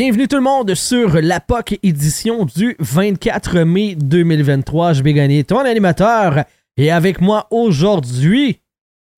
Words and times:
Bienvenue 0.00 0.28
tout 0.28 0.36
le 0.36 0.42
monde 0.42 0.76
sur 0.76 1.20
la 1.20 1.40
POC 1.40 1.80
édition 1.82 2.44
du 2.44 2.76
24 2.78 3.62
mai 3.62 3.96
2023. 3.96 4.92
Je 4.92 5.02
vais 5.02 5.12
gagner 5.12 5.42
ton 5.42 5.58
animateur 5.58 6.44
et 6.76 6.92
avec 6.92 7.20
moi 7.20 7.48
aujourd'hui, 7.50 8.60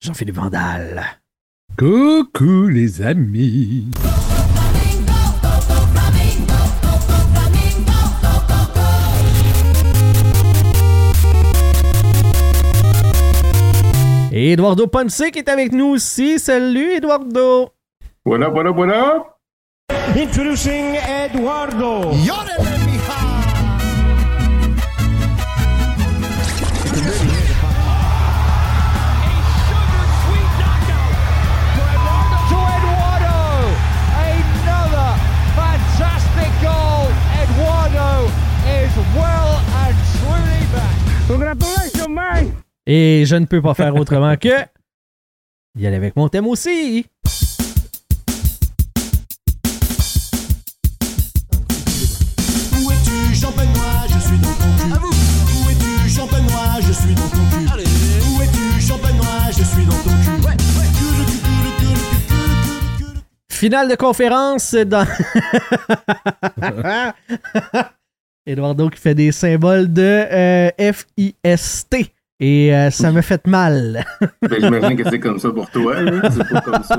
Jean-Philippe 0.01 0.37
Vandal. 0.37 1.05
Coucou 1.79 2.69
les 2.69 3.03
amis. 3.03 3.91
Et 14.33 14.53
Eduardo 14.53 14.87
Ponce 14.87 15.25
qui 15.31 15.41
est 15.41 15.49
avec 15.51 15.73
nous 15.73 15.89
aussi. 15.89 16.39
Salut 16.39 16.93
Eduardo. 16.93 17.69
Voilà, 18.25 18.49
voilà, 18.49 18.71
voilà. 18.71 19.40
Introducing 20.17 20.97
Eduardo. 20.97 22.13
To 32.51 32.57
Eduardo. 32.77 33.39
Another 34.19 35.11
fantastic 35.55 36.51
goal. 36.61 37.07
Eduardo 37.43 38.09
is 38.67 38.93
well 39.15 39.53
and 39.83 39.97
truly 40.19 40.63
back. 40.75 40.97
Congratulations, 41.29 42.09
man. 42.09 42.53
Et 42.87 43.25
je 43.27 43.37
ne 43.37 43.47
peux 43.47 43.63
pas 43.63 43.75
faire 43.75 43.95
autrement 43.95 44.37
que 44.37 44.67
y 45.79 45.87
aller 45.87 45.97
avec 45.97 46.17
mon 46.17 46.29
thème 46.29 46.47
aussi. 46.47 47.07
Finale 63.61 63.89
de 63.91 63.95
conférence 63.95 64.75
dans. 64.75 65.07
Eduardo 68.47 68.89
qui 68.89 68.99
fait 68.99 69.15
des 69.15 69.33
symboles 69.33 69.93
de 69.93 70.03
euh, 70.33 70.71
F-I-S-T. 70.81 72.15
Et 72.43 72.75
euh, 72.75 72.91
ça 72.91 73.13
me 73.13 73.21
fait 73.21 73.47
mal. 73.47 74.03
Ben, 74.49 74.61
j'imagine 74.63 74.97
que 74.97 75.11
c'est 75.11 75.21
comme 75.21 75.39
ça 75.39 75.51
pour 75.51 75.69
toi, 75.71 76.01
là. 76.01 76.23
C'est 76.31 76.49
pas 76.49 76.63
comme 76.63 76.83
ça. 76.83 76.99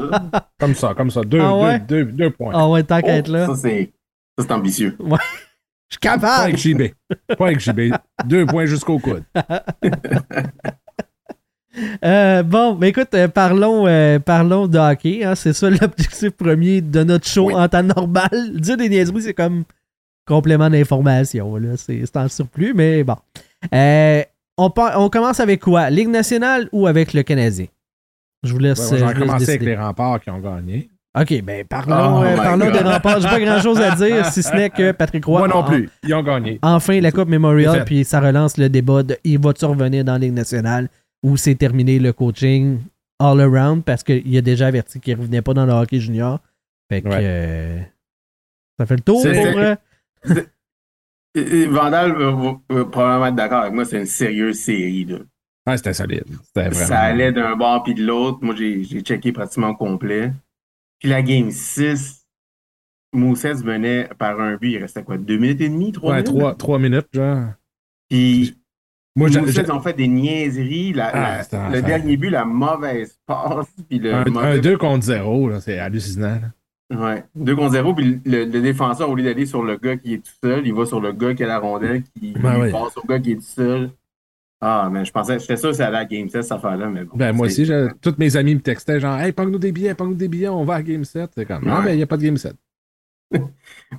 Comme 0.59 0.75
ça, 0.75 0.93
comme 0.95 1.09
ça. 1.09 1.21
Deux, 1.23 1.39
Ah 1.41 1.55
ouais? 1.57 1.79
deux, 1.79 2.05
deux, 2.05 2.11
deux 2.11 2.29
points. 2.29 2.53
Ah 2.55 2.69
ouais, 2.69 2.83
tant 2.83 3.01
qu'à 3.01 3.15
être 3.17 3.29
Oh, 3.29 3.33
là. 3.33 3.47
Ça, 3.47 3.55
c'est 3.55 3.91
ça, 4.37 4.45
c'est 4.47 4.51
ambitieux. 4.53 4.95
Je 4.99 5.05
suis 5.05 5.99
Pas 5.99 5.99
capable. 5.99 6.43
avec 6.43 6.57
JB. 6.57 6.81
Pas 7.39 7.45
avec 7.47 7.59
JB. 7.59 7.95
Deux 8.25 8.45
points 8.45 8.67
jusqu'au 8.67 8.99
coude. 8.99 9.23
Euh, 12.03 12.43
bon, 12.43 12.75
mais 12.75 12.89
écoute, 12.89 13.09
euh, 13.13 13.27
parlons, 13.27 13.87
euh, 13.87 14.19
parlons 14.19 14.67
de 14.67 14.77
hockey. 14.77 15.23
hein. 15.23 15.35
C'est 15.35 15.53
ça 15.53 15.69
l'objectif 15.69 16.31
premier 16.31 16.81
de 16.81 17.03
notre 17.03 17.27
show 17.27 17.47
Oui. 17.47 17.55
en 17.55 17.67
temps 17.67 17.83
normal. 17.83 18.51
Dire 18.55 18.77
des 18.77 18.89
niaiseries, 18.89 19.21
c'est 19.23 19.33
comme 19.33 19.63
complément 20.25 20.69
d'information. 20.69 21.53
C'est 21.77 22.17
en 22.17 22.27
surplus, 22.27 22.73
mais 22.73 23.03
bon. 23.03 23.15
On, 24.57 25.09
commence 25.09 25.39
avec 25.39 25.61
quoi? 25.61 25.89
Ligue 25.89 26.09
nationale 26.09 26.69
ou 26.71 26.87
avec 26.87 27.13
le 27.13 27.23
Canadien? 27.23 27.65
Je 28.43 28.53
vous 28.53 28.59
laisse, 28.59 28.91
Ouais, 28.91 28.97
je 28.97 29.03
on 29.03 29.07
vous 29.07 29.13
va 29.13 29.19
laisse 29.19 29.27
commencer 29.27 29.49
avec 29.49 29.61
les 29.63 29.75
remparts 29.75 30.19
qui 30.21 30.29
ont 30.29 30.39
gagné. 30.39 30.89
OK, 31.19 31.41
ben 31.43 31.65
parlons, 31.65 32.19
Oh 32.21 32.23
euh, 32.23 32.31
my 32.31 32.37
parlons 32.37 32.71
des 32.71 32.79
remparts. 32.79 33.19
J'ai 33.19 33.27
pas 33.27 33.39
grand-chose 33.39 33.81
à 33.81 33.95
dire, 33.95 34.25
si 34.31 34.41
ce 34.41 34.55
n'est 34.55 34.69
que 34.69 34.93
Patrick 34.93 35.25
Roy... 35.25 35.39
Moi 35.39 35.47
non 35.49 35.63
plus. 35.63 35.89
Ils 36.03 36.13
ont 36.13 36.23
gagné. 36.23 36.57
Enfin, 36.61 37.01
la 37.01 37.11
Coupe 37.11 37.27
Memorial, 37.27 37.83
puis 37.83 38.05
ça 38.05 38.21
relance 38.21 38.57
le 38.57 38.69
débat 38.69 39.03
de 39.03 39.17
il 39.25 39.37
va-tu 39.37 39.65
revenir 39.65 40.05
dans 40.05 40.13
la 40.13 40.19
Ligue 40.19 40.33
nationale? 40.33 40.87
Ou 41.23 41.37
c'est 41.37 41.55
terminé 41.55 41.99
le 41.99 42.13
coaching 42.13 42.79
all 43.19 43.39
around 43.41 43.83
parce 43.83 44.03
qu'il 44.03 44.35
a 44.37 44.41
déjà 44.41 44.67
averti 44.67 44.99
qu'il 44.99 45.15
ne 45.15 45.19
revenait 45.21 45.41
pas 45.41 45.53
dans 45.53 45.65
le 45.65 45.71
hockey 45.73 45.99
junior. 45.99 46.39
Fait 46.89 47.01
que 47.01 47.07
Ouais. 47.07 47.19
euh, 47.21 47.79
ça 48.79 48.85
fait 48.85 48.95
le 48.95 49.01
tour. 49.01 49.21
C'est- 49.21 49.33
pour, 49.51 50.41
Vandal 51.69 52.11
va, 52.13 52.59
probablement 52.85 53.27
être 53.27 53.35
d'accord 53.35 53.61
avec 53.61 53.73
moi, 53.73 53.85
c'est 53.85 53.99
une 53.99 54.05
sérieuse 54.05 54.59
série. 54.59 55.05
Là. 55.05 55.19
Ah, 55.65 55.77
c'était 55.77 55.93
solide. 55.93 56.25
C'était 56.47 56.69
vraiment. 56.69 56.87
Ça 56.87 56.99
allait 56.99 57.31
d'un 57.31 57.55
bord 57.55 57.83
puis 57.83 57.93
de 57.93 58.03
l'autre. 58.05 58.39
Moi, 58.41 58.55
j'ai 58.55 58.83
j'ai 58.83 59.01
checké 59.01 59.31
pratiquement 59.31 59.69
au 59.69 59.75
complet. 59.75 60.33
Puis 60.99 61.09
la 61.09 61.21
game 61.21 61.49
6, 61.51 62.25
Moussets 63.13 63.53
venait 63.63 64.09
par 64.17 64.39
un 64.41 64.55
but. 64.57 64.71
Il 64.71 64.77
restait 64.79 65.03
quoi? 65.03 65.17
Deux 65.17 65.37
minutes 65.37 65.61
et 65.61 65.69
demie? 65.69 65.91
Trois 65.91 66.11
Ouais, 66.11 66.17
minutes? 66.23 66.35
trois, 66.35 66.55
trois 66.55 66.79
minutes, 66.79 67.07
genre. 67.13 67.49
Puis 68.09 68.57
Moi, 69.15 69.29
Moussets 69.29 69.65
j'ai- 69.65 69.71
ont 69.71 69.81
fait 69.81 69.93
des 69.93 70.07
niaiseries. 70.07 70.93
La- 70.93 71.11
Ah, 71.13 71.41
la- 71.51 71.69
le 71.69 71.81
dernier 71.81 72.15
but, 72.17 72.29
la 72.29 72.45
mauvaise 72.45 73.17
passe. 73.25 73.67
Puis 73.89 73.99
le 73.99 74.13
un, 74.13 74.23
mauvais 74.25 74.59
2 74.61 74.77
contre 74.77 75.03
0, 75.05 75.49
là, 75.49 75.59
c'est 75.59 75.79
hallucinant. 75.79 76.39
là. 76.41 76.49
Ouais. 76.97 77.23
2 77.35 77.55
contre 77.55 77.71
0, 77.73 77.93
puis 77.93 78.21
le, 78.25 78.45
le 78.45 78.61
défenseur, 78.61 79.09
au 79.09 79.15
lieu 79.15 79.23
d'aller 79.23 79.45
sur 79.45 79.63
le 79.63 79.77
gars 79.77 79.97
qui 79.97 80.13
est 80.15 80.17
tout 80.17 80.31
seul, 80.43 80.65
il 80.65 80.73
va 80.73 80.85
sur 80.85 80.99
le 81.01 81.11
gars 81.13 81.33
qui 81.33 81.43
a 81.43 81.47
la 81.47 81.59
rondelle, 81.59 82.03
qui 82.03 82.33
Ben 82.33 82.59
oui. 82.61 82.71
passe 82.71 82.97
au 82.97 83.05
gars 83.07 83.19
qui 83.19 83.31
est 83.33 83.35
tout 83.35 83.41
seul. 83.41 83.91
Ah, 84.63 84.89
mais 84.91 85.03
je 85.05 85.11
pensais, 85.11 85.39
j'étais 85.39 85.57
sûr 85.57 85.69
que 85.69 85.73
c'était 85.75 85.85
à 85.87 85.89
la 85.91 86.05
game 86.05 86.29
7, 86.29 86.43
cette 86.43 86.51
affaire-là, 86.51 86.87
mais 86.87 87.03
bon. 87.03 87.15
Ben, 87.17 87.33
moi 87.33 87.47
aussi, 87.47 87.67
tous 88.01 88.13
mes 88.19 88.37
amis 88.37 88.55
me 88.55 88.59
textaient 88.61 88.99
genre, 88.99 89.17
hey, 89.19 89.31
pogne-nous 89.31 89.57
des 89.57 89.71
billets, 89.71 89.95
pogne-nous 89.95 90.13
des 90.15 90.27
billets, 90.27 90.49
on 90.49 90.63
va 90.63 90.75
à 90.75 90.83
Game 90.83 91.03
7. 91.03 91.31
C'est 91.35 91.45
comme, 91.45 91.65
non, 91.65 91.81
mais 91.81 91.93
il 91.93 91.97
n'y 91.97 92.03
a 92.03 92.07
pas 92.07 92.17
de 92.17 92.23
Game 92.23 92.37
7. 92.37 92.53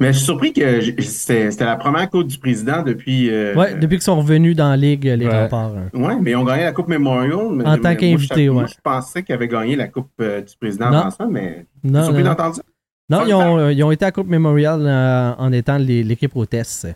Mais 0.00 0.08
je 0.12 0.16
suis 0.18 0.24
surpris 0.24 0.52
que 0.54 0.80
c'était 1.02 1.64
la 1.64 1.76
première 1.76 2.08
Coupe 2.08 2.26
du 2.26 2.38
Président 2.38 2.82
depuis. 2.82 3.28
euh, 3.30 3.54
ouais, 3.54 3.74
depuis 3.74 3.96
qu'ils 3.96 4.02
sont 4.02 4.16
revenus 4.16 4.56
dans 4.56 4.70
la 4.70 4.76
Ligue, 4.76 5.04
les 5.04 5.26
Ouais. 5.26 5.42
remparts. 5.42 5.74
hein. 5.76 5.90
Ouais, 5.92 6.16
mais 6.20 6.30
ils 6.32 6.36
ont 6.36 6.44
gagné 6.44 6.64
la 6.64 6.72
Coupe 6.72 6.88
Memorial. 6.88 7.38
mais- 7.52 7.66
En 7.66 7.76
tant 7.78 7.94
qu'invité, 7.94 8.48
moi, 8.48 8.66
Je 8.66 8.74
pensais 8.82 9.22
qu'ils 9.22 9.34
avaient 9.34 9.48
gagné 9.48 9.76
la 9.76 9.88
Coupe 9.88 10.08
euh, 10.20 10.40
du 10.40 10.54
Président 10.58 10.90
Non. 10.90 10.98
avant 10.98 11.10
ça, 11.10 11.26
mais. 11.30 11.66
Je 11.84 11.88
suis 11.88 11.94
Non, 11.96 12.04
surpris 12.04 12.22
d'entendre 12.22 12.54
ça? 12.56 12.62
non, 13.10 13.26
ils, 13.26 13.34
ont, 13.34 13.58
euh, 13.58 13.72
ils 13.72 13.84
ont 13.84 13.90
été 13.90 14.04
à 14.06 14.12
Coupe 14.12 14.28
Memorial 14.28 14.80
euh, 14.82 15.32
en 15.36 15.52
étant 15.52 15.76
l'équipe 15.78 16.34
hôtesse. 16.36 16.86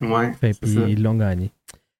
C'est 0.00 0.60
puis 0.60 0.70
ça. 0.70 0.80
ils 0.88 1.02
l'ont 1.02 1.14
gagné. 1.14 1.50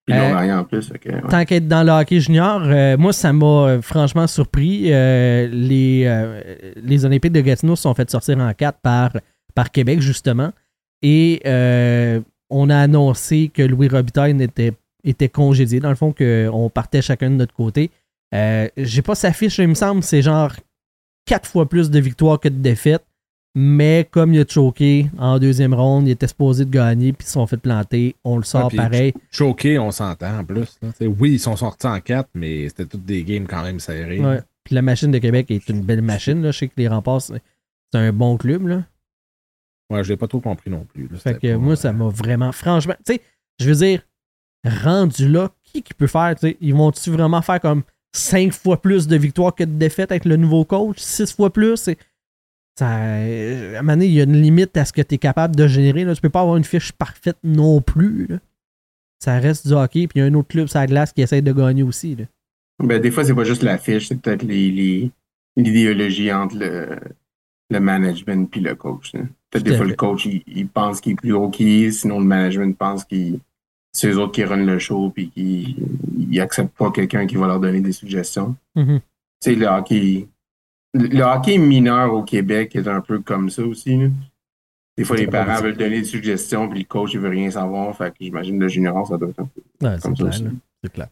Puis 0.06 0.14
ils 0.14 0.20
l'ont 0.20 0.34
gagné 0.34 0.52
en 0.52 0.64
plus. 0.64 0.92
que, 1.00 1.08
ouais. 1.08 1.20
tant 1.30 1.44
qu'être 1.44 1.66
dans 1.66 1.82
le 1.82 1.90
hockey 1.90 2.20
junior, 2.20 2.60
euh, 2.64 2.96
moi, 2.98 3.12
ça 3.12 3.32
m'a 3.32 3.80
franchement 3.82 4.26
surpris. 4.26 4.92
Euh, 4.92 5.48
les, 5.50 6.04
euh, 6.06 6.42
les 6.76 7.04
Olympiques 7.06 7.32
de 7.32 7.40
Gatineau 7.40 7.74
se 7.74 7.82
sont 7.82 7.94
fait 7.94 8.08
sortir 8.10 8.38
en 8.38 8.52
quatre 8.52 8.78
par, 8.80 9.10
par 9.54 9.70
Québec, 9.70 10.00
justement. 10.00 10.52
Et 11.02 11.40
euh, 11.46 12.20
on 12.50 12.70
a 12.70 12.78
annoncé 12.78 13.50
que 13.52 13.62
Louis 13.62 13.88
Robitaille 13.88 14.40
était, 14.42 14.72
était 15.04 15.28
congédié. 15.28 15.80
Dans 15.80 15.90
le 15.90 15.94
fond, 15.96 16.12
qu'on 16.12 16.70
partait 16.72 17.02
chacun 17.02 17.30
de 17.30 17.36
notre 17.36 17.54
côté. 17.54 17.90
Euh, 18.34 18.68
J'ai 18.76 19.02
pas 19.02 19.14
sa 19.14 19.32
fiche, 19.32 19.58
il 19.58 19.68
me 19.68 19.74
semble, 19.74 20.02
c'est 20.02 20.22
genre 20.22 20.52
quatre 21.26 21.48
fois 21.48 21.68
plus 21.68 21.90
de 21.90 22.00
victoires 22.00 22.40
que 22.40 22.48
de 22.48 22.58
défaites. 22.58 23.04
Mais 23.56 24.08
comme 24.10 24.34
il 24.34 24.40
a 24.40 24.44
choqué 24.48 25.08
en 25.16 25.38
deuxième 25.38 25.74
ronde, 25.74 26.08
il 26.08 26.10
était 26.10 26.26
supposé 26.26 26.64
de 26.64 26.70
gagner, 26.70 27.12
puis 27.12 27.24
ils 27.24 27.26
se 27.28 27.34
sont 27.34 27.46
fait 27.46 27.56
planter. 27.56 28.16
On 28.24 28.36
le 28.36 28.42
sort 28.42 28.68
Ah, 28.72 28.76
pareil. 28.76 29.14
Choqué, 29.30 29.78
on 29.78 29.92
s'entend 29.92 30.40
en 30.40 30.44
plus. 30.44 30.76
là. 30.82 30.88
Oui, 31.20 31.34
ils 31.34 31.38
sont 31.38 31.54
sortis 31.54 31.86
en 31.86 32.00
4, 32.00 32.30
mais 32.34 32.68
c'était 32.68 32.86
toutes 32.86 33.04
des 33.04 33.22
games 33.22 33.46
quand 33.46 33.62
même 33.62 33.78
serrés. 33.78 34.18
Ouais. 34.18 34.40
Puis 34.64 34.74
la 34.74 34.82
machine 34.82 35.12
de 35.12 35.18
Québec 35.18 35.52
est 35.52 35.68
une 35.68 35.82
belle 35.82 36.02
machine. 36.02 36.42
Là. 36.42 36.50
Je 36.50 36.58
sais 36.58 36.66
que 36.66 36.72
les 36.78 36.88
remparts, 36.88 37.20
c'est 37.22 37.40
c'est 37.92 38.00
un 38.00 38.12
bon 38.12 38.36
club. 38.36 38.66
Là. 38.66 38.82
Ouais, 39.90 40.02
je 40.02 40.08
l'ai 40.10 40.16
pas 40.16 40.28
trop 40.28 40.40
compris 40.40 40.70
non 40.70 40.84
plus. 40.84 41.08
là. 41.08 41.18
Fait 41.18 41.38
que 41.38 41.52
pas- 41.52 41.58
moi, 41.58 41.76
ça 41.76 41.92
m'a 41.92 42.08
vraiment. 42.08 42.52
Franchement, 42.52 42.94
tu 43.04 43.14
sais, 43.14 43.20
je 43.60 43.68
veux 43.68 43.76
dire, 43.76 44.02
rendu 44.64 45.28
là, 45.28 45.50
qui 45.62 45.82
qui 45.82 45.94
peut 45.94 46.06
faire, 46.06 46.34
tu 46.36 46.48
sais, 46.48 46.56
ils 46.60 46.74
vont-tu 46.74 47.10
vraiment 47.10 47.42
faire 47.42 47.60
comme 47.60 47.82
5 48.14 48.52
fois 48.52 48.80
plus 48.80 49.06
de 49.06 49.16
victoires 49.16 49.54
que 49.54 49.64
de 49.64 49.72
défaites 49.76 50.10
avec 50.10 50.24
le 50.24 50.36
nouveau 50.36 50.64
coach, 50.64 50.98
6 50.98 51.32
fois 51.34 51.52
plus? 51.52 51.76
C'est- 51.76 51.98
Ça, 52.76 52.98
euh, 52.98 53.76
à 53.76 53.78
un 53.78 53.82
moment 53.82 53.92
donné, 53.92 54.06
il 54.06 54.14
y 54.14 54.20
a 54.20 54.24
une 54.24 54.40
limite 54.42 54.76
à 54.76 54.84
ce 54.84 54.92
que 54.92 55.00
tu 55.02 55.14
es 55.14 55.18
capable 55.18 55.54
de 55.54 55.68
générer. 55.68 56.02
Là. 56.02 56.12
Tu 56.12 56.20
peux 56.20 56.28
pas 56.28 56.40
avoir 56.40 56.56
une 56.56 56.64
fiche 56.64 56.90
parfaite 56.90 57.36
non 57.44 57.80
plus. 57.80 58.26
là. 58.26 58.38
Ça 59.22 59.38
reste 59.38 59.68
du 59.68 59.74
hockey, 59.74 60.08
puis 60.08 60.18
il 60.18 60.18
y 60.18 60.22
a 60.22 60.26
un 60.26 60.34
autre 60.34 60.48
club 60.48 60.66
sur 60.66 60.80
la 60.80 60.86
glace 60.88 61.12
qui 61.12 61.22
essaie 61.22 61.40
de 61.40 61.52
gagner 61.52 61.84
aussi. 61.84 62.16
là. 62.16 62.24
Ben, 62.82 63.00
des 63.00 63.12
fois, 63.12 63.24
c'est 63.24 63.32
pas 63.34 63.44
juste 63.44 63.62
l'affiche, 63.62 64.08
c'est 64.08 64.20
peut-être 64.20 64.42
les, 64.42 64.72
les- 64.72 65.10
l'idéologie 65.56 66.32
entre 66.32 66.56
le, 66.56 66.98
le 67.70 67.78
management 67.80 68.50
puis 68.50 68.60
le 68.60 68.74
coach. 68.74 69.12
là. 69.14 69.20
Peut-être 69.54 69.66
des 69.70 69.76
fois, 69.76 69.86
le 69.86 69.94
coach, 69.94 70.26
il, 70.26 70.42
il 70.48 70.66
pense 70.66 71.00
qu'il 71.00 71.12
est 71.12 71.16
plus 71.16 71.32
haut 71.32 71.48
qu'il 71.48 71.68
est, 71.68 71.92
sinon 71.92 72.18
le 72.18 72.26
management 72.26 72.76
pense 72.76 73.04
qu'il 73.04 73.38
c'est 73.92 74.08
eux 74.08 74.18
autres 74.18 74.32
qui 74.32 74.44
runnent 74.44 74.66
le 74.66 74.78
show 74.80 75.10
puis 75.10 75.30
qu'ils 75.30 75.76
ils 76.18 76.40
acceptent 76.40 76.76
pas 76.76 76.90
quelqu'un 76.90 77.26
qui 77.26 77.36
va 77.36 77.46
leur 77.46 77.60
donner 77.60 77.80
des 77.80 77.92
suggestions. 77.92 78.56
Tu 78.76 79.00
sais, 79.40 79.54
le 79.54 79.66
hockey. 79.66 80.26
Le 80.92 81.22
hockey 81.22 81.58
mineur 81.58 82.12
au 82.12 82.22
Québec 82.22 82.74
est 82.74 82.88
un 82.88 83.00
peu 83.00 83.20
comme 83.20 83.50
ça 83.50 83.62
aussi. 83.62 83.96
là. 83.96 84.08
Des 84.96 85.04
fois, 85.04 85.16
les 85.16 85.26
parents 85.26 85.60
veulent 85.60 85.76
donner 85.76 86.00
des 86.00 86.04
suggestions, 86.04 86.68
puis 86.68 86.80
le 86.80 86.84
coach, 86.84 87.14
il 87.14 87.20
veut 87.20 87.28
rien 87.28 87.50
savoir. 87.50 87.96
Fait 87.96 88.10
que 88.10 88.16
j'imagine 88.20 88.58
le 88.60 88.68
junior, 88.68 89.06
ça 89.06 89.16
doit 89.16 89.28
être 89.30 89.40
un 89.40 89.48
peu 89.52 89.86
Ouais, 89.86 89.96
c'est 89.96 90.02
comme 90.02 90.16
ça. 90.16 90.30
C'est 90.82 90.92
clair. 90.92 91.08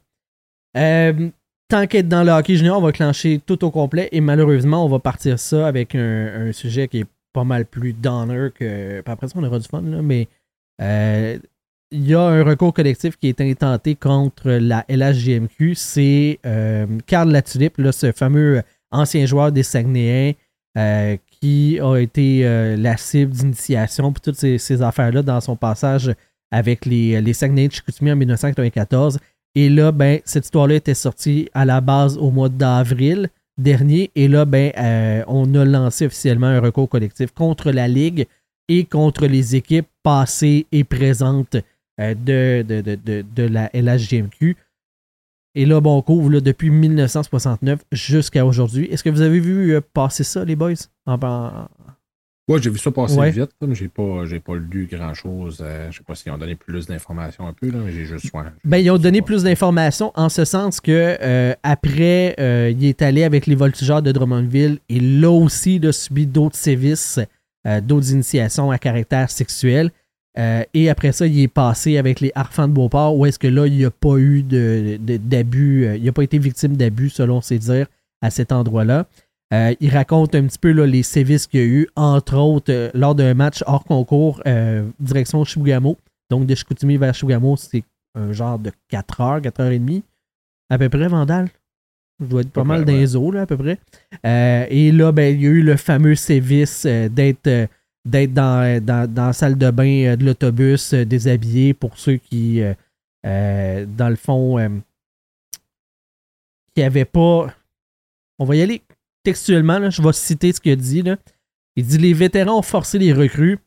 Euh, 0.77 1.29
tant 1.69 1.87
qu'être 1.87 2.09
dans 2.09 2.23
le 2.25 2.31
hockey 2.33 2.57
junior, 2.57 2.79
on 2.79 2.83
va 2.83 2.93
clencher 2.93 3.41
tout 3.45 3.65
au 3.65 3.71
complet 3.71 4.09
et 4.13 4.21
malheureusement, 4.21 4.85
on 4.85 4.89
va 4.89 4.99
partir 4.99 5.39
ça 5.39 5.67
avec 5.67 5.95
un, 5.95 6.49
un 6.49 6.53
sujet 6.53 6.89
qui 6.89 7.01
est 7.01 7.07
pas 7.33 7.45
mal 7.45 7.67
plus 7.67 7.93
downer 7.93 8.49
que. 8.55 9.03
Après 9.07 9.29
ça, 9.29 9.35
on 9.37 9.45
aura 9.45 9.59
du 9.59 9.69
fun, 9.69 9.83
mais 9.83 10.29
euh, 10.81 11.39
il 11.93 12.09
y 12.09 12.15
a 12.15 12.23
un 12.23 12.43
recours 12.43 12.73
collectif 12.73 13.17
qui 13.19 13.29
est 13.29 13.41
intenté 13.41 13.95
contre 13.95 14.51
la 14.51 14.85
LHJMQ. 14.89 15.75
C'est 15.75 16.41
euh, 16.47 16.87
Carl 17.07 17.31
Latulippe, 17.31 17.81
ce 17.93 18.13
fameux 18.13 18.63
ancien 18.91 19.27
joueur 19.27 19.53
des 19.53 19.63
Saguenayens 19.63 20.33
euh, 20.79 21.17
qui 21.41 21.79
a 21.81 21.99
été 21.99 22.47
euh, 22.47 22.77
la 22.77 22.97
cible 22.97 23.33
d'initiation 23.33 24.11
pour 24.13 24.23
toutes 24.23 24.37
ces, 24.37 24.57
ces 24.57 24.81
affaires-là 24.81 25.23
dans 25.23 25.41
son 25.41 25.55
passage 25.55 26.13
avec 26.51 26.87
les, 26.87 27.21
les 27.21 27.33
Saguenayens 27.35 27.69
de 27.69 27.73
Chicoutimi 27.73 28.11
en 28.11 28.17
1994. 28.17 29.19
Et 29.55 29.69
là, 29.69 29.93
ben, 29.93 30.21
cette 30.25 30.47
histoire-là 30.47 30.77
était 30.77 30.95
sortie 30.95 31.51
à 31.53 31.67
la 31.67 31.83
base 31.83 32.17
au 32.17 32.31
mois 32.31 32.49
d'avril 32.49 33.29
dernier. 33.59 34.11
Et 34.15 34.29
là, 34.29 34.45
ben, 34.45 34.73
euh, 34.77 35.25
on 35.27 35.55
a 35.55 35.65
lancé 35.65 36.07
officiellement 36.07 36.47
un 36.47 36.61
recours 36.61 36.89
collectif 36.89 37.33
contre 37.33 37.71
la 37.71 37.89
Ligue 37.89 38.27
et 38.69 38.85
contre 38.85 39.27
les 39.27 39.57
équipes 39.57 39.89
passées 40.03 40.67
et 40.73 40.85
présentes 40.85 41.57
euh, 42.01 42.15
de, 42.15 42.63
de, 42.63 42.81
de, 42.81 43.25
de, 43.35 43.43
la 43.43 43.71
LHGMQ. 43.75 44.57
Et 45.55 45.67
là, 45.67 45.81
bon, 45.81 45.99
on 45.99 46.03
couvre 46.03 46.41
depuis 46.41 46.71
1969 46.71 47.81
jusqu'à 47.93 48.47
aujourd'hui. 48.47 48.87
Est-ce 48.87 49.05
que 49.05 49.11
vous 49.11 49.21
avez 49.21 49.41
vu 49.41 49.75
euh, 49.75 49.81
passer 49.93 50.25
ça, 50.25 50.45
les 50.45 50.57
boys? 50.57 50.75
Ouais, 52.49 52.61
j'ai 52.61 52.71
vu 52.71 52.79
ça 52.79 52.91
passer 52.91 53.17
Ouais. 53.17 53.31
vite, 53.31 53.51
mais 53.65 53.75
j'ai 53.75 53.87
pas, 53.89 54.25
j'ai 54.27 54.41
pas 54.41 54.57
lu 54.57 54.89
grand 54.91 55.15
chose. 55.15 55.63
je 55.91 55.97
sais 55.97 56.03
pas 56.05 56.15
s'ils 56.17 56.33
ont 56.33 56.39
donné 56.39 56.57
plus 56.57 56.87
d'informations 56.87 57.47
un 57.47 57.53
peu, 57.53 57.71
là, 57.71 57.79
mais 57.85 57.93
j'ai 57.93 58.05
juste. 58.05 58.35
ouais, 58.35 58.43
Ben, 58.65 58.79
ils 58.79 58.91
ont 58.91 58.99
donné 58.99 59.21
pas. 59.21 59.27
plus 59.27 59.45
d'informations 59.45 60.11
en 60.17 60.29
ce 60.29 60.45
sens 60.45 60.81
que 60.81 61.17
euh, 61.23 61.55
après, 61.63 62.35
euh, 62.41 62.73
il 62.77 62.85
est 62.85 63.01
allé 63.01 63.23
avec 63.23 63.47
les 63.47 63.55
voltigeurs 63.55 64.03
de 64.03 64.11
Drummondville 64.11 64.79
et 64.89 64.99
là 64.99 65.31
aussi, 65.31 65.77
il 65.77 65.87
a 65.87 65.93
subi 65.93 66.27
d'autres 66.27 66.57
sévices, 66.57 67.21
euh, 67.67 67.81
d'autres 67.81 68.11
initiations 68.11 68.73
à 68.73 68.79
caractère 68.79 69.31
sexuel. 69.31 69.93
Euh, 70.39 70.65
et 70.75 70.89
après 70.91 71.13
ça, 71.13 71.27
il 71.27 71.39
est 71.41 71.47
passé 71.49 71.97
avec 71.99 72.19
les 72.19 72.33
Harfans 72.35 72.67
de 72.67 72.73
Beauport, 72.73 73.17
où 73.17 73.25
est-ce 73.27 73.39
que 73.39 73.47
là, 73.49 73.67
il 73.67 73.75
n'y 73.77 73.85
a 73.85 73.91
pas 73.91 74.17
eu 74.17 74.43
de- 74.43 74.99
d'abus, 74.99 75.85
euh, 75.85 75.97
il 75.97 76.05
n'a 76.05 76.13
pas 76.13 76.23
été 76.25 76.39
victime 76.39 76.77
d'abus, 76.77 77.11
selon 77.11 77.41
ses 77.41 77.59
dires, 77.59 77.87
à 78.21 78.31
cet 78.31 78.51
endroit-là. 78.51 79.07
Euh, 79.53 79.75
il 79.81 79.91
raconte 79.91 80.35
un 80.35 80.47
petit 80.47 80.59
peu 80.59 80.73
là, 80.73 80.87
les 80.87 81.03
sévices 81.03 81.47
qu'il 81.47 81.61
y 81.61 81.63
a 81.63 81.67
eu, 81.67 81.89
entre 81.95 82.37
autres, 82.39 82.73
euh, 82.73 82.91
lors 82.95 83.15
d'un 83.15 83.35
match 83.35 83.63
hors 83.67 83.85
concours, 83.85 84.43
euh, 84.47 84.89
direction 84.99 85.45
Chibougamau. 85.45 85.99
Donc, 86.31 86.47
de 86.47 86.55
Chicoutimi 86.55 86.97
vers 86.97 87.15
Chibougamau, 87.15 87.57
c'est 87.57 87.85
un 88.15 88.33
genre 88.33 88.59
de 88.59 88.73
4 88.89 89.21
heures, 89.21 89.43
4 89.43 89.61
heures 89.61 89.73
et 89.73 89.79
demie, 89.79 90.03
à 90.71 90.79
peu 90.79 90.89
près, 90.89 91.07
Vandal. 91.07 91.51
Je 92.21 92.27
dois 92.27 92.41
être 92.43 92.51
pas 92.51 92.65
mal 92.65 92.85
dans 92.85 92.93
les 92.93 93.15
eaux, 93.15 93.31
là, 93.31 93.43
à 93.43 93.47
peu 93.47 93.57
près. 93.57 93.79
Et 94.71 94.93
là, 94.93 95.13
ben, 95.13 95.35
il 95.35 95.43
y 95.43 95.47
a 95.47 95.51
eu 95.51 95.63
le 95.63 95.77
fameux 95.77 96.15
sévice 96.15 96.87
d'être 96.87 97.69
d'être 98.05 98.33
dans, 98.33 98.85
dans, 98.85 99.13
dans 99.13 99.27
la 99.27 99.33
salle 99.33 99.57
de 99.57 99.71
bain 99.71 100.17
de 100.17 100.25
l'autobus 100.25 100.95
déshabillé 100.95 101.75
pour 101.75 101.99
ceux 101.99 102.17
qui, 102.17 102.63
dans 103.25 104.09
le 104.09 104.17
fond, 104.17 104.83
qui 106.75 106.83
n'avaient 106.83 107.05
pas. 107.05 107.53
On 108.39 108.45
va 108.45 108.57
y 108.57 108.63
aller 108.63 108.83
textuellement, 109.23 109.91
je 109.91 110.03
vais 110.03 110.13
citer 110.13 110.53
ce 110.53 110.61
qu'il 110.61 110.73
a 110.73 110.77
dit. 110.77 111.03
Il 111.77 111.87
dit 111.87 111.99
Les 111.99 112.13
vétérans 112.13 112.59
ont 112.59 112.63
forcé 112.63 112.99
les 112.99 113.13
recrues 113.13 113.59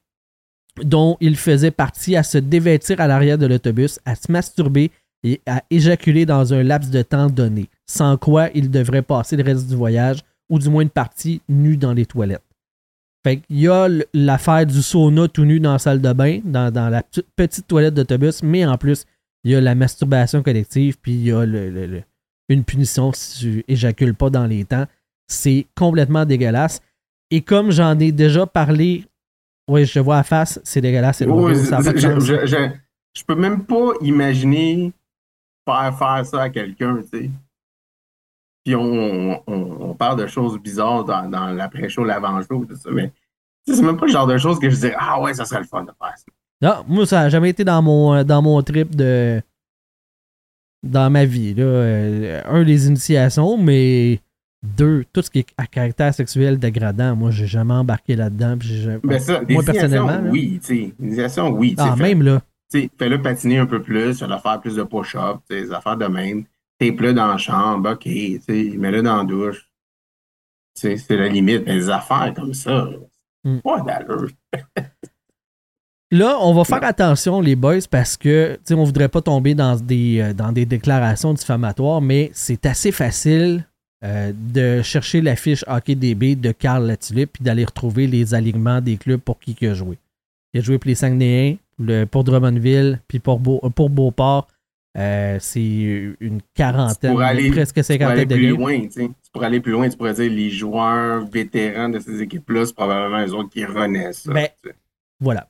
dont 0.84 1.18
il 1.22 1.38
faisait 1.38 1.72
partie 1.72 2.16
à 2.16 2.24
se 2.24 2.38
dévêtir 2.38 3.00
à 3.00 3.08
l'arrière 3.08 3.38
de 3.38 3.46
l'autobus, 3.46 4.00
à 4.06 4.16
se 4.16 4.32
masturber 4.32 4.92
et 5.24 5.42
à 5.46 5.64
éjaculer 5.70 6.26
dans 6.26 6.54
un 6.54 6.64
laps 6.64 6.92
de 6.92 7.02
temps 7.02 7.30
donné, 7.30 7.70
sans 7.86 8.18
quoi 8.18 8.50
ils 8.54 8.70
devraient 8.70 9.02
passer 9.02 9.38
le 9.38 9.44
reste 9.44 9.68
du 9.68 9.76
voyage, 9.76 10.20
ou 10.50 10.60
du 10.60 10.70
moins 10.70 10.84
une 10.84 10.90
partie 10.90 11.42
nue 11.50 11.78
dans 11.78 11.94
les 11.94 12.06
toilettes. 12.06 12.44
Fait 13.26 13.42
y 13.50 13.68
a 13.68 13.88
l'affaire 14.14 14.68
du 14.68 14.84
sauna 14.84 15.28
tout 15.28 15.46
nu 15.46 15.60
dans 15.60 15.74
la 15.74 15.80
salle 15.80 16.00
de 16.02 16.14
bain, 16.14 16.42
dans, 16.44 16.90
la 16.90 17.02
petite- 17.36 17.66
toilette 17.68 17.96
d'autobus, 17.96 18.44
mais 18.44 18.66
en 18.66 18.78
plus, 18.78 19.06
il 19.44 19.52
y 19.52 19.56
a 19.56 19.62
la 19.62 19.74
masturbation 19.74 20.44
collective, 20.44 20.98
puis 21.02 21.14
il 21.14 21.24
y 21.24 21.32
a 21.32 21.44
une 22.50 22.64
punition 22.64 23.12
si 23.14 23.40
tu 23.40 23.66
éjacules 23.68 24.14
pas 24.14 24.30
dans 24.30 24.46
les 24.46 24.66
temps. 24.66 24.86
C'est 25.28 25.66
complètement 25.76 26.26
dégueulasse. 26.26 26.82
Et 27.32 27.42
comme 27.42 27.72
j'en 27.72 27.98
ai 28.00 28.12
déjà 28.12 28.46
parlé, 28.46 29.06
oui, 29.68 29.86
je 29.86 29.94
te 29.96 30.00
vois 30.00 30.18
à 30.18 30.24
face, 30.24 30.60
c'est 30.64 30.82
dégueulasse, 30.82 31.18
c'est 31.18 31.26
Oui, 31.26 31.32
drôle, 31.32 31.56
ça 31.56 31.78
a 31.80 31.84
pas 31.84 31.94
de 31.94 31.98
je, 31.98 32.08
sens. 32.08 32.24
je- 32.24 32.46
je- 32.46 32.70
je 33.18 33.24
peux 33.24 33.36
même 33.36 33.66
pas 33.66 33.94
imaginer 34.02 34.94
faire 35.68 35.98
faire 35.98 36.26
ça 36.26 36.42
à 36.44 36.50
quelqu'un, 36.50 37.02
tu 37.02 37.20
sais. 37.20 37.30
Puis 38.64 38.76
on, 38.76 39.42
on, 39.48 39.90
on 39.90 39.94
parle 39.96 40.20
de 40.20 40.28
choses 40.28 40.60
bizarres 40.60 41.04
dans, 41.06 41.30
dans 41.30 41.48
l'après-show, 41.48 42.04
l'avant-show, 42.04 42.66
tout 42.66 42.76
ça, 42.76 42.90
mais 42.92 43.12
c'est 43.68 43.82
même 43.82 43.98
pas 43.98 44.06
le 44.06 44.12
genre 44.12 44.28
de 44.28 44.38
choses 44.38 44.60
que 44.60 44.70
je 44.70 44.76
dirais 44.76 44.96
Ah 45.00 45.20
ouais, 45.22 45.34
ça 45.34 45.46
serait 45.46 45.62
le 45.62 45.66
fun 45.68 45.84
de 45.84 45.92
faire 46.00 46.14
ça. 46.18 46.26
Non, 46.62 46.84
moi, 46.88 47.06
ça 47.06 47.22
n'a 47.22 47.30
jamais 47.30 47.50
été 47.50 47.64
dans 47.64 47.82
mon, 47.82 48.14
euh, 48.14 48.24
dans 48.24 48.42
mon 48.42 48.62
trip 48.64 48.96
de. 48.96 49.42
Dans 50.84 51.10
ma 51.12 51.26
vie. 51.26 51.54
Là. 51.56 51.64
Euh, 51.64 52.42
un, 52.46 52.64
les 52.64 52.88
initiations, 52.88 53.58
mais 53.58 54.20
deux, 54.66 55.06
tout 55.14 55.22
ce 55.22 55.30
qui 55.30 55.40
est 55.40 55.48
à 55.58 55.66
caractère 55.68 56.14
sexuel 56.14 56.58
dégradant. 56.60 57.16
Moi, 57.16 57.32
j'ai 57.32 57.48
jamais 57.48 57.74
embarqué 57.74 58.16
là-dedans. 58.16 58.58
jamais- 58.60 59.00
Ben 59.04 59.20
ça, 59.20 59.42
moi, 59.50 59.64
personnellement. 59.64 60.08
là. 60.08 60.30
oui, 60.30 60.60
tu 60.66 60.92
sais. 61.00 61.40
Oui. 61.52 61.76
Ah, 61.78 61.96
même 61.96 62.22
là. 62.24 62.42
fais-le 62.72 63.22
patiner 63.22 63.60
un 63.60 63.66
peu 63.66 63.82
plus, 63.82 64.20
fais-le 64.20 64.38
faire 64.38 64.60
plus 64.60 64.76
de 64.76 64.84
push-up, 64.84 65.38
des 65.50 65.72
affaires 65.72 65.98
de 65.98 66.08
même. 66.08 66.44
Tape-le 66.80 67.14
dans 67.14 67.28
la 67.28 67.38
chambre, 67.38 67.92
ok, 67.94 68.06
mets-le 68.06 69.02
dans 69.02 69.18
la 69.18 69.24
douche. 69.24 69.70
C'est 70.74 70.98
la 71.12 71.30
limite. 71.30 71.64
Mais 71.66 71.76
des 71.76 71.90
affaires 71.90 72.34
comme 72.36 72.54
ça, 72.54 72.88
Hmm. 73.46 73.60
pas 73.60 73.80
d'allure. 73.82 74.28
Là, 76.12 76.38
on 76.42 76.54
va 76.54 76.64
faire 76.64 76.84
attention, 76.84 77.42
les 77.42 77.56
boys, 77.56 77.80
parce 77.90 78.16
que, 78.16 78.60
on 78.72 78.84
voudrait 78.84 79.10
pas 79.10 79.22
tomber 79.22 79.56
dans 79.56 79.76
des, 79.76 80.20
euh, 80.22 80.34
dans 80.34 80.52
des 80.52 80.66
déclarations 80.66 81.34
diffamatoires, 81.34 82.00
mais 82.02 82.30
c'est 82.34 82.66
assez 82.66 82.92
facile 82.92 83.68
euh, 84.06 84.32
de 84.36 84.82
chercher 84.84 85.20
la 85.22 85.36
fiche 85.36 85.64
HockeyDB 85.68 86.36
de 86.40 86.52
Carl 86.52 86.86
Latulippe 86.86 87.34
puis 87.34 87.44
d'aller 87.44 87.66
retrouver 87.66 88.06
les 88.08 88.34
alignements 88.36 88.80
des 88.80 88.98
clubs 88.98 89.20
pour 89.20 89.40
qui 89.40 89.56
il 89.60 89.68
a 89.68 89.74
joué. 89.74 89.98
Il 90.54 90.60
a 90.60 90.64
joué 90.64 90.78
pour 90.78 90.88
les 90.90 90.96
Saguenayens, 90.96 91.58
le- 91.80 92.06
pour 92.06 92.24
Drummondville, 92.24 93.00
puis 93.08 93.20
pour, 93.20 93.40
Beau- 93.40 93.60
pour 93.76 93.90
Beauport. 93.90 94.48
Euh, 94.98 95.38
c'est 95.42 96.14
une 96.22 96.40
quarantaine, 96.54 97.12
Pour 97.12 97.22
aller- 97.22 97.52
presque 97.52 97.84
cinquantaine 97.84 98.28
de 98.30 98.36
loin, 98.36 98.80
pourrais 99.34 99.48
aller 99.48 99.60
plus 99.60 99.74
loin, 99.74 99.90
tu 99.90 99.98
pourrais 99.98 100.14
dire 100.14 100.32
les 100.32 100.50
joueurs 100.50 101.26
vétérans 101.28 101.90
de 101.90 102.00
ces 102.00 102.22
équipes-là, 102.22 102.66
c'est 102.66 102.76
probablement 102.76 103.20
les 103.20 103.34
autres 103.34 103.50
qui 103.50 103.66
renaissent. 103.66 104.26
Ben. 104.28 104.48
Voilà. 105.20 105.50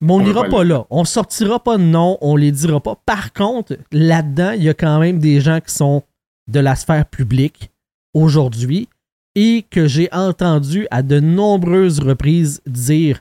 Mais 0.00 0.12
on 0.14 0.20
n'ira 0.22 0.44
pas 0.44 0.64
là. 0.64 0.86
On 0.88 1.04
sortira 1.04 1.62
pas 1.62 1.76
de 1.76 1.82
nom, 1.82 2.16
on 2.22 2.36
les 2.36 2.52
dira 2.52 2.80
pas. 2.80 2.96
Par 3.04 3.34
contre, 3.34 3.76
là-dedans, 3.92 4.52
il 4.52 4.62
y 4.62 4.68
a 4.70 4.74
quand 4.74 4.98
même 4.98 5.18
des 5.18 5.40
gens 5.42 5.60
qui 5.60 5.74
sont 5.74 6.02
de 6.50 6.60
la 6.60 6.76
sphère 6.76 7.06
publique 7.06 7.70
aujourd'hui 8.14 8.88
et 9.34 9.64
que 9.70 9.86
j'ai 9.86 10.08
entendu 10.12 10.86
à 10.90 11.02
de 11.02 11.20
nombreuses 11.20 12.00
reprises 12.00 12.60
dire, 12.66 13.20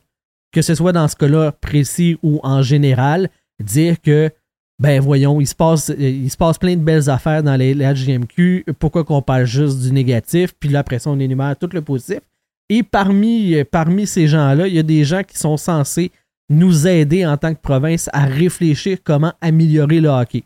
que 0.52 0.62
ce 0.62 0.76
soit 0.76 0.92
dans 0.92 1.08
ce 1.08 1.16
cas-là 1.16 1.52
précis 1.52 2.18
ou 2.24 2.40
en 2.44 2.62
général, 2.62 3.30
dire 3.60 4.02
que 4.02 4.32
ben 4.80 5.02
voyons, 5.02 5.42
il 5.42 5.46
se 5.48 5.56
passe, 5.56 5.90
euh, 5.90 6.54
plein 6.60 6.76
de 6.78 6.82
belles 6.82 7.10
affaires 7.10 7.44
dans 7.44 7.58
les 7.58 7.76
HGMQ, 7.76 8.66
pourquoi 8.80 9.04
qu'on 9.04 9.22
parle 9.22 9.46
juste 9.46 9.82
du 9.82 9.92
négatif, 9.92 10.54
puis 10.58 10.70
là 10.70 10.80
après 10.80 11.00
ça 11.00 11.10
on 11.10 11.20
énumère 11.20 11.58
tout 11.58 11.70
le 11.74 11.82
positif. 11.82 12.22
Et 12.70 12.84
parmi, 12.84 13.56
euh, 13.56 13.66
parmi 13.70 14.08
ces 14.08 14.28
gens-là, 14.28 14.68
il 14.68 14.76
y 14.76 14.80
a 14.80 14.84
des 14.84 15.04
gens 15.04 15.24
qui 15.24 15.38
sont 15.38 15.58
censés 15.58 16.12
nous 16.50 16.88
aider 16.88 17.26
en 17.26 17.36
tant 17.38 17.54
que 17.54 17.60
province 17.60 18.10
à 18.14 18.26
réfléchir 18.26 19.00
comment 19.04 19.34
améliorer 19.42 20.00
le 20.00 20.10
hockey. 20.10 20.44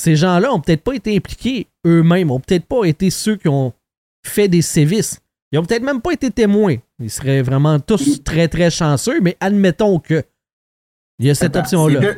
Ces 0.00 0.16
gens-là 0.16 0.48
n'ont 0.48 0.60
peut-être 0.60 0.82
pas 0.82 0.94
été 0.94 1.14
impliqués 1.14 1.66
eux-mêmes, 1.86 2.30
ont 2.30 2.40
peut-être 2.40 2.64
pas 2.64 2.84
été 2.86 3.10
ceux 3.10 3.36
qui 3.36 3.48
ont 3.48 3.74
fait 4.26 4.48
des 4.48 4.62
sévices. 4.62 5.20
Ils 5.52 5.58
ont 5.58 5.62
peut-être 5.62 5.82
même 5.82 6.00
pas 6.00 6.12
été 6.12 6.30
témoins. 6.30 6.76
Ils 7.00 7.10
seraient 7.10 7.42
vraiment 7.42 7.78
tous 7.78 8.24
très 8.24 8.48
très 8.48 8.70
chanceux, 8.70 9.20
mais 9.20 9.36
admettons 9.40 9.98
que 9.98 10.22
il 11.18 11.26
y 11.26 11.30
a 11.30 11.34
cette 11.34 11.54
option-là. 11.54 12.14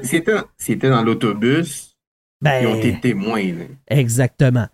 c'était- 0.58 0.88
dans 0.90 1.02
l'autobus, 1.02 1.96
Ben, 2.40 2.60
ils 2.62 2.66
ont 2.68 2.76
été 2.76 3.00
témoins. 3.00 3.42
là. 3.52 3.64
Exactement. 3.88 4.68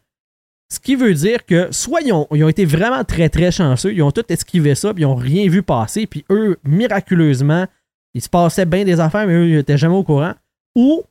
Ce 0.71 0.79
qui 0.79 0.95
veut 0.95 1.15
dire 1.15 1.47
que 1.47 1.73
soit 1.73 2.03
ils 2.03 2.13
ont, 2.13 2.27
ils 2.35 2.45
ont 2.45 2.49
été 2.51 2.67
vraiment 2.67 3.05
très 3.05 3.31
très 3.31 3.51
chanceux, 3.51 3.95
ils 3.95 4.03
ont 4.03 4.11
tout 4.13 4.31
esquivé 4.31 4.75
ça, 4.75 4.93
puis 4.93 5.05
ils 5.05 5.07
ont 5.07 5.15
rien 5.15 5.49
vu 5.49 5.63
passer, 5.63 6.07
puis 6.07 6.27
eux, 6.29 6.59
miraculeusement, 6.63 7.67
il 8.13 8.21
se 8.21 8.29
passait 8.29 8.67
bien 8.67 8.85
des 8.85 9.01
affaires, 9.01 9.27
mais 9.27 9.33
eux, 9.33 9.49
ils 9.49 9.57
n'étaient 9.57 9.79
jamais 9.79 9.97
au 9.97 10.05
courant. 10.05 10.35
Ou 10.77 11.05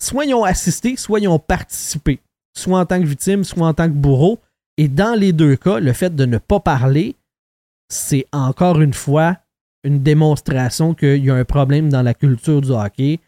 soit 0.00 0.24
ils 0.24 0.34
ont 0.34 0.44
assisté, 0.44 0.96
soit 0.96 1.20
ils 1.20 1.28
ont 1.28 1.38
participé, 1.38 2.20
soit 2.56 2.78
en 2.78 2.86
tant 2.86 3.00
que 3.00 3.06
victime, 3.06 3.44
soit 3.44 3.66
en 3.66 3.74
tant 3.74 3.86
que 3.88 3.94
bourreau. 3.94 4.38
Et 4.76 4.88
dans 4.88 5.18
les 5.18 5.32
deux 5.32 5.56
cas, 5.56 5.80
le 5.80 5.92
fait 5.92 6.14
de 6.14 6.24
ne 6.24 6.38
pas 6.38 6.60
parler, 6.60 7.16
c'est 7.88 8.26
encore 8.32 8.80
une 8.80 8.94
fois 8.94 9.38
une 9.84 10.02
démonstration 10.02 10.94
qu'il 10.94 11.24
y 11.24 11.30
a 11.30 11.34
un 11.34 11.44
problème 11.44 11.88
dans 11.88 12.02
la 12.02 12.14
culture 12.14 12.60
du 12.60 12.70
hockey 12.70 13.20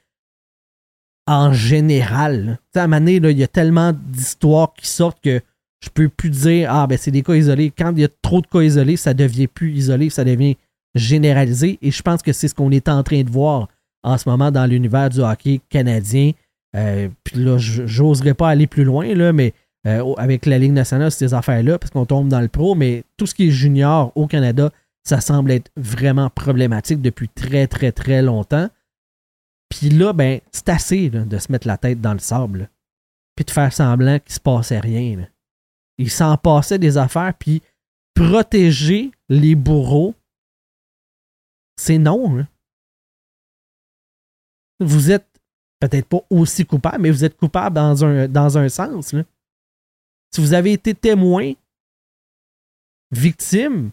en 1.26 1.52
général. 1.52 2.58
à 2.74 2.82
un 2.82 2.86
moment 2.88 3.06
il 3.06 3.38
y 3.38 3.42
a 3.42 3.48
tellement 3.48 3.92
d'histoires 3.92 4.74
qui 4.74 4.86
sortent 4.86 5.20
que 5.22 5.40
je 5.82 5.88
peux 5.88 6.08
plus 6.08 6.30
dire 6.30 6.72
Ah, 6.72 6.86
ben 6.86 6.98
c'est 6.98 7.10
des 7.10 7.22
cas 7.22 7.34
isolés. 7.34 7.72
Quand 7.76 7.92
il 7.92 8.00
y 8.00 8.04
a 8.04 8.08
trop 8.22 8.40
de 8.40 8.46
cas 8.46 8.60
isolés, 8.60 8.96
ça 8.96 9.14
devient 9.14 9.46
plus 9.46 9.72
isolé, 9.72 10.10
ça 10.10 10.24
devient 10.24 10.56
généralisé. 10.94 11.78
Et 11.82 11.90
je 11.90 12.02
pense 12.02 12.22
que 12.22 12.32
c'est 12.32 12.48
ce 12.48 12.54
qu'on 12.54 12.70
est 12.70 12.88
en 12.88 13.02
train 13.02 13.22
de 13.22 13.30
voir 13.30 13.68
en 14.02 14.18
ce 14.18 14.28
moment 14.28 14.50
dans 14.50 14.66
l'univers 14.66 15.08
du 15.08 15.20
hockey 15.20 15.60
canadien. 15.68 16.32
Euh, 16.76 17.08
Puis 17.24 17.42
là, 17.42 17.58
j'oserais 17.58 18.34
pas 18.34 18.48
aller 18.48 18.66
plus 18.66 18.84
loin, 18.84 19.14
là, 19.14 19.32
mais 19.32 19.54
euh, 19.86 20.14
avec 20.16 20.46
la 20.46 20.58
Ligue 20.58 20.72
nationale, 20.72 21.10
ces 21.10 21.34
affaires-là, 21.34 21.78
parce 21.78 21.90
qu'on 21.90 22.06
tombe 22.06 22.28
dans 22.28 22.40
le 22.40 22.48
pro, 22.48 22.74
mais 22.74 23.04
tout 23.16 23.26
ce 23.26 23.34
qui 23.34 23.48
est 23.48 23.50
junior 23.50 24.12
au 24.14 24.26
Canada, 24.26 24.70
ça 25.04 25.20
semble 25.20 25.50
être 25.50 25.70
vraiment 25.76 26.28
problématique 26.30 27.00
depuis 27.00 27.28
très, 27.28 27.66
très, 27.66 27.90
très 27.92 28.22
longtemps. 28.22 28.68
Puis 29.70 29.88
là, 29.88 30.12
ben, 30.12 30.40
c'est 30.52 30.68
assez 30.68 31.10
de 31.10 31.38
se 31.38 31.50
mettre 31.50 31.66
la 31.66 31.78
tête 31.78 32.00
dans 32.00 32.12
le 32.12 32.18
sable. 32.18 32.68
Puis 33.36 33.44
de 33.44 33.50
faire 33.50 33.72
semblant 33.72 34.18
qu'il 34.18 34.34
se 34.34 34.40
passait 34.40 34.80
rien. 34.80 35.16
là. 35.16 35.26
Il 35.96 36.10
s'en 36.10 36.36
passait 36.36 36.78
des 36.78 36.98
affaires, 36.98 37.32
puis 37.38 37.62
protéger 38.14 39.10
les 39.28 39.54
bourreaux, 39.54 40.14
c'est 41.76 41.98
non. 41.98 42.34
là. 42.36 42.46
Vous 44.80 45.10
êtes 45.10 45.29
peut-être 45.80 46.06
pas 46.06 46.20
aussi 46.30 46.64
coupable, 46.64 46.98
mais 47.02 47.10
vous 47.10 47.24
êtes 47.24 47.36
coupable 47.36 47.74
dans 47.74 48.04
un, 48.04 48.28
dans 48.28 48.58
un 48.58 48.68
sens. 48.68 49.12
là. 49.12 49.24
Si 50.32 50.40
vous 50.40 50.52
avez 50.52 50.72
été 50.72 50.94
témoin, 50.94 51.52
victime, 53.10 53.90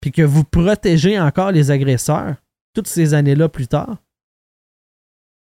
puis 0.00 0.12
que 0.12 0.22
vous 0.22 0.44
protégez 0.44 1.18
encore 1.18 1.50
les 1.52 1.70
agresseurs 1.70 2.36
toutes 2.74 2.86
ces 2.86 3.14
années-là 3.14 3.48
plus 3.48 3.66
tard, 3.66 3.96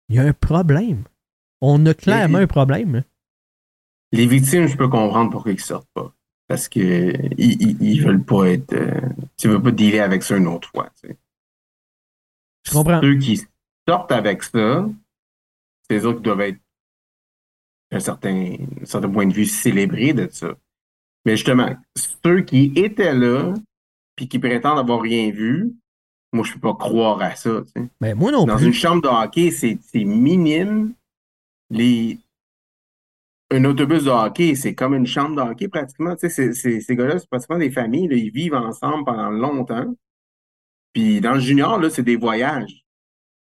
il 0.08 0.16
y 0.16 0.18
a 0.18 0.22
un 0.22 0.32
problème. 0.32 1.04
On 1.60 1.84
a 1.86 1.94
clairement 1.94 2.38
un 2.38 2.46
problème. 2.46 3.04
Les 4.12 4.26
victimes, 4.26 4.66
je 4.68 4.76
peux 4.76 4.88
comprendre 4.88 5.30
pourquoi 5.30 5.52
ils 5.52 5.60
sortent 5.60 5.88
pas. 5.94 6.12
Parce 6.46 6.68
que 6.68 6.78
ils, 7.38 7.62
ils, 7.62 7.82
ils 7.82 8.02
veulent 8.04 8.22
pas 8.22 8.44
être. 8.50 8.72
euh, 8.74 9.00
tu 9.36 9.48
veux 9.48 9.60
pas 9.62 9.70
dealer 9.70 10.00
avec 10.00 10.22
ça 10.22 10.36
une 10.36 10.46
autre 10.46 10.68
fois. 10.68 10.90
tu 11.00 11.08
sais. 11.08 11.16
Je 12.66 12.72
comprends. 12.72 13.00
Ceux 13.00 13.16
qui 13.18 13.40
sortent 13.88 14.12
avec 14.12 14.42
ça, 14.42 14.86
c'est 15.88 16.04
eux 16.04 16.14
qui 16.14 16.22
doivent 16.22 16.40
être 16.42 16.58
un 17.90 18.00
certain, 18.00 18.56
certain 18.84 19.08
point 19.10 19.26
de 19.26 19.32
vue 19.34 19.44
célébrés 19.46 20.12
de 20.12 20.28
ça. 20.30 20.54
Mais 21.24 21.36
justement, 21.36 21.74
ceux 21.96 22.42
qui 22.42 22.72
étaient 22.76 23.14
là 23.14 23.54
puis 24.16 24.28
qui 24.28 24.38
prétendent 24.38 24.78
avoir 24.78 25.00
rien 25.00 25.30
vu, 25.30 25.72
moi 26.32 26.44
je 26.44 26.52
peux 26.54 26.60
pas 26.60 26.74
croire 26.74 27.20
à 27.22 27.34
ça. 27.34 27.62
tu 27.62 27.82
sais. 27.82 27.88
Mais 28.00 28.14
moi 28.14 28.32
non 28.32 28.44
Dans 28.44 28.56
plus. 28.56 28.66
une 28.66 28.72
chambre 28.72 29.02
de 29.02 29.08
hockey, 29.08 29.50
c'est 29.50 29.78
minime. 30.04 30.94
Les... 31.70 32.18
Un 33.50 33.64
autobus 33.64 34.04
de 34.04 34.10
hockey, 34.10 34.54
c'est 34.54 34.74
comme 34.74 34.94
une 34.94 35.06
chambre 35.06 35.36
de 35.36 35.50
hockey 35.50 35.68
pratiquement. 35.68 36.16
Tu 36.16 36.28
sais, 36.30 36.52
ces 36.52 36.96
gars-là, 36.96 37.18
c'est 37.18 37.28
pratiquement 37.28 37.58
des 37.58 37.70
familles. 37.70 38.08
là, 38.08 38.16
ils 38.16 38.30
vivent 38.30 38.54
ensemble 38.54 39.04
pendant 39.04 39.30
longtemps. 39.30 39.94
Puis 40.92 41.20
dans 41.20 41.34
le 41.34 41.40
junior, 41.40 41.78
là, 41.78 41.90
c'est 41.90 42.02
des 42.02 42.16
voyages. 42.16 42.83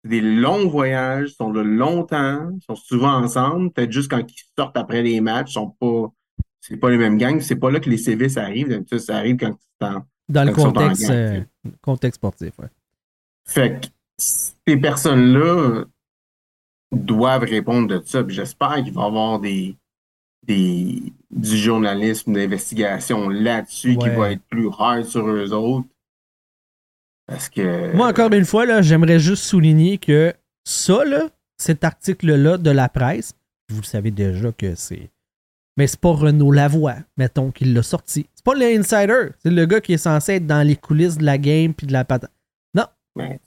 Des 0.04 0.20
longs 0.20 0.68
voyages, 0.68 1.28
sont 1.30 1.50
de 1.50 1.60
longtemps, 1.60 2.50
ils 2.56 2.64
sont 2.64 2.74
souvent 2.74 3.12
ensemble. 3.12 3.70
Peut-être 3.70 3.92
juste 3.92 4.10
quand 4.10 4.18
ils 4.18 4.44
sortent 4.58 4.76
après 4.76 5.02
les 5.02 5.20
matchs, 5.20 5.50
ils 5.50 5.54
sont 5.54 5.70
pas. 5.78 6.12
C'est 6.60 6.76
pas 6.76 6.90
les 6.90 6.98
mêmes 6.98 7.18
gangs. 7.18 7.40
C'est 7.40 7.56
pas 7.56 7.70
là 7.70 7.80
que 7.80 7.90
les 7.90 7.98
sévices 7.98 8.36
arrivent. 8.36 8.68
D'habitude, 8.68 8.98
ça 8.98 9.16
arrive 9.16 9.36
quand 9.36 9.56
c'est 9.80 9.86
en 9.86 10.04
Dans 10.28 10.44
le 10.44 10.52
contexte, 10.52 11.02
gang, 11.08 11.10
euh, 11.12 11.40
contexte 11.80 12.18
sportif. 12.18 12.52
ouais. 12.58 12.68
Fait 13.44 13.80
que 13.80 13.86
ces 14.16 14.76
personnes-là 14.76 15.84
doivent 16.92 17.44
répondre 17.44 17.88
de 17.88 18.02
ça. 18.04 18.22
Puis 18.22 18.34
j'espère 18.34 18.82
qu'il 18.82 18.92
va 18.92 19.02
y 19.02 19.06
avoir 19.06 19.40
des, 19.40 19.76
des, 20.46 21.12
du 21.30 21.56
journalisme 21.56 22.32
d'investigation 22.32 23.28
là-dessus 23.28 23.96
qui 23.96 24.08
va 24.08 24.32
être 24.32 24.42
plus 24.48 24.68
hard 24.78 25.04
sur 25.04 25.26
eux 25.28 25.52
autres. 25.52 25.88
Parce 27.32 27.48
que. 27.48 27.96
Moi, 27.96 28.08
encore 28.08 28.32
une 28.32 28.44
fois, 28.44 28.66
là, 28.66 28.82
j'aimerais 28.82 29.18
juste 29.18 29.44
souligner 29.44 29.96
que 29.96 30.34
ça, 30.64 31.04
là, 31.04 31.28
cet 31.56 31.82
article-là 31.82 32.58
de 32.58 32.70
la 32.70 32.88
presse, 32.88 33.32
vous 33.70 33.80
le 33.80 33.86
savez 33.86 34.10
déjà 34.10 34.52
que 34.52 34.74
c'est. 34.74 35.10
Mais 35.78 35.86
c'est 35.86 35.98
pas 35.98 36.12
Renaud 36.12 36.52
Lavoie, 36.52 36.96
mettons, 37.16 37.50
qui 37.50 37.64
l'a 37.64 37.82
sorti. 37.82 38.26
C'est 38.34 38.44
pas 38.44 38.54
le 38.54 38.66
insider. 38.66 39.30
C'est 39.38 39.50
le 39.50 39.64
gars 39.64 39.80
qui 39.80 39.94
est 39.94 39.98
censé 39.98 40.34
être 40.34 40.46
dans 40.46 40.66
les 40.66 40.76
coulisses 40.76 41.16
de 41.16 41.24
la 41.24 41.38
game 41.38 41.72
puis 41.72 41.86
de 41.86 41.92
la 41.92 42.04
patate. 42.04 42.30
Ben, 43.14 43.38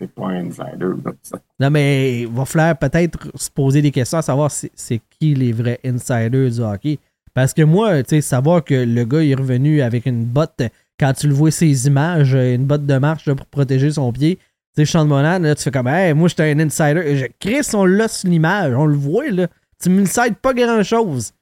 c'est 0.00 0.12
pas 0.12 0.28
un 0.28 0.46
insider. 0.46 0.86
là, 1.04 1.12
ça. 1.22 1.38
Non, 1.60 1.70
mais 1.70 2.22
il 2.22 2.28
va 2.28 2.44
falloir 2.44 2.76
peut-être 2.76 3.30
se 3.36 3.50
poser 3.50 3.82
des 3.82 3.90
questions 3.90 4.18
à 4.18 4.22
savoir 4.22 4.50
c'est 4.50 4.72
c'est 4.74 5.00
qui 5.10 5.34
les 5.34 5.52
vrais 5.52 5.78
insiders 5.84 6.50
du 6.50 6.60
hockey. 6.60 6.98
Parce 7.34 7.54
que 7.54 7.62
moi, 7.62 8.02
tu 8.02 8.16
sais, 8.16 8.20
savoir 8.20 8.62
que 8.64 8.74
le 8.74 9.04
gars 9.04 9.22
est 9.22 9.34
revenu 9.34 9.80
avec 9.80 10.06
une 10.06 10.24
botte, 10.24 10.62
quand 11.02 11.12
tu 11.14 11.26
le 11.26 11.34
vois 11.34 11.50
ses 11.50 11.88
images, 11.88 12.32
euh, 12.32 12.54
une 12.54 12.64
botte 12.64 12.86
de 12.86 12.96
marche 12.96 13.28
pour 13.32 13.46
protéger 13.46 13.90
son 13.90 14.12
pied, 14.12 14.36
tu 14.36 14.42
sais, 14.76 14.84
Sean 14.84 15.04
Monan, 15.04 15.40
là, 15.40 15.56
tu 15.56 15.64
fais 15.64 15.72
comme, 15.72 15.88
hey, 15.88 16.14
moi, 16.14 16.28
j'étais 16.28 16.52
un 16.52 16.60
insider. 16.60 17.16
Je, 17.16 17.26
Chris, 17.40 17.66
on 17.74 17.84
l'a 17.84 18.06
sur 18.06 18.28
l'image, 18.28 18.72
on 18.72 18.86
le 18.86 18.94
voit, 18.94 19.28
là. 19.28 19.48
Tu 19.82 19.90
m'insides 19.90 20.36
pas 20.36 20.54
grand-chose. 20.54 21.32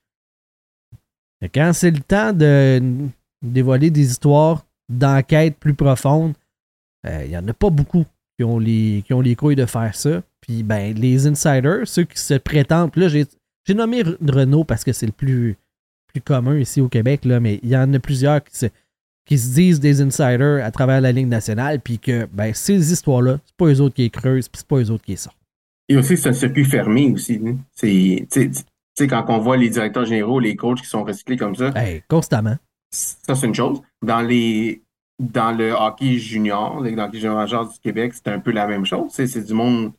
Et 1.42 1.50
Quand 1.50 1.72
c'est 1.74 1.90
le 1.90 2.00
temps 2.00 2.32
de 2.32 2.80
dévoiler 3.42 3.90
des 3.90 4.10
histoires 4.10 4.64
d'enquête 4.88 5.58
plus 5.58 5.74
profondes, 5.74 6.32
euh, 7.06 7.22
il 7.26 7.30
y 7.30 7.36
en 7.36 7.46
a 7.46 7.52
pas 7.52 7.68
beaucoup 7.68 8.06
qui 8.38 8.44
ont 8.44 8.58
les, 8.58 9.04
couilles 9.36 9.56
de 9.56 9.66
faire 9.66 9.94
ça. 9.94 10.22
Puis, 10.40 10.62
ben, 10.62 10.94
les 10.94 11.26
insiders, 11.26 11.86
ceux 11.86 12.04
qui 12.04 12.18
se 12.18 12.34
prétendent. 12.34 12.96
Là, 12.96 13.08
j'ai 13.08 13.74
nommé 13.74 14.02
Renault 14.02 14.64
parce 14.64 14.84
que 14.84 14.94
c'est 14.94 15.06
le 15.06 15.12
plus, 15.12 15.58
plus 16.06 16.22
commun 16.22 16.56
ici 16.56 16.80
au 16.80 16.88
Québec, 16.88 17.26
là, 17.26 17.40
mais 17.40 17.60
il 17.62 17.68
y 17.68 17.76
en 17.76 17.92
a 17.92 17.98
plusieurs 17.98 18.42
qui 18.42 18.56
se, 18.56 18.66
qui 19.26 19.38
se 19.38 19.54
disent 19.54 19.78
des 19.80 20.00
insiders 20.00 20.64
à 20.64 20.70
travers 20.70 21.00
la 21.00 21.12
Ligue 21.12 21.28
nationale, 21.28 21.80
puis 21.80 21.98
que, 21.98 22.26
ben, 22.32 22.52
ces 22.54 22.92
histoires-là, 22.92 23.38
c'est 23.46 23.56
pas 23.56 23.66
eux 23.66 23.80
autres 23.80 23.94
qui 23.94 24.02
les 24.02 24.10
creusent, 24.10 24.48
puis 24.48 24.58
c'est 24.58 24.66
pas 24.66 24.76
eux 24.76 24.90
autres 24.90 25.04
qui 25.04 25.12
les 25.12 25.16
sortent. 25.16 25.36
Et 25.88 25.96
aussi, 25.96 26.16
c'est 26.16 26.28
un 26.28 26.32
circuit 26.32 26.64
fermé 26.64 27.10
aussi. 27.12 27.40
hein. 27.44 27.56
C'est, 27.74 28.26
quand 29.08 29.24
on 29.28 29.38
voit 29.38 29.56
les 29.56 29.70
directeurs 29.70 30.04
généraux, 30.04 30.40
les 30.40 30.56
coachs 30.56 30.80
qui 30.80 30.86
sont 30.86 31.04
recyclés 31.04 31.36
comme 31.36 31.54
ça, 31.56 31.70
Hey, 31.74 32.02
constamment. 32.08 32.56
Ça, 32.92 33.34
c'est 33.34 33.46
une 33.46 33.54
chose. 33.54 33.80
Dans 34.04 34.20
les 34.20 34.82
dans 35.18 35.52
le 35.52 35.72
hockey 35.72 36.16
junior, 36.18 36.76
dans 36.76 36.80
le 36.82 36.98
hockey 36.98 37.18
junior 37.18 37.36
majeur 37.36 37.68
du 37.68 37.78
Québec, 37.78 38.12
c'est 38.14 38.28
un 38.28 38.38
peu 38.40 38.50
la 38.52 38.66
même 38.66 38.84
chose. 38.86 39.10
C'est 39.12 39.44
du 39.44 39.52
monde 39.54 39.92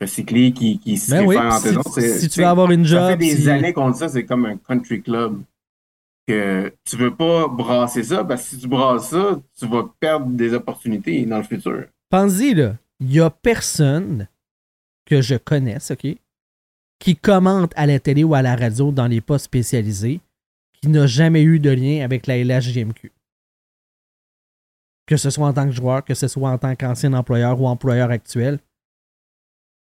recyclé 0.00 0.52
qui, 0.52 0.78
qui 0.78 0.96
se 0.96 1.10
Ben 1.12 1.24
oui, 1.26 1.36
entre 1.38 2.00
si, 2.00 2.18
si 2.20 2.28
tu 2.28 2.40
veux 2.40 2.46
avoir 2.46 2.70
une 2.70 2.84
Ça 2.86 2.90
job. 3.10 3.10
fait 3.10 3.16
des 3.18 3.36
si- 3.36 3.50
années 3.50 3.72
qu'on 3.72 3.90
dit 3.90 3.98
ça, 3.98 4.08
c'est 4.08 4.24
comme 4.24 4.46
un 4.46 4.56
country 4.56 5.02
club. 5.02 5.40
Que 6.28 6.72
tu 6.84 6.96
veux 6.96 7.14
pas 7.14 7.48
brasser 7.48 8.04
ça, 8.04 8.24
parce 8.24 8.42
que 8.42 8.48
si 8.50 8.58
tu 8.58 8.68
brasses 8.68 9.10
ça, 9.10 9.40
tu 9.58 9.66
vas 9.66 9.92
perdre 9.98 10.26
des 10.26 10.54
opportunités 10.54 11.24
dans 11.26 11.38
le 11.38 11.42
futur. 11.42 11.86
Pense-y, 12.10 12.54
là. 12.54 12.76
Il 13.00 13.12
y 13.12 13.20
a 13.20 13.30
personne 13.30 14.28
que 15.04 15.20
je 15.20 15.34
connaisse, 15.34 15.90
OK, 15.90 16.06
qui 17.00 17.16
commente 17.16 17.72
à 17.74 17.86
la 17.86 17.98
télé 17.98 18.22
ou 18.22 18.34
à 18.34 18.42
la 18.42 18.54
radio 18.54 18.92
dans 18.92 19.08
les 19.08 19.20
postes 19.20 19.46
spécialisés 19.46 20.20
qui 20.80 20.88
n'a 20.88 21.06
jamais 21.06 21.42
eu 21.42 21.58
de 21.58 21.70
lien 21.70 22.04
avec 22.04 22.28
la 22.28 22.38
LHJMQ. 22.38 23.10
Que 25.06 25.16
ce 25.16 25.30
soit 25.30 25.48
en 25.48 25.52
tant 25.52 25.66
que 25.66 25.72
joueur, 25.72 26.04
que 26.04 26.14
ce 26.14 26.28
soit 26.28 26.50
en 26.50 26.58
tant 26.58 26.76
qu'ancien 26.76 27.12
employeur 27.12 27.60
ou 27.60 27.66
employeur 27.66 28.10
actuel. 28.10 28.60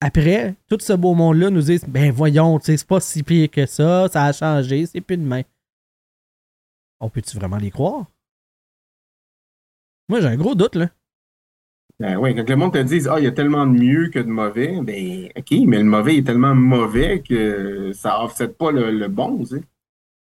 Après, 0.01 0.55
tout 0.69 0.79
ce 0.81 0.93
beau 0.93 1.15
monde-là 1.15 1.51
nous 1.51 1.63
dit 1.63 1.81
Ben 1.87 2.11
voyons, 2.11 2.59
c'est 2.61 2.85
pas 2.85 3.01
si 3.01 3.23
pire 3.23 3.51
que 3.51 3.67
ça, 3.67 4.09
ça 4.09 4.25
a 4.25 4.33
changé, 4.33 4.87
c'est 4.87 5.01
plus 5.01 5.17
demain. 5.17 5.43
On 7.01 7.09
peut-tu 7.11 7.37
vraiment 7.37 7.57
les 7.59 7.71
croire? 7.71 8.07
Moi, 10.09 10.21
j'ai 10.21 10.29
un 10.29 10.37
gros 10.37 10.55
doute, 10.55 10.77
là. 10.77 10.89
Ben 11.99 12.17
oui, 12.19 12.35
quand 12.35 12.49
le 12.49 12.57
monde 12.57 12.75
te 12.75 12.79
dit 12.83 13.01
Ah, 13.09 13.19
il 13.19 13.25
y 13.25 13.27
a 13.27 13.33
tellement 13.33 13.67
de 13.67 13.73
mieux 13.73 14.09
que 14.11 14.19
de 14.19 14.29
mauvais, 14.29 14.79
ben 14.83 15.29
OK, 15.37 15.51
mais 15.67 15.79
le 15.79 15.85
mauvais 15.85 16.17
est 16.17 16.27
tellement 16.27 16.55
mauvais 16.55 17.23
que 17.27 17.91
ça 17.95 18.23
offset 18.23 18.49
pas 18.49 18.71
le, 18.71 18.91
le 18.91 19.09
bon, 19.09 19.39
tu 19.41 19.47
sais. 19.57 19.63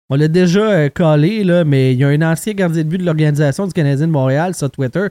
On 0.08 0.16
l'a 0.16 0.26
déjà 0.28 0.70
euh, 0.70 0.88
collé, 0.88 1.44
là, 1.44 1.64
mais 1.64 1.92
il 1.92 1.98
y 1.98 2.04
a 2.04 2.08
un 2.08 2.22
ancien 2.22 2.54
gardien 2.54 2.82
de 2.82 2.88
but 2.88 2.98
de 2.98 3.04
l'Organisation 3.04 3.66
du 3.66 3.72
Canadien 3.74 4.06
de 4.06 4.12
Montréal 4.12 4.54
sur 4.54 4.70
Twitter 4.70 5.08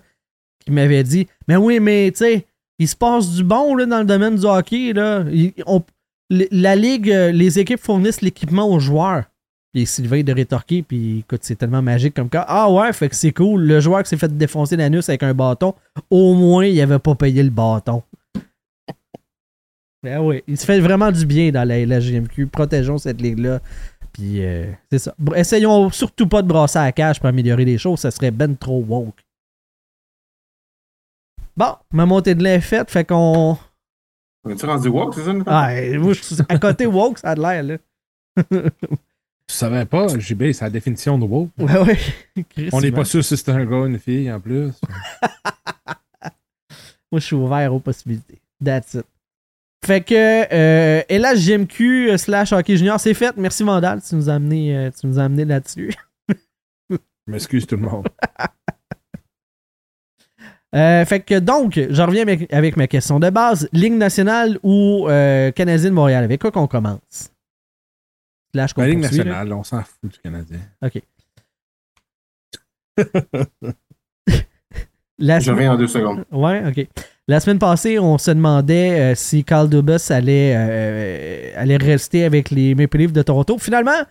qui 0.59 0.71
m'avait 0.71 1.03
dit 1.03 1.27
Mais 1.47 1.55
oui, 1.55 1.79
mais 1.79 2.11
tu 2.11 2.17
sais, 2.17 2.47
il 2.79 2.87
se 2.87 2.95
passe 2.95 3.31
du 3.35 3.43
bon 3.43 3.75
là, 3.75 3.85
dans 3.85 3.99
le 3.99 4.05
domaine 4.05 4.35
du 4.35 4.45
hockey. 4.45 4.91
Là. 4.93 5.23
Il- 5.31 5.53
on- 5.67 5.83
l- 6.31 6.47
la 6.51 6.75
Ligue, 6.75 7.11
euh, 7.11 7.31
les 7.31 7.59
équipes 7.59 7.79
fournissent 7.79 8.21
l'équipement 8.21 8.67
aux 8.69 8.79
joueurs. 8.79 9.25
Et 9.75 9.85
Sylvain 9.85 10.23
de 10.23 10.33
rétorquer, 10.33 10.81
puis 10.81 11.19
écoute, 11.19 11.41
c'est 11.43 11.55
tellement 11.55 11.83
magique 11.83 12.15
comme 12.15 12.29
cas. 12.29 12.43
Ah 12.47 12.71
ouais, 12.71 12.91
fait 12.91 13.07
que 13.07 13.15
c'est 13.15 13.31
cool. 13.31 13.61
Le 13.63 13.79
joueur 13.79 14.01
qui 14.01 14.09
s'est 14.09 14.17
fait 14.17 14.35
défoncer 14.35 14.75
l'anus 14.75 15.07
avec 15.09 15.21
un 15.21 15.33
bâton, 15.35 15.75
au 16.09 16.33
moins, 16.33 16.65
il 16.65 16.81
avait 16.81 16.97
pas 16.97 17.13
payé 17.13 17.43
le 17.43 17.51
bâton. 17.51 18.01
Ben 20.01 20.19
oui, 20.21 20.43
il 20.47 20.57
se 20.57 20.65
fait 20.65 20.79
vraiment 20.79 21.11
du 21.11 21.25
bien 21.25 21.51
dans 21.51 21.67
la, 21.67 21.85
la 21.85 21.99
GMQ. 21.99 22.47
Protégeons 22.47 22.97
cette 22.97 23.21
ligue-là. 23.21 23.59
Puis 24.13 24.43
euh, 24.43 24.71
c'est 24.89 24.99
ça. 24.99 25.13
Essayons 25.35 25.89
surtout 25.91 26.27
pas 26.27 26.41
de 26.41 26.47
brasser 26.47 26.79
à 26.79 26.85
la 26.85 26.91
cage 26.91 27.19
pour 27.19 27.27
améliorer 27.27 27.65
les 27.65 27.77
choses. 27.77 27.99
Ça 27.99 28.09
serait 28.09 28.31
ben 28.31 28.55
trop 28.55 28.83
woke. 28.87 29.23
Bon, 31.55 31.75
ma 31.91 32.05
montée 32.05 32.35
de 32.35 32.43
lait 32.43 32.55
est 32.55 32.61
faite, 32.61 32.89
fait 32.89 33.03
qu'on. 33.03 33.57
On 34.45 34.49
est-tu 34.49 34.65
rendu 34.65 34.87
woke, 34.87 35.13
c'est 35.15 35.25
ça? 35.25 35.33
Ah, 35.45 35.69
suis 36.13 36.37
à 36.47 36.57
côté 36.57 36.85
woke, 36.85 37.19
ça 37.19 37.31
a 37.31 37.35
de 37.35 37.41
l'air, 37.41 37.63
là. 37.63 37.77
Tu 39.49 39.55
savais 39.55 39.85
pas, 39.85 40.07
JB, 40.07 40.51
c'est 40.51 40.61
la 40.61 40.69
définition 40.69 41.17
de 41.17 41.25
WoW. 41.25 41.49
Ouais, 41.57 41.77
ouais. 41.79 41.97
On 42.71 42.81
n'est 42.81 42.91
pas 42.91 43.03
sûr 43.03 43.25
si 43.25 43.35
c'est 43.35 43.49
un 43.49 43.65
gars 43.65 43.77
ou 43.77 43.87
une 43.87 43.97
fille 43.97 44.31
en 44.31 44.39
plus. 44.39 44.69
Moi, 47.11 47.19
je 47.19 47.25
suis 47.25 47.35
ouvert 47.35 47.73
aux 47.73 47.79
possibilités. 47.79 48.39
That's 48.63 48.93
it. 48.93 49.05
Fait 49.83 50.01
que, 50.01 50.53
euh, 50.53 51.01
et 51.09 51.17
là, 51.17 51.33
GMQ 51.33 52.15
slash 52.19 52.53
hockey 52.53 52.77
junior, 52.77 52.99
c'est 52.99 53.15
fait. 53.15 53.35
Merci 53.37 53.63
Vandal, 53.63 54.03
tu 54.07 54.13
nous 54.13 54.29
as 54.29 54.35
amené, 54.35 54.77
euh, 54.77 54.91
tu 54.91 55.07
nous 55.07 55.17
as 55.17 55.23
amené 55.23 55.45
là-dessus. 55.45 55.95
Je 56.91 56.97
m'excuse 57.25 57.65
tout 57.65 57.75
le 57.75 57.81
monde. 57.81 58.07
Euh, 60.75 61.03
fait 61.03 61.21
que 61.21 61.39
donc, 61.39 61.81
je 61.89 62.01
reviens 62.03 62.21
avec, 62.21 62.53
avec 62.53 62.77
ma 62.77 62.85
question 62.85 63.19
de 63.19 63.31
base. 63.31 63.67
Ligue 63.73 63.93
nationale 63.93 64.59
ou 64.61 65.07
euh, 65.09 65.51
Canadien 65.51 65.89
de 65.89 65.95
Montréal? 65.95 66.23
Avec 66.23 66.39
quoi 66.39 66.51
qu'on 66.51 66.67
commence? 66.67 67.31
Slash 68.53 68.71
La 68.77 68.87
Ligue 68.87 68.99
poursuit, 69.01 69.17
là. 69.19 69.23
nationale, 69.25 69.53
on 69.53 69.63
s'en 69.63 69.81
fout 69.83 70.11
du 70.11 70.17
Canadien. 70.19 70.59
OK. 70.83 71.01
La 75.21 75.39
Je 75.39 75.51
reviens 75.51 75.73
en 75.73 75.77
deux 75.77 75.87
secondes. 75.87 76.23
Ouais, 76.31 76.63
ok. 76.67 76.87
La 77.27 77.39
semaine 77.41 77.59
passée, 77.59 77.99
on 77.99 78.17
se 78.17 78.31
demandait 78.31 79.11
euh, 79.11 79.15
si 79.15 79.43
Carl 79.43 79.69
Dubas 79.69 80.07
allait, 80.11 80.53
euh, 80.55 81.51
allait 81.57 81.77
rester 81.77 82.23
avec 82.23 82.49
les 82.49 82.73
Maple 82.73 82.97
Leafs 82.97 83.11
de 83.13 83.21
Toronto. 83.21 83.57
Finalement, 83.59 84.01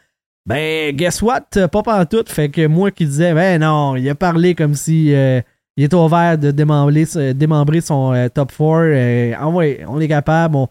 ben, 0.46 0.94
guess 0.94 1.22
what? 1.22 1.46
Pas 1.72 1.82
pantoute. 1.82 2.28
Fait 2.28 2.50
que 2.50 2.66
moi 2.66 2.90
qui 2.90 3.06
disais, 3.06 3.32
ben 3.34 3.60
non, 3.60 3.96
il 3.96 4.08
a 4.08 4.14
parlé 4.14 4.54
comme 4.54 4.74
si 4.74 5.14
euh, 5.14 5.40
il 5.76 5.84
était 5.84 5.96
ouvert 5.96 6.36
de 6.38 6.50
démembrer, 6.50 7.06
démembrer 7.34 7.80
son 7.80 8.12
euh, 8.12 8.28
top 8.28 8.52
4. 8.56 9.34
ah 9.40 9.48
ouais, 9.48 9.84
on 9.88 10.00
est 10.00 10.08
capable, 10.08 10.56
on, 10.56 10.68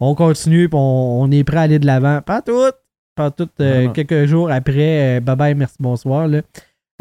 on 0.00 0.14
continue, 0.14 0.68
on, 0.72 1.20
on 1.22 1.30
est 1.30 1.44
prêt 1.44 1.56
à 1.58 1.62
aller 1.62 1.78
de 1.78 1.86
l'avant. 1.86 2.20
Pas 2.20 2.42
tout. 2.42 2.70
Pas 3.18 3.30
tout. 3.30 3.48
euh, 3.60 3.88
quelques 3.90 4.26
jours 4.26 4.50
après, 4.50 5.18
euh, 5.18 5.20
bye 5.20 5.36
bye, 5.36 5.54
merci, 5.54 5.76
bonsoir. 5.80 6.26
Là. 6.28 6.40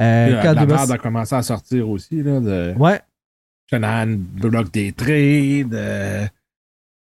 Euh, 0.02 0.30
la 0.36 0.42
Carl 0.44 0.56
la 0.56 0.66
merde 0.66 0.92
a 0.92 0.98
commencé 0.98 1.36
à 1.36 1.42
sortir 1.44 1.88
aussi. 1.90 2.22
Là, 2.24 2.40
de 2.40 2.74
Ouais, 2.78 3.00
Shanahan 3.70 4.16
bloque 4.18 4.72
des 4.72 4.92
trades. 4.92 5.74
euh, 5.74 6.26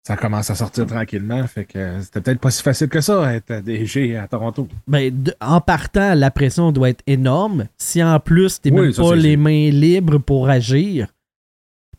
ça 0.06 0.18
commence 0.18 0.50
à 0.50 0.56
sortir 0.56 0.86
tranquillement. 0.86 1.46
Fait 1.48 1.64
que 1.66 2.02
c'était 2.02 2.20
peut-être 2.22 2.40
pas 2.42 2.52
si 2.52 2.62
facile 2.62 2.90
que 2.90 3.00
ça 3.02 3.34
être 3.34 3.62
DG 3.64 4.18
à 4.18 4.28
Toronto. 4.28 4.68
Ben, 4.88 5.24
de- 5.24 5.34
en 5.40 5.62
partant, 5.62 6.14
la 6.14 6.30
pression 6.30 6.72
doit 6.74 6.90
être 6.90 7.04
énorme. 7.08 7.66
Si 7.78 8.04
en 8.04 8.20
plus, 8.20 8.60
t'es 8.60 8.70
Oui, 8.72 8.82
même 8.82 8.92
ça, 8.94 9.02
pas 9.04 9.16
les 9.16 9.38
mains 9.38 9.70
libres 9.70 10.18
pour 10.18 10.50
agir. 10.50 11.08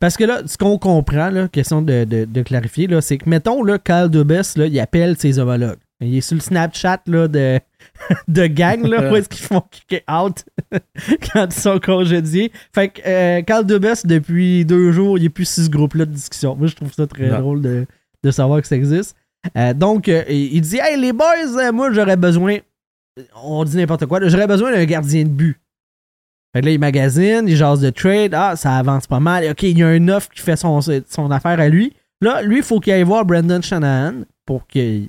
Parce 0.00 0.16
que 0.18 0.25
là, 0.25 0.42
ce 0.47 0.59
qu'on 0.59 0.76
comprend, 0.76 1.30
là, 1.30 1.49
question 1.49 1.80
de, 1.80 2.04
de- 2.04 2.25
de 2.26 2.42
clarifier, 2.42 2.88
là, 2.88 3.00
c'est 3.00 3.16
que, 3.16 3.28
mettons, 3.30 3.62
là, 3.62 3.78
Kyle 3.78 4.09
Dubas, 4.11 4.52
là, 4.56 4.66
il 4.66 4.78
appelle 4.80 5.16
ses 5.16 5.38
homologues. 5.38 5.78
Il 6.01 6.17
est 6.17 6.21
sur 6.21 6.35
le 6.35 6.41
Snapchat 6.41 7.03
là, 7.07 7.29
de, 7.29 7.61
de 8.29 8.47
gang, 8.47 8.85
là, 8.87 9.09
où 9.13 9.17
est-ce 9.17 9.29
qu'ils 9.29 9.47
font 9.47 9.63
kick 9.71 10.05
out 10.11 10.45
quand 11.33 11.47
ils 11.47 11.53
sont 11.61 11.79
congédiés. 11.79 12.53
Fait 12.75 12.89
que 12.89 13.01
euh, 13.07 13.63
Dubas, 13.63 14.03
depuis 14.05 14.65
deux 14.65 14.93
jours, 14.93 15.19
il 15.19 15.25
est 15.25 15.31
plus 15.31 15.49
sur 15.49 15.65
ce 15.65 15.71
groupe-là 15.71 16.05
de 16.05 16.12
discussion. 16.12 16.57
Moi, 16.57 16.66
je 16.66 16.75
trouve 16.75 16.92
ça 16.92 17.07
très 17.07 17.29
Non. 17.29 17.38
drôle 17.40 17.62
de, 17.62 17.87
de 18.23 18.31
savoir 18.31 18.61
que 18.61 18.66
ça 18.66 18.77
existe. 18.77 19.16
Euh, 19.57 19.73
donc, 19.75 20.09
euh, 20.09 20.25
il 20.29 20.61
dit 20.61 20.79
Hey, 20.81 20.99
les 21.01 21.12
boys, 21.12 21.27
euh, 21.59 21.73
moi, 21.73 21.92
j'aurais 21.92 22.16
besoin. 22.16 22.59
On 23.42 23.62
dit 23.64 23.77
n'importe 23.77 24.07
quoi. 24.07 24.27
J'aurais 24.27 24.47
besoin 24.49 24.73
d'un 24.73 24.85
gardien 24.85 25.23
de 25.23 25.29
but. 25.29 25.61
Fait 26.53 26.61
que 26.61 26.66
là, 26.66 26.73
il 26.73 26.79
magazine, 26.79 27.45
il 27.47 27.57
jase 27.57 27.81
de 27.81 27.90
trade. 27.90 28.33
Ah, 28.35 28.57
ça 28.57 28.77
avance 28.77 29.07
pas 29.07 29.21
mal. 29.21 29.49
OK, 29.51 29.62
il 29.62 29.79
y 29.79 29.83
a 29.83 29.88
un 29.88 30.09
offre 30.09 30.31
qui 30.31 30.40
fait 30.40 30.57
son, 30.57 30.81
son 30.81 31.31
affaire 31.31 31.61
à 31.61 31.68
lui. 31.68 31.92
Là, 32.21 32.42
lui, 32.42 32.59
il 32.59 32.62
faut 32.62 32.81
qu'il 32.81 32.92
aille 32.92 33.03
voir 33.03 33.25
Brendan 33.25 33.62
Shanahan 33.62 34.23
pour 34.47 34.66
qu'il 34.66 35.09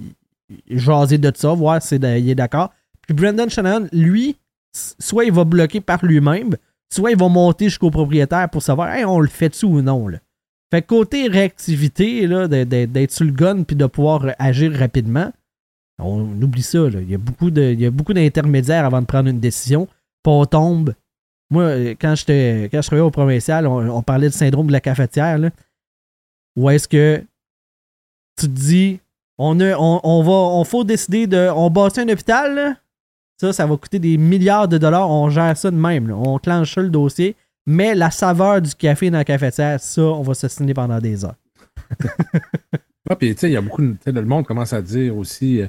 jase 0.67 1.09
de 1.09 1.31
ça, 1.35 1.53
voir 1.53 1.81
s'il 1.81 2.03
est 2.03 2.35
d'accord. 2.35 2.73
Puis 3.01 3.13
Brendan 3.13 3.49
Shanahan, 3.49 3.87
lui, 3.91 4.37
soit 4.73 5.25
il 5.25 5.31
va 5.31 5.43
bloquer 5.43 5.81
par 5.81 6.03
lui-même, 6.05 6.55
soit 6.91 7.11
il 7.11 7.17
va 7.17 7.29
monter 7.29 7.65
jusqu'au 7.65 7.91
propriétaire 7.91 8.49
pour 8.49 8.61
savoir, 8.61 8.95
on 9.07 9.19
le 9.19 9.27
fait-tu 9.27 9.65
ou 9.65 9.81
non. 9.81 10.07
Là. 10.07 10.19
Fait 10.71 10.81
côté 10.81 11.27
réactivité, 11.27 12.27
d'être 12.27 13.11
sur 13.11 13.25
le 13.25 13.31
gun 13.31 13.63
puis 13.63 13.75
de 13.75 13.85
pouvoir 13.85 14.25
euh, 14.25 14.31
agir 14.39 14.73
rapidement, 14.73 15.31
on 15.99 16.41
oublie 16.41 16.63
ça. 16.63 16.79
Il 16.87 17.09
y 17.09 17.15
a 17.15 17.91
beaucoup 17.91 18.13
d'intermédiaires 18.13 18.85
avant 18.85 19.01
de 19.01 19.05
prendre 19.05 19.29
une 19.29 19.39
décision. 19.39 19.87
On 20.25 20.45
tombe. 20.45 20.93
Moi, 21.51 21.63
euh, 21.63 21.95
quand, 21.99 22.15
quand 22.17 22.25
je 22.25 22.87
travaillais 22.87 22.99
au 22.99 23.11
provincial, 23.11 23.67
on, 23.67 24.01
parlait 24.01 24.29
du 24.29 24.35
syndrome 24.35 24.67
de 24.67 24.71
la 24.71 24.81
cafetière. 24.81 25.39
Où 26.57 26.69
est-ce 26.69 26.87
que 26.87 27.23
tu 28.37 28.47
te 28.47 28.51
dis, 28.51 28.99
on, 29.37 29.59
a, 29.59 29.75
on, 29.77 29.99
on 30.03 30.23
va, 30.23 30.31
on 30.31 30.63
faut 30.63 30.83
décider 30.83 31.27
de. 31.27 31.49
On 31.55 31.69
bâtit 31.69 31.99
un 32.01 32.09
hôpital, 32.09 32.55
là. 32.55 32.75
ça, 33.39 33.51
ça 33.53 33.65
va 33.65 33.75
coûter 33.77 33.99
des 33.99 34.17
milliards 34.17 34.67
de 34.67 34.77
dollars. 34.77 35.09
On 35.09 35.29
gère 35.29 35.55
ça 35.57 35.69
de 35.71 35.75
même. 35.77 36.07
là. 36.07 36.15
On 36.15 36.37
clenche 36.39 36.73
ça 36.75 36.81
le 36.81 36.89
dossier. 36.89 37.35
Mais 37.67 37.95
la 37.95 38.11
saveur 38.11 38.61
du 38.61 38.73
café 38.75 39.09
dans 39.09 39.17
la 39.17 39.25
cafetière, 39.25 39.79
ça, 39.79 40.01
on 40.03 40.21
va 40.21 40.33
s'assiner 40.35 40.73
pendant 40.73 40.99
des 40.99 41.25
heures. 41.25 41.35
Ah, 43.07 43.15
puis, 43.15 43.35
tu 43.35 43.41
sais, 43.41 43.49
il 43.49 43.53
y 43.53 43.57
a 43.57 43.61
beaucoup 43.61 43.83
de. 43.83 43.95
tu 44.03 44.11
Le 44.11 44.21
monde 44.25 44.47
commence 44.47 44.73
à 44.73 44.81
dire 44.81 45.15
aussi. 45.15 45.61
euh, 45.61 45.67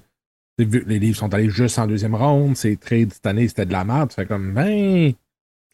tu 0.59 0.64
les 0.87 0.98
livres 0.98 1.18
sont 1.18 1.35
allés 1.35 1.50
juste 1.50 1.79
en 1.79 1.87
deuxième 1.87 2.14
ronde, 2.14 2.57
ces 2.57 2.79
trades 2.79 3.12
cette 3.12 3.26
année, 3.26 3.46
c'était 3.46 3.66
de 3.66 3.72
la 3.72 3.85
merde. 3.85 4.11
Fait 4.11 4.24
comme, 4.24 4.55
ben. 4.55 5.12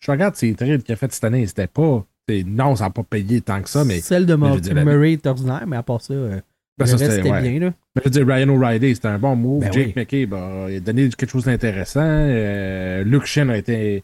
Je 0.01 0.11
regarde 0.11 0.35
ces 0.35 0.53
trades 0.55 0.83
qu'il 0.83 0.93
a 0.93 0.97
fait 0.97 1.13
cette 1.13 1.23
année, 1.23 1.47
c'était 1.47 1.69
pas. 1.69 2.05
tu 2.27 2.43
Non, 2.45 2.75
ça 2.75 2.85
n'a 2.87 2.91
pas 2.91 3.05
payé 3.05 3.41
tant 3.43 3.63
que 3.63 3.69
ça, 3.69 3.85
mais. 3.85 4.01
Celle 4.01 4.27
de 4.27 4.35
Murray 4.35 5.13
est 5.13 5.25
ordinaire, 5.27 5.63
mais 5.69 5.77
à 5.77 5.85
part 5.85 6.01
ça, 6.01 6.15
euh, 6.15 6.41
Ben, 6.79 6.85
le 6.85 6.87
ça, 6.87 6.97
reste, 6.97 6.99
c'était- 7.13 7.17
c'était 7.29 7.31
ouais. 7.31 7.49
bien. 7.59 7.61
Là. 7.69 7.73
Mais 7.95 8.03
je 8.05 8.05
veux 8.05 8.11
dire, 8.11 8.27
Ryan 8.27 8.49
O'Reilly, 8.49 8.95
c'était 8.95 9.09
un 9.09 9.19
bon 9.19 9.37
move. 9.37 9.61
Ben 9.65 9.73
Jake 9.73 9.87
oui. 9.89 9.93
McCabe 9.97 10.35
a, 10.35 10.71
il 10.71 10.77
a 10.77 10.81
donné 10.81 11.09
quelque 11.11 11.29
chose 11.31 11.45
d'intéressant. 11.45 12.01
Euh, 12.03 13.05
Luke 13.05 13.27
Shen 13.27 13.51
a 13.51 13.57
été 13.59 14.03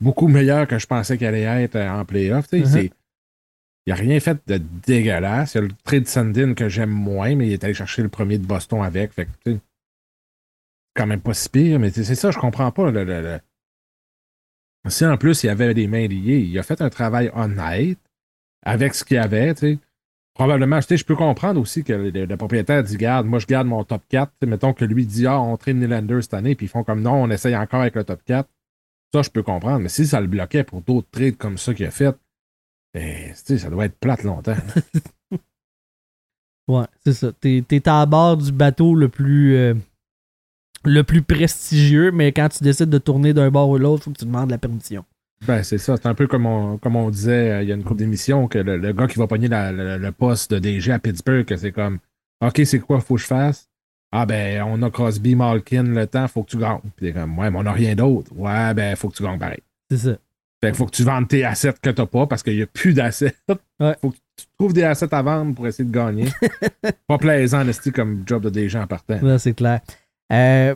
beaucoup 0.00 0.28
meilleur 0.28 0.66
que 0.68 0.78
je 0.78 0.86
pensais 0.86 1.18
qu'il 1.18 1.26
allait 1.26 1.42
être 1.42 1.76
euh, 1.76 1.90
en 1.90 2.04
playoff. 2.04 2.52
Mhm. 2.52 2.64
c'est- 2.66 2.90
Il 3.86 3.90
n'a 3.90 3.94
rien 3.96 4.18
fait 4.20 4.38
de 4.48 4.58
dégueulasse. 4.86 5.54
Il 5.54 5.56
y 5.56 5.58
a 5.58 5.62
le 5.62 5.70
trade 5.84 6.06
Sandin 6.08 6.54
que 6.54 6.68
j'aime 6.68 6.90
moins, 6.90 7.34
mais 7.36 7.46
il 7.48 7.52
est 7.52 7.62
allé 7.64 7.74
chercher 7.74 8.02
le 8.02 8.08
premier 8.08 8.36
de 8.38 8.46
Boston 8.46 8.82
avec. 8.82 9.12
Fait 9.12 9.26
que, 9.26 9.30
tu 9.44 9.52
sais, 9.54 9.60
quand 10.94 11.06
même 11.06 11.20
pas 11.20 11.34
si 11.34 11.48
pire, 11.48 11.78
mais 11.78 11.90
c'est 11.90 12.14
ça, 12.16 12.30
je 12.30 12.38
comprends 12.38 12.70
pas. 12.72 12.90
le- 12.90 13.04
le- 13.04 13.20
le- 13.22 13.40
Si 14.88 15.04
en 15.04 15.16
plus 15.16 15.42
il 15.44 15.48
avait 15.48 15.74
des 15.74 15.88
mains 15.88 16.06
liées, 16.06 16.38
il 16.38 16.56
a 16.58 16.62
fait 16.62 16.80
un 16.80 16.90
travail 16.90 17.30
honnête 17.34 17.98
avec 18.64 18.94
ce 18.94 19.04
qu'il 19.04 19.18
avait, 19.18 19.52
tu 19.54 19.60
sais. 19.60 19.78
Probablement, 20.36 20.82
sais, 20.82 20.98
je 20.98 21.04
peux 21.04 21.16
comprendre 21.16 21.58
aussi 21.58 21.82
que 21.82 21.94
le, 21.94 22.36
propriétaire 22.36 22.82
dit 22.82 22.98
Garde, 22.98 23.26
moi 23.26 23.38
je 23.38 23.46
garde 23.46 23.66
mon 23.66 23.84
top 23.84 24.02
4. 24.10 24.30
Tu 24.30 24.36
sais, 24.40 24.50
mettons 24.50 24.74
que 24.74 24.84
lui 24.84 25.06
dit 25.06 25.26
Ah, 25.26 25.40
on 25.40 25.56
traîne 25.56 25.80
Nylander 25.80 26.20
cette 26.20 26.34
année, 26.34 26.54
puis 26.54 26.66
ils 26.66 26.68
font 26.68 26.84
comme 26.84 27.00
non, 27.00 27.14
on 27.14 27.30
essaye 27.30 27.56
encore 27.56 27.80
avec 27.80 27.94
le 27.94 28.04
top 28.04 28.20
4. 28.24 28.46
Ça, 29.14 29.22
je 29.22 29.30
peux 29.30 29.42
comprendre. 29.42 29.80
Mais 29.80 29.88
si 29.88 30.06
ça 30.06 30.20
le 30.20 30.26
bloquait 30.26 30.64
pour 30.64 30.82
d'autres 30.82 31.08
trades 31.10 31.38
comme 31.38 31.56
ça 31.56 31.72
qu'il 31.72 31.86
a 31.86 31.90
fait, 31.90 32.14
ben, 32.92 33.34
ça 33.34 33.70
doit 33.70 33.86
être 33.86 33.98
plate 33.98 34.24
longtemps. 34.24 34.56
Ouais, 36.68 36.86
c'est 37.04 37.12
ça. 37.12 37.30
T'es, 37.32 37.62
t'es 37.66 37.88
à 37.88 38.04
bord 38.06 38.36
du 38.36 38.50
bateau 38.50 38.96
le 38.96 39.08
plus, 39.08 39.54
euh, 39.54 39.74
le 40.84 41.02
plus 41.02 41.22
prestigieux, 41.22 42.10
mais 42.10 42.32
quand 42.32 42.48
tu 42.48 42.64
décides 42.64 42.90
de 42.90 42.98
tourner 42.98 43.32
d'un 43.32 43.50
bord 43.50 43.68
ou 43.68 43.78
l'autre, 43.78 44.02
faut 44.02 44.10
que 44.10 44.18
tu 44.18 44.24
demandes 44.24 44.50
la 44.50 44.58
permission. 44.58 45.04
Ben, 45.46 45.62
c'est 45.62 45.78
ça. 45.78 45.96
C'est 45.96 46.06
un 46.06 46.14
peu 46.14 46.26
comme 46.26 46.46
on, 46.46 46.78
comme 46.78 46.96
on 46.96 47.10
disait 47.10 47.50
euh, 47.52 47.62
il 47.62 47.68
y 47.68 47.72
a 47.72 47.74
une 47.74 47.84
couple 47.84 47.98
d'émissions 47.98 48.48
que 48.48 48.58
le, 48.58 48.76
le 48.78 48.92
gars 48.92 49.06
qui 49.06 49.18
va 49.18 49.26
pogner 49.26 49.48
la- 49.48 49.72
le, 49.72 49.98
le 49.98 50.12
poste 50.12 50.52
de 50.52 50.58
DG 50.58 50.90
à 50.92 50.98
Pittsburgh, 50.98 51.44
que 51.44 51.56
c'est 51.56 51.72
comme 51.72 51.98
OK, 52.44 52.60
c'est 52.64 52.80
quoi, 52.80 53.00
faut 53.00 53.16
que 53.16 53.20
je 53.20 53.26
fasse? 53.26 53.68
Ah 54.12 54.24
ben, 54.24 54.62
on 54.66 54.80
a 54.82 54.90
Crosby, 54.90 55.34
Malkin, 55.34 55.82
le 55.82 56.06
temps, 56.06 56.26
faut 56.28 56.42
que 56.42 56.50
tu 56.50 56.56
gagnes. 56.58 56.78
Puis 56.96 57.06
t'es 57.08 57.12
comme 57.12 57.38
Ouais, 57.38 57.50
mais 57.50 57.58
on 57.58 57.62
n'a 57.64 57.72
rien 57.72 57.94
d'autre. 57.94 58.30
Ouais, 58.34 58.72
ben, 58.74 58.96
faut 58.96 59.08
que 59.08 59.16
tu 59.16 59.22
gagnes 59.22 59.38
pareil. 59.38 59.60
C'est 59.90 59.98
ça. 59.98 60.12
Fait 60.62 60.68
qu'il 60.70 60.74
faut 60.76 60.86
que 60.86 60.92
tu 60.96 61.02
vendes 61.04 61.28
tes 61.28 61.44
assets 61.44 61.74
que 61.82 61.90
t'as 61.90 62.06
pas 62.06 62.26
parce 62.26 62.42
qu'il 62.42 62.56
n'y 62.56 62.62
a 62.62 62.66
plus 62.66 62.94
d'assets. 62.94 63.34
Ouais. 63.78 63.94
Faut 64.00 64.08
que 64.10 64.16
tu 64.38 64.46
trouves 64.58 64.72
des 64.72 64.84
assets 64.84 65.14
à 65.14 65.20
vendre 65.20 65.54
pour 65.54 65.66
essayer 65.66 65.84
de 65.86 65.92
gagner. 65.92 66.28
pas 67.06 67.18
plaisant, 67.18 67.62
Nesty, 67.62 67.92
comme 67.92 68.22
job 68.24 68.42
de 68.42 68.48
DG 68.48 68.78
en 68.78 68.86
partant. 68.86 69.18
Là, 69.20 69.38
c'est 69.38 69.52
clair. 69.52 69.80
Euh, 70.32 70.74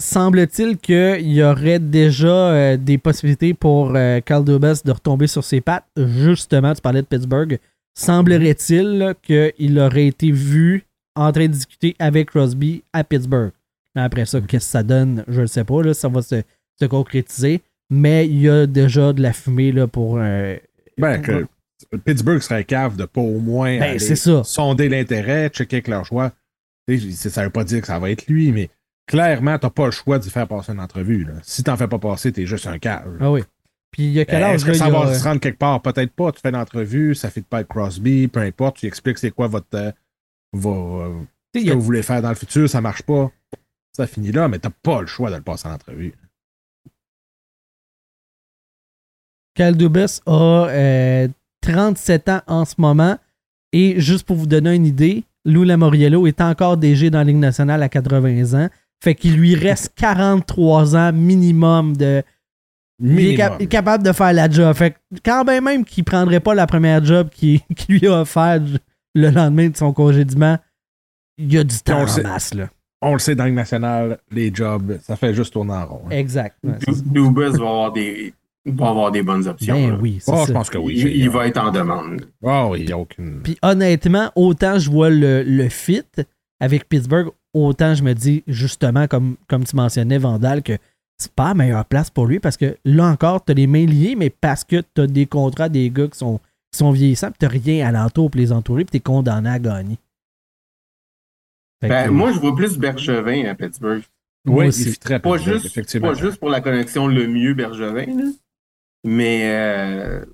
semble-t-il 0.00 0.76
qu'il 0.78 1.32
y 1.32 1.42
aurait 1.42 1.78
déjà 1.78 2.28
euh, 2.52 2.76
des 2.76 2.98
possibilités 2.98 3.54
pour 3.54 3.92
euh, 3.94 4.20
Carl 4.20 4.44
Dubas 4.44 4.82
de 4.84 4.92
retomber 4.92 5.26
sur 5.26 5.44
ses 5.44 5.60
pattes. 5.60 5.86
Justement, 5.96 6.74
tu 6.74 6.80
parlais 6.80 7.02
de 7.02 7.06
Pittsburgh. 7.06 7.58
Semblerait-il 7.96 9.14
qu'il 9.22 9.78
aurait 9.78 10.06
été 10.06 10.30
vu 10.30 10.84
en 11.14 11.30
train 11.30 11.46
de 11.46 11.52
discuter 11.52 11.94
avec 11.98 12.30
Crosby 12.30 12.82
à 12.92 13.04
Pittsburgh. 13.04 13.52
Après 13.94 14.26
ça, 14.26 14.40
qu'est-ce 14.40 14.66
que 14.66 14.70
ça 14.72 14.82
donne, 14.82 15.24
je 15.28 15.42
ne 15.42 15.46
sais 15.46 15.62
pas. 15.62 15.82
Là, 15.82 15.94
ça 15.94 16.08
va 16.08 16.22
se, 16.22 16.42
se 16.80 16.84
concrétiser. 16.86 17.62
Mais 17.90 18.26
il 18.26 18.40
y 18.40 18.48
a 18.48 18.66
déjà 18.66 19.12
de 19.12 19.22
la 19.22 19.32
fumée 19.32 19.70
là, 19.70 19.86
pour. 19.86 20.18
euh, 20.18 20.56
Ben, 20.98 21.20
que 21.20 21.46
Pittsburgh 22.04 22.40
serait 22.40 22.64
cave 22.64 22.96
de 22.96 23.04
pas 23.04 23.20
au 23.20 23.38
moins 23.38 23.78
Ben, 23.78 23.90
aller 23.96 24.16
sonder 24.42 24.88
l'intérêt, 24.88 25.48
checker 25.50 25.76
avec 25.76 25.88
leur 25.88 26.04
choix. 26.04 26.32
Ça 26.88 27.44
veut 27.44 27.50
pas 27.50 27.64
dire 27.64 27.80
que 27.80 27.86
ça 27.86 27.98
va 27.98 28.10
être 28.10 28.26
lui, 28.26 28.50
mais 28.52 28.70
clairement, 29.06 29.58
t'as 29.58 29.70
pas 29.70 29.86
le 29.86 29.90
choix 29.90 30.18
d'y 30.18 30.30
faire 30.30 30.46
passer 30.48 30.72
une 30.72 30.80
entrevue. 30.80 31.24
Là. 31.24 31.34
Si 31.42 31.62
t'en 31.62 31.76
fais 31.76 31.88
pas 31.88 31.98
passer, 31.98 32.32
t'es 32.32 32.46
juste 32.46 32.66
un 32.66 32.78
cave. 32.78 33.16
Ah 33.20 33.30
oui. 33.30 33.42
Puis 33.90 34.04
il 34.04 34.12
y 34.12 34.20
a 34.20 34.24
quel 34.24 34.42
Euh, 34.42 34.46
âge 34.46 34.54
Est-ce 34.56 34.64
que 34.64 34.70
là, 34.72 34.76
ça 34.78 34.86
a- 34.86 34.90
va 34.90 35.14
se 35.14 35.22
rendre 35.24 35.40
quelque 35.40 35.58
part? 35.58 35.80
Peut-être 35.82 36.12
pas. 36.12 36.32
Tu 36.32 36.40
fais 36.40 36.50
l'entrevue, 36.50 37.14
ça 37.14 37.30
fait 37.30 37.42
pas 37.46 37.58
avec 37.58 37.68
Crosby, 37.68 38.26
peu 38.28 38.40
importe. 38.40 38.78
Tu 38.78 38.86
expliques 38.86 39.18
c'est 39.18 39.30
quoi 39.30 39.46
votre. 39.46 39.66
euh, 39.74 39.92
vos, 40.52 41.00
euh, 41.00 41.20
ce 41.54 41.64
que 41.64 41.70
a- 41.70 41.74
vous 41.74 41.80
voulez 41.80 42.02
faire 42.02 42.20
dans 42.22 42.28
le 42.30 42.34
futur, 42.34 42.68
ça 42.68 42.80
marche 42.80 43.02
pas. 43.02 43.30
Ça 43.96 44.06
finit 44.08 44.32
là, 44.32 44.48
mais 44.48 44.58
t'as 44.58 44.70
pas 44.82 45.00
le 45.00 45.06
choix 45.06 45.30
de 45.30 45.36
le 45.36 45.42
passer 45.42 45.68
en 45.68 45.72
entrevue. 45.72 46.12
Kyle 49.54 49.76
Dubas 49.76 50.20
a 50.26 50.66
euh, 50.70 51.28
37 51.60 52.28
ans 52.28 52.42
en 52.46 52.64
ce 52.64 52.74
moment. 52.78 53.18
Et 53.72 54.00
juste 54.00 54.26
pour 54.26 54.36
vous 54.36 54.46
donner 54.46 54.74
une 54.74 54.86
idée, 54.86 55.24
Lou 55.44 55.64
Lamoriello 55.64 56.26
est 56.26 56.40
encore 56.40 56.76
DG 56.76 57.10
dans 57.10 57.18
la 57.18 57.24
Ligue 57.24 57.36
nationale 57.36 57.82
à 57.82 57.88
80 57.88 58.54
ans. 58.54 58.68
Fait 59.02 59.14
qu'il 59.14 59.36
lui 59.36 59.54
reste 59.54 59.92
43 59.96 60.96
ans 60.96 61.12
minimum 61.12 61.96
de. 61.96 62.22
Il 63.00 63.10
est, 63.10 63.14
Minimum. 63.14 63.36
cap- 63.36 63.56
il 63.58 63.64
est 63.64 63.68
capable 63.68 64.04
de 64.04 64.12
faire 64.12 64.32
la 64.32 64.48
job. 64.48 64.72
Fait 64.74 64.92
que 64.92 64.96
quand 65.24 65.44
ben 65.44 65.60
même 65.62 65.84
qu'il 65.84 66.04
prendrait 66.04 66.38
pas 66.40 66.54
la 66.54 66.66
première 66.66 67.04
job 67.04 67.28
qui, 67.30 67.60
qui 67.76 67.92
lui 67.94 68.06
a 68.06 68.20
offert 68.20 68.60
le 69.16 69.30
lendemain 69.30 69.68
de 69.68 69.76
son 69.76 69.92
congédiement, 69.92 70.58
il 71.36 71.52
y 71.52 71.58
a 71.58 71.64
du 71.64 71.76
temps 71.80 72.02
en 72.02 72.06
sait- 72.06 72.22
masse, 72.22 72.54
là. 72.54 72.68
On 73.02 73.12
le 73.12 73.18
sait 73.18 73.34
dans 73.34 73.44
le 73.44 73.50
national, 73.50 74.18
les 74.30 74.54
jobs, 74.54 74.96
ça 75.02 75.16
fait 75.16 75.34
juste 75.34 75.52
tourner 75.52 75.72
en 75.74 75.86
rond. 75.86 76.02
hein. 76.06 76.10
Exact. 76.10 76.56
Ouais, 76.64 76.72
va 76.72 77.50
avoir 77.68 77.92
des, 77.92 78.32
va 78.64 78.88
avoir 78.88 79.10
des 79.10 79.22
bonnes 79.22 79.46
options. 79.46 79.74
Ben 79.74 79.98
oui, 80.00 80.22
Oh, 80.26 80.36
ça. 80.36 80.44
je 80.46 80.52
pense 80.52 80.70
que 80.70 80.78
oui. 80.78 80.94
il, 80.96 81.08
il 81.16 81.28
va 81.28 81.46
être 81.46 81.58
en 81.60 81.70
demande. 81.70 82.24
Ah 82.46 82.66
oui, 82.68 82.80
il 82.80 82.86
n'y 82.86 82.92
a 82.92 82.98
aucune. 82.98 83.42
Puis 83.42 83.58
honnêtement, 83.60 84.30
autant 84.36 84.78
je 84.78 84.88
vois 84.90 85.10
le, 85.10 85.42
le 85.42 85.68
fit 85.68 86.02
avec 86.60 86.88
Pittsburgh, 86.88 87.28
autant 87.54 87.94
je 87.94 88.02
me 88.02 88.12
dis 88.12 88.42
justement, 88.46 89.06
comme, 89.06 89.36
comme 89.48 89.64
tu 89.64 89.76
mentionnais, 89.76 90.18
Vandal, 90.18 90.62
que 90.62 90.76
c'est 91.16 91.32
pas 91.32 91.48
la 91.48 91.54
meilleure 91.54 91.84
place 91.84 92.10
pour 92.10 92.26
lui 92.26 92.40
parce 92.40 92.56
que 92.56 92.76
là 92.84 93.06
encore, 93.06 93.44
tu 93.44 93.52
as 93.52 93.54
les 93.54 93.66
mains 93.66 93.86
liées, 93.86 94.16
mais 94.16 94.30
parce 94.30 94.64
que 94.64 94.82
tu 94.94 95.00
as 95.02 95.06
des 95.06 95.26
contrats 95.26 95.68
des 95.68 95.88
gars 95.90 96.08
qui 96.08 96.18
sont, 96.18 96.38
qui 96.72 96.78
sont 96.78 96.90
vieillissants, 96.90 97.30
puis 97.30 97.38
tu 97.40 97.46
rien 97.46 97.86
alentour 97.86 98.30
pour 98.30 98.40
les 98.40 98.52
entourer, 98.52 98.84
puis 98.84 98.92
tu 98.92 98.96
es 98.98 99.00
condamné 99.00 99.48
à 99.48 99.58
gagner. 99.58 99.98
Ben, 101.82 102.10
moi, 102.10 102.32
je 102.32 102.38
vois 102.38 102.54
plus 102.56 102.78
Bergevin 102.78 103.44
à 103.44 103.54
Pittsburgh. 103.54 104.02
Oui, 104.46 104.68
aussi. 104.68 104.90
il 104.90 104.98
très 104.98 105.20
Pas 105.20 105.38
juste, 105.38 105.66
effectivement. 105.66 106.08
pas 106.08 106.14
juste 106.14 106.38
pour 106.38 106.50
la 106.50 106.60
connexion 106.60 107.06
le 107.06 107.26
mieux 107.26 107.54
Bergevin, 107.54 108.06
là, 108.06 108.30
mais 109.04 109.42
euh, 109.44 110.24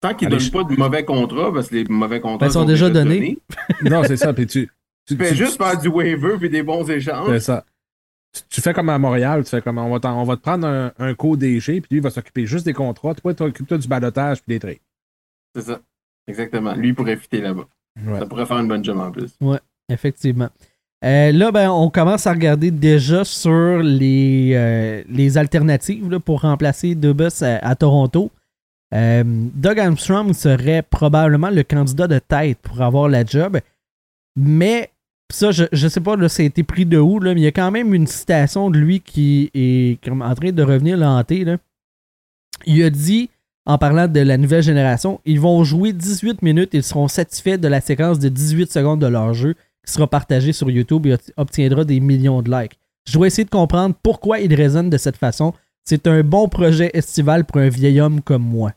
tant 0.00 0.14
qu'il 0.14 0.28
ne 0.28 0.36
donne 0.36 0.50
pas 0.50 0.64
de 0.64 0.76
mauvais 0.76 1.04
contrats, 1.04 1.52
parce 1.52 1.68
que 1.68 1.76
les 1.76 1.84
mauvais 1.84 2.20
contrats 2.20 2.38
Ben, 2.38 2.46
ils 2.46 2.52
sont 2.52 2.64
déjà 2.64 2.90
donnés. 2.90 3.18
donnés, 3.18 3.38
Non, 3.90 4.02
c'est 4.04 4.16
ça. 4.16 4.32
Puis 4.32 4.46
tu. 4.46 4.70
Tu, 5.06 5.16
fais 5.16 5.34
juste 5.34 5.56
faire 5.56 5.78
du 5.78 5.88
waiver 5.88 6.36
puis 6.38 6.48
des 6.48 6.62
bons 6.62 6.88
échanges. 6.88 7.28
C'est 7.28 7.40
ça. 7.40 7.64
Tu, 8.32 8.42
tu 8.48 8.60
fais 8.60 8.72
comme 8.72 8.88
à 8.88 8.98
Montréal, 8.98 9.44
tu 9.44 9.50
fais 9.50 9.60
comme 9.60 9.78
on 9.78 9.96
va, 9.96 10.14
on 10.14 10.24
va 10.24 10.36
te 10.36 10.42
prendre 10.42 10.66
un, 10.66 10.92
un 10.98 11.14
co-DG, 11.14 11.80
puis 11.80 11.88
lui 11.90 11.98
il 11.98 12.02
va 12.02 12.10
s'occuper 12.10 12.46
juste 12.46 12.64
des 12.64 12.72
contrats. 12.72 13.14
Toi, 13.14 13.34
tu 13.34 13.38
t'occupes 13.38 13.74
du 13.74 13.88
balotage 13.88 14.42
puis 14.42 14.54
des 14.54 14.60
trades. 14.60 14.78
C'est 15.54 15.62
ça. 15.62 15.80
Exactement. 16.26 16.74
Lui 16.74 16.88
il 16.88 16.94
pourrait 16.94 17.16
fitter 17.16 17.40
là-bas. 17.40 17.66
Ouais. 18.06 18.18
Ça 18.20 18.26
pourrait 18.26 18.46
faire 18.46 18.58
une 18.58 18.68
bonne 18.68 18.84
job 18.84 18.98
en 18.98 19.10
plus. 19.10 19.36
Effectivement. 19.88 20.48
Euh, 21.04 21.32
là, 21.32 21.50
ben, 21.50 21.68
on 21.70 21.90
commence 21.90 22.26
à 22.26 22.32
regarder 22.32 22.70
déjà 22.70 23.24
sur 23.24 23.78
les, 23.78 24.52
euh, 24.54 25.02
les 25.08 25.36
alternatives 25.36 26.08
là, 26.08 26.20
pour 26.20 26.42
remplacer 26.42 26.94
Dubus 26.94 27.42
à, 27.42 27.56
à 27.66 27.74
Toronto. 27.74 28.30
Euh, 28.94 29.22
Doug 29.26 29.80
Armstrong 29.80 30.32
serait 30.32 30.82
probablement 30.82 31.50
le 31.50 31.62
candidat 31.64 32.06
de 32.06 32.18
tête 32.18 32.58
pour 32.58 32.80
avoir 32.82 33.08
la 33.08 33.24
job. 33.24 33.58
Mais 34.36 34.90
ça, 35.30 35.50
je, 35.50 35.64
je 35.72 35.88
sais 35.88 36.00
pas, 36.00 36.16
là, 36.16 36.28
ça 36.28 36.42
a 36.42 36.46
été 36.46 36.62
pris 36.62 36.86
de 36.86 36.98
où, 36.98 37.18
là, 37.20 37.34
mais 37.34 37.40
il 37.40 37.44
y 37.44 37.48
a 37.48 37.52
quand 37.52 37.70
même 37.70 37.94
une 37.94 38.06
citation 38.06 38.70
de 38.70 38.78
lui 38.78 39.00
qui 39.00 39.50
est 39.54 39.98
en 40.08 40.34
train 40.34 40.52
de 40.52 40.62
revenir 40.62 40.96
le 40.96 41.06
hanter. 41.06 41.44
Là. 41.44 41.56
Il 42.66 42.82
a 42.82 42.90
dit, 42.90 43.30
en 43.66 43.78
parlant 43.78 44.08
de 44.08 44.20
la 44.20 44.36
nouvelle 44.36 44.62
génération, 44.62 45.20
ils 45.24 45.40
vont 45.40 45.62
jouer 45.64 45.92
18 45.92 46.42
minutes, 46.42 46.70
ils 46.72 46.82
seront 46.82 47.08
satisfaits 47.08 47.58
de 47.58 47.68
la 47.68 47.80
séquence 47.80 48.18
de 48.18 48.28
18 48.28 48.70
secondes 48.72 49.00
de 49.00 49.06
leur 49.06 49.34
jeu 49.34 49.54
qui 49.84 49.92
sera 49.92 50.06
partagé 50.06 50.52
sur 50.52 50.70
YouTube 50.70 51.06
et 51.06 51.16
obtiendra 51.36 51.84
des 51.84 52.00
millions 52.00 52.42
de 52.42 52.50
likes. 52.50 52.78
Je 53.06 53.14
dois 53.14 53.26
essayer 53.26 53.44
de 53.44 53.50
comprendre 53.50 53.94
pourquoi 54.02 54.40
il 54.40 54.54
résonne 54.54 54.90
de 54.90 54.96
cette 54.96 55.16
façon. 55.16 55.54
C'est 55.84 56.06
un 56.06 56.22
bon 56.22 56.48
projet 56.48 56.90
estival 56.94 57.44
pour 57.44 57.58
un 57.58 57.68
vieil 57.68 58.00
homme 58.00 58.20
comme 58.20 58.44
moi. 58.44 58.72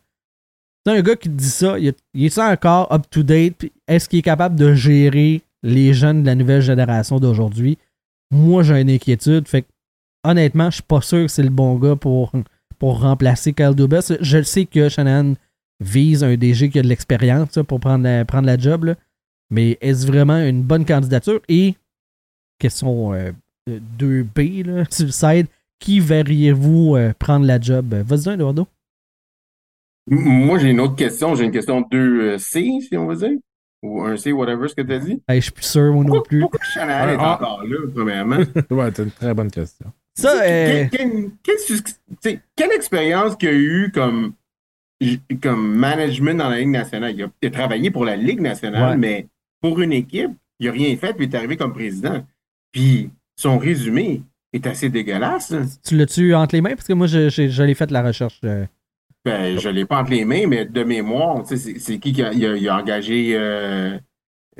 C'est 0.85 0.93
un 0.97 1.01
gars 1.01 1.15
qui 1.15 1.29
dit 1.29 1.49
ça, 1.49 1.77
il 1.77 1.87
est, 1.87 1.97
il 2.13 2.25
est 2.25 2.37
encore 2.39 2.91
up-to-date? 2.91 3.71
Est-ce 3.87 4.09
qu'il 4.09 4.19
est 4.19 4.23
capable 4.23 4.55
de 4.55 4.73
gérer 4.73 5.41
les 5.65 5.93
jeunes 5.93 6.21
de 6.21 6.27
la 6.27 6.35
nouvelle 6.35 6.61
génération 6.61 7.19
d'aujourd'hui? 7.19 7.77
Moi, 8.31 8.63
j'ai 8.63 8.79
une 8.81 8.89
inquiétude. 8.89 9.47
Fait 9.47 9.63
que, 9.63 9.67
honnêtement, 10.23 10.69
je 10.69 10.75
suis 10.75 10.83
pas 10.83 11.01
sûr 11.01 11.23
que 11.23 11.27
c'est 11.27 11.43
le 11.43 11.49
bon 11.49 11.75
gars 11.75 11.95
pour, 11.95 12.31
remplacer 12.81 13.53
Kyle 13.53 13.73
Dubas. 13.73 14.13
Je 14.21 14.43
sais 14.43 14.65
que 14.65 14.89
Shanahan 14.89 15.33
vise 15.79 16.23
un 16.23 16.35
DG 16.35 16.69
qui 16.69 16.79
a 16.79 16.83
de 16.83 16.87
l'expérience 16.87 17.57
pour 17.67 17.79
prendre 17.79 18.03
la, 18.03 18.23
prendre 18.25 18.55
job. 18.59 18.95
Mais 19.49 19.77
est-ce 19.81 20.05
vraiment 20.05 20.37
une 20.37 20.61
bonne 20.61 20.85
candidature? 20.85 21.41
Et, 21.49 21.75
question 22.59 23.13
euh, 23.13 23.31
euh, 23.69 23.79
2B 23.97 24.65
là, 24.65 24.83
qui 25.79 25.99
verriez-vous 25.99 26.95
euh, 26.95 27.13
prendre 27.17 27.45
la 27.45 27.59
job? 27.59 27.93
Vas-y, 28.05 28.33
Eduardo. 28.33 28.67
Moi, 30.07 30.59
j'ai 30.59 30.69
une 30.69 30.79
autre 30.79 30.95
question. 30.95 31.33
J'ai 31.33 31.45
une 31.45 31.51
question 31.51 31.81
2C, 31.81 32.81
si 32.81 32.97
on 32.97 33.07
veut 33.07 33.15
dire. 33.15 33.39
Ou 33.85 34.01
un 34.03 34.17
C, 34.17 34.31
whatever, 34.31 34.67
ce 34.67 34.73
que 34.75 34.81
tu 34.81 34.93
as 34.93 34.99
dit. 34.99 35.21
Hey, 35.27 35.39
je 35.39 35.43
suis 35.45 35.51
plus 35.51 35.63
sûr, 35.65 35.93
moi 35.93 36.03
non 36.03 36.21
plus. 36.21 36.39
pourquoi 36.39 36.59
Shanahan 36.73 37.09
est 37.09 37.17
Ah. 37.19 37.35
encore 37.35 37.63
là, 37.65 37.77
premièrement? 37.93 38.37
Ouais, 38.71 38.89
c'est 38.95 39.03
une 39.03 39.11
très 39.11 39.33
bonne 39.33 39.51
question. 39.51 39.85
Ça, 40.17 40.31
euh, 40.41 40.85
Quelle, 40.89 40.89
quelle- 40.89 41.29
quelle 41.43 41.59
sus- 41.59 41.83
tu 41.83 41.91
sais, 42.21 42.39
quelle 42.55 42.71
expérience 42.71 43.35
qu'il 43.35 43.49
a 43.49 43.53
eu 43.53 43.91
comme, 43.93 44.33
comme 45.41 45.75
management 45.75 46.37
dans 46.37 46.49
la 46.49 46.57
Ligue 46.59 46.69
nationale? 46.69 47.13
Il 47.15 47.23
a, 47.23 47.27
il 47.41 47.47
a 47.47 47.51
travaillé 47.51 47.91
pour 47.91 48.05
la 48.05 48.15
Ligue 48.15 48.41
nationale, 48.41 48.91
Ouais. 48.91 48.97
mais 48.97 49.27
pour 49.61 49.79
une 49.81 49.91
équipe, 49.93 50.31
il 50.59 50.67
n'a 50.67 50.71
rien 50.71 50.95
fait, 50.95 51.13
puis 51.13 51.25
il 51.25 51.33
est 51.33 51.37
arrivé 51.37 51.57
comme 51.57 51.73
président. 51.73 52.25
Puis 52.71 53.11
son 53.35 53.57
résumé 53.57 54.23
est 54.53 54.65
assez 54.67 54.89
dégueulasse. 54.89 55.53
tu 55.85 55.97
l'as-tu 55.97 56.33
entre 56.33 56.55
les 56.55 56.61
mains? 56.61 56.75
Parce 56.75 56.87
que 56.87 56.93
moi, 56.93 57.07
je, 57.07 57.29
je, 57.29 57.49
je 57.49 57.63
l'ai 57.63 57.73
fait 57.75 57.91
la 57.91 58.01
recherche. 58.01 58.39
euh. 58.45 58.65
Ben, 59.25 59.57
je 59.59 59.67
ne 59.69 59.73
l'ai 59.73 59.85
pas 59.85 60.01
entre 60.01 60.11
les 60.11 60.23
mains, 60.23 60.45
mais 60.47 60.65
de 60.65 60.83
mémoire, 60.83 61.41
c'est 61.45 61.99
qui 61.99 62.13
qui 62.13 62.21
a, 62.21 62.31
il 62.31 62.45
a, 62.45 62.55
il 62.55 62.69
a 62.69 62.77
engagé. 62.77 63.31
euh, 63.35 63.97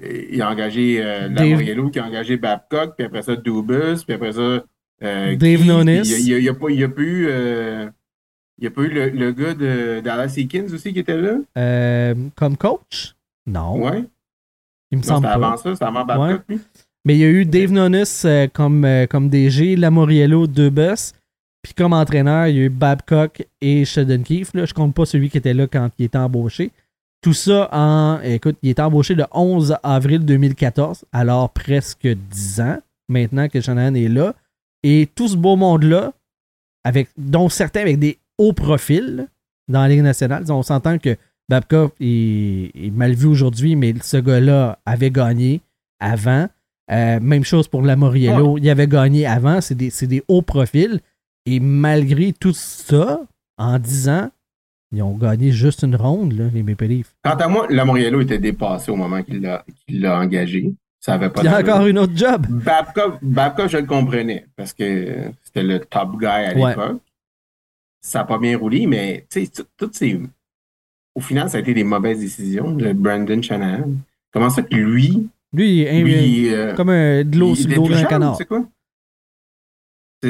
il 0.01 0.41
a 0.41 0.49
engagé 0.49 0.97
euh, 1.01 1.29
Dave- 1.29 1.91
qui 1.91 1.99
a 1.99 2.05
engagé 2.05 2.35
Babcock, 2.37 2.95
puis 2.97 3.05
après 3.05 3.21
ça, 3.21 3.35
Dubus, 3.35 4.03
puis 4.05 4.15
après 4.15 4.33
ça. 4.33 4.63
euh, 5.03 5.35
Dave 5.35 5.63
Nonis. 5.65 6.01
Il 6.27 6.37
n'y 6.41 6.49
a, 6.49 6.53
pas 6.53 6.69
il 6.69 6.83
a 6.83 6.89
pas 6.89 7.01
eu. 7.01 7.27
euh, 7.29 7.89
il 8.57 8.63
y 8.63 8.67
a 8.67 8.71
pas 8.71 8.81
eu 8.81 8.87
le, 8.89 9.09
le 9.09 9.31
gars 9.33 9.53
de 9.53 10.01
Dallas 10.03 10.33
Eakins 10.37 10.65
aussi 10.73 10.93
qui 10.93 10.99
était 10.99 11.17
là? 11.21 12.13
Comme 12.35 12.57
coach? 12.57 13.13
Non. 13.45 13.83
Ouais. 13.83 14.03
Il 14.91 14.97
me 14.99 15.03
Non, 15.03 15.07
semble 15.07 15.27
C'était 15.27 15.39
pas. 15.39 15.47
avant 15.47 15.57
ça, 15.57 15.73
c'était 15.73 15.85
avant 15.85 16.05
Babcock, 16.05 16.41
lui. 16.49 16.59
Mais 17.05 17.15
il 17.15 17.19
y 17.19 17.23
a 17.25 17.29
eu 17.29 17.45
Dave 17.45 17.71
Nonis 17.71 18.23
comme, 18.53 18.87
comme 19.09 19.29
DG, 19.29 19.75
Lamoriello, 19.75 20.47
Dubus. 20.47 21.11
Puis 21.65 21.73
comme 21.73 21.93
entraîneur, 21.93 22.45
il 22.45 22.55
y 22.57 22.59
a 22.59 22.63
eu 22.65 22.69
Babcock 22.69 23.43
et 23.59 23.85
Sheldon 23.85 24.21
Keefe. 24.21 24.53
Là. 24.53 24.65
Je 24.65 24.73
compte 24.75 24.93
pas 24.93 25.07
celui 25.07 25.31
qui 25.31 25.39
était 25.39 25.55
là 25.55 25.65
quand 25.65 25.89
il 25.97 26.05
était 26.05 26.19
embauché. 26.19 26.69
Tout 27.21 27.33
ça 27.33 27.69
en. 27.71 28.19
Écoute, 28.21 28.55
il 28.61 28.69
est 28.69 28.79
embauché 28.79 29.15
le 29.15 29.25
11 29.31 29.75
avril 29.81 30.19
2014, 30.25 31.05
alors 31.11 31.49
presque 31.49 32.07
10 32.07 32.59
ans 32.61 32.77
maintenant 33.09 33.49
que 33.49 33.61
Shanahan 33.61 33.95
est 33.95 34.09
là. 34.09 34.35
Et 34.83 35.09
tout 35.15 35.27
ce 35.27 35.35
beau 35.35 35.55
monde-là, 35.55 36.13
avec, 36.83 37.09
dont 37.17 37.49
certains 37.49 37.81
avec 37.81 37.97
des 37.97 38.19
hauts 38.37 38.53
profils 38.53 39.27
dans 39.67 39.81
la 39.81 39.87
Ligue 39.87 40.03
nationale, 40.03 40.43
on 40.49 40.61
s'entend 40.61 40.99
que 40.99 41.17
Babcock 41.49 41.95
est, 41.99 42.69
est 42.75 42.91
mal 42.91 43.15
vu 43.15 43.25
aujourd'hui, 43.25 43.75
mais 43.75 43.95
ce 44.03 44.17
gars-là 44.17 44.77
avait 44.85 45.09
gagné 45.09 45.61
avant. 45.99 46.47
Euh, 46.91 47.19
même 47.19 47.43
chose 47.43 47.67
pour 47.67 47.81
Lamoriello. 47.81 48.59
Il 48.59 48.69
avait 48.69 48.87
gagné 48.87 49.25
avant. 49.25 49.61
C'est 49.61 49.73
des, 49.73 49.89
c'est 49.89 50.05
des 50.05 50.23
hauts 50.27 50.43
profils. 50.43 51.01
Et 51.45 51.59
malgré 51.59 52.33
tout 52.33 52.53
ça, 52.53 53.21
en 53.57 53.77
10 53.79 54.09
ans, 54.09 54.31
ils 54.91 55.01
ont 55.03 55.15
gagné 55.17 55.51
juste 55.51 55.83
une 55.83 55.95
ronde, 55.95 56.33
là, 56.33 56.45
les 56.53 56.63
Maple 56.63 56.85
Leafs. 56.85 57.13
Quant 57.23 57.35
à 57.35 57.47
moi, 57.47 57.67
Lamoriello 57.69 58.21
était 58.21 58.39
dépassé 58.39 58.91
au 58.91 58.95
moment 58.95 59.21
qu'il 59.23 59.41
l'a 59.41 60.19
engagé. 60.19 60.73
Ça 60.99 61.13
avait 61.13 61.29
pas 61.29 61.41
Il 61.41 61.45
y 61.45 61.47
a 61.49 61.59
encore 61.59 61.85
une 61.85 61.99
autre 61.99 62.15
job. 62.15 62.47
Babcock, 62.49 63.19
Babcock, 63.21 63.69
je 63.69 63.77
le 63.77 63.85
comprenais 63.85 64.47
parce 64.55 64.73
que 64.73 65.15
c'était 65.43 65.61
le 65.63 65.79
top 65.79 66.17
guy 66.19 66.25
à 66.25 66.53
Ouais. 66.57 66.69
l'époque. 66.69 66.97
Ça 68.01 68.19
n'a 68.19 68.25
pas 68.25 68.39
bien 68.39 68.57
roulé, 68.57 68.87
mais 68.87 69.25
tu 69.29 69.45
sais, 69.45 69.51
tout- 69.51 69.67
toutes 69.77 69.95
ces. 69.95 70.19
Au 71.13 71.21
final, 71.21 71.49
ça 71.49 71.57
a 71.57 71.61
été 71.61 71.73
des 71.73 71.83
mauvaises 71.83 72.19
décisions 72.19 72.71
de 72.71 72.91
Brandon 72.93 73.41
Shanahan. 73.41 73.91
Comment 74.31 74.49
ça 74.49 74.63
que 74.63 74.75
lui, 74.75 75.27
Lui, 75.53 75.81
est 75.81 76.01
lui 76.01 76.53
euh, 76.53 76.73
comme 76.73 76.89
un, 76.89 77.23
de 77.23 77.37
l'eau 77.37 77.53
sur 77.55 77.69
le 77.69 77.75
dos 77.75 77.87
d'un 77.87 78.03
canard. 78.03 78.35
C'est 78.37 78.45
quoi? 78.45 78.65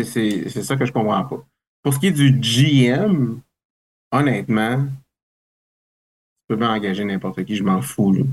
C'est 0.04 0.64
ça 0.64 0.76
que 0.76 0.86
je 0.86 0.92
comprends 0.92 1.24
pas. 1.26 1.44
Pour 1.84 1.94
ce 1.94 2.00
qui 2.00 2.08
est 2.08 2.12
du 2.12 2.32
GM, 2.32 3.40
honnêtement, 4.12 4.86
tu 4.86 6.48
peux 6.50 6.56
bien 6.56 6.74
engager 6.74 7.06
n'importe 7.06 7.44
qui, 7.44 7.56
je 7.56 7.64
m'en 7.64 7.82
fous. 7.82 8.28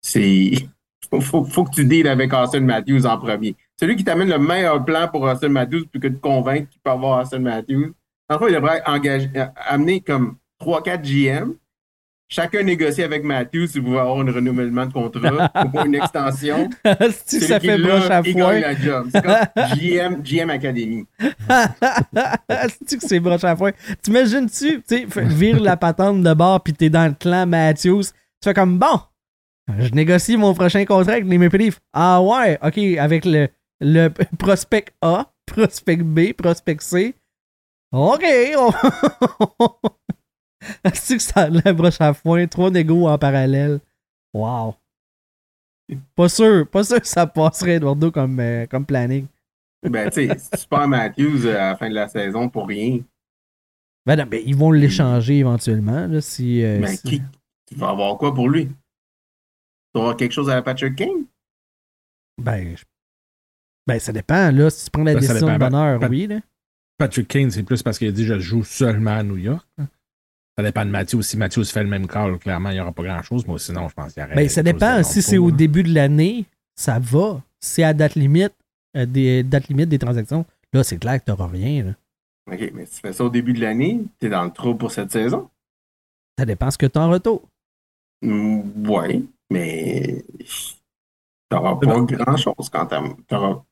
C'est. 0.00 0.52
Faut, 1.20 1.44
faut, 1.44 1.62
que 1.62 1.70
tu 1.70 1.84
deals 1.84 2.08
avec 2.08 2.32
Austin 2.32 2.62
Matthews 2.62 3.06
en 3.06 3.16
premier. 3.16 3.54
Celui 3.78 3.94
qui 3.94 4.02
t'amène 4.02 4.28
le 4.28 4.40
meilleur 4.40 4.84
plan 4.84 5.06
pour 5.06 5.22
Austin 5.22 5.50
Matthews, 5.50 5.86
plus 5.86 6.00
que 6.00 6.08
de 6.08 6.16
convaincre 6.16 6.68
qu'il 6.68 6.80
peut 6.80 6.90
avoir 6.90 7.22
Austin 7.22 7.38
Matthews. 7.38 7.94
En 8.28 8.44
il 8.48 8.54
devrait 8.54 8.82
engager, 8.86 9.30
euh, 9.36 9.46
amener 9.54 10.00
comme 10.00 10.36
3-4 10.60 11.02
GM. 11.02 11.52
Chacun 12.28 12.64
négocie 12.64 13.04
avec 13.04 13.22
Matthews 13.22 13.68
si 13.68 13.78
vous 13.78 13.86
voulez 13.86 14.00
avoir 14.00 14.18
un 14.18 14.32
renouvellement 14.32 14.86
de 14.86 14.92
contrat 14.92 15.52
ou 15.74 15.80
une 15.80 15.94
extension. 15.94 16.68
si 17.24 17.40
ça 17.40 17.60
fait 17.60 17.78
broche 17.78 18.10
à 18.10 18.22
foin. 18.22 18.62
C'est 19.12 19.22
comme 19.22 19.76
GM, 19.78 20.22
GM 20.22 20.50
Academy. 20.50 21.06
Que 22.48 23.06
c'est 23.06 23.20
broche 23.20 23.44
à 23.44 23.54
foin? 23.54 23.70
T'imagines-tu, 24.02 24.82
tu 24.82 25.06
vire 25.06 25.60
la 25.60 25.76
patente 25.76 26.22
de 26.22 26.34
bord 26.34 26.62
puis 26.62 26.72
t'es 26.72 26.90
dans 26.90 27.06
le 27.06 27.14
clan 27.14 27.46
Matthews. 27.46 28.02
Tu 28.02 28.44
fais 28.44 28.54
comme 28.54 28.78
bon, 28.78 29.00
je 29.78 29.90
négocie 29.90 30.36
mon 30.36 30.54
prochain 30.54 30.84
contrat 30.84 31.12
avec 31.12 31.26
les 31.26 31.38
Maple 31.38 31.58
Leafs. 31.58 31.80
Ah 31.92 32.20
ouais, 32.22 32.58
ok, 32.62 32.78
avec 32.98 33.24
le, 33.24 33.48
le 33.80 34.08
prospect 34.38 34.86
A, 35.00 35.26
prospect 35.46 36.02
B, 36.02 36.32
prospect 36.32 36.78
C. 36.80 37.14
Ok, 37.92 38.24
on... 38.58 38.72
C'est 40.94 41.16
que 41.16 41.22
ça 41.22 41.42
a 41.42 41.50
la 41.50 41.72
broche 41.72 42.00
à 42.00 42.12
foin, 42.14 42.46
trois 42.46 42.70
négos 42.70 43.06
en 43.08 43.18
parallèle. 43.18 43.80
Wow. 44.34 44.74
Pas 46.14 46.28
sûr, 46.28 46.68
pas 46.68 46.82
sûr 46.84 47.00
que 47.00 47.06
ça 47.06 47.26
passerait 47.26 47.76
Eduardo 47.76 48.10
comme, 48.10 48.40
euh, 48.40 48.66
comme 48.66 48.84
planning. 48.84 49.26
Ben, 49.88 50.10
tu 50.10 50.26
sais, 50.26 50.38
si 50.38 50.50
tu 50.62 50.68
perds 50.68 50.88
Matthews 50.88 51.46
euh, 51.46 51.54
à 51.54 51.68
la 51.70 51.76
fin 51.76 51.88
de 51.88 51.94
la 51.94 52.08
saison 52.08 52.48
pour 52.48 52.66
rien, 52.66 52.98
Ben 54.04 54.16
non, 54.16 54.26
ben, 54.26 54.42
ils 54.44 54.56
vont 54.56 54.72
l'échanger 54.72 55.38
éventuellement. 55.38 56.06
Là, 56.08 56.20
si, 56.20 56.64
euh, 56.64 56.80
ben, 56.80 56.88
si- 56.88 57.02
qui, 57.02 57.22
tu 57.68 57.74
vas 57.76 57.90
avoir 57.90 58.16
quoi 58.18 58.34
pour 58.34 58.48
lui? 58.48 58.66
Tu 58.66 58.72
vas 59.94 60.00
avoir 60.00 60.16
quelque 60.16 60.32
chose 60.32 60.50
à 60.50 60.54
la 60.56 60.62
Patrick 60.62 60.96
King? 60.96 61.26
ben, 62.42 62.76
je- 62.76 62.84
ben, 63.86 64.00
ça 64.00 64.12
dépend. 64.12 64.50
Là, 64.50 64.70
si 64.70 64.86
tu 64.86 64.90
prends 64.90 65.04
la 65.04 65.14
Ben, 65.14 65.20
décision 65.20 65.46
de 65.52 65.58
bonheur, 65.58 66.00
oui. 66.10 66.26
Là. 66.26 66.40
Patrick 66.98 67.28
Kane, 67.28 67.50
c'est 67.50 67.62
plus 67.62 67.82
parce 67.82 67.98
qu'il 67.98 68.08
a 68.08 68.12
dit 68.12 68.24
je 68.24 68.38
joue 68.40 68.64
seulement 68.64 69.12
à 69.18 69.22
New 69.22 69.36
York. 69.36 69.64
hein. 69.78 69.86
Ça 70.58 70.62
dépend 70.64 70.84
de 70.86 70.90
Matthews. 70.90 71.22
Si 71.22 71.36
Matthews 71.36 71.64
fait 71.66 71.82
le 71.82 71.88
même 71.90 72.06
call, 72.06 72.38
clairement, 72.38 72.70
il 72.70 72.74
n'y 72.74 72.80
aura 72.80 72.92
pas 72.92 73.02
grand-chose. 73.02 73.46
Moi, 73.46 73.58
sinon, 73.58 73.88
je 73.88 73.94
pense 73.94 74.14
qu'il 74.14 74.22
y 74.22 74.26
aurait. 74.26 74.34
Ben, 74.34 74.48
ça 74.48 74.62
chose 74.62 74.64
dépend. 74.72 75.02
Si 75.02 75.20
c'est 75.22 75.38
au 75.38 75.50
début 75.50 75.82
de 75.82 75.92
l'année, 75.94 76.46
ça 76.74 76.98
va. 76.98 77.42
Si 77.60 77.74
c'est 77.74 77.82
à 77.84 77.92
date 77.92 78.14
limite, 78.14 78.54
euh, 78.96 79.04
des 79.04 79.42
date 79.42 79.68
limite 79.68 79.88
des 79.90 79.98
transactions, 79.98 80.46
là, 80.72 80.82
c'est 80.82 80.96
clair 80.98 81.18
que 81.20 81.24
tu 81.26 81.30
n'auras 81.30 81.48
rien. 81.48 81.84
là. 81.84 81.92
OK, 82.54 82.70
mais 82.74 82.86
si 82.86 82.94
tu 82.94 83.00
fais 83.00 83.12
ça 83.12 83.24
au 83.24 83.28
début 83.28 83.52
de 83.52 83.60
l'année, 83.60 84.00
tu 84.20 84.26
es 84.26 84.30
dans 84.30 84.44
le 84.44 84.50
trou 84.50 84.74
pour 84.76 84.92
cette 84.92 85.10
saison? 85.12 85.50
Ça 86.38 86.44
dépend 86.46 86.70
ce 86.70 86.78
que 86.78 86.86
tu 86.86 86.98
en 86.98 87.10
retour. 87.10 87.42
Mm, 88.22 88.88
ouais, 88.88 89.22
mais 89.50 90.24
tu 90.38 90.74
n'auras 91.52 91.76
pas 91.76 92.00
grand-chose 92.00 92.70
quand 92.72 92.86
t'as- 92.86 93.02
t'auras. 93.28 93.62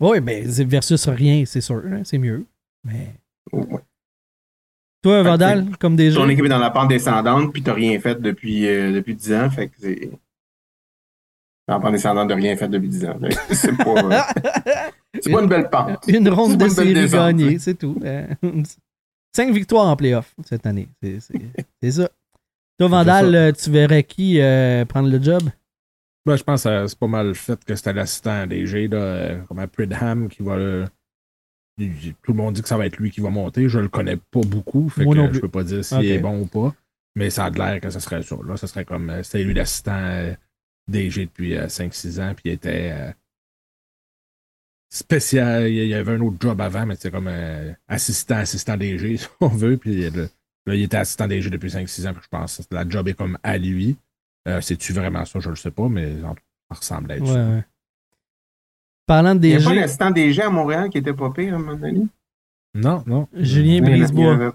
Oui, 0.00 0.18
c'est 0.50 0.64
versus 0.64 1.08
rien, 1.08 1.44
c'est 1.46 1.60
sûr. 1.62 1.82
hein, 1.86 2.02
c'est 2.04 2.18
mieux. 2.18 2.44
Mais 2.84 3.14
Ouais. 3.52 3.80
Toi, 5.04 5.22
Vandal, 5.22 5.66
comme 5.78 5.94
déjà. 5.96 6.18
Ton 6.20 6.28
équipe 6.28 6.44
est 6.46 6.48
dans 6.48 6.58
la 6.58 6.70
pente 6.70 6.88
descendante, 6.88 7.52
puis 7.52 7.62
tu 7.62 7.68
n'as 7.68 7.74
rien 7.74 8.00
fait 8.00 8.20
depuis, 8.20 8.66
euh, 8.66 8.90
depuis 8.92 9.14
10 9.14 9.32
ans. 9.34 9.50
Fait 9.50 9.68
que 9.68 9.74
c'est. 9.78 10.10
Dans 11.68 11.74
la 11.74 11.80
pente 11.80 11.92
descendante 11.92 12.28
de 12.28 12.34
rien 12.34 12.56
fait 12.56 12.68
depuis 12.68 12.88
10 12.88 13.04
ans. 13.06 13.18
C'est 13.50 13.76
pas, 13.76 13.84
euh, 14.04 14.20
c'est 15.20 15.30
pas 15.30 15.42
une 15.42 15.48
belle 15.48 15.70
pente. 15.70 16.04
Une 16.08 16.28
ronde 16.28 16.52
C'est 16.52 16.56
de 16.56 16.68
série 16.68 17.08
gagnée, 17.10 17.58
c'est 17.58 17.74
tout. 17.74 17.98
Euh, 18.04 18.26
Cinq 19.36 19.52
victoires 19.52 19.86
en 19.88 19.96
playoff 19.96 20.34
cette 20.44 20.64
année. 20.66 20.88
C'est 21.02 21.20
c'est- 21.20 21.40
c'est 21.82 21.90
ça. 21.90 22.08
Toi, 22.78 22.88
Vandal, 22.88 23.30
ça. 23.32 23.36
euh, 23.38 23.52
tu 23.52 23.70
verrais 23.70 24.02
qui 24.04 24.40
euh, 24.40 24.84
prendre 24.84 25.08
le 25.08 25.22
job? 25.22 25.42
Ben, 26.26 26.36
je 26.36 26.42
pense 26.42 26.64
que 26.64 26.86
c'est 26.86 26.98
pas 26.98 27.06
mal 27.06 27.28
le 27.28 27.34
fait 27.34 27.62
que 27.64 27.74
c'était 27.74 27.92
l'assistant 27.92 28.46
DG, 28.46 28.88
là, 28.88 28.96
euh, 28.96 29.40
comme 29.42 29.58
à 29.58 29.66
Pridham, 29.66 30.28
qui 30.28 30.42
va. 30.42 30.52
euh, 30.52 30.86
il- 30.86 30.88
tout 31.76 32.32
le 32.32 32.34
monde 32.34 32.54
dit 32.54 32.62
que 32.62 32.68
ça 32.68 32.76
va 32.76 32.86
être 32.86 32.96
lui 32.98 33.10
qui 33.10 33.20
va 33.20 33.30
monter. 33.30 33.68
Je 33.68 33.78
le 33.78 33.88
connais 33.88 34.16
pas 34.16 34.40
beaucoup. 34.46 34.88
Fait 34.88 35.04
Moi 35.04 35.14
que 35.14 35.20
non 35.20 35.32
je 35.32 35.40
peux 35.40 35.48
pas 35.48 35.64
dire 35.64 35.84
s'il 35.84 36.04
est 36.06 36.18
bon 36.18 36.40
ou 36.42 36.46
pas. 36.46 36.74
Mais 37.16 37.30
ça 37.30 37.44
a 37.46 37.50
l'air 37.50 37.80
que 37.80 37.90
ce 37.90 38.00
serait 38.00 38.22
ça. 38.22 38.36
Là, 38.46 38.56
ce 38.56 38.66
serait 38.66 38.84
comme. 38.84 39.10
euh, 39.10 39.22
C'était 39.22 39.44
lui 39.44 39.54
l'assistant 39.54 39.92
euh, 39.96 40.34
DG 40.88 41.26
depuis 41.26 41.54
5-6 41.54 42.20
ans, 42.20 42.34
puis 42.34 42.42
il 42.46 42.52
était. 42.52 42.90
euh, 42.92 43.12
spécial. 44.90 45.68
Il 45.68 45.86
y 45.86 45.94
avait 45.94 46.12
un 46.12 46.20
autre 46.20 46.36
job 46.40 46.60
avant, 46.60 46.86
mais 46.86 46.94
c'était 46.96 47.10
comme 47.10 47.28
euh, 47.28 47.72
assistant, 47.88 48.36
assistant 48.36 48.76
DG, 48.76 49.16
si 49.18 49.26
on 49.40 49.48
veut. 49.48 49.76
Puis 49.76 50.08
là, 50.10 50.26
il 50.74 50.82
était 50.82 50.96
assistant 50.96 51.26
DG 51.28 51.50
depuis 51.50 51.68
5-6 51.70 52.08
ans, 52.08 52.12
puis 52.14 52.22
je 52.24 52.28
pense 52.28 52.56
que 52.68 52.74
la 52.74 52.88
job 52.88 53.08
est 53.08 53.14
comme 53.14 53.38
à 53.42 53.58
lui. 53.58 53.96
Euh, 54.48 54.60
C'est-tu 54.60 54.92
vraiment 54.92 55.24
ça? 55.24 55.40
Je 55.40 55.50
le 55.50 55.56
sais 55.56 55.70
pas, 55.70 55.88
mais 55.88 56.20
ça 56.20 56.34
ressemble 56.70 57.12
à 57.12 57.16
être 57.16 57.22
Ouais, 57.22 57.28
ça. 57.32 57.48
ouais. 57.48 57.64
Parlant 59.06 59.34
de 59.34 59.46
Il 59.46 59.50
n'y 59.50 59.62
a 59.62 59.64
pas 59.64 59.70
DG, 59.70 59.80
l'assistant 59.80 60.10
DG 60.10 60.42
à 60.42 60.50
Montréal 60.50 60.88
qui 60.90 60.98
était 60.98 61.12
pas 61.12 61.30
pire 61.30 61.52
à 61.52 61.56
un 61.56 61.58
moment 61.60 61.76
donné? 61.76 62.06
Non, 62.74 63.02
non. 63.06 63.28
Julien 63.34 63.82
Brisebois. 63.82 64.32
avait- 64.34 64.50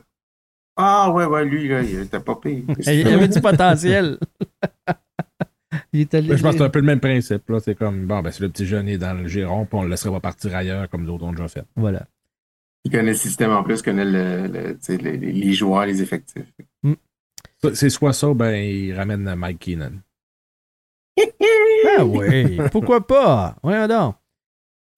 Ah 0.76 1.12
ouais, 1.12 1.26
ouais, 1.26 1.46
lui, 1.46 1.68
là, 1.68 1.82
il 1.82 2.00
était 2.00 2.20
pas 2.20 2.36
pire. 2.36 2.64
Il 2.88 3.08
y 3.08 3.14
avait 3.14 3.28
du 3.28 3.42
potentiel. 3.42 4.18
il 5.94 6.02
était 6.02 6.22
je 6.24 6.30
pense 6.42 6.52
que 6.54 6.58
c'est 6.58 6.64
un 6.64 6.70
peu 6.70 6.80
le 6.80 6.86
même 6.86 7.00
principe. 7.00 7.48
là. 7.50 7.60
C'est 7.60 7.76
comme, 7.76 8.06
bon, 8.08 8.22
ben, 8.22 8.32
si 8.32 8.42
le 8.42 8.50
petit 8.50 8.66
jeune 8.66 8.88
est 8.88 8.98
dans 8.98 9.14
le 9.14 9.28
giron, 9.28 9.66
puis 9.66 9.78
on 9.78 9.84
le 9.84 9.90
laisserait 9.90 10.12
pas 10.12 10.20
partir 10.20 10.56
ailleurs 10.56 10.90
comme 10.90 11.06
d'autres 11.06 11.26
ont 11.26 11.32
déjà 11.32 11.48
fait. 11.48 11.64
Voilà. 11.76 12.08
Il 12.86 12.92
connaît 12.92 13.12
le 13.12 13.14
système 13.14 13.52
en 13.52 13.62
plus, 13.64 13.80
il 13.80 13.84
connaît 13.84 14.06
le, 14.06 14.48
le- 14.48 14.78
les, 15.18 15.54
joueurs, 15.54 15.86
les 15.86 16.02
effectifs. 16.02 16.44
Ça, 17.62 17.76
C'est 17.76 17.90
soit 17.90 18.14
ça, 18.14 18.34
ben, 18.34 18.54
il 18.56 18.94
ramène 18.94 19.36
Mike 19.36 19.60
Keenan. 19.60 20.00
Ah 21.98 22.06
oui, 22.06 22.58
pourquoi 22.72 23.06
pas? 23.06 23.56
Voyons 23.64 23.88
donc. 23.88 24.16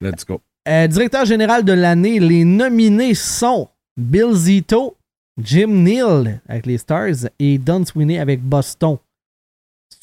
Let's 0.02 0.26
go. 0.26 0.42
Euh, 0.68 0.88
directeur 0.88 1.26
général 1.26 1.64
de 1.64 1.74
l'année, 1.74 2.20
les 2.20 2.44
nominés 2.46 3.14
sont 3.16 3.70
Bill 3.98 4.34
Zito, 4.34 4.96
Jim 5.42 5.68
Neal 5.68 6.42
avec 6.48 6.66
les 6.66 6.78
Stars 6.78 7.28
et 7.40 7.58
Don 7.58 7.86
Sweeney 7.86 8.20
avec 8.20 8.42
Boston. 8.42 8.98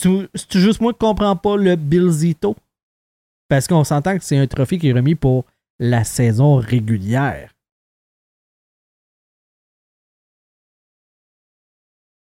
C'est-tu 0.01 0.61
juste 0.61 0.81
moi 0.81 0.93
qui 0.93 0.99
comprends 1.01 1.37
pas 1.37 1.57
le 1.57 1.75
Bill 1.77 2.09
Zito? 2.11 2.57
Parce 3.49 3.67
qu'on 3.67 3.85
s'entend 3.85 4.17
que 4.19 4.25
c'est 4.25 4.37
un 4.37 4.47
trophée 4.47 4.79
qui 4.79 4.89
est 4.89 4.93
remis 4.93 5.15
pour 5.15 5.45
la 5.79 6.05
saison 6.05 6.57
régulière. 6.57 7.53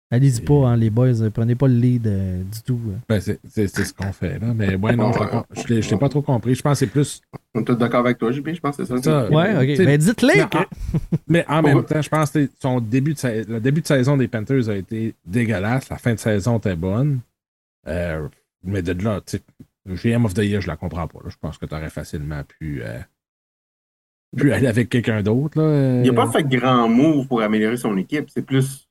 Allez-y 0.09 0.39
pas, 0.41 0.69
hein, 0.69 0.77
les 0.77 0.89
boys, 0.89 1.11
prenez 1.33 1.55
pas 1.55 1.67
le 1.67 1.73
lead 1.73 2.07
euh, 2.07 2.41
du 2.43 2.61
tout. 2.61 2.79
euh. 2.87 2.95
Ben, 3.09 3.19
c'est 3.19 3.39
c'est- 3.49 3.67
c'est 3.67 3.83
ce 3.83 3.93
qu'on 3.93 4.13
fait, 4.13 4.39
là. 4.39 4.53
Mais 4.53 4.75
ouais, 4.75 4.95
non, 4.95 5.11
je 5.53 5.67
l'ai 5.73 5.97
pas 5.97 6.07
trop 6.07 6.21
compris. 6.21 6.55
Je 6.55 6.61
pense 6.61 6.79
que 6.79 6.85
c'est 6.85 6.91
plus. 6.91 7.21
On 7.57 7.61
est 7.61 7.65
tous 7.65 7.75
d'accord 7.75 8.01
avec 8.01 8.17
toi, 8.17 8.31
JP, 8.31 8.49
je 8.53 8.59
pense 8.59 8.77
que 8.77 8.85
c'est 8.85 8.97
ça. 8.97 9.01
Ça, 9.01 9.29
Ouais, 9.31 9.55
ok. 9.55 9.73
T'sais, 9.73 9.85
Ben 9.85 9.97
dites-les 9.97 10.35
mais 10.35 10.47
que- 10.49 10.97
Mais 11.27 11.45
en 11.47 11.61
même 11.61 11.83
temps, 11.85 12.01
je 12.01 12.09
pense 12.09 12.31
que 12.31 12.47
son 12.61 12.79
début 12.79 13.13
de 13.13 13.19
sa- 13.19 13.33
le 13.33 13.59
début 13.59 13.81
de 13.81 13.87
saison 13.87 14.15
des 14.17 14.27
Panthers 14.27 14.69
a 14.69 14.75
été 14.75 15.15
dégueulasse. 15.25 15.89
La 15.89 15.97
fin 15.97 16.13
de 16.13 16.19
saison 16.19 16.57
était 16.59 16.75
bonne. 16.75 17.19
Euh, 17.87 18.27
mais 18.63 18.81
de 18.81 18.91
là, 19.03 19.21
tu 19.25 19.37
sais, 19.37 19.43
GM 20.09 20.25
of 20.25 20.33
the 20.33 20.39
Year, 20.43 20.61
je 20.61 20.67
la 20.67 20.75
comprends 20.75 21.07
pas. 21.07 21.19
là. 21.23 21.29
Je 21.29 21.37
pense 21.39 21.57
que 21.57 21.65
tu 21.65 21.73
aurais 21.73 21.89
facilement 21.89 22.43
pu, 22.43 22.81
euh, 22.83 22.99
pu 24.35 24.51
aller 24.51 24.67
avec 24.67 24.89
quelqu'un 24.89 25.21
d'autre. 25.23 25.59
là. 25.61 26.01
Il 26.03 26.11
n'a 26.11 26.13
pas 26.13 26.31
fait 26.31 26.43
grand 26.43 26.87
move 26.89 27.27
pour 27.27 27.41
améliorer 27.41 27.77
son 27.77 27.95
équipe. 27.97 28.29
C'est 28.29 28.41
plus 28.45 28.87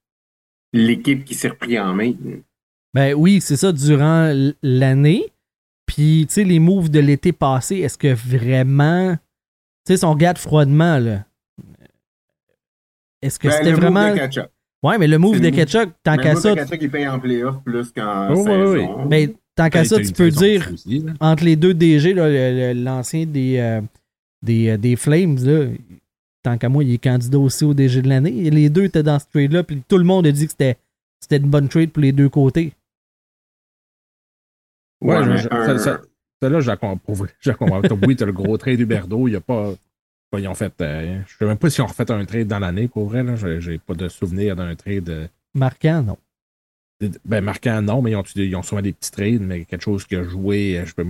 l'équipe 0.72 1.24
qui 1.24 1.34
s'est 1.34 1.48
repris 1.48 1.78
en 1.78 1.94
main. 1.94 2.12
Ben 2.94 3.14
oui, 3.14 3.40
c'est 3.42 3.56
ça, 3.56 3.72
durant 3.72 4.32
l'année. 4.62 5.30
Puis, 5.96 6.26
tu 6.28 6.34
sais, 6.34 6.44
les 6.44 6.58
moves 6.58 6.90
de 6.90 6.98
l'été 7.00 7.32
passé, 7.32 7.76
est-ce 7.76 7.96
que 7.96 8.12
vraiment. 8.12 9.16
Tu 9.86 9.92
sais, 9.92 9.96
si 9.96 10.04
on 10.04 10.12
regarde 10.12 10.36
froidement, 10.36 10.98
là. 10.98 11.24
Est-ce 13.22 13.38
que 13.38 13.48
Ben, 13.48 13.52
c'était 13.54 13.70
le 13.70 13.76
move 13.76 13.90
vraiment. 13.92 14.14
Ouais, 14.82 14.98
mais 14.98 15.06
le 15.06 15.16
move 15.18 15.34
C'est 15.36 15.40
de 15.40 15.46
le 15.46 15.52
Ketchup, 15.52 15.90
tant 16.02 16.16
Mais 16.16 16.22
qu'à 16.22 16.34
le 16.34 16.40
ça, 16.40 16.54
move 16.54 16.68
de 16.70 16.76
il 16.82 16.90
paye 16.90 17.08
en 17.08 17.18
playoff 17.18 17.56
plus 17.64 17.90
qu'en 17.92 18.28
Oh, 18.34 18.44
oui, 18.44 18.44
saison. 18.44 19.00
oui. 19.00 19.08
ben, 19.08 19.30
tant 19.54 19.70
qu'à 19.70 19.80
Ben, 19.80 19.84
ça, 19.86 20.00
tu 20.00 20.12
peux 20.12 20.30
dire 20.30 20.70
aussi, 20.74 21.02
entre 21.18 21.44
les 21.44 21.56
deux 21.56 21.72
DG, 21.72 22.12
là, 22.12 22.28
le- 22.28 22.74
le- 22.74 22.82
l'ancien 22.84 23.24
des, 23.24 23.56
euh, 23.56 23.80
des, 24.42 24.68
euh, 24.68 24.76
des 24.76 24.96
Flames, 24.96 25.38
là, 25.44 25.66
tant 26.42 26.58
qu'à 26.58 26.68
moi, 26.68 26.84
il 26.84 26.92
est 26.92 26.98
candidat 27.02 27.38
aussi 27.38 27.64
au 27.64 27.72
DG 27.72 28.02
de 28.02 28.08
l'année. 28.10 28.44
Et 28.44 28.50
Les 28.50 28.68
deux 28.68 28.84
étaient 28.84 29.02
dans 29.02 29.18
ce 29.18 29.24
trade-là, 29.32 29.62
puis 29.64 29.82
tout 29.88 29.96
le 29.96 30.04
monde 30.04 30.26
a 30.26 30.30
dit 30.32 30.44
que 30.44 30.50
c'était 30.52 30.76
c'était 31.20 31.38
une 31.38 31.48
bonne 31.48 31.68
trade 31.68 31.90
pour 31.90 32.02
les 32.02 32.12
deux 32.12 32.28
côtés. 32.28 32.74
Ouais, 35.00 35.16
Ouais, 35.18 35.24
je- 35.24 35.30
mais 35.30 35.36
je- 35.38 35.48
un- 35.50 35.66
ça- 35.66 35.78
ça- 35.78 36.00
Celle-là, 36.42 36.60
je 36.60 36.66
la 36.66 36.76
comprends. 36.76 37.14
Je 37.40 37.50
la 37.50 37.56
comprends. 37.56 37.80
Oui, 38.06 38.14
t'as 38.16 38.26
le 38.26 38.32
gros 38.32 38.56
trade 38.58 38.78
Huberdo. 38.80 39.26
Il 39.26 39.30
n'y 39.32 39.36
a 39.36 39.40
pas. 39.40 39.72
Ils 40.36 40.48
ont 40.48 40.54
fait. 40.54 40.72
euh, 40.82 41.20
je 41.26 41.36
sais 41.38 41.46
même 41.46 41.56
pas 41.56 41.70
s'ils 41.70 41.82
ont 41.82 41.86
refait 41.86 42.10
un 42.10 42.24
trade 42.26 42.46
dans 42.48 42.58
l'année, 42.58 42.88
pour 42.88 43.08
vrai. 43.08 43.24
J'ai, 43.36 43.60
j'ai 43.60 43.78
pas 43.78 43.94
de 43.94 44.08
souvenir 44.08 44.54
d'un 44.56 44.74
trade. 44.74 45.08
euh, 45.08 45.26
Marquant, 45.54 46.02
non. 46.02 46.18
ben, 47.24 47.42
marquant, 47.42 47.80
non, 47.80 48.02
mais 48.02 48.10
ils 48.10 48.16
ont, 48.16 48.22
ils 48.34 48.54
ont 48.56 48.62
souvent 48.62 48.82
des 48.82 48.92
petits 48.92 49.10
trades, 49.10 49.40
mais 49.40 49.64
quelque 49.64 49.82
chose 49.82 50.04
qui 50.04 50.16
a 50.16 50.24
joué. 50.24 50.78
euh, 50.78 50.84
Je 50.84 50.94
peux, 50.94 51.06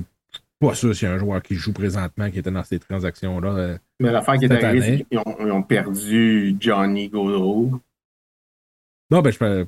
Pas 0.61 0.75
sûr 0.75 0.94
s'il 0.94 1.09
y 1.09 1.11
a 1.11 1.14
un 1.14 1.18
joueur 1.18 1.42
qui 1.42 1.55
joue 1.57 1.72
présentement 1.72 2.31
qui 2.31 2.38
était 2.38 2.51
dans 2.53 2.62
ces 2.64 2.79
transactions-là. 2.79 3.49
euh. 3.51 3.79
Mais 4.01 4.12
l'affaire 4.12 4.35
qui 4.38 4.44
est 4.44 4.64
arrivée, 4.64 4.99
c'est 4.99 5.05
qu'ils 5.05 5.18
ont, 5.18 5.37
ils 5.40 5.51
ont 5.53 5.62
perdu 5.62 6.55
Johnny 6.61 7.09
Gaudreau, 7.09 7.81
Non, 9.11 9.22
ben, 9.22 9.33
je 9.33 9.38
peux. 9.38 9.66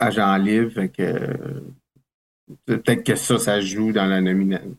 agent 0.00 0.36
libre. 0.38 0.70
Fait 0.72 0.88
que 0.88 1.62
peut-être 2.66 3.02
que 3.04 3.16
ça, 3.16 3.38
ça 3.38 3.60
joue 3.60 3.92
dans 3.92 4.06
la 4.06 4.20
nomination. 4.20 4.76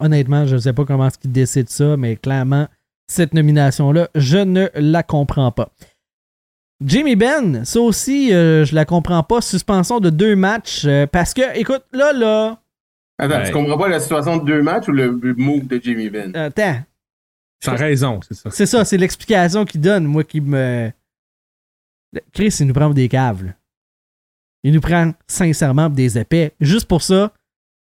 Honnêtement, 0.00 0.46
je 0.46 0.54
ne 0.54 0.60
sais 0.60 0.72
pas 0.72 0.84
comment 0.84 1.06
est-ce 1.08 1.18
qu'ils 1.18 1.32
décident 1.32 1.68
ça, 1.68 1.96
mais 1.96 2.16
clairement, 2.16 2.66
cette 3.08 3.34
nomination-là, 3.34 4.08
je 4.14 4.38
ne 4.38 4.68
la 4.74 5.02
comprends 5.02 5.52
pas. 5.52 5.70
Jamie 6.84 7.14
Ben, 7.16 7.64
ça 7.64 7.80
aussi, 7.80 8.32
euh, 8.34 8.64
je 8.64 8.74
la 8.74 8.84
comprends 8.84 9.22
pas. 9.22 9.40
Suspension 9.40 10.00
de 10.00 10.10
deux 10.10 10.34
matchs. 10.34 10.84
euh, 10.84 11.06
parce 11.06 11.32
que, 11.34 11.56
écoute, 11.58 11.84
là, 11.92 12.12
là. 12.12 12.58
Attends, 13.18 13.36
Ouais. 13.36 13.46
tu 13.46 13.52
comprends 13.52 13.78
pas 13.78 13.88
la 13.88 14.00
situation 14.00 14.38
de 14.38 14.44
deux 14.44 14.62
matchs 14.62 14.88
ou 14.88 14.92
le 14.92 15.12
move 15.36 15.66
de 15.68 15.78
Jimmy 15.80 16.10
Ben? 16.10 16.34
Attends, 16.34 16.78
Sans 17.62 17.76
raison, 17.76 18.18
c'est 18.26 18.34
ça. 18.34 18.50
c'est 18.50 18.66
ça, 18.66 18.84
c'est 18.84 18.96
l'explication 18.96 19.64
qu'il 19.64 19.80
donne, 19.80 20.04
moi, 20.06 20.24
qui 20.24 20.40
me. 20.40 20.90
Chris, 22.32 22.56
il 22.60 22.66
nous 22.66 22.74
prend 22.74 22.90
des 22.90 23.08
caves, 23.08 23.44
là. 23.44 23.52
Il 24.64 24.72
nous 24.72 24.80
prend 24.80 25.12
sincèrement 25.26 25.88
des 25.88 26.18
épais. 26.18 26.52
Juste 26.60 26.86
pour 26.86 27.02
ça, 27.02 27.32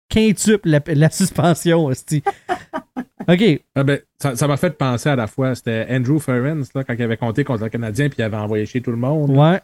quintuple 0.09 0.69
la, 0.69 0.79
la 0.88 1.09
suspension, 1.09 1.86
hostie. 1.86 2.23
OK, 3.27 3.62
Ah 3.75 3.83
ben, 3.83 3.99
ça 4.17 4.47
m'a 4.47 4.57
fait 4.57 4.77
penser 4.77 5.09
à 5.09 5.15
la 5.15 5.27
fois, 5.27 5.55
c'était 5.55 5.88
Andrew 5.89 6.19
Ferens, 6.19 6.65
là, 6.75 6.83
quand 6.83 6.93
il 6.93 7.01
avait 7.01 7.17
compté 7.17 7.43
contre 7.43 7.63
le 7.63 7.69
Canadien, 7.69 8.09
puis 8.09 8.17
il 8.19 8.23
avait 8.23 8.38
envoyé 8.38 8.65
chez 8.65 8.81
tout 8.81 8.91
le 8.91 8.97
monde. 8.97 9.29
ouais. 9.31 9.62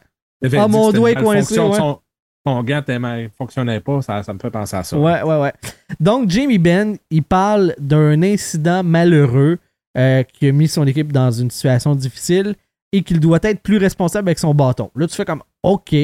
Ah, 0.56 0.68
mon 0.68 0.90
doigt 0.90 1.10
est 1.10 1.16
coincé, 1.16 1.60
ouais. 1.60 1.76
Son, 1.76 2.00
son 2.46 2.62
gant 2.62 2.80
tellement 2.80 3.14
il 3.16 3.28
fonctionnait 3.28 3.80
pas, 3.80 4.00
ça, 4.00 4.22
ça 4.22 4.32
me 4.32 4.38
fait 4.38 4.50
penser 4.50 4.74
à 4.76 4.82
ça. 4.82 4.98
Ouais, 4.98 5.22
ouais, 5.22 5.38
ouais. 5.38 5.52
Donc, 6.00 6.30
Jamie 6.30 6.56
Ben, 6.56 6.96
il 7.10 7.22
parle 7.22 7.74
d'un 7.78 8.22
incident 8.22 8.82
malheureux 8.82 9.58
euh, 9.98 10.22
qui 10.22 10.48
a 10.48 10.52
mis 10.52 10.68
son 10.68 10.86
équipe 10.86 11.12
dans 11.12 11.30
une 11.30 11.50
situation 11.50 11.94
difficile 11.94 12.54
et 12.92 13.02
qu'il 13.02 13.20
doit 13.20 13.40
être 13.42 13.60
plus 13.60 13.76
responsable 13.76 14.30
avec 14.30 14.38
son 14.38 14.54
bâton. 14.54 14.90
Là, 14.96 15.06
tu 15.06 15.14
fais 15.14 15.26
comme, 15.26 15.42
OK, 15.62 15.94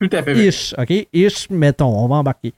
Tout 0.00 0.10
à 0.12 0.22
fait. 0.22 0.46
ish, 0.46 0.74
OK, 0.76 1.08
ish, 1.12 1.50
mettons, 1.50 1.96
on 1.96 2.08
va 2.08 2.16
embarquer. 2.16 2.52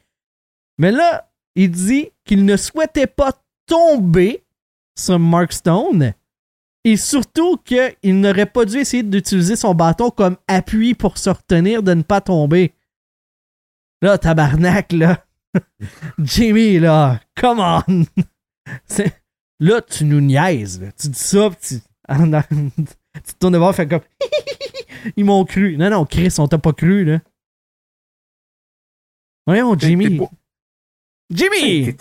Mais 0.78 0.90
là, 0.90 1.30
il 1.54 1.70
dit 1.70 2.10
qu'il 2.24 2.44
ne 2.44 2.56
souhaitait 2.56 3.06
pas 3.06 3.32
tomber 3.66 4.44
sur 4.98 5.18
Mark 5.18 5.52
Stone 5.52 6.12
et 6.84 6.96
surtout 6.96 7.56
qu'il 7.58 8.20
n'aurait 8.20 8.46
pas 8.46 8.64
dû 8.64 8.78
essayer 8.78 9.02
d'utiliser 9.02 9.56
son 9.56 9.74
bâton 9.74 10.10
comme 10.10 10.36
appui 10.46 10.94
pour 10.94 11.18
se 11.18 11.30
retenir 11.30 11.82
de 11.82 11.94
ne 11.94 12.02
pas 12.02 12.20
tomber. 12.20 12.72
Là, 14.02 14.18
tabarnak, 14.18 14.92
là. 14.92 15.24
Jimmy, 16.18 16.78
là, 16.78 17.20
come 17.34 17.60
on. 17.60 18.04
Là, 19.58 19.80
tu 19.80 20.04
nous 20.04 20.20
niaises. 20.20 20.82
là. 20.82 20.92
Tu 20.92 21.08
dis 21.08 21.18
ça, 21.18 21.48
pis 21.50 21.56
tu... 21.66 21.80
tu 23.24 23.32
te 23.32 23.38
tournes 23.40 23.56
voir, 23.56 23.74
fait 23.74 23.88
comme... 23.88 24.02
Ils 25.16 25.24
m'ont 25.24 25.44
cru. 25.44 25.76
Non, 25.76 25.90
non, 25.90 26.04
Chris, 26.04 26.34
on 26.38 26.48
t'a 26.48 26.58
pas 26.58 26.72
cru, 26.72 27.04
là. 27.04 27.20
Voyons, 29.46 29.78
Jimmy. 29.78 30.20
Jimmy! 31.30 31.94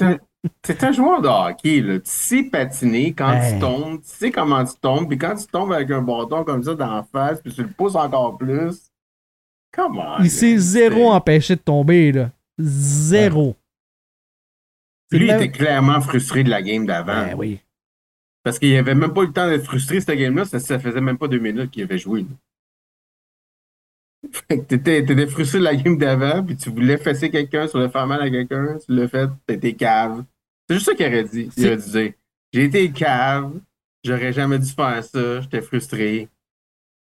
T'es 0.62 0.84
un, 0.84 0.92
joueur 0.92 1.22
de 1.22 1.28
hockey, 1.28 1.82
là. 1.82 2.00
Tu 2.00 2.02
sais 2.06 2.44
patiner 2.44 3.14
quand 3.14 3.32
Hey. 3.32 3.54
tu 3.54 3.60
tombes, 3.60 4.02
tu 4.02 4.10
sais 4.10 4.32
comment 4.32 4.64
tu 4.64 4.76
tombes, 4.80 5.08
puis 5.08 5.18
quand 5.18 5.36
tu 5.36 5.48
tombes 5.48 5.74
avec 5.74 5.90
un 5.90 6.02
bâton 6.02 6.44
comme 6.44 6.64
ça 6.64 6.76
dans 6.76 6.96
la 6.96 7.04
face, 7.04 7.42
puis 7.42 7.52
tu 7.52 7.64
le 7.64 7.70
pousses 7.70 7.96
encore 7.96 8.38
plus. 8.38 8.92
Comment? 9.72 10.20
Il 10.20 10.30
s'est 10.30 10.58
zéro 10.58 11.12
empêché 11.12 11.56
de 11.56 11.62
tomber, 11.62 12.12
là. 12.12 12.32
Zéro. 12.60 13.56
Lui, 15.12 15.26
il 15.26 15.32
était 15.32 15.52
clairement 15.52 16.02
frustré 16.02 16.44
de 16.44 16.50
la 16.50 16.62
game 16.62 16.86
d'avant. 16.86 17.26
Ben 17.26 17.36
oui. 17.36 17.60
Parce 18.44 18.60
qu'il 18.60 18.76
avait 18.78 18.96
même 18.96 19.14
pas 19.14 19.24
eu 19.24 19.28
le 19.28 19.34
temps 19.34 19.48
d'être 19.48 19.66
frustré, 19.66 20.00
cette 20.00 20.18
game-là. 20.18 20.46
Ça, 20.46 20.60
ça 20.60 20.80
faisait 20.80 21.02
même 21.02 21.18
pas 21.18 21.28
deux 21.28 21.40
minutes 21.40 21.72
qu'il 21.72 21.84
avait 21.84 21.98
joué. 21.98 22.24
Que 22.24 22.30
t'étais, 24.68 25.06
t'étais 25.06 25.28
frustré 25.28 25.60
de 25.60 25.64
la 25.64 25.76
game 25.76 25.98
d'avant, 25.98 26.44
puis 26.44 26.56
tu 26.56 26.70
voulais 26.70 26.98
fesser 26.98 27.30
quelqu'un, 27.30 27.66
tu 27.68 27.74
voulais 27.74 27.90
faire 27.90 28.08
mal 28.08 28.22
à 28.22 28.30
quelqu'un, 28.30 28.78
tu 28.78 28.94
l'as 28.96 29.08
fait, 29.08 29.30
t'étais 29.48 29.74
cave. 29.74 30.24
C'est 30.70 30.76
juste 30.76 30.88
ça 30.88 30.96
qu'il 30.96 31.06
aurait 31.06 31.24
dit. 31.24 31.50
Il 31.58 31.68
aurait 31.68 31.78
dû 31.78 31.90
dire 31.90 32.14
J'ai 32.54 32.64
été 32.66 32.92
cave, 32.92 33.54
j'aurais 34.04 34.34
jamais 34.34 34.60
dû 34.60 34.70
faire 34.72 35.04
ça, 35.04 35.42
j'étais 35.42 35.62
frustré. 35.62 36.28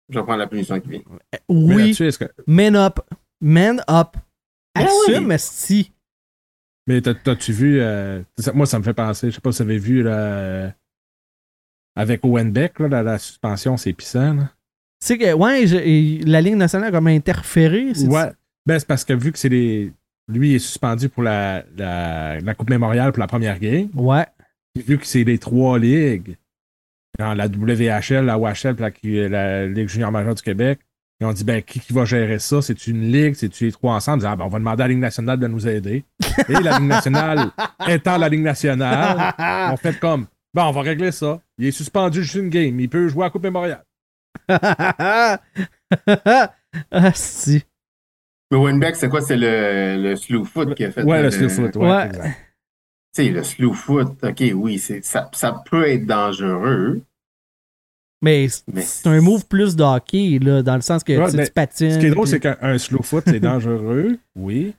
Je 0.10 0.20
vais 0.20 0.24
prendre 0.24 0.40
la 0.40 0.48
punition 0.48 0.80
qui 0.80 0.90
vient. 0.90 1.02
Mais 1.32 1.40
Oui, 1.50 1.76
là-dessus, 1.84 2.08
est-ce 2.08 2.20
que- 2.20 2.32
man 2.48 2.76
up. 2.76 3.00
Man 3.42 3.80
up. 3.90 4.16
Ben 4.76 4.86
Assume, 4.86 5.28
oui. 5.28 5.34
esti. 5.34 5.92
Mais 6.88 7.02
t'as- 7.02 7.16
t'as-tu 7.16 7.52
vu. 7.54 7.82
euh, 7.82 8.22
ça- 8.38 8.54
moi, 8.54 8.66
ça 8.68 8.78
me 8.78 8.84
fait 8.84 8.94
penser. 8.94 9.30
Je 9.32 9.36
sais 9.36 9.42
pas 9.42 9.52
si 9.52 9.64
vous 9.64 9.70
avez 9.70 9.80
vu 9.80 10.04
là, 10.04 10.12
euh, 10.18 10.70
avec 11.96 12.24
Owen 12.24 12.52
Beck, 12.52 12.80
là, 12.80 12.88
la, 12.88 13.04
la 13.04 13.18
suspension, 13.18 13.78
c'est 13.78 13.94
pissant. 13.94 14.34
là. 14.36 14.52
Tu 15.06 15.14
sais 15.14 15.18
que, 15.20 15.34
ouais, 15.34 15.68
je- 15.68 15.76
et 15.78 16.20
la 16.26 16.42
Ligue 16.42 16.56
nationale 16.56 16.90
a 16.90 16.92
comme 16.92 17.08
interféré. 17.08 17.94
c'est- 17.94 18.08
Ouais. 18.08 18.32
Ben, 18.66 18.80
c'est 18.80 18.88
parce 18.88 19.06
que 19.06 19.14
vu 19.14 19.32
que 19.32 19.38
c'est 19.38 19.50
les. 19.50 19.92
Lui 20.28 20.50
il 20.52 20.56
est 20.56 20.60
suspendu 20.60 21.08
pour 21.10 21.22
la, 21.22 21.64
la, 21.78 22.40
la 22.40 22.56
Coupe 22.56 22.72
Mémoriale 22.72 23.12
pour 23.12 23.20
la 23.20 23.28
première 23.28 23.60
game. 23.60 23.90
Ouais. 23.94 24.26
Vu 24.76 24.98
que 24.98 25.06
c'est 25.06 25.24
les 25.24 25.38
trois 25.38 25.78
ligues, 25.78 26.36
dans 27.20 27.36
la 27.36 27.46
WHL, 27.48 28.26
la 28.26 28.40
OHL, 28.40 28.76
la, 28.80 28.90
la 29.30 29.68
Ligue 29.68 29.88
junior 29.88 30.12
majeure 30.12 30.34
du 30.34 30.42
Québec, 30.42 30.80
ils 31.22 31.28
ont 31.28 31.34
dit 31.34 31.44
ben 31.44 31.62
qui, 31.62 31.80
qui 31.80 31.94
va 31.94 32.06
gérer 32.06 32.40
ça? 32.40 32.64
C'est 32.64 32.88
une 32.88 33.12
ligue, 33.12 33.36
c'est 33.36 33.62
les 33.62 33.72
trois 33.72 33.94
ensemble? 33.94 34.26
Ah, 34.26 34.36
ben, 34.36 34.46
on 34.46 34.50
va 34.50 34.58
demander 34.58 34.82
à 34.82 34.88
la 34.88 34.94
Ligue 34.94 35.02
nationale 35.02 35.38
de 35.40 35.46
nous 35.48 35.68
aider. 35.68 36.04
Et 36.50 36.54
la 36.54 36.80
Ligue 36.80 36.88
nationale, 36.90 37.52
étant 37.88 38.18
la 38.18 38.28
Ligue 38.28 38.42
nationale, 38.42 39.34
on 39.72 39.78
fait 39.78 40.00
comme 40.00 40.26
bon, 40.56 40.64
on 40.64 40.72
va 40.72 40.82
régler 40.82 41.12
ça. 41.12 41.40
Il 41.60 41.68
est 41.68 41.72
suspendu 41.72 42.24
juste 42.24 42.36
une 42.36 42.50
game, 42.50 42.80
il 42.80 42.90
peut 42.90 43.08
jouer 43.08 43.22
à 43.22 43.26
la 43.28 43.30
Coupe 43.30 43.44
Mémoriale. 43.44 43.84
ah, 44.50 45.40
si. 47.14 47.64
Mais 48.52 48.58
Winbeck, 48.58 48.96
c'est 48.96 49.10
quoi? 49.10 49.22
C'est 49.22 49.38
le, 49.38 50.02
le 50.02 50.16
slew 50.16 50.44
foot 50.46 50.76
qui 50.76 50.86
a 50.86 50.92
fait. 50.92 51.04
Ouais, 51.04 51.22
le 51.22 51.28
euh, 51.28 51.32
slew 51.32 51.50
foot, 51.50 51.76
ouais. 51.78 52.12
Tu 52.12 52.20
sais, 53.14 53.30
le 53.30 53.44
slew 53.44 53.74
foot, 53.74 54.18
ok, 54.22 54.44
oui, 54.56 54.78
c'est, 54.78 55.04
ça, 55.04 55.30
ça 55.34 55.64
peut 55.70 55.88
être 55.88 56.06
dangereux. 56.06 57.02
Mais 58.22 58.48
c'est 58.50 59.08
un 59.08 59.22
move 59.22 59.46
plus 59.46 59.76
de 59.76 59.84
hockey, 59.84 60.40
là, 60.42 60.64
dans 60.64 60.76
le 60.76 60.82
sens 60.82 61.04
que 61.04 61.14
Ouais, 61.14 61.26
tu, 61.26 61.32
sais, 61.32 61.38
mais 61.38 61.46
tu 61.46 61.52
patines. 61.52 61.92
Ce 61.92 62.00
qui 62.00 62.08
est 62.08 62.10
drôle, 62.10 62.24
puis- 62.24 62.32
c'est 62.32 62.40
qu'un 62.40 62.58
un 62.62 62.78
slow 62.78 63.04
foot, 63.04 63.24
c'est 63.28 63.40
dangereux, 63.40 64.18
oui. 64.36 64.74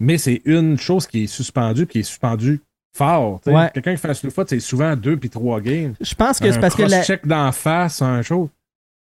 Mais 0.00 0.16
c'est 0.16 0.42
une 0.44 0.78
chose 0.78 1.06
qui 1.06 1.24
est 1.24 1.26
suspendue, 1.26 1.86
qui 1.86 2.00
est 2.00 2.04
suspendue 2.04 2.60
fort. 2.96 3.40
Ouais. 3.46 3.70
Quelqu'un 3.74 3.94
qui 3.94 4.00
fait 4.00 4.10
un 4.10 4.14
slow 4.14 4.30
foot, 4.30 4.48
c'est 4.48 4.60
souvent 4.60 4.94
deux 4.94 5.16
puis 5.16 5.28
trois 5.28 5.60
games. 5.60 5.94
Je 6.00 6.14
pense 6.14 6.38
que 6.38 6.50
c'est 6.50 6.58
un 6.58 6.60
parce 6.60 6.76
que 6.76 6.82
la, 6.82 7.02
check 7.02 7.26
d'en 7.26 7.50
face, 7.52 8.00
un 8.02 8.22
chose. 8.22 8.48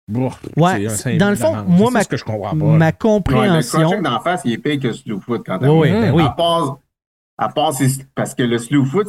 Bon, 0.09 0.29
Ouais, 0.57 0.71
c'est 0.79 0.85
un 0.87 0.89
cinq 0.89 1.17
dans 1.17 1.29
le 1.29 1.35
fond, 1.35 1.55
moi, 1.67 1.87
C'est 1.87 1.93
ma- 1.93 1.99
ça 1.99 2.03
ce 2.03 2.09
que 2.09 2.17
je 2.17 2.23
comprends 2.25 2.49
pas. 2.49 2.55
ma 2.55 2.63
là. 2.65 2.75
Ouais, 2.75 2.87
le 2.89 2.91
compréhension. 2.97 4.01
d'en 4.01 4.19
face, 4.21 4.41
il 4.43 4.53
est 4.53 4.57
payé 4.57 4.79
que 4.79 4.87
le 4.87 4.93
slew 4.93 5.19
foot 5.19 5.43
quand 5.45 5.59
Oui, 5.61 5.69
oui, 5.69 5.91
ben 5.91 6.11
oui. 6.13 6.23
À 6.23 6.29
part, 6.31 6.79
à 7.37 7.49
part 7.49 7.73
parce 8.15 8.33
que 8.35 8.43
le 8.43 8.57
slew 8.57 8.83
foot, 8.85 9.07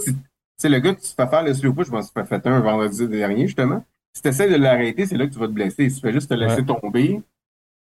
c'est 0.59 0.69
le 0.69 0.79
gars 0.79 0.95
que 0.95 1.01
tu 1.01 1.09
te 1.09 1.15
fais 1.23 1.27
faire 1.29 1.43
le 1.43 1.55
slew 1.55 1.73
foot, 1.73 1.87
je 1.87 1.91
m'en 1.93 2.03
suis 2.03 2.13
fait 2.15 2.25
fait 2.27 2.47
un 2.47 2.61
vendredi 2.61 3.09
dernier, 3.09 3.47
justement. 3.47 3.83
Si 4.13 4.21
tu 4.23 4.29
essaies 4.29 4.51
de 4.51 4.57
l'arrêter, 4.57 5.07
c'est 5.07 5.17
là 5.17 5.27
que 5.27 5.33
tu 5.33 5.39
vas 5.39 5.47
te 5.47 5.53
blesser. 5.53 5.89
Si 5.89 5.97
tu 5.97 6.01
fais 6.03 6.13
juste 6.13 6.29
te 6.29 6.35
laisser 6.35 6.65
tomber, 6.65 7.23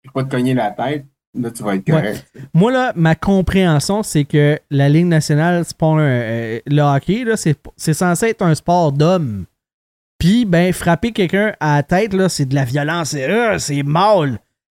puis 0.03 0.11
pas 0.13 0.23
te 0.23 0.29
cogner 0.29 0.53
la 0.53 0.69
tête, 0.71 1.05
là, 1.33 1.49
tu 1.51 1.63
vas 1.63 1.75
être 1.75 1.85
correct. 1.89 2.25
Moi, 2.53 2.71
là, 2.71 2.91
ma 2.95 3.15
compréhension, 3.15 4.03
c'est 4.03 4.25
que 4.25 4.59
la 4.69 4.89
Ligue 4.89 5.05
nationale, 5.07 5.63
c'est 5.65 5.75
pas 5.77 5.87
un. 5.87 5.99
euh, 5.99 6.59
le 6.67 6.81
hockey, 6.81 7.23
là, 7.23 7.35
c'est 7.37 7.57
c'est 7.75 7.93
censé 7.93 8.27
être 8.27 8.41
un 8.43 8.53
sport 8.55 8.91
d'homme. 8.91 9.45
Puis, 10.17 10.45
ben, 10.45 10.73
frapper 10.73 11.11
quelqu'un 11.11 11.53
à 11.59 11.77
la 11.77 11.83
tête, 11.83 12.13
là, 12.13 12.27
c'est 12.29 12.45
de 12.45 12.55
la 12.55 12.65
violence, 12.65 13.09
c'est 13.09 13.29
euh, 13.29 13.59
c'est 13.59 13.83
mal. 13.83 14.39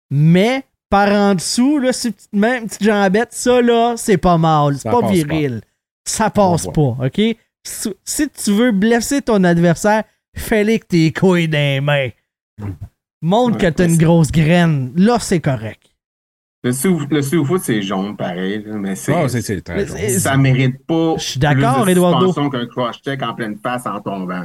Mais, 0.10 0.64
par 0.90 1.12
en 1.12 1.36
dessous, 1.36 1.78
là, 1.80 1.92
mets 2.34 2.58
une 2.60 2.68
petite 2.68 2.84
jambette, 2.84 3.34
ça, 3.34 3.62
là, 3.62 3.96
c'est 3.98 4.18
pas 4.18 4.38
mal. 4.38 4.76
C'est 4.76 4.84
Ça 4.84 4.92
pas 4.92 5.08
viril. 5.08 5.62
Ça 6.06 6.30
passe 6.30 6.66
Ouais, 6.66 6.72
pas, 6.74 7.06
OK? 7.06 7.22
Si, 7.64 7.90
si 8.04 8.30
tu 8.30 8.52
veux 8.52 8.72
blesser 8.72 9.22
ton 9.22 9.44
adversaire, 9.44 10.04
fais-le 10.36 10.78
que 10.78 10.86
tes 10.86 11.12
couilles 11.12 11.50
dans 11.50 11.58
les 11.58 11.82
mains. 11.82 12.10
Montre 13.22 13.58
Ouais, 13.58 13.64
que 13.64 13.76
t'as 13.76 13.88
une 13.88 13.98
grosse 13.98 14.32
graine. 14.32 14.94
Là, 14.96 15.18
c'est 15.20 15.42
correct. 15.42 15.82
Le 16.68 16.74
slew 16.74 17.08
le 17.10 17.22
slew 17.22 17.46
foot, 17.46 17.62
c'est 17.64 17.82
jaune, 17.82 18.16
pareil, 18.18 18.64
mais 18.68 18.96
c'est. 18.96 19.14
Ah, 19.14 19.28
c'est 19.30 19.42
c'est 19.42 19.62
très 19.62 19.76
Mais 19.76 19.86
drôle. 19.86 19.98
c'est- 20.00 20.20
ça 20.20 20.36
mérite 20.38 20.86
pas. 20.86 21.16
Je 21.18 21.24
suis 21.24 21.40
d'accord, 21.40 21.84
plus 21.84 21.86
de 21.94 21.98
Eduardo. 21.98 22.26
suspension 22.28 22.50
qu'un 22.50 22.66
cross-check 22.68 23.24
en 23.24 23.34
pleine 23.34 23.58
face 23.62 23.86
en 23.86 24.00
tombant. 24.02 24.44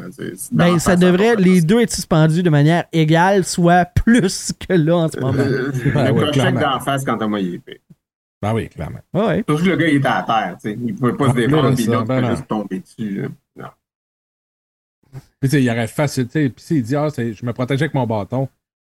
Ben, 0.52 0.78
ça 0.78 0.94
devrait 0.96 1.36
les 1.36 1.60
deux 1.62 1.80
être 1.80 1.92
suspendus 1.92 2.42
de 2.42 2.50
manière 2.50 2.84
égale, 2.92 3.44
soit 3.44 3.84
plus 3.86 4.52
que 4.68 4.72
là 4.74 4.96
en 4.96 5.08
ce 5.08 5.18
moment. 5.18 5.34
Euh, 5.38 5.72
Ben 5.94 6.06
le 6.06 6.12
ouais, 6.12 6.22
cross-check 6.30 6.54
d'en 6.54 6.78
face 6.80 7.04
quand 7.04 7.18
Thomas 7.18 7.38
il 7.40 7.54
est 7.56 7.60
fait. 7.64 7.80
Ben 8.40 8.52
oui, 8.54 8.68
clairement. 8.68 8.98
Ouais. 9.14 9.44
Surtout 9.48 9.64
que 9.64 9.68
le 9.70 9.76
gars, 9.76 9.88
il 9.88 9.96
était 9.96 10.06
à 10.08 10.22
terre, 10.26 10.56
tu 10.62 10.70
sais. 10.70 10.78
Il 10.84 10.94
pouvait 10.94 11.12
pas 11.14 11.26
Ah, 11.28 11.30
se 11.30 11.36
défendre, 11.36 11.68
là, 11.70 11.74
puis 11.76 11.84
l'autre 11.86 12.04
ben 12.06 12.20
peut 12.22 12.30
juste 12.30 12.48
tomber 12.48 12.78
dessus, 12.80 13.22
là. 13.22 13.28
Non. 13.56 13.68
Puis, 15.12 15.20
tu 15.42 15.48
sais, 15.50 15.62
il 15.62 15.70
aurait 15.70 15.86
facile, 15.86 16.26
tu 16.26 16.32
sais, 16.32 16.48
puis 16.48 16.64
s'il 16.64 16.82
dit, 16.82 16.96
ah, 16.96 17.08
c'est- 17.12 17.32
je 17.34 17.44
me 17.46 17.52
protégeais 17.52 17.84
avec 17.84 17.94
mon 17.94 18.06
bâton. 18.06 18.48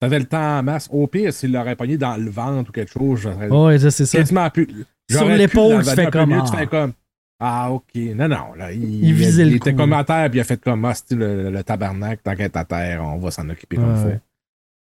T'avais 0.04 0.18
le 0.18 0.24
temps 0.26 0.58
en 0.58 0.62
masse. 0.62 0.88
Au 0.92 1.06
pire, 1.06 1.32
s'il 1.32 1.52
l'aurait 1.52 1.76
pogné 1.76 1.96
dans 1.96 2.16
le 2.16 2.30
ventre 2.30 2.70
ou 2.70 2.72
quelque 2.72 2.92
chose, 2.92 3.26
Ouais, 3.50 3.78
ça, 3.78 3.90
c'est 3.90 4.06
ça. 4.06 4.18
quasiment 4.18 4.48
plus. 4.50 4.68
Sur 5.10 5.26
l'épaule, 5.26 5.82
tu 5.84 5.90
fais 5.90 6.10
comme, 6.10 6.30
mieux, 6.30 6.38
ah. 6.42 6.48
Tu 6.50 6.56
fais 6.56 6.66
comme. 6.66 6.92
Ah, 7.40 7.70
ok. 7.72 7.94
Non, 8.14 8.28
non. 8.28 8.54
Là, 8.56 8.72
il, 8.72 9.04
Il 9.04 9.12
visait 9.12 9.44
le 9.44 9.56
était 9.56 9.72
coup. 9.72 9.78
comme 9.78 9.92
à 9.92 10.04
terre, 10.04 10.30
puis 10.30 10.38
il 10.38 10.40
a 10.40 10.44
fait 10.44 10.60
comme, 10.60 10.84
ah, 10.84 10.94
le, 11.10 11.50
le 11.50 11.64
tabarnak, 11.64 12.22
tant 12.22 12.34
qu'être 12.36 12.56
à 12.56 12.64
terre, 12.64 13.02
on 13.04 13.18
va 13.18 13.30
s'en 13.30 13.48
occuper 13.50 13.76
comme 13.76 13.94
il 13.96 14.04
ouais. 14.06 14.12
faut. 14.14 14.18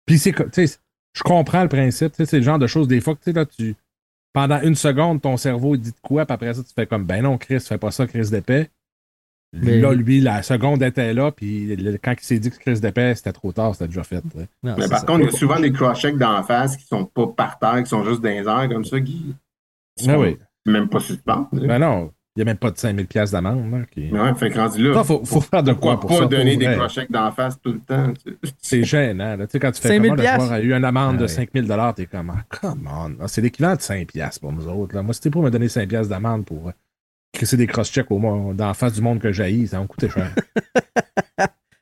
Puis 0.05 0.19
c'est, 0.19 0.33
tu 0.51 0.67
sais, 0.67 0.77
je 1.13 1.23
comprends 1.23 1.63
le 1.63 1.69
principe, 1.69 2.11
tu 2.11 2.17
sais, 2.17 2.25
c'est 2.25 2.37
le 2.37 2.43
genre 2.43 2.59
de 2.59 2.67
choses, 2.67 2.87
des 2.87 3.01
fois, 3.01 3.15
que 3.15 3.19
tu 3.23 3.31
sais, 3.31 3.33
là, 3.33 3.45
tu, 3.45 3.75
pendant 4.33 4.61
une 4.61 4.75
seconde, 4.75 5.21
ton 5.21 5.35
cerveau 5.37 5.75
il 5.75 5.81
dit 5.81 5.91
de 5.91 5.95
quoi, 6.01 6.25
puis 6.25 6.33
après 6.35 6.53
ça, 6.53 6.61
tu 6.63 6.73
fais 6.73 6.85
comme, 6.85 7.05
ben 7.05 7.23
non, 7.23 7.37
Chris, 7.37 7.59
fais 7.59 7.77
pas 7.77 7.91
ça, 7.91 8.05
Chris 8.07 8.29
d'épais. 8.29 8.69
Mais- 9.53 9.77
Là, 9.79 9.93
lui, 9.93 10.19
la 10.19 10.41
seconde 10.41 10.81
était 10.81 11.13
là, 11.13 11.31
puis 11.31 11.75
le- 11.75 11.97
quand 12.03 12.13
il 12.19 12.23
s'est 12.25 12.39
dit 12.39 12.49
que 12.49 12.57
Chris 12.57 12.79
d'épais, 12.79 13.13
c'était 13.15 13.31
trop 13.33 13.51
tard, 13.51 13.73
c'était 13.75 13.87
déjà 13.87 14.03
fait. 14.03 14.23
Non, 14.63 14.75
Mais 14.77 14.87
par 14.89 14.99
ça. 15.01 15.05
contre, 15.05 15.19
il 15.21 15.25
y 15.25 15.27
a 15.27 15.31
souvent 15.37 15.59
des 15.59 15.71
cross-checks 15.71 16.17
d'en 16.17 16.41
face 16.43 16.75
qui 16.75 16.85
sont 16.87 17.05
pas 17.05 17.27
par 17.27 17.59
terre, 17.59 17.83
qui 17.83 17.89
sont 17.89 18.03
juste 18.03 18.21
dans 18.21 18.29
les 18.29 18.47
airs 18.47 18.67
comme 18.69 18.83
ça, 18.83 18.99
qui 18.99 19.35
sont 19.99 20.15
oui. 20.19 20.37
même 20.65 20.89
pas 20.89 20.99
suspendus. 20.99 21.67
Ben 21.67 21.77
non, 21.77 22.11
il 22.35 22.39
n'y 22.39 22.41
a 22.41 22.45
même 22.45 22.57
pas 22.57 22.71
de 22.71 22.77
5000$ 22.77 23.05
piastres 23.05 23.33
d'amende. 23.33 23.71
là, 23.71 23.85
qui- 23.91 24.11
ouais, 24.11 24.33
fait 24.33 24.49
que 24.49 24.57
rendu 24.57 24.81
là, 24.87 24.93
Ça, 24.95 25.03
faut, 25.03 25.23
faut 25.23 25.41
faire 25.41 25.61
de 25.61 25.73
quoi 25.73 25.99
pour 25.99 26.09
pas 26.09 26.17
ça. 26.17 26.25
donner 26.25 26.57
des 26.57 26.65
cross-checks 26.75 27.11
d'en 27.11 27.31
face 27.31 27.61
tout 27.61 27.73
le 27.73 27.79
temps? 27.79 28.11
tu 28.13 28.31
sais? 28.43 28.53
C'est 28.59 28.83
gênant. 28.83 29.35
Là. 29.35 29.45
Tu 29.45 29.51
sais, 29.51 29.59
quand 29.59 29.71
tu 29.71 29.81
fais 29.81 29.89
5000 29.89 30.11
comment 30.15 30.23
le 30.23 30.39
joueur 30.39 30.51
a 30.51 30.59
eu 30.61 30.73
une 30.73 30.83
amende 30.83 31.15
Ah 31.15 31.17
de 31.17 31.21
ouais. 31.23 31.27
5000 31.27 31.67
t'es 31.95 32.05
comme, 32.07 32.31
ah, 32.31 32.43
come 32.49 32.89
on. 32.91 33.11
Ah, 33.21 33.27
C'est 33.27 33.41
l'équivalent 33.41 33.75
de 33.75 33.81
5 33.81 34.07
piastres 34.07 34.39
pour 34.41 34.51
nous 34.51 34.67
autres. 34.67 34.95
Là. 34.95 35.03
Moi, 35.03 35.13
c'était 35.13 35.29
pour 35.29 35.43
me 35.43 35.51
donner 35.51 35.69
5 35.69 35.87
piastres 35.87 36.09
d'amende 36.09 36.43
pour 36.45 36.69
euh, 36.69 36.71
crisser 37.33 37.57
des 37.57 37.67
cross-checks 37.67 38.09
au 38.11 38.17
moins 38.19 38.53
dans 38.53 38.67
la 38.67 38.73
face 38.73 38.93
du 38.93 39.01
monde 39.01 39.19
que 39.19 39.31
j'haïs, 39.31 39.67
ça 39.67 39.77
va 39.77 39.83
me 39.83 39.87
coûter 39.87 40.09
cher. 40.09 40.31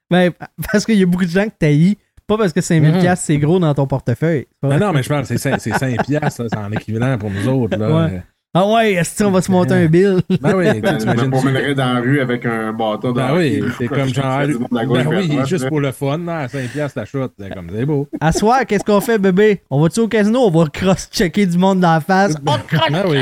Ben, 0.10 0.32
parce 0.72 0.86
qu'il 0.86 0.96
y 0.98 1.04
a 1.04 1.06
beaucoup 1.06 1.24
de 1.24 1.30
gens 1.30 1.46
que 1.46 1.54
t'haïs, 1.58 1.96
pas 2.28 2.38
parce 2.38 2.52
que 2.52 2.60
5000 2.60 2.92
Mhm. 2.92 3.00
piastres, 3.00 3.26
c'est 3.28 3.38
gros 3.38 3.60
dans 3.60 3.74
ton 3.74 3.88
portefeuille. 3.88 4.46
Pas 4.60 4.78
non, 4.78 4.92
mais 4.92 5.04
je 5.04 5.08
parle, 5.10 5.26
c'est 5.26 5.38
5, 5.38 5.58
c'est 5.62 5.72
5 5.72 6.04
piastres, 6.04 6.44
là, 6.44 6.48
c'est 6.52 6.58
en 6.58 6.70
équivalent 6.74 7.18
pour 7.18 7.30
nous 7.30 7.48
autres. 7.48 7.78
Là. 7.78 8.08
Ouais. 8.08 8.24
Ah 8.54 8.68
ouais, 8.68 8.94
est-ce 8.96 9.24
qu'on 9.24 9.32
va 9.32 9.42
se 9.42 9.50
monter 9.50 9.74
un 9.74 9.86
bill? 9.86 10.20
Ben 10.42 10.54
oui, 10.56 10.66
tu 10.76 10.82
Ben, 10.82 11.00
je 11.00 11.06
me 11.26 11.30
promènerais 11.32 11.74
dans 11.74 11.94
la 11.94 12.00
rue 12.02 12.20
avec 12.20 12.46
un 12.46 12.74
bâton 12.74 13.14
Ben 13.14 13.30
dans 13.30 13.38
oui, 13.38 13.64
c'est 13.78 13.88
comme 13.88 14.10
genre. 14.14 14.46
du 14.46 14.56
monde 14.56 14.78
à 14.78 14.86
gauche, 14.86 15.04
Ben 15.06 15.08
oui, 15.10 15.40
juste 15.46 15.70
pour 15.70 15.80
le 15.80 15.94
fun, 15.94 16.28
à 16.28 16.50
5 16.50 16.68
piastres 16.70 17.00
la 17.00 17.06
chute. 17.06 17.32
C'est 17.40 17.50
comme, 17.54 17.68
c'est 17.74 17.86
beau. 17.86 18.10
À 18.20 18.34
soir, 18.34 18.66
qu'est-ce 18.68 18.84
qu'on 18.84 19.00
fait, 19.00 19.18
bébé? 19.18 19.62
On 19.70 19.82
va-tu 19.82 20.02
au 20.02 20.10
casino? 20.10 20.40
On 20.42 20.52
va 20.52 20.66
cross-checker 20.68 21.46
du 21.46 21.58
monde 21.58 21.80
dans 21.80 21.94
la 21.94 22.02
face. 22.02 22.36
Oh, 22.46 22.52
Ben 22.92 23.04
oui. 23.08 23.20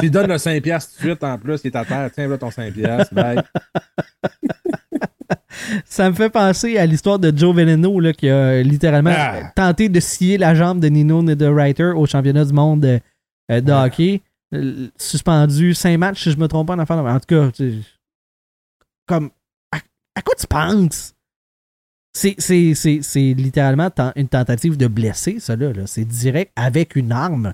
Tu 0.00 0.10
donnes 0.10 0.30
le 0.32 0.38
5 0.38 0.60
piastres 0.60 0.94
tout 0.96 1.04
de 1.04 1.10
suite 1.10 1.22
en 1.22 1.38
plus, 1.38 1.60
il 1.62 1.68
est 1.68 1.76
à 1.76 1.84
terre. 1.84 2.10
Tiens, 2.12 2.26
là 2.26 2.36
ton 2.36 2.50
5 2.50 2.72
piastres. 2.72 3.14
Bye. 3.14 3.38
Ça 5.84 6.08
me 6.08 6.14
fait 6.14 6.30
penser 6.30 6.78
à 6.78 6.86
l'histoire 6.86 7.18
de 7.18 7.36
Joe 7.36 7.54
Veneno 7.54 8.00
là, 8.00 8.12
qui 8.12 8.28
a 8.30 8.62
littéralement 8.62 9.12
Ah. 9.14 9.34
tenté 9.54 9.88
de 9.88 10.00
scier 10.00 10.38
la 10.38 10.54
jambe 10.54 10.80
de 10.80 10.88
Nino 10.88 11.22
Niederreiter 11.22 11.92
au 11.94 12.06
championnat 12.06 12.44
du 12.44 12.52
monde 12.52 13.00
euh, 13.50 13.56
euh, 13.56 13.60
de 13.60 13.72
hockey. 13.72 14.22
Suspendu 14.96 15.74
5 15.74 15.98
matchs, 15.98 16.22
si 16.24 16.30
je 16.32 16.38
me 16.38 16.48
trompe 16.48 16.68
pas, 16.68 16.74
en 16.74 16.78
affaire 16.78 16.96
En 16.98 17.20
tout 17.20 17.26
cas, 17.26 17.50
tu 17.52 17.72
sais, 17.82 17.86
comme. 19.06 19.30
À, 19.72 19.78
à 20.14 20.22
quoi 20.22 20.34
tu 20.36 20.46
penses? 20.46 21.14
C'est, 22.14 22.34
c'est, 22.38 22.74
c'est, 22.74 23.02
c'est 23.02 23.34
littéralement 23.34 23.90
ten- 23.90 24.12
une 24.16 24.28
tentative 24.28 24.76
de 24.76 24.86
blesser, 24.88 25.38
ça 25.38 25.54
là. 25.54 25.72
là. 25.72 25.86
C'est 25.86 26.04
direct 26.04 26.50
avec 26.56 26.96
une 26.96 27.12
arme. 27.12 27.52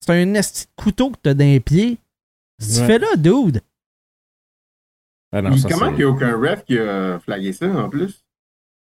C'est 0.00 0.12
un 0.12 0.34
esti 0.34 0.66
de 0.66 0.82
couteau 0.82 1.10
que 1.10 1.16
t'as 1.22 1.34
dans 1.34 1.44
les 1.44 1.60
pieds. 1.60 1.98
Qu'est-ce 2.58 2.76
que 2.76 2.80
tu 2.82 2.86
fais 2.86 2.98
là, 2.98 3.16
dude? 3.16 3.60
Ah 5.32 5.42
non, 5.42 5.50
Puis 5.50 5.60
ça, 5.60 5.68
comment 5.70 5.88
qu'il 5.88 5.96
n'y 5.98 6.02
a 6.04 6.08
aucun 6.10 6.36
ref 6.38 6.64
qui 6.64 6.78
a 6.78 7.18
flagué 7.20 7.52
ça 7.52 7.66
en 7.66 7.88
plus? 7.88 8.22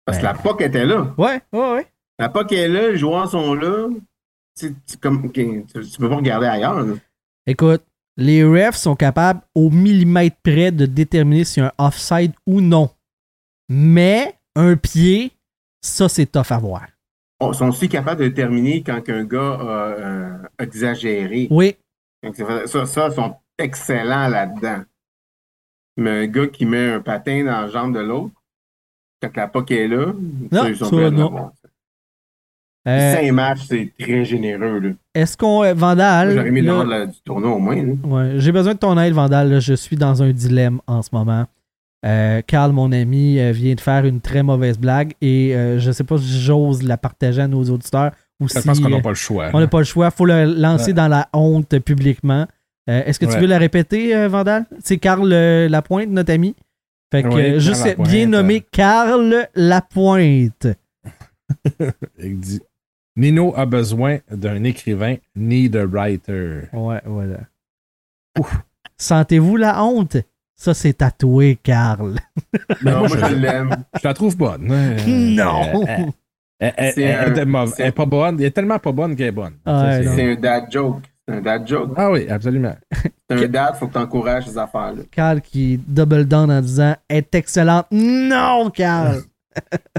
Parce 0.05 0.19
que 0.19 0.23
Ben. 0.25 0.33
la 0.33 0.39
POC 0.39 0.61
était 0.63 0.85
là. 0.85 1.15
Ouais, 1.17 1.41
ouais, 1.53 1.73
ouais. 1.75 1.87
La 2.19 2.29
POC 2.29 2.53
est 2.53 2.69
là, 2.69 2.91
les 2.91 2.99
joueurs 2.99 3.31
sont 3.31 3.55
là. 3.55 3.89
Comme. 5.01 5.31
Tu, 5.33 5.65
tu 5.67 5.99
peux 5.99 6.09
pas 6.09 6.17
regarder 6.17 6.47
ailleurs. 6.47 6.83
là. 6.83 6.95
Écoute, 7.47 7.83
les 8.17 8.45
refs 8.45 8.77
sont 8.77 8.95
capables 8.95 9.41
au 9.55 9.71
millimètre 9.71 10.37
près 10.43 10.71
de 10.71 10.87
déterminer 10.87 11.45
si 11.45 11.61
y 11.61 11.63
a 11.63 11.67
un 11.79 11.87
offside 11.87 12.33
ou 12.47 12.61
non. 12.61 12.91
Mais 13.69 14.35
un 14.55 14.77
pied, 14.77 15.33
ça 15.81 16.09
c'est 16.09 16.27
tough 16.27 16.51
à 16.51 16.59
voir. 16.59 16.87
Ils 17.41 17.55
sont 17.55 17.69
aussi 17.69 17.89
capables 17.89 18.21
de 18.21 18.29
déterminer 18.29 18.83
quand 18.83 19.09
un 19.09 19.25
gars 19.25 19.55
a 19.61 19.65
euh, 19.65 20.39
exagéré. 20.61 21.49
Oui, 21.51 21.75
Donc, 22.23 22.37
ça, 22.37 22.87
ça, 22.87 23.09
ils 23.09 23.15
sont 23.15 23.35
excellents 23.59 24.29
là-dedans. 24.29 24.85
Mais 25.97 26.11
un 26.11 26.27
gars 26.27 26.47
qui 26.47 26.67
met 26.67 26.93
un 26.93 27.01
patin 27.01 27.45
dans 27.45 27.63
la 27.63 27.69
jambe 27.69 27.95
de 27.95 28.01
l'autre, 28.01 28.35
quand 29.21 29.37
la 29.37 29.49
POC 29.49 29.71
est 29.73 29.89
là, 29.89 30.07
Non, 30.53 30.63
ça, 30.63 30.69
ils 30.71 30.77
sont 30.77 30.91
ça, 30.91 31.11
non. 31.11 31.51
Euh, 32.89 33.15
Cinq 33.15 33.33
matchs, 33.33 33.61
c'est 33.69 33.93
très 33.99 34.25
généreux. 34.25 34.95
Est-ce 35.15 35.37
qu'on. 35.37 35.63
euh, 35.65 35.75
Vandal. 35.75 36.35
J'aurais 36.35 36.51
mis 36.51 36.63
là- 36.63 36.85
de 36.85 36.91
la- 36.91 37.07
du 37.07 37.19
tournoi 37.25 37.51
au 37.55 37.59
moins. 37.59 37.77
là. 37.77 37.93
Ouais, 38.05 38.33
j'ai 38.39 38.53
besoin 38.53 38.75
de 38.75 38.79
ton 38.79 38.99
aide, 38.99 39.13
Vandal. 39.15 39.51
là. 39.51 39.61
Je 39.61 39.75
suis 39.75 39.97
dans 39.97 40.23
un 40.23 40.31
dilemme 40.33 40.81
en 40.87 41.03
ce 41.03 41.11
moment. 41.13 41.45
Euh, 42.05 42.43
Carl, 42.47 42.73
mon 42.73 42.91
ami, 42.91 43.39
euh, 43.39 43.53
vient 43.53 43.75
de 43.75 43.81
faire 43.81 44.05
une 44.05 44.21
très 44.21 44.43
mauvaise 44.43 44.77
blague 44.79 45.13
et 45.21 45.55
euh, 45.55 45.79
je 45.79 45.93
sais 45.93 46.03
pas 46.03 46.19
si 46.19 46.41
j'ose 46.41 46.83
la 46.83 46.97
partager 46.97 47.41
à 47.41 47.47
nos 47.47 47.63
auditeurs 47.63 48.11
ou 48.41 48.49
Je 48.49 48.59
si 48.59 48.67
pense 48.67 48.81
qu'on 48.81 48.89
n'a 48.89 48.97
euh, 48.97 49.01
pas 49.01 49.11
le 49.11 49.15
choix. 49.15 49.51
on 49.55 49.61
n'a 49.61 49.69
pas 49.69 49.79
le 49.79 49.85
choix. 49.85 50.11
faut 50.11 50.27
le 50.27 50.45
lancer 50.45 50.87
Ouais. 50.89 50.93
dans 50.95 51.07
la 51.07 51.29
honte 51.33 51.79
publiquement. 51.79 52.47
Euh, 52.91 53.05
Est-ce 53.07 53.21
que 53.21 53.27
tu 53.27 53.35
Ouais. 53.35 53.41
veux 53.43 53.47
la 53.47 53.59
répéter, 53.59 54.17
euh, 54.17 54.27
Vandal? 54.27 54.65
C'est 54.83 54.97
Carl 54.97 55.33
euh, 55.33 55.69
Lapointe, 55.69 56.09
notre 56.09 56.33
ami. 56.33 56.57
Fait 57.13 57.23
que 57.23 57.29
Oui, 57.29 57.41
euh, 57.43 57.59
juste 57.61 57.87
bien 58.01 58.27
nommé 58.27 58.65
Carl 58.73 59.47
Lapointe. 59.55 60.67
Nino 63.17 63.53
a 63.57 63.67
besoin 63.67 64.19
d'un 64.31 64.65
écrivain, 64.65 65.17
need 65.37 65.77
a 65.77 65.85
writer. 65.87 66.63
Ouais, 66.73 67.01
voilà. 67.05 67.41
Sentez-vous 68.97 69.57
la 69.57 69.83
honte? 69.85 70.17
Ça, 70.55 70.75
c'est 70.75 70.95
tatoué, 70.95 71.59
Carl. 71.63 72.15
Non, 72.85 73.01
moi, 73.01 73.09
je- 73.09 73.35
l'aime. 73.35 73.71
Je 74.01 74.07
la 74.07 74.15
trouve 74.15 74.37
bonne. 74.37 74.67
Non! 74.67 75.85
Euh, 75.89 76.07
Elle, 76.61 76.75
elle- 76.77 76.93
C'est 76.95 77.03
elle- 77.03 77.19
un- 77.19 77.33
elle 77.33 77.39
est 77.41 77.45
mauvaise. 77.45 77.75
c'est- 77.75 77.83
Elle 77.83 77.89
est 77.89 77.93
pas 77.93 78.07
bonne. 78.07 78.37
Elle 78.39 78.47
est 78.47 78.51
tellement 78.53 78.79
pas 78.79 78.93
bonne 78.93 79.17
qu'elle 79.17 79.27
est 79.27 79.33
bonne. 79.33 79.55
Ouais, 79.67 79.73
Ça, 79.73 80.03
c'est- 80.15 80.33
un 80.33 80.35
dad 80.37 80.65
joke. 80.71 81.03
C'est 81.27 81.35
un 81.35 81.41
dad 81.41 81.67
joke. 81.67 81.91
Ah 81.97 82.11
oui, 82.13 82.29
absolument. 82.29 82.77
C'est 83.29 83.45
un 83.45 83.49
dad, 83.49 83.75
faut 83.77 83.89
que 83.89 83.93
tu 83.95 83.99
encourages 83.99 84.47
ces 84.47 84.57
affaires-là. 84.59 85.03
Carl 85.11 85.41
qui 85.41 85.79
double 85.85 86.25
down 86.27 86.51
en 86.53 86.61
disant 86.61 86.95
est 87.09 87.35
excellente. 87.35 87.87
Non, 87.91 88.71
Carl! 88.71 89.23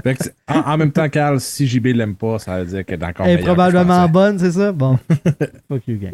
Fait 0.02 0.14
que 0.14 0.24
c'est- 0.24 0.34
en, 0.48 0.60
en 0.72 0.76
même 0.76 0.92
temps, 0.92 1.08
Carl, 1.08 1.40
si 1.40 1.66
JB 1.66 1.86
l'aime 1.94 2.16
pas, 2.16 2.38
ça 2.38 2.58
veut 2.60 2.66
dire 2.66 2.84
qu'elle 2.84 3.02
est 3.02 3.06
encore 3.06 3.26
Elle 3.26 3.40
est 3.40 3.42
probablement 3.44 4.08
bonne, 4.08 4.38
c'est 4.38 4.52
ça? 4.52 4.72
Bon. 4.72 4.98
Fuck 5.68 5.86
you, 5.88 5.98
gang. 5.98 6.12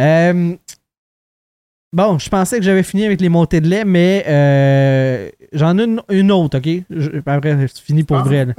Euh, 0.00 0.54
bon, 1.92 2.18
je 2.18 2.28
pensais 2.28 2.58
que 2.58 2.64
j'avais 2.64 2.82
fini 2.82 3.04
avec 3.04 3.20
les 3.20 3.28
montées 3.28 3.60
de 3.60 3.68
lait, 3.68 3.84
mais 3.84 4.24
euh, 4.28 5.28
j'en 5.52 5.78
ai 5.78 5.84
une, 5.84 6.00
une 6.10 6.30
autre, 6.30 6.58
OK? 6.58 6.68
Je- 6.90 7.10
après, 7.26 7.56
c'est 7.66 7.78
fini 7.80 8.04
pour 8.04 8.18
Ah, 8.18 8.22
vrai. 8.22 8.44
là. 8.46 8.54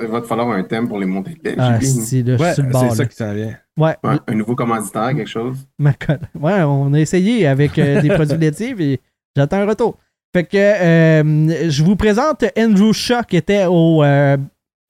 Il 0.00 0.06
va 0.08 0.20
te 0.20 0.26
falloir 0.26 0.50
un 0.50 0.62
thème 0.64 0.88
pour 0.88 0.98
les 0.98 1.06
montées 1.06 1.34
de 1.34 1.48
lait. 1.48 1.54
Ah, 1.58 1.80
si, 1.80 2.22
là, 2.22 2.36
je 2.36 2.36
suis 2.36 2.44
Ouais, 2.44 2.54
sur 2.54 2.62
le 2.64 2.70
bord. 2.70 2.80
c'est 2.82 2.88
là. 2.88 2.94
ça 2.94 3.06
qui 3.06 3.16
s'en 3.16 3.34
vient. 3.34 3.56
Ouais, 3.76 3.96
Ouais, 4.04 4.16
un 4.28 4.34
nouveau 4.34 4.54
commanditaire, 4.54 5.14
quelque 5.14 5.26
chose? 5.28 5.66
ma 5.78 5.92
colle. 5.94 6.20
Ouais, 6.38 6.62
on 6.62 6.92
a 6.94 7.00
essayé 7.00 7.46
avec 7.46 7.76
euh, 7.78 8.00
des 8.00 8.08
produits 8.14 8.38
laitiers, 8.38 8.74
et 8.78 9.00
j'attends 9.36 9.56
un 9.58 9.66
retour. 9.66 9.98
Fait 10.34 10.44
que 10.44 10.56
euh, 10.56 11.70
je 11.70 11.82
vous 11.84 11.94
présente 11.96 12.44
Andrew 12.58 12.92
Shaw 12.92 13.22
qui 13.28 13.36
était 13.36 13.66
au 13.66 14.02
euh, 14.02 14.36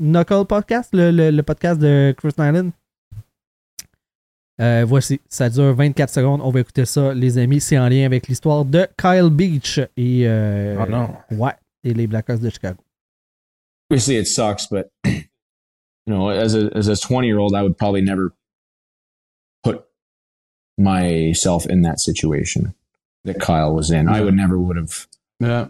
Knuckle 0.00 0.46
Podcast, 0.48 0.88
le, 0.94 1.10
le- 1.10 1.30
le 1.30 1.42
podcast 1.42 1.78
de 1.78 2.14
Chris 2.16 2.32
Nyland. 2.38 2.70
Euh, 4.60 4.84
voici, 4.86 5.20
ça 5.28 5.50
dure 5.50 5.74
24 5.74 6.08
secondes. 6.10 6.40
On 6.42 6.50
va 6.50 6.60
écouter 6.60 6.84
ça, 6.86 7.12
les 7.12 7.36
amis. 7.38 7.60
C'est 7.60 7.76
en 7.78 7.88
lien 7.88 8.06
avec 8.06 8.28
l'histoire 8.28 8.64
de 8.64 8.86
Kyle 8.96 9.28
Beach 9.30 9.78
et, 9.96 10.22
euh, 10.26 10.76
Oh 10.80 10.90
non. 10.90 11.10
ouais, 11.32 11.52
et 11.82 11.92
les 11.92 12.06
Blackhawks 12.06 12.40
de 12.40 12.48
Chicago. 12.50 12.78
obviously 13.90 14.16
it 14.16 14.26
sucks, 14.26 14.66
but 14.70 14.86
you 15.04 15.12
know, 16.06 16.30
as 16.30 16.54
a 16.56 16.70
as 16.74 16.88
a 16.88 16.96
twenty 16.96 17.26
year 17.26 17.38
old, 17.38 17.54
I 17.54 17.62
would 17.62 17.76
probably 17.76 18.00
never 18.00 18.32
put 19.62 19.82
myself 20.78 21.66
in 21.66 21.82
that 21.82 21.98
situation 22.00 22.72
that 23.24 23.38
Kyle 23.40 23.74
was 23.74 23.90
in. 23.90 24.08
I 24.08 24.22
would 24.22 24.34
never 24.34 24.58
would 24.58 24.76
have. 24.78 25.06
Yeah. 25.40 25.68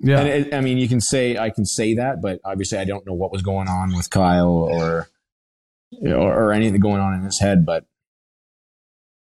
Yeah. 0.00 0.20
And 0.20 0.28
it, 0.28 0.54
I 0.54 0.60
mean, 0.60 0.78
you 0.78 0.88
can 0.88 1.00
say 1.00 1.36
I 1.36 1.50
can 1.50 1.64
say 1.64 1.94
that, 1.94 2.20
but 2.22 2.40
obviously, 2.44 2.78
I 2.78 2.84
don't 2.84 3.04
know 3.06 3.14
what 3.14 3.32
was 3.32 3.42
going 3.42 3.68
on 3.68 3.96
with 3.96 4.10
Kyle 4.10 4.48
or 4.48 5.08
or, 6.02 6.44
or 6.44 6.52
anything 6.52 6.80
going 6.80 7.00
on 7.00 7.14
in 7.14 7.24
his 7.24 7.40
head. 7.40 7.66
But 7.66 7.84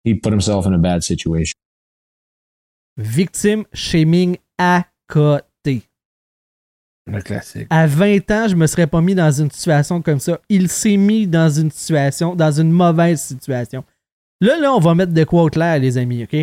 he 0.05 0.15
put 0.15 0.33
himself 0.33 0.67
in 0.67 0.75
a 0.75 0.79
bad 0.79 1.05
situation. 1.05 1.55
Victime 2.97 3.65
shaming 3.73 4.39
à 4.59 4.85
côté. 5.09 5.83
Le 7.07 7.21
classique. 7.21 7.67
à 7.69 7.87
20 7.87 8.31
ans, 8.31 8.49
je 8.49 8.55
me 8.55 8.67
serais 8.67 8.87
pas 8.87 9.01
mis 9.01 9.15
dans 9.15 9.33
une 9.33 9.51
situation 9.51 10.01
comme 10.03 10.21
ça. 10.21 10.41
Il 10.49 10.69
s'est 10.69 10.97
mis 10.97 11.27
dans 11.27 11.51
une 11.51 11.71
situation, 11.71 12.37
dans 12.37 12.53
une 12.53 12.71
mauvaise 12.71 13.21
situation. 13.21 13.85
Là, 14.41 14.57
là, 14.57 14.73
on 14.73 14.79
va 14.79 14.95
mettre 14.95 15.13
de 15.13 15.25
quoi 15.25 15.43
au 15.43 15.49
clair, 15.49 15.81
les 15.81 15.99
amis, 15.99 16.23
OK? 16.23 16.35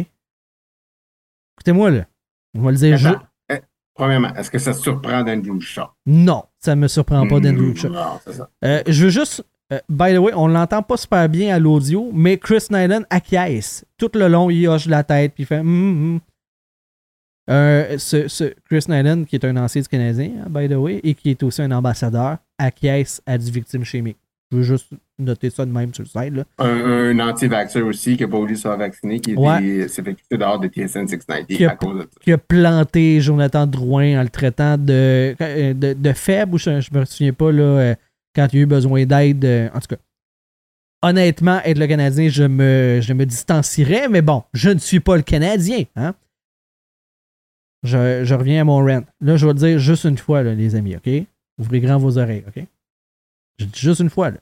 Écoutez-moi, 1.56 1.92
là. 1.92 2.06
On 2.60 2.64
va 2.66 2.72
le 2.72 2.78
dire. 2.78 2.98
Je- 2.98 3.10
Eh, 3.50 3.60
Premièrement, 3.96 4.34
est-ce 4.36 4.50
que 4.52 4.60
ça 4.60 4.74
te 4.74 4.78
surprend 4.80 5.24
d'Andrew 5.24 5.60
Shaw? 5.60 5.88
Non, 6.06 6.44
ça 6.60 6.76
me 6.76 6.88
surprend 6.88 7.28
pas 7.28 7.40
d'Andrew 7.40 7.76
Shaw. 7.76 7.90
Non, 7.90 8.20
c'est 8.26 8.34
ça. 8.34 8.50
Euh, 8.64 8.82
je 8.88 9.04
veux 9.06 9.10
juste 9.12 9.44
Euh, 9.72 9.78
by 9.88 10.16
the 10.16 10.18
way, 10.18 10.32
on 10.36 10.48
l'entend 10.48 10.82
pas 10.82 10.98
super 10.98 11.30
bien 11.30 11.54
à 11.56 11.60
l'audio, 11.60 12.10
mais 12.12 12.40
Chris 12.40 12.66
Nyland 12.72 13.04
acquiesce. 13.12 13.86
Tout 14.00 14.10
le 14.16 14.28
long, 14.28 14.50
il 14.50 14.68
hoche 14.68 14.88
la 14.88 15.04
tête 15.04 15.34
puis 15.36 15.44
il 15.44 15.46
fait 15.46 15.60
Hum, 15.60 15.68
hum. 16.16 16.20
Euh, 17.52 17.98
ce, 18.00 18.28
ce 18.28 18.54
Chris 18.66 18.86
Nyland, 18.90 19.26
qui 19.26 19.36
est 19.36 19.46
un 19.46 19.56
ancien 19.58 19.82
du 19.84 19.88
Canadien, 19.88 20.32
hein, 20.44 20.48
by 20.50 20.68
the 20.68 20.74
way, 20.76 21.00
et 21.04 21.14
qui 21.14 21.30
est 21.30 21.44
aussi 21.44 21.62
un 21.62 21.72
ambassadeur, 21.72 22.38
acquiesce 22.58 23.22
à 23.28 23.38
du 23.38 23.52
victime 23.52 23.84
chimique. 23.84 24.18
Je 24.52 24.58
veux 24.58 24.64
juste 24.64 24.88
noter 25.20 25.50
ça 25.52 25.64
de 25.66 25.72
même 25.72 25.94
sur 25.94 26.04
le 26.04 26.08
site. 26.10 26.34
Là. 26.34 26.44
Un, 26.58 26.68
un 27.18 27.20
anti-vaxxer 27.20 27.82
aussi 27.84 28.18
qui 28.18 28.24
n'a 28.24 28.30
pas 28.30 28.38
voulu 28.40 28.56
se 28.56 28.64
faire 28.64 28.78
vacciner, 28.78 29.20
qui 29.20 29.36
Ouais. 29.36 29.88
s'est 29.88 30.02
fait 30.02 30.16
quitter 30.16 30.38
dehors 30.38 30.60
de 30.60 30.68
TSN 30.68 31.08
690 31.08 31.56
Qui 31.58 31.66
a- 31.66 31.72
à 31.72 31.76
cause 31.76 31.98
de 31.98 32.02
ça. 32.02 32.20
qui 32.22 32.32
a 32.32 32.38
planté 32.40 33.22
Jonathan 33.22 33.68
Drouin 33.68 34.20
en 34.20 34.24
le 34.24 34.30
traitant 34.30 34.78
de, 34.78 35.36
euh, 35.40 35.74
de, 35.76 35.94
de 35.94 36.14
faible, 36.14 36.56
ou 36.56 36.58
je, 36.58 36.82
je 36.82 36.90
me 36.92 37.06
souviens 37.06 37.34
pas, 37.34 37.52
là, 37.52 37.62
euh, 37.64 37.96
quand 38.36 38.48
il 38.52 38.56
y 38.56 38.60
a 38.60 38.64
eu 38.64 38.66
besoin 38.66 39.06
d'aide. 39.06 39.46
euh, 39.46 39.70
en 39.74 39.80
tout 39.80 39.88
cas, 39.96 40.02
honnêtement, 41.04 41.62
être 41.64 41.78
le 41.78 41.86
Canadien, 41.88 42.28
je 42.30 42.44
me, 42.44 43.00
je 43.04 43.14
me 43.14 43.26
distancierais, 43.28 44.10
mais 44.10 44.24
bon, 44.24 44.44
je 44.54 44.70
ne 44.72 44.80
suis 44.80 45.00
pas 45.00 45.16
le 45.16 45.22
Canadien. 45.24 45.84
Hein? 45.96 46.16
Je, 47.84 48.24
je 48.26 48.34
reviens 48.36 48.62
à 48.62 48.64
mon 48.64 48.78
rant. 48.86 49.04
Là, 49.22 49.38
je 49.38 49.46
vais 49.46 49.54
le 49.54 49.60
dire 49.60 49.80
juste 49.80 50.04
une 50.06 50.18
fois, 50.18 50.44
là, 50.44 50.54
les 50.54 50.76
amis, 50.76 50.96
OK? 50.96 51.10
Ouvrez 51.60 51.80
grand 51.80 51.98
vos 51.98 52.18
oreilles, 52.18 52.44
OK? 52.48 52.64
Juste 53.74 54.00
une 54.02 54.10
fois, 54.10 54.32
là. 54.32 54.40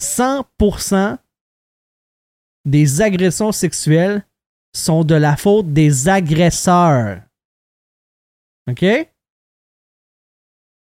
100% 0.00 1.18
des 2.64 3.00
agressions 3.00 3.52
sexuelles 3.52 4.24
sont 4.74 5.04
de 5.04 5.14
la 5.14 5.36
faute 5.36 5.72
des 5.72 6.08
agresseurs. 6.08 7.22
OK? 8.70 8.84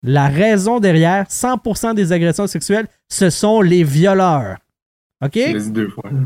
La 0.03 0.29
raison 0.29 0.81
derrière 0.81 1.27
100% 1.29 1.95
des 1.95 2.13
agressions 2.13 2.47
sexuelles, 2.47 2.89
ce 3.09 3.31
sont 3.31 3.61
les 3.61 3.85
violeurs. 3.85 4.59
OK? 5.25 5.35
Je 5.35 5.53
l'ai 5.53 5.61
dit 5.61 5.71
deux 5.73 5.89
fois. 5.91 6.11
là. 6.11 6.21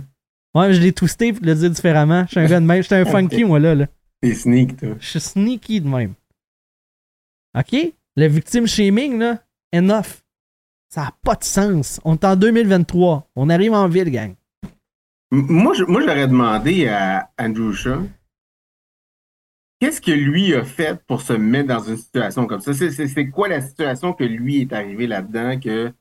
Ouais, 0.54 0.68
mais 0.68 0.74
je 0.74 0.80
l'ai 0.80 0.92
twisté 0.92 1.32
pour 1.32 1.44
le 1.44 1.54
dire 1.54 1.70
différemment. 1.70 2.24
Je 2.26 2.30
suis 2.30 2.40
un 2.40 2.46
gars 2.46 2.60
de 2.60 2.66
même. 2.66 2.82
Je 2.82 2.86
suis 2.86 2.94
un 2.94 3.04
funky, 3.10 3.44
moi, 3.44 3.58
là. 3.58 3.74
là. 3.74 3.86
T'es 4.20 4.34
sneak, 4.34 4.76
toi. 4.76 4.94
Je 5.00 5.06
suis 5.06 5.20
sneaky 5.20 5.80
de 5.80 5.88
même. 5.88 6.14
OK? 7.56 7.92
Le 8.16 8.26
victime 8.28 8.66
shaming, 8.66 9.18
là, 9.18 9.42
enough. 9.74 10.22
Ça 10.88 11.02
n'a 11.02 11.14
pas 11.22 11.34
de 11.34 11.44
sens. 11.44 12.00
On 12.04 12.14
est 12.14 12.24
en 12.24 12.36
2023. 12.36 13.28
On 13.34 13.48
arrive 13.50 13.72
en 13.72 13.88
ville, 13.88 14.10
gang. 14.10 14.34
Moi, 15.32 15.74
moi, 15.88 16.00
j'aurais 16.02 16.28
demandé 16.28 16.86
à 16.86 17.28
Andrew 17.38 17.72
Shaw 17.72 18.08
qu'est-ce 19.80 20.00
que 20.00 20.12
lui 20.12 20.54
a 20.54 20.64
fait 20.64 21.02
pour 21.06 21.20
se 21.22 21.32
mettre 21.32 21.68
dans 21.68 21.82
une 21.82 21.96
situation 21.96 22.46
comme 22.46 22.60
ça? 22.60 22.72
C'est- 22.72 23.30
quoi 23.30 23.48
la 23.48 23.60
situation 23.60 24.12
que 24.12 24.22
lui 24.24 24.60
est 24.62 24.72
arrivé 24.72 25.06
là-dedans 25.08 25.58
que 25.58 25.92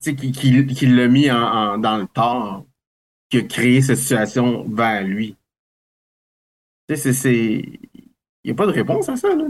qui, 0.00 0.14
qui- 0.32 0.66
qui 0.66 0.86
l'a 0.86 1.08
mis 1.08 1.28
dans 1.28 1.98
le 1.98 2.06
tort, 2.08 2.66
qui 3.30 3.38
a 3.38 3.42
créé 3.42 3.80
cette 3.80 3.96
situation 3.98 4.64
vers 4.68 5.02
lui? 5.04 5.36
Il 6.88 7.78
n'y 8.44 8.50
a 8.50 8.54
pas 8.54 8.66
de 8.66 8.72
réponse 8.72 9.08
à 9.08 9.16
ça, 9.16 9.34
là. 9.34 9.46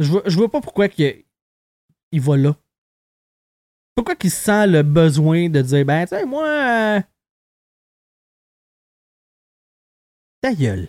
Je 0.00 0.10
vois, 0.10 0.22
je 0.26 0.36
vois 0.36 0.50
pas 0.50 0.60
pourquoi 0.60 0.88
qu'il 0.88 1.24
il 2.10 2.20
va 2.20 2.36
là. 2.36 2.56
Pourquoi 3.94 4.16
qu'il 4.16 4.30
sent 4.30 4.66
le 4.66 4.82
besoin 4.82 5.48
de 5.48 5.60
dire, 5.62 5.84
ben, 5.84 6.04
tu 6.04 6.08
sais, 6.16 6.24
moi. 6.24 6.48
euh, 6.48 7.00
Ta 10.40 10.54
gueule. 10.54 10.88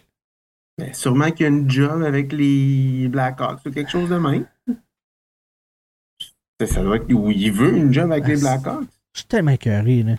Ben, 0.78 0.94
sûrement 0.94 1.30
qu'il 1.32 1.42
y 1.42 1.46
a 1.46 1.50
une 1.50 1.70
job 1.70 2.04
avec 2.04 2.32
les 2.32 3.08
Blackhawks 3.10 3.66
ou 3.66 3.72
quelque 3.72 3.92
chose 3.92 4.10
de 4.10 4.18
même. 4.18 4.48
Ça, 6.60 6.68
ça 6.68 6.82
doit 6.84 6.96
être 6.98 7.06
il 7.10 7.52
veut 7.52 7.76
une 7.76 7.92
job 7.94 8.12
avec 8.12 8.28
les 8.28 8.38
Blackhawks. 8.40 8.88
Je 9.14 9.20
suis 9.20 9.28
tellement 9.28 9.52
écœuré, 9.52 10.04
là. 10.04 10.16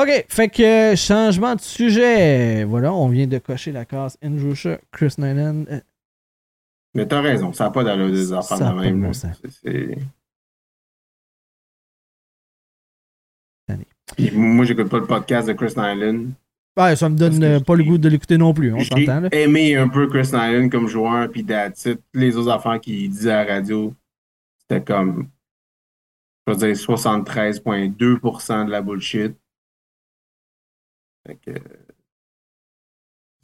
OK, 0.00 0.26
fait 0.28 0.48
que 0.50 0.94
changement 0.94 1.54
de 1.56 1.60
sujet. 1.60 2.64
Voilà, 2.64 2.92
on 2.92 3.08
vient 3.08 3.26
de 3.26 3.38
cocher 3.38 3.72
la 3.72 3.86
case 3.86 4.18
Andrew 4.22 4.54
Shaw, 4.54 4.76
Chris 4.92 5.14
Nyland. 5.18 5.64
Mais 6.96 7.06
t'as 7.06 7.20
raison, 7.20 7.52
ça 7.52 7.64
n'a 7.64 7.70
pas 7.70 7.84
d'allure 7.84 8.10
des 8.10 8.26
Ça 8.26 8.38
affaires 8.38 8.68
a 8.68 8.72
de 8.72 8.80
même. 8.80 9.02
bon. 9.02 9.12
Puis 14.16 14.30
moi, 14.30 14.64
j'écoute 14.64 14.88
pas 14.88 14.98
le 14.98 15.06
podcast 15.06 15.46
de 15.46 15.52
Chris 15.52 15.74
Nyland. 15.76 16.28
Ouais, 16.78 16.96
ça 16.96 17.10
me 17.10 17.18
donne 17.18 17.42
euh, 17.42 17.60
pas 17.60 17.74
le 17.74 17.84
goût 17.84 17.98
de 17.98 18.08
l'écouter 18.08 18.38
non 18.38 18.54
plus, 18.54 18.72
on 18.72 18.78
J'ai 18.78 19.04
s'entend, 19.04 19.28
aimé 19.30 19.76
un 19.76 19.88
peu 19.88 20.08
Chris 20.08 20.30
Nyland 20.32 20.70
comme 20.70 20.88
joueur, 20.88 21.30
puis 21.30 21.40
it. 21.42 22.00
Les 22.14 22.36
autres 22.38 22.50
affaires 22.50 22.80
qu'il 22.80 23.10
disait 23.10 23.32
à 23.32 23.44
la 23.44 23.54
radio, 23.56 23.94
c'était 24.60 24.82
comme, 24.82 25.28
je 26.46 26.52
veux 26.54 26.58
dire, 26.58 26.74
73,2% 26.74 28.64
de 28.66 28.70
la 28.70 28.80
bullshit. 28.80 29.36
Fait 31.26 31.36
que, 31.36 31.52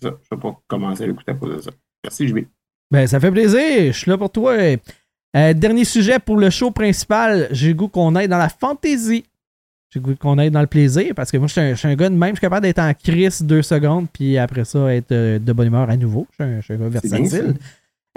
ça, 0.00 0.10
je 0.22 0.34
vais 0.34 0.40
pas 0.40 0.58
commencer 0.66 1.04
à 1.04 1.06
l'écouter 1.06 1.32
à 1.32 1.34
cause 1.34 1.56
de 1.56 1.60
ça. 1.60 1.70
Merci, 2.02 2.28
JB. 2.28 2.46
Ben, 2.92 3.06
ça 3.06 3.18
fait 3.18 3.30
plaisir. 3.30 3.58
Je 3.86 3.98
suis 3.98 4.10
là 4.10 4.18
pour 4.18 4.30
toi. 4.30 4.52
Euh, 4.54 5.54
dernier 5.54 5.84
sujet 5.84 6.18
pour 6.18 6.36
le 6.36 6.50
show 6.50 6.70
principal. 6.70 7.48
J'ai 7.50 7.68
le 7.68 7.74
goût 7.74 7.88
qu'on 7.88 8.14
aille 8.14 8.28
dans 8.28 8.38
la 8.38 8.50
fantaisie. 8.50 9.24
J'ai 9.88 9.98
le 9.98 10.04
goût 10.04 10.14
qu'on 10.14 10.36
aille 10.36 10.50
dans 10.50 10.60
le 10.60 10.66
plaisir 10.66 11.14
parce 11.16 11.30
que 11.30 11.38
moi, 11.38 11.46
je 11.46 11.74
suis 11.74 11.88
un, 11.88 11.94
gars 11.94 12.10
de 12.10 12.14
même. 12.14 12.30
Je 12.30 12.34
suis 12.36 12.40
capable 12.42 12.66
d'être 12.66 12.80
en 12.80 12.92
crise 12.92 13.40
deux 13.42 13.62
secondes 13.62 14.08
puis 14.12 14.36
après 14.36 14.66
ça, 14.66 14.94
être 14.94 15.10
euh, 15.10 15.38
de 15.38 15.52
bonne 15.54 15.68
humeur 15.68 15.88
à 15.88 15.96
nouveau. 15.96 16.26
Je 16.38 16.60
suis 16.60 16.74
un, 16.74 16.76
gars 16.76 16.88
versatile. 16.88 17.54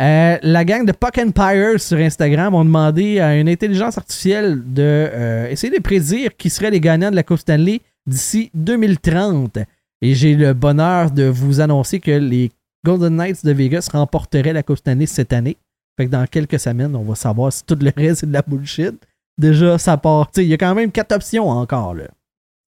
Euh, 0.01 0.38
la 0.41 0.65
gang 0.65 0.86
de 0.86 0.91
Puck 0.91 1.17
Empire 1.19 1.80
sur 1.80 1.97
Instagram 1.97 2.53
ont 2.53 2.65
demandé 2.65 3.21
à 3.21 3.38
une 3.38 3.47
intelligence 3.47 3.97
artificielle 3.97 4.61
de 4.61 4.82
euh, 4.84 5.49
essayer 5.49 5.73
de 5.73 5.82
prédire 5.82 6.36
qui 6.36 6.49
seraient 6.49 6.71
les 6.71 6.82
gagnants 6.82 7.11
de 7.11 7.15
la 7.15 7.23
Coupe 7.23 7.39
Stanley 7.39 7.80
d'ici 8.05 8.51
2030. 8.55 9.59
Et 10.01 10.13
j'ai 10.13 10.36
le 10.36 10.53
bonheur 10.53 11.11
de 11.11 11.23
vous 11.23 11.61
annoncer 11.61 12.01
que 12.01 12.11
les 12.11 12.51
Golden 12.86 13.15
Knights 13.17 13.43
de 13.45 13.51
Vegas 13.51 13.89
remporteraient 13.91 14.53
la 14.53 14.63
Coupe 14.63 14.77
Stanley 14.77 15.07
cette 15.07 15.33
année. 15.33 15.57
Fait 15.97 16.05
que 16.05 16.11
dans 16.11 16.25
quelques 16.27 16.59
semaines, 16.59 16.95
on 16.95 17.03
va 17.03 17.15
savoir 17.15 17.51
si 17.51 17.63
tout 17.65 17.77
le 17.81 17.91
reste 17.97 18.21
c'est 18.21 18.27
de 18.27 18.33
la 18.33 18.41
bullshit. 18.41 18.93
Déjà, 19.38 19.77
ça 19.77 19.97
part. 19.97 20.27
tu 20.31 20.41
sais, 20.41 20.45
Il 20.45 20.49
y 20.49 20.53
a 20.53 20.57
quand 20.57 20.73
même 20.75 20.91
quatre 20.91 21.11
options 21.13 21.49
encore, 21.49 21.93
là. 21.95 22.05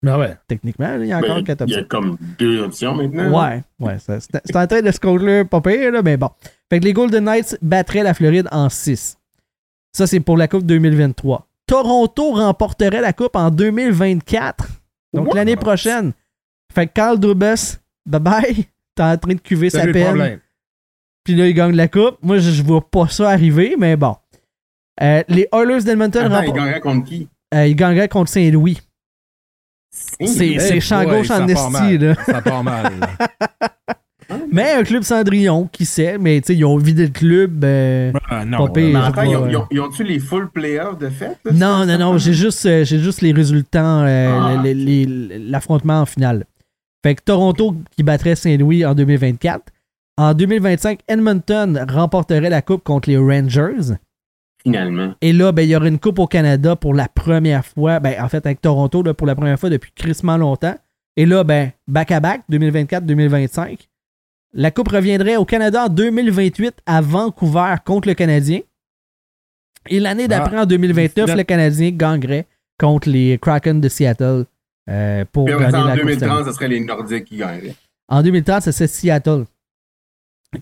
Ben 0.03 0.17
ouais. 0.19 0.37
Techniquement, 0.47 0.95
il 1.01 1.07
y 1.09 1.13
a 1.13 1.19
encore 1.19 1.37
Ben, 1.37 1.45
quatre 1.45 1.65
il 1.67 1.73
y 1.75 1.77
options. 1.77 1.85
a 1.85 1.89
comme 1.89 2.17
deux 2.39 2.63
options 2.63 2.95
maintenant. 2.95 3.31
Ouais, 3.49 3.63
ouais. 3.81 3.97
C'est 3.99 4.57
en 4.57 4.67
train 4.67 4.81
de 4.83 4.91
se 4.93 5.01
conclure 5.01 5.49
pas 5.49 5.61
pire, 5.61 5.91
là, 5.93 6.03
mais 6.03 6.17
bon. 6.17 6.31
Fait 6.71 6.79
que 6.81 6.85
les 6.85 6.93
Golden 6.93 7.25
Knights 7.25 7.59
battraient 7.63 8.05
la 8.05 8.15
Floride 8.15 8.49
en 8.53 8.69
6. 8.69 9.17
Ça, 9.93 10.07
c'est 10.07 10.21
pour 10.21 10.37
la 10.37 10.47
Coupe 10.49 10.65
2023. 10.65 11.47
Toronto 11.67 12.33
remporterait 12.33 13.01
la 13.01 13.13
Coupe 13.13 13.35
en 13.37 13.51
2024. 13.51 14.67
Donc 15.15 15.35
l'année 15.35 15.57
prochaine. 15.57 16.13
Fait 16.73 16.87
que 16.87 16.93
Carl 16.93 17.19
Dubas, 17.19 17.79
bye 18.07 18.21
bye. 18.21 18.67
T'es 18.99 19.05
en 19.05 19.17
train 19.17 19.35
de 19.35 19.41
cuver 19.41 19.71
sa 19.71 19.87
peine. 19.87 20.41
Puis 21.23 21.35
là, 21.37 21.47
il 21.47 21.55
gagne 21.55 21.75
la 21.77 21.87
Coupe. 21.89 22.17
Moi, 22.21 22.39
je, 22.39 22.51
je 22.51 22.63
vois 22.65 22.81
pas 22.91 23.07
ça 23.09 23.31
arriver, 23.31 23.77
mais 23.79 23.97
bon. 23.97 24.17
Euh, 25.01 25.23
les 25.29 25.47
Oilers 25.53 25.85
d'Edmonton 25.85 26.25
Attends, 26.25 26.43
il 26.43 26.49
rempor- 26.51 26.55
gagnerait 26.57 26.81
contre 26.81 27.05
qui? 27.09 27.29
euh, 27.55 27.67
ils 27.69 27.77
gagneraient 27.77 28.09
contre 28.09 28.31
Saint-Louis. 28.31 28.81
C'est 29.91 30.59
c'est 30.59 30.81
champ 30.81 31.05
boy, 31.05 31.19
gauche 31.19 31.31
en 31.31 31.47
esti, 31.47 31.99
là. 31.99 32.15
Ça 32.27 32.43
part 32.43 32.65
mal. 32.65 32.93
là. 32.99 33.09
Mais 34.53 34.73
un 34.73 34.83
club 34.83 35.05
Cendrillon, 35.05 35.69
qui 35.73 35.87
sait, 35.87 36.19
mais 36.19 36.41
tu 36.43 36.49
sais, 36.49 36.57
ils 36.57 36.65
ont 36.65 36.77
vidé 36.77 37.07
le 37.07 37.13
club. 37.13 37.65
euh, 37.65 38.13
non. 38.47 38.67
Pas 38.67 38.73
pire. 38.73 38.85
Mais 38.85 38.93
je 38.93 38.99
attends, 39.07 39.23
ils 39.23 39.37
ont- 39.37 39.49
ils 39.49 39.57
ont- 39.57 39.67
ils 39.71 39.81
ont-tu 39.81 40.05
les 40.05 40.19
full 40.19 40.51
playoffs 40.51 40.99
de 40.99 41.09
fait? 41.09 41.39
là? 41.47 41.53
Non, 41.53 41.87
non, 41.87 41.99
non, 41.99 42.19
j'ai 42.19 42.35
juste, 42.35 42.67
euh, 42.67 42.85
j'ai 42.85 42.99
juste 42.99 43.23
les 43.23 43.33
résultats, 43.33 44.01
euh, 44.05 44.59
Ah, 44.59 44.63
l'affrontement 45.39 46.01
en 46.03 46.07
finale. 46.07 46.45
Fait 47.03 47.15
que 47.15 47.23
Toronto 47.23 47.77
qui 47.97 48.03
battrait 48.03 48.37
Saint-Louis 48.37 48.85
en 48.85 48.95
2024. 48.95 49.73
En 50.17 50.35
2025, 50.35 51.01
Edmonton 51.07 51.87
remporterait 51.89 52.51
la 52.51 52.61
coupe 52.61 52.83
contre 52.83 53.09
les 53.09 53.17
Rangers. 53.17 53.95
Finalement. 54.63 55.15
Et 55.21 55.33
là, 55.33 55.53
ben, 55.53 55.63
il 55.63 55.71
y 55.71 55.77
aurait 55.77 55.89
une 55.89 56.01
coupe 56.01 56.19
au 56.19 56.27
Canada 56.27 56.75
pour 56.75 56.93
la 56.93 57.09
première 57.09 57.65
fois. 57.65 58.01
Ben, 58.01 58.21
en 58.21 58.29
fait, 58.29 58.45
avec 58.45 58.61
Toronto, 58.61 59.03
là, 59.03 59.15
pour 59.15 59.27
la 59.27 59.37
première 59.37 59.59
fois 59.59 59.71
depuis 59.71 59.93
crissement 59.95 60.37
longtemps. 60.37 60.75
Et 61.17 61.25
là, 61.25 61.45
ben, 61.45 61.71
back-à-back, 61.87 62.43
2024-2025. 62.51 63.87
La 64.55 64.71
coupe 64.71 64.89
reviendrait 64.89 65.37
au 65.37 65.45
Canada 65.45 65.85
en 65.85 65.89
2028 65.89 66.75
à 66.87 67.01
Vancouver 67.01 67.77
contre 67.85 68.09
le 68.09 68.15
Canadien. 68.15 68.61
Et 69.89 70.01
l'année 70.01 70.27
d'après, 70.27 70.59
en 70.59 70.67
2029, 70.67 71.27
Finale. 71.27 71.39
le 71.39 71.45
Canadien 71.45 71.91
gagnerait 71.91 72.47
contre 72.79 73.09
les 73.09 73.39
Kraken 73.39 73.81
de 73.81 73.89
Seattle 73.89 74.47
euh, 74.89 75.25
pour 75.31 75.45
Puis 75.47 75.55
gagner 75.57 75.77
en 75.77 75.85
la 75.85 75.97
Coupe 75.97 76.05
2030, 76.07 76.29
Stanley. 76.31 76.45
ce 76.45 76.53
serait 76.53 76.69
les 76.69 76.81
Nordiques 76.81 77.25
qui 77.25 77.37
gagneraient. 77.37 77.75
En 78.09 78.23
2030, 78.23 78.63
c'est 78.73 78.87
Seattle 78.87 79.45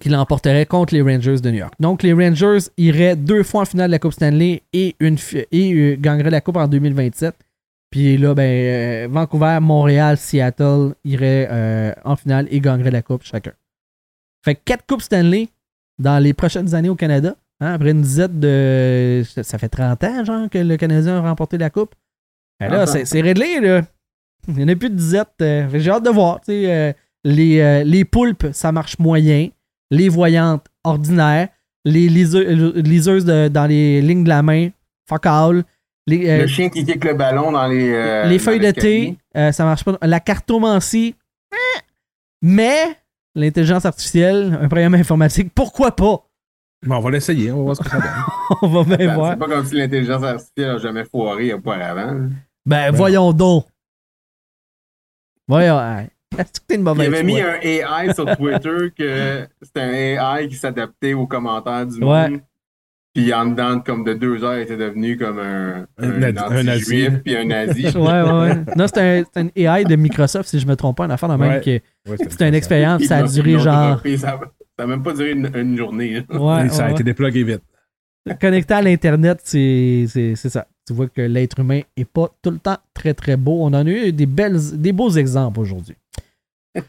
qui 0.00 0.08
l'emporterait 0.08 0.66
contre 0.66 0.94
les 0.94 1.02
Rangers 1.02 1.38
de 1.40 1.50
New 1.50 1.58
York. 1.58 1.72
Donc, 1.78 2.02
les 2.02 2.12
Rangers 2.12 2.58
iraient 2.76 3.14
deux 3.14 3.44
fois 3.44 3.62
en 3.62 3.64
finale 3.66 3.88
de 3.88 3.92
la 3.92 3.98
Coupe 4.00 4.12
Stanley 4.14 4.62
et, 4.72 4.96
une, 4.98 5.16
fi- 5.16 5.46
et 5.52 5.72
euh, 5.74 5.96
gagneraient 5.96 6.30
la 6.30 6.40
Coupe 6.40 6.56
en 6.56 6.66
2027. 6.66 7.34
Puis 7.90 8.16
là, 8.18 8.34
ben, 8.34 8.42
euh, 8.42 9.08
Vancouver, 9.08 9.58
Montréal, 9.60 10.16
Seattle 10.16 10.94
iraient 11.04 11.94
en 12.04 12.16
finale 12.16 12.48
et 12.50 12.58
gagneraient 12.60 12.90
la 12.90 13.02
Coupe 13.02 13.22
chacun. 13.22 13.52
Fait 14.44 14.56
que 14.56 14.60
quatre 14.64 14.84
Coupes 14.86 15.02
Stanley 15.02 15.48
dans 16.00 16.18
les 16.18 16.34
prochaines 16.34 16.74
années 16.74 16.88
au 16.88 16.96
Canada. 16.96 17.36
Hein, 17.60 17.72
après 17.74 17.92
une 17.92 18.02
dizaine 18.02 18.38
de. 18.38 19.22
Ça 19.42 19.56
fait 19.56 19.68
30 19.68 20.04
ans, 20.04 20.24
genre, 20.24 20.50
que 20.50 20.58
le 20.58 20.76
Canadien 20.76 21.18
a 21.18 21.20
remporté 21.22 21.56
la 21.58 21.70
Coupe. 21.70 21.94
Ben 22.60 22.70
là, 22.70 22.86
c'est 22.86 23.20
réglé, 23.20 23.60
là. 23.60 23.82
Il 24.48 24.54
n'y 24.54 24.64
en 24.64 24.68
a 24.68 24.76
plus 24.76 24.90
de 24.90 24.94
disette. 24.94 25.28
euh, 25.42 25.68
J'ai 25.74 25.90
hâte 25.90 26.04
de 26.04 26.10
voir. 26.10 26.40
euh, 26.48 26.92
les, 27.24 27.60
euh, 27.60 27.84
les 27.84 28.04
poulpes, 28.04 28.46
ça 28.52 28.72
marche 28.72 28.98
moyen. 28.98 29.48
Les 29.90 30.08
voyantes, 30.08 30.66
ordinaires. 30.84 31.48
Les 31.84 32.08
euh, 32.34 32.72
liseuses 32.76 33.24
de- 33.24 33.48
dans 33.48 33.66
les 33.66 34.00
lignes 34.02 34.24
de 34.24 34.28
la 34.28 34.42
main, 34.42 34.68
fuck 35.08 35.26
all. 35.26 35.62
Les, 36.08 36.28
euh, 36.28 36.40
Le 36.42 36.46
chien 36.48 36.68
qui 36.68 36.84
kick 36.84 37.04
le 37.04 37.14
ballon 37.14 37.52
dans 37.52 37.66
les. 37.66 37.92
euh, 37.92 38.24
les 38.26 38.38
dans 38.38 38.42
feuilles 38.44 38.60
de 38.60 38.70
thé, 38.72 39.16
euh, 39.36 39.52
ça 39.52 39.64
marche 39.64 39.84
pas. 39.84 39.96
La 40.02 40.18
cartomancie, 40.20 41.14
eh. 41.52 41.80
mais 42.42 42.96
l'intelligence 43.34 43.84
artificielle, 43.84 44.58
un 44.60 44.68
programme 44.68 44.94
informatique, 44.94 45.50
pourquoi 45.54 45.94
pas? 45.94 46.24
Bon, 46.86 46.96
on 46.96 47.00
va 47.00 47.10
l'essayer, 47.10 47.50
on 47.52 47.58
va 47.58 47.62
voir 47.62 47.76
ce 47.76 47.82
que 47.82 47.90
ça 47.90 47.98
donne. 47.98 48.10
On 48.62 48.68
va 48.68 48.84
bien 48.84 49.06
Ben, 49.08 49.14
voir. 49.14 49.32
C'est 49.32 49.38
pas 49.38 49.46
comme 49.48 49.66
si 49.66 49.74
l'intelligence 49.74 50.22
artificielle 50.22 50.68
n'a 50.74 50.78
jamais 50.78 51.04
foiré 51.04 51.52
auparavant. 51.52 52.28
Ben, 52.64 52.90
voyons 52.92 53.32
donc. 53.32 53.64
Voyons. 55.48 55.78
hein. 55.78 56.04
Est-ce 56.38 56.60
que 56.60 56.66
t'es 56.66 56.74
une 56.74 56.82
Il 56.96 57.00
avait 57.02 57.22
mis 57.22 57.40
un 57.40 57.54
AI 57.62 58.12
sur 58.14 58.24
Twitter 58.36 58.90
que 58.98 59.46
c'était 59.62 59.80
un 59.80 59.92
AI 60.38 60.48
qui 60.48 60.56
s'adaptait 60.56 61.14
aux 61.14 61.26
commentaires 61.26 61.86
du 61.86 62.02
Ouais. 62.02 62.30
monde. 62.30 62.40
Puis 63.14 63.32
en 63.32 63.46
dedans, 63.46 63.80
comme 63.80 64.04
de 64.04 64.12
deux 64.12 64.44
heures, 64.44 64.56
il 64.58 64.62
était 64.62 64.76
devenu 64.76 65.16
comme 65.16 65.38
un, 65.38 65.86
Un 65.98 66.22
un, 66.22 66.36
un 66.36 66.62
nazi. 66.64 67.08
puis 67.24 67.34
un 67.34 67.44
nazi. 67.46 67.84
Ouais, 67.96 68.22
ouais, 68.22 68.30
ouais. 68.40 68.54
Non, 68.76 68.86
c'est 68.92 68.98
un, 69.20 69.24
c'est 69.32 69.40
un 69.40 69.48
AI 69.56 69.84
de 69.84 69.96
Microsoft, 69.96 70.48
si 70.50 70.58
je 70.60 70.66
me 70.66 70.76
trompe 70.76 70.98
pas, 70.98 71.04
une 71.06 71.12
affaire 71.12 71.30
de 71.30 71.36
même 71.36 71.52
Ouais. 71.52 71.60
que 72.04 72.10
Ouais, 72.10 72.16
c'était 72.28 72.46
une 72.48 72.54
expérience, 72.54 73.02
ça 73.04 73.18
a 73.18 73.22
duré 73.22 73.52
genre. 73.58 74.02
Ça 74.18 74.38
n'a 74.78 74.86
même 74.86 75.02
pas 75.02 75.14
duré 75.14 75.30
une, 75.30 75.50
une 75.54 75.78
journée. 75.78 76.22
Ouais, 76.28 76.68
ça 76.68 76.82
a 76.84 76.86
ouais, 76.88 76.92
été 76.92 77.02
déplugué 77.04 77.42
vite. 77.44 77.62
ouais. 78.26 78.36
Connecté 78.38 78.74
à 78.74 78.82
l'Internet, 78.82 79.40
c'est 79.42 80.04
c'est- 80.08 80.34
c'est 80.34 80.50
ça. 80.50 80.66
Tu 80.86 80.92
vois 80.92 81.08
que 81.08 81.20
l'être 81.20 81.58
humain 81.58 81.80
est 81.96 82.04
pas 82.04 82.32
tout 82.42 82.50
le 82.50 82.58
temps 82.58 82.78
très 82.94 83.12
très 83.12 83.36
beau. 83.36 83.58
On 83.62 83.66
en 83.66 83.74
a 83.74 83.84
eu 83.84 84.12
des, 84.12 84.26
belles, 84.26 84.58
des 84.74 84.92
beaux 84.92 85.10
exemples 85.10 85.60
aujourd'hui. 85.60 85.96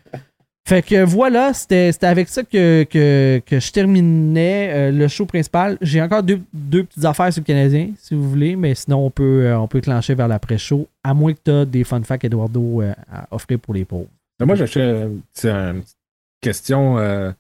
Fait 0.67 0.81
que 0.81 1.01
voilà, 1.05 1.53
c'était 1.53 1.93
avec 2.01 2.27
ça 2.27 2.43
que, 2.43 2.83
que, 2.83 3.41
que 3.45 3.57
je 3.57 3.71
terminais 3.71 4.69
euh, 4.73 4.91
le 4.91 5.07
show 5.07 5.25
principal. 5.25 5.77
J'ai 5.79 6.01
encore 6.01 6.23
deux, 6.23 6.41
deux 6.51 6.83
petites 6.83 7.05
affaires 7.05 7.31
sur 7.31 7.39
le 7.39 7.45
Canadien, 7.45 7.91
si 7.97 8.15
vous 8.15 8.29
voulez, 8.29 8.57
mais 8.57 8.75
sinon 8.75 9.05
on 9.05 9.09
peut, 9.09 9.45
euh, 9.45 9.57
on 9.57 9.69
peut 9.69 9.79
clencher 9.79 10.13
vers 10.13 10.27
l'après-show, 10.27 10.85
à 11.05 11.13
moins 11.13 11.33
que 11.33 11.39
tu 11.45 11.51
as 11.51 11.63
des 11.63 11.85
fun 11.85 12.03
facts 12.03 12.25
Eduardo 12.25 12.81
euh, 12.81 12.93
à 13.09 13.29
offrir 13.31 13.59
pour 13.59 13.75
les 13.75 13.85
pauvres. 13.85 14.09
Moi, 14.41 14.55
j'ai 14.55 14.65
une 14.65 15.21
petite 15.33 15.97
question. 16.41 16.97
tu 16.97 17.33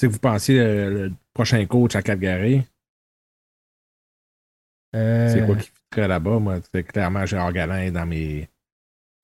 sais 0.00 0.06
que 0.06 0.12
vous 0.12 0.18
pensiez 0.18 0.56
le 0.56 1.12
prochain 1.34 1.62
coach 1.66 1.94
à 1.96 2.00
Calgary, 2.00 2.62
c'est 4.94 5.44
quoi 5.44 5.56
qui 5.56 5.70
là-bas? 5.96 6.38
Moi, 6.38 6.56
c'est 6.72 6.82
clairement 6.82 7.26
Gérard 7.26 7.52
Galin 7.52 7.78
est 7.78 7.90
dans 7.90 8.06
mes, 8.06 8.48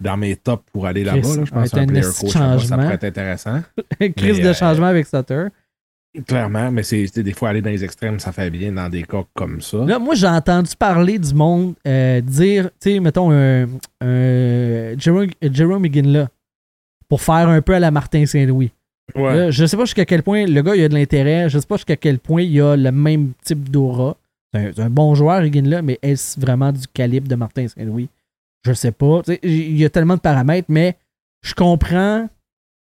dans 0.01 0.17
mes 0.17 0.37
tops 0.37 0.65
pour 0.73 0.87
aller 0.87 1.05
là-bas. 1.05 1.37
Là. 1.37 1.45
Je 1.45 1.51
pense 1.51 1.71
qu'un 1.71 1.83
un 1.83 1.87
player 1.87 2.03
coach 2.03 2.33
ça 2.33 2.77
pourrait 2.77 2.95
être 2.95 3.05
intéressant. 3.05 3.61
Crise 4.17 4.39
Mais, 4.39 4.45
de 4.45 4.49
euh, 4.49 4.55
changement 4.55 4.87
avec 4.87 5.07
Sutter. 5.07 5.47
Clairement, 6.27 6.71
mais 6.71 6.83
c'est 6.83 7.07
c'est 7.13 7.23
des 7.23 7.35
fois 7.35 7.51
aller 7.51 7.61
dans 7.61 7.71
les 7.71 7.85
extrêmes, 7.85 8.19
ça 8.19 8.33
fait 8.33 8.49
bien 8.49 8.73
dans 8.73 8.89
des 8.89 9.03
cas 9.03 9.23
comme 9.35 9.61
ça. 9.61 9.85
Là, 9.85 9.99
moi, 9.99 10.15
j'ai 10.15 10.27
entendu 10.27 10.71
parler 10.79 11.19
du 11.19 11.35
monde 11.35 11.75
euh, 11.87 12.23
dire, 12.23 12.71
tu 12.81 12.93
sais, 12.93 13.01
mettons, 13.01 13.31
un, 13.31 13.67
un 14.01 14.99
Jerome, 14.99 15.27
Jerome 15.43 15.83
McGinley 15.83 16.27
pour 17.09 17.21
faire 17.21 17.49
un 17.49 17.61
peu 17.61 17.75
à 17.75 17.81
la 17.81 17.91
Martin 17.91 18.25
Saint-Louis. 18.25 18.73
Ouais. 19.15 19.37
Là, 19.37 19.51
je 19.51 19.67
sais 19.67 19.77
pas 19.77 19.85
jusqu'à 19.85 20.05
quel 20.05 20.23
point 20.23 20.47
le 20.47 20.63
gars 20.63 20.75
il 20.75 20.83
a 20.85 20.89
de 20.89 20.95
l'intérêt, 20.95 21.49
je 21.49 21.59
sais 21.59 21.67
pas 21.67 21.77
jusqu'à 21.77 21.97
quel 21.97 22.19
point 22.19 22.43
il 22.43 22.61
a 22.61 22.77
le 22.77 22.91
même 22.91 23.33
type 23.45 23.71
d'aura. 23.71 24.17
C'est 24.75 24.83
un, 24.83 24.91
bon 24.91 25.15
joueur, 25.15 25.41
McGinley, 25.41 25.83
mais 25.83 25.99
est-ce 26.03 26.39
vraiment 26.41 26.73
du 26.73 26.87
calibre 26.93 27.29
de 27.29 27.35
Martin 27.35 27.67
Saint-Louis? 27.69 28.09
Je 28.65 28.73
sais 28.73 28.93
pas. 28.93 29.23
Il 29.43 29.77
y 29.77 29.85
a 29.85 29.91
tellement 29.91 30.17
de 30.17 30.21
paramètres, 30.21 30.69
mais 30.69 30.97
je 31.43 31.55
comprends, 31.55 32.29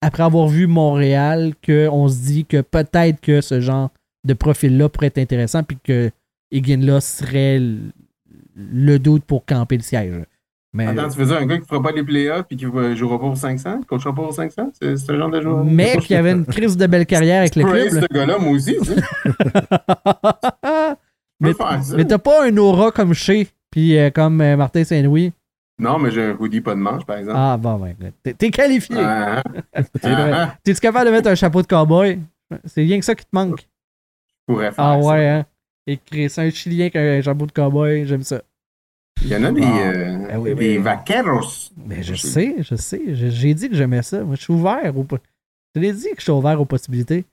après 0.00 0.22
avoir 0.22 0.48
vu 0.48 0.66
Montréal, 0.66 1.52
qu'on 1.64 2.08
se 2.08 2.18
dit 2.18 2.44
que 2.44 2.60
peut-être 2.60 3.20
que 3.20 3.40
ce 3.40 3.60
genre 3.60 3.90
de 4.24 4.34
profil-là 4.34 4.88
pourrait 4.88 5.08
être 5.08 5.18
intéressant, 5.18 5.62
puis 5.62 5.78
que 5.82 6.10
Higuin-là 6.50 7.00
serait 7.00 7.60
le 7.60 8.98
doute 8.98 9.24
pour 9.24 9.44
camper 9.44 9.76
le 9.76 9.82
siège. 9.82 10.24
Mais, 10.74 10.86
Attends, 10.86 11.08
tu 11.08 11.18
veux 11.18 11.24
dire 11.24 11.38
un 11.38 11.46
gars 11.46 11.56
qui 11.56 11.62
ne 11.62 11.66
fera 11.66 11.82
pas 11.82 11.92
les 11.92 12.02
playoffs 12.02 12.44
et 12.50 12.56
qui 12.56 12.66
ne 12.66 12.94
jouera 12.94 13.18
pas 13.18 13.26
pour 13.26 13.36
500, 13.38 13.72
qui 13.72 13.78
ne 13.78 13.84
coachera 13.84 14.14
pas 14.14 14.22
pour 14.22 14.34
500? 14.34 14.72
C'est 14.78 14.96
ce 14.98 15.16
genre 15.16 15.30
de 15.30 15.40
joueur? 15.40 15.64
mais 15.64 15.96
qui 15.96 16.14
avait 16.14 16.32
une 16.32 16.44
crise 16.44 16.76
de 16.76 16.86
belle 16.86 17.06
carrière 17.06 17.40
avec 17.40 17.56
le 17.56 17.64
club. 17.64 17.88
ce 17.88 18.14
gars-là, 18.14 18.38
moi 18.38 18.52
aussi. 18.52 18.76
mais 21.40 21.52
ça. 21.54 22.04
t'as 22.04 22.18
pas 22.18 22.44
un 22.46 22.56
aura 22.56 22.90
comme 22.90 23.14
Shea, 23.14 23.44
puis 23.70 23.96
euh, 23.98 24.10
comme 24.10 24.40
euh, 24.40 24.56
Martin 24.56 24.84
Saint-Louis? 24.84 25.32
Non, 25.80 25.98
mais 25.98 26.10
j'ai 26.10 26.24
un 26.24 26.36
hoodie 26.38 26.60
pas 26.60 26.74
de 26.74 26.80
manche, 26.80 27.04
par 27.04 27.18
exemple. 27.18 27.36
Ah, 27.38 27.56
bon, 27.56 27.76
ben, 27.78 27.94
t'es- 28.22 28.34
t'es 28.34 28.50
qualifié. 28.50 28.96
Ah, 28.98 29.42
ah, 29.74 29.82
ah, 30.02 30.08
ah, 30.32 30.54
T'es-tu 30.64 30.80
capable 30.80 31.06
de 31.06 31.12
mettre 31.12 31.28
un 31.28 31.36
chapeau 31.36 31.62
de 31.62 31.68
cowboy? 31.68 32.18
C'est 32.64 32.82
rien 32.82 32.98
que 32.98 33.04
ça 33.04 33.14
qui 33.14 33.24
te 33.24 33.30
manque. 33.32 33.60
je 33.60 34.36
pourrais 34.52 34.72
faire 34.72 34.84
Ah 34.84 35.00
ça. 35.00 35.06
ouais, 35.08 35.28
hein? 35.28 35.46
Écrit, 35.86 36.28
c'est 36.28 36.46
un 36.46 36.50
Chilien 36.50 36.86
avec 36.86 36.96
un 36.96 37.22
chapeau 37.22 37.46
de 37.46 37.52
cowboy, 37.52 38.06
j'aime 38.06 38.24
ça. 38.24 38.42
Il 39.22 39.28
y 39.28 39.36
en 39.36 39.44
a 39.44 39.52
des, 39.52 39.62
euh, 39.62 40.36
oui, 40.38 40.54
des 40.54 40.76
oui. 40.76 40.78
vaqueros. 40.78 41.70
Mais 41.86 42.02
je 42.02 42.14
sais, 42.14 42.56
je 42.58 42.74
sais. 42.74 43.00
J'ai 43.14 43.54
dit 43.54 43.68
que 43.68 43.74
j'aimais 43.76 44.02
ça. 44.02 44.22
Moi, 44.22 44.34
je 44.36 44.42
suis 44.42 44.52
ouvert 44.52 44.96
aux... 44.96 45.06
Je 45.74 45.80
l'ai 45.80 45.92
dit 45.92 46.08
que 46.10 46.16
je 46.18 46.22
suis 46.22 46.32
ouvert 46.32 46.60
aux 46.60 46.64
possibilités. 46.64 47.24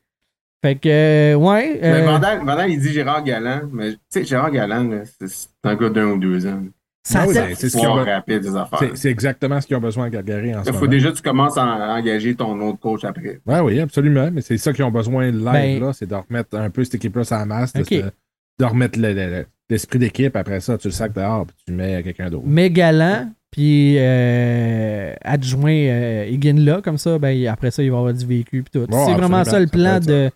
Fait 0.63 0.75
que, 0.75 0.89
euh, 0.89 1.35
ouais. 1.35 1.79
Mais 1.81 1.87
euh, 2.01 2.05
Vandal, 2.05 2.39
Vandal, 2.39 2.69
il 2.71 2.79
dit 2.79 2.91
Gérard 2.91 3.23
Galland, 3.23 3.61
mais 3.71 3.91
tu 3.91 3.97
sais, 4.09 4.23
Gérard 4.25 4.51
Galland, 4.51 4.89
c'est 5.19 5.47
un 5.63 5.75
gars 5.75 5.89
d'un 5.89 6.07
ou 6.07 6.17
deux 6.17 6.47
ans. 6.47 6.61
ça 7.03 7.19
Ah 7.21 7.25
oui, 7.27 7.35
ben, 7.35 7.53
c'est 7.55 7.69
ce 7.69 7.77
qu'ils 7.77 7.85
ont 7.87 7.91
Pouvoir 7.97 8.05
be- 8.07 8.09
rapide 8.15 8.39
des 8.41 8.55
affaires. 8.55 8.79
c'est- 8.95 9.11
exactement 9.11 9.61
ce 9.61 9.67
qu'ils 9.67 9.75
ont 9.75 9.81
besoin 9.81 10.05
à 10.05 10.09
Calgary 10.09 10.55
en 10.55 10.63
ce 10.63 10.69
Il 10.69 10.73
faut 10.73 10.79
moment. 10.79 10.91
déjà 10.91 11.11
que 11.11 11.17
tu 11.17 11.21
commences 11.21 11.55
à 11.57 11.63
engager 11.95 12.33
ton 12.33 12.59
autre 12.61 12.79
coach 12.79 13.03
après. 13.03 13.39
Ouais, 13.45 13.59
oui, 13.59 13.79
absolument. 13.79 14.29
Mais 14.33 14.41
c'est 14.41 14.57
ça 14.57 14.73
qu'ils 14.73 14.85
ont 14.85 14.91
besoin 14.91 15.29
live, 15.29 15.43
Ben- 15.43 15.79
là, 15.81 15.93
c'est 15.93 16.07
de 16.07 16.15
remettre 16.15 16.57
un 16.57 16.69
peu 16.71 16.83
cette 16.83 16.95
équipe-là 16.95 17.23
sur 17.23 17.35
la 17.37 17.45
masse, 17.45 17.73
de, 17.73 18.65
remettre 18.65 18.97
le- 18.99 19.13
le- 19.13 19.29
le- 19.29 19.45
l'esprit 19.69 19.99
d'équipe. 19.99 20.35
Après 20.35 20.61
ça, 20.61 20.79
tu 20.79 20.87
le 20.87 20.93
sacs 20.93 21.13
dehors, 21.13 21.45
puis 21.45 21.55
tu 21.67 21.73
mets 21.73 22.01
quelqu'un 22.01 22.29
d'autre. 22.31 22.45
mais 22.47 22.71
galant, 22.71 23.29
puis 23.51 23.97
euh, 23.99 25.13
adjoint 25.23 25.71
euh, 25.71 26.25
Higgin 26.27 26.55
là, 26.59 26.81
comme 26.81 26.97
ça, 26.97 27.19
ben, 27.19 27.47
après 27.47 27.69
ça, 27.69 27.83
il 27.83 27.91
va 27.91 27.97
avoir 27.97 28.13
du 28.13 28.25
vécu. 28.25 28.63
Puis 28.63 28.71
tout. 28.81 28.87
Bon, 28.87 29.05
c'est 29.05 29.13
vraiment 29.13 29.43
ça 29.43 29.59
le 29.59 29.67
plan 29.67 29.99
de, 29.99 30.31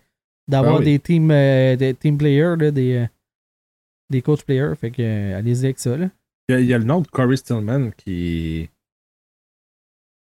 d'avoir 0.50 0.78
oui. 0.80 0.84
des, 0.84 0.98
team, 0.98 1.30
euh, 1.30 1.76
des 1.76 1.94
team 1.94 2.18
players, 2.18 2.56
là, 2.58 2.70
des, 2.70 2.94
euh, 2.94 3.06
des 4.10 4.20
coach 4.22 4.42
players. 4.42 4.74
Fait 4.78 4.90
que, 4.90 5.02
euh, 5.02 5.38
allez-y 5.38 5.64
avec 5.64 5.78
ça. 5.78 5.96
Là. 5.96 6.10
Il 6.48 6.52
y, 6.52 6.56
a, 6.56 6.60
il 6.60 6.66
y 6.66 6.74
a 6.74 6.78
le 6.78 6.84
nom 6.84 7.00
de 7.00 7.06
Corey 7.06 7.36
Stillman 7.36 7.90
qui, 7.96 8.68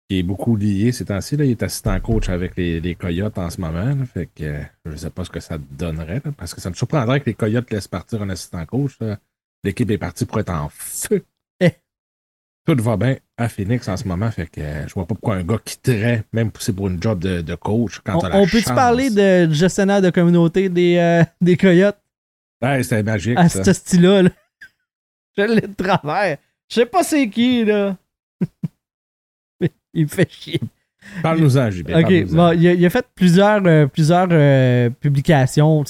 qui 0.10 0.20
est 0.20 0.24
beaucoup 0.24 0.56
lié 0.56 0.92
ces 0.92 1.06
temps-ci. 1.06 1.36
Il 1.36 1.42
est 1.42 1.64
assistant 1.64 2.00
coach 2.00 2.30
avec 2.30 2.56
les, 2.58 2.82
les 2.82 2.96
Coyotes 2.96 3.38
en 3.38 3.50
ce 3.50 3.62
moment. 3.62 3.96
là. 3.96 4.06
Fait 4.06 4.28
que 4.28 4.62
je 4.86 4.92
ne 4.92 4.96
sais 4.98 5.10
pas 5.10 5.24
ce 5.24 5.30
que 5.30 5.40
ça 5.40 5.58
donnerait. 5.58 6.22
là, 6.24 6.32
parce 6.38 6.54
que 6.54 6.62
ça 6.62 6.70
me 6.70 6.76
surprendrait 6.76 7.22
que 7.22 7.28
les 7.28 7.34
Coyotes 7.36 7.72
laissent 7.72 7.88
partir 7.88 8.22
un 8.22 8.30
assistant 8.30 8.66
coach. 8.66 8.98
L'équipe 9.64 9.90
est 9.90 9.98
partie 9.98 10.26
pour 10.26 10.40
être 10.40 10.52
en 10.52 10.70
feu. 10.70 11.24
Eh. 11.62 11.72
Tout 12.66 12.82
va 12.84 12.98
bien 12.98 13.18
à 13.40 13.50
Phoenix 13.50 13.88
en 13.88 13.98
ce 13.98 14.08
moment. 14.08 14.30
Fait 14.32 14.48
que 14.48 14.62
euh, 14.62 14.88
je 14.88 14.94
vois 14.94 15.06
pas 15.06 15.16
pourquoi 15.16 15.36
un 15.36 15.44
gars 15.44 15.58
quitterait, 15.64 16.24
même 16.34 16.52
si 16.58 16.66
c'est 16.66 16.74
pour 16.74 16.88
une 16.88 17.02
job 17.02 17.20
de, 17.20 17.42
de 17.42 17.56
coach. 17.56 18.00
Quand 18.04 18.20
On, 18.24 18.28
la 18.28 18.36
on 18.38 18.46
peut-tu 18.46 18.74
parler 18.74 19.10
de 19.10 19.52
gestionnaire 19.52 20.02
de 20.02 20.10
communauté 20.10 20.70
des, 20.70 20.98
euh, 20.98 21.24
des 21.42 21.56
Coyotes? 21.58 21.98
Ouais, 22.62 22.84
c'était 22.84 23.04
magique. 23.04 23.38
à 23.38 23.48
ça. 23.48 23.64
ce 23.64 23.74
style-là? 23.74 24.24
là? 24.24 24.30
Je 25.38 25.44
l'ai 25.44 25.62
de 25.62 25.74
travers. 25.74 26.38
Je 26.70 26.76
sais 26.76 26.86
pas 26.86 27.04
c'est 27.04 27.30
qui, 27.30 27.64
là. 27.64 27.96
Mais 29.62 29.72
il 29.94 30.04
me 30.04 30.10
fait 30.10 30.30
chier. 30.30 30.60
Parle-nous-en, 31.24 31.72
JB. 31.72 31.90
Ok, 31.90 32.02
parle-nous-en. 32.02 32.36
bon, 32.36 32.52
il, 32.60 32.68
a, 32.68 32.74
il 32.74 32.86
a 32.86 32.90
fait 32.90 33.06
plusieurs, 33.16 33.66
euh, 33.66 33.88
plusieurs 33.88 34.28
euh, 34.32 34.90
publications. 34.90 35.84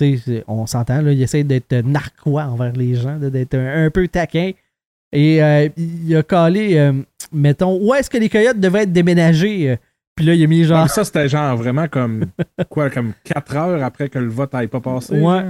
On 0.47 0.65
s'entend, 0.67 1.05
il 1.05 1.21
essaie 1.21 1.43
d'être 1.43 1.73
narquois 1.77 2.43
envers 2.43 2.73
les 2.73 2.95
gens, 2.95 3.17
d'être 3.17 3.55
un, 3.55 3.85
un 3.85 3.89
peu 3.89 4.07
taquin. 4.07 4.51
Et 5.11 5.43
euh, 5.43 5.69
il 5.77 6.15
a 6.15 6.23
collé, 6.23 6.77
euh, 6.77 6.93
mettons, 7.31 7.77
où 7.81 7.93
est-ce 7.93 8.09
que 8.09 8.17
les 8.17 8.29
coyotes 8.29 8.59
devraient 8.59 8.83
être 8.83 8.93
déménagés? 8.93 9.71
euh, 9.71 9.75
Puis 10.15 10.25
là, 10.25 10.33
il 10.35 10.43
a 10.43 10.47
mis 10.47 10.63
genre. 10.63 10.83
mais 10.83 10.89
ça, 10.89 11.03
c'était 11.03 11.27
genre 11.27 11.57
vraiment 11.57 11.87
comme 11.87 12.25
quoi, 12.69 12.89
comme 12.89 13.13
4 13.23 13.55
heures 13.55 13.83
après 13.83 14.09
que 14.09 14.19
le 14.19 14.29
vote 14.29 14.53
n'aille 14.53 14.67
pas 14.67 14.81
passer. 14.81 15.19
Ouais. 15.19 15.43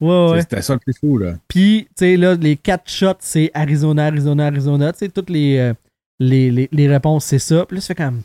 Ouais, 0.00 0.30
ouais. 0.32 0.40
C'était 0.42 0.60
ça 0.60 0.74
le 0.74 0.80
plus 0.80 0.92
fou, 0.98 1.18
là. 1.18 1.34
Puis, 1.48 1.84
tu 1.90 2.04
sais, 2.04 2.16
là, 2.16 2.34
les 2.34 2.56
quatre 2.56 2.90
shots, 2.90 3.14
c'est 3.20 3.50
Arizona, 3.54 4.06
Arizona, 4.06 4.46
Arizona. 4.46 4.92
Tu 4.92 4.98
sais, 4.98 5.08
toutes 5.08 5.30
les, 5.30 5.56
euh, 5.58 5.72
les, 6.18 6.50
les, 6.50 6.68
les 6.70 6.88
réponses, 6.88 7.24
c'est 7.24 7.38
ça. 7.38 7.64
Puis 7.64 7.76
là, 7.76 7.80
fait 7.80 7.94
comme. 7.94 8.22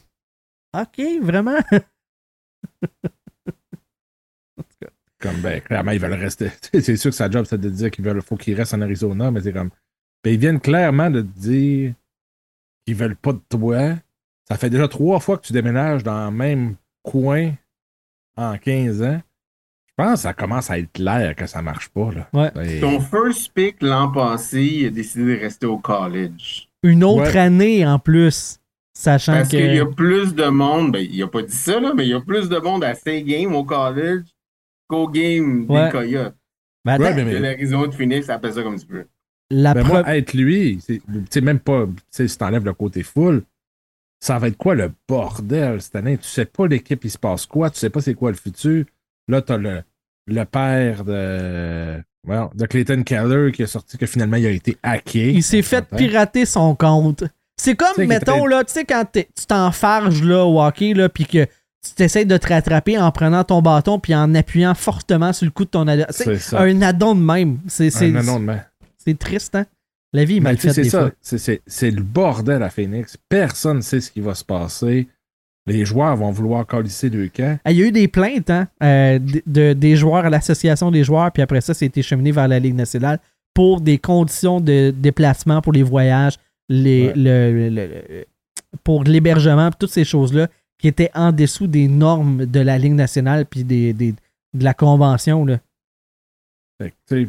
OK, 0.78 1.01
vraiment? 1.22 1.57
Comme, 5.22 5.41
ben, 5.41 5.59
clairement, 5.59 5.91
ils 5.91 5.99
veulent 5.99 6.13
rester. 6.13 6.49
c'est 6.74 6.95
sûr 6.95 7.11
que 7.11 7.15
sa 7.17 7.30
job, 7.30 7.45
c'est 7.47 7.59
de 7.59 7.70
dire 7.70 7.91
qu'il 7.91 8.22
faut 8.22 8.38
qu'il 8.38 8.55
reste 8.55 8.74
en 8.74 8.82
Arizona, 8.82 9.32
mais 9.32 9.41
c'est 9.41 9.51
comme. 9.51 9.70
Ben, 10.30 10.36
ils 10.36 10.39
viennent 10.39 10.59
clairement 10.59 11.09
de 11.09 11.21
te 11.21 11.39
dire 11.39 11.93
qu'ils 12.86 12.95
veulent 12.95 13.15
pas 13.15 13.34
de 13.34 13.41
toi. 13.49 13.95
Ça 14.47 14.57
fait 14.57 14.69
déjà 14.69 14.88
trois 14.88 15.19
fois 15.19 15.39
que 15.39 15.47
tu 15.47 15.53
déménages 15.53 16.03
dans 16.03 16.25
le 16.30 16.36
même 16.36 16.75
coin 17.01 17.53
en 18.38 18.55
15 18.59 19.01
ans. 19.01 19.21
Je 19.88 19.93
pense 19.97 20.13
que 20.13 20.19
ça 20.19 20.34
commence 20.36 20.69
à 20.69 20.77
être 20.77 20.91
clair 20.93 21.36
que 21.36 21.47
ça 21.47 21.63
marche 21.63 21.89
pas. 21.89 22.11
Là. 22.11 22.30
Ouais. 22.32 22.51
Et- 22.67 22.80
Son 22.80 22.99
first 22.99 23.51
pick 23.55 23.82
l'an 23.82 24.11
passé, 24.11 24.63
il 24.63 24.86
a 24.86 24.89
décidé 24.91 25.36
de 25.36 25.39
rester 25.41 25.65
au 25.65 25.80
college. 25.80 26.69
Une 26.84 27.03
autre 27.03 27.23
Ouais. 27.34 27.38
année 27.38 27.84
en 27.88 27.97
plus, 27.97 28.59
sachant 28.93 29.34
Parce 29.34 29.49
que. 29.49 29.57
qu'il 29.57 29.73
y 29.73 29.80
a 29.80 29.86
plus 29.88 30.36
de 30.36 30.45
monde, 30.45 30.91
ben, 30.91 31.07
il 31.11 31.23
a 31.23 31.27
pas 31.27 31.41
dit 31.41 31.55
ça, 31.55 31.80
là, 31.80 31.91
mais 31.95 32.05
il 32.05 32.09
y 32.09 32.13
a 32.13 32.21
plus 32.21 32.49
de 32.49 32.57
monde 32.59 32.84
à 32.84 32.93
ces 32.93 33.23
games 33.23 33.55
au 33.55 33.63
college 33.63 34.25
qu'au 34.88 35.07
game 35.09 35.65
des 35.65 35.73
Ouais. 35.73 35.89
Coyotes. 35.89 36.36
Ben, 36.86 36.93
attends, 36.93 37.03
Ouais, 37.15 37.25
mais- 37.25 37.34
De 37.34 37.38
l'Arizona 37.39 37.88
de 37.88 37.93
Phoenix, 37.95 38.30
appelle 38.30 38.53
ça 38.53 38.61
comme 38.61 38.80
tu 38.80 38.86
veux. 38.88 39.07
La 39.52 39.74
Ben, 39.74 39.84
pro- 39.84 39.93
moi, 39.93 40.16
être 40.16 40.34
lui, 40.34 40.80
c'est- 40.86 41.02
tu 41.08 41.24
sais, 41.30 41.41
même 41.41 41.60
pas, 41.60 41.86
tu 41.86 42.02
sais, 42.12 42.28
si 42.28 42.38
t'enlèves 42.38 42.66
le 42.66 42.74
côté 42.74 43.04
full, 43.04 43.43
ça 44.20 44.38
va 44.38 44.47
être 44.47 44.58
quoi 44.58 44.76
le 44.76 44.91
bordel 45.08 45.82
cette 45.82 45.95
année? 45.95 46.18
Tu 46.18 46.28
sais 46.28 46.45
pas 46.45 46.68
l'équipe, 46.68 47.04
il 47.04 47.10
se 47.12 47.18
passe 47.18 47.45
quoi, 47.45 47.70
tu 47.70 47.80
sais 47.80 47.89
pas 47.89 48.02
c'est 48.02 48.14
quoi 48.14 48.32
le 48.32 48.38
futur? 48.38 48.86
Là, 49.28 49.41
t'as 49.41 49.58
le, 49.58 49.82
le 50.28 50.43
père 50.45 51.04
de, 51.06 52.02
well, 52.28 52.47
de 52.56 52.66
Clayton 52.66 53.04
Keller 53.04 53.52
qui 53.52 53.64
a 53.64 53.68
sorti 53.68 53.97
que 53.97 54.06
finalement 54.06 54.38
il 54.38 54.45
a 54.45 54.52
été 54.52 54.78
hacké. 54.84 55.32
il 55.34 55.43
s'est 55.43 55.62
fait 55.62 55.86
pirater 55.97 56.45
son 56.45 56.76
compte. 56.76 57.24
C'est 57.58 57.76
comme, 57.76 57.93
mettons, 58.08 58.45
là, 58.45 58.64
tu 58.64 58.72
sais, 58.74 58.86
quand 58.86 59.06
tu 59.12 59.26
t'enfarges, 59.47 60.24
là, 60.24 60.45
au 60.45 60.62
hockey, 60.62 60.93
là, 60.93 61.10
puis 61.10 61.26
que 61.26 61.45
tu 61.45 61.93
t'essayes 61.95 62.26
de 62.26 62.38
te 62.38 62.47
rattraper 62.47 62.97
en 62.97 63.12
prenant 63.12 63.43
ton 63.43 63.62
bâton 63.62 64.00
puis 64.00 64.14
en 64.16 64.34
appuyant 64.36 64.74
fortement 64.76 65.34
sur 65.34 65.45
le 65.45 65.52
cou 65.52 65.66
de 65.66 65.70
ton 65.70 65.88
adversaire. 65.88 66.39
C'est 66.39 66.56
un 66.56 66.82
addon 66.82 67.16
de 67.16 67.22
même. 67.22 67.60
C'est 67.68 67.93
Un 68.04 68.16
anon 68.16 68.39
de 68.39 68.45
main. 68.45 68.62
C'est 69.10 69.20
triste, 69.20 69.55
hein? 69.55 69.66
La 70.14 70.26
vie 70.26 70.38
est 70.38 70.39
mal 70.39 70.57
faite 70.57 70.74
c'est 70.74 70.84
ça. 70.86 71.12
C'est- 71.68 71.91
le 71.91 72.01
bordel 72.01 72.64
à 72.64 72.70
Phoenix. 72.72 73.16
Personne 73.30 73.78
ne 73.78 73.82
sait 73.82 74.01
ce 74.01 74.10
qui 74.12 74.22
va 74.22 74.34
se 74.34 74.43
passer. 74.43 75.07
Les 75.68 75.86
joueurs 75.86 76.16
vont 76.18 76.32
vouloir 76.32 76.66
colisser 76.66 77.10
le 77.10 77.28
camp. 77.30 77.60
Ah, 77.64 77.72
Il 77.72 77.78
y 77.78 77.84
a 77.84 77.88
eu 77.88 77.91
des 77.91 78.07
plaintes 78.07 78.49
hein, 78.49 78.68
euh, 78.82 79.20
de, 79.20 79.41
de- 79.45 79.74
des 79.74 79.95
joueurs 79.95 80.26
à 80.26 80.30
l'association 80.32 80.89
des 80.89 81.03
joueurs, 81.03 81.32
puis 81.32 81.43
après 81.43 81.62
ça, 81.62 81.76
c'était 81.76 82.01
cheminé 82.01 82.32
vers 82.32 82.47
la 82.47 82.57
Ligue 82.57 82.74
nationale 82.74 83.20
pour 83.53 83.82
des 83.82 83.99
conditions 83.99 84.60
de 84.62 84.91
déplacement 84.97 85.62
pour 85.62 85.74
les 85.74 85.84
voyages, 85.84 86.38
les, 86.70 87.07
Ouais. 87.10 87.14
le- 87.16 87.70
le- 87.70 87.86
le- 87.88 88.26
pour 88.84 89.03
l'hébergement, 89.03 89.70
toutes 89.78 89.91
ces 89.91 90.05
choses-là 90.05 90.47
qui 90.80 90.88
étaient 90.88 91.12
en 91.14 91.32
dessous 91.32 91.68
des 91.68 91.88
normes 91.88 92.45
de 92.47 92.60
la 92.62 92.80
Ligue 92.80 92.93
nationale 92.93 93.45
puis 93.45 93.64
des, 93.64 93.93
des- 93.93 94.14
de 94.14 94.64
la 94.64 94.74
convention. 94.74 95.45
Là. 95.45 95.60
Fait 96.82 96.93
que, 97.07 97.28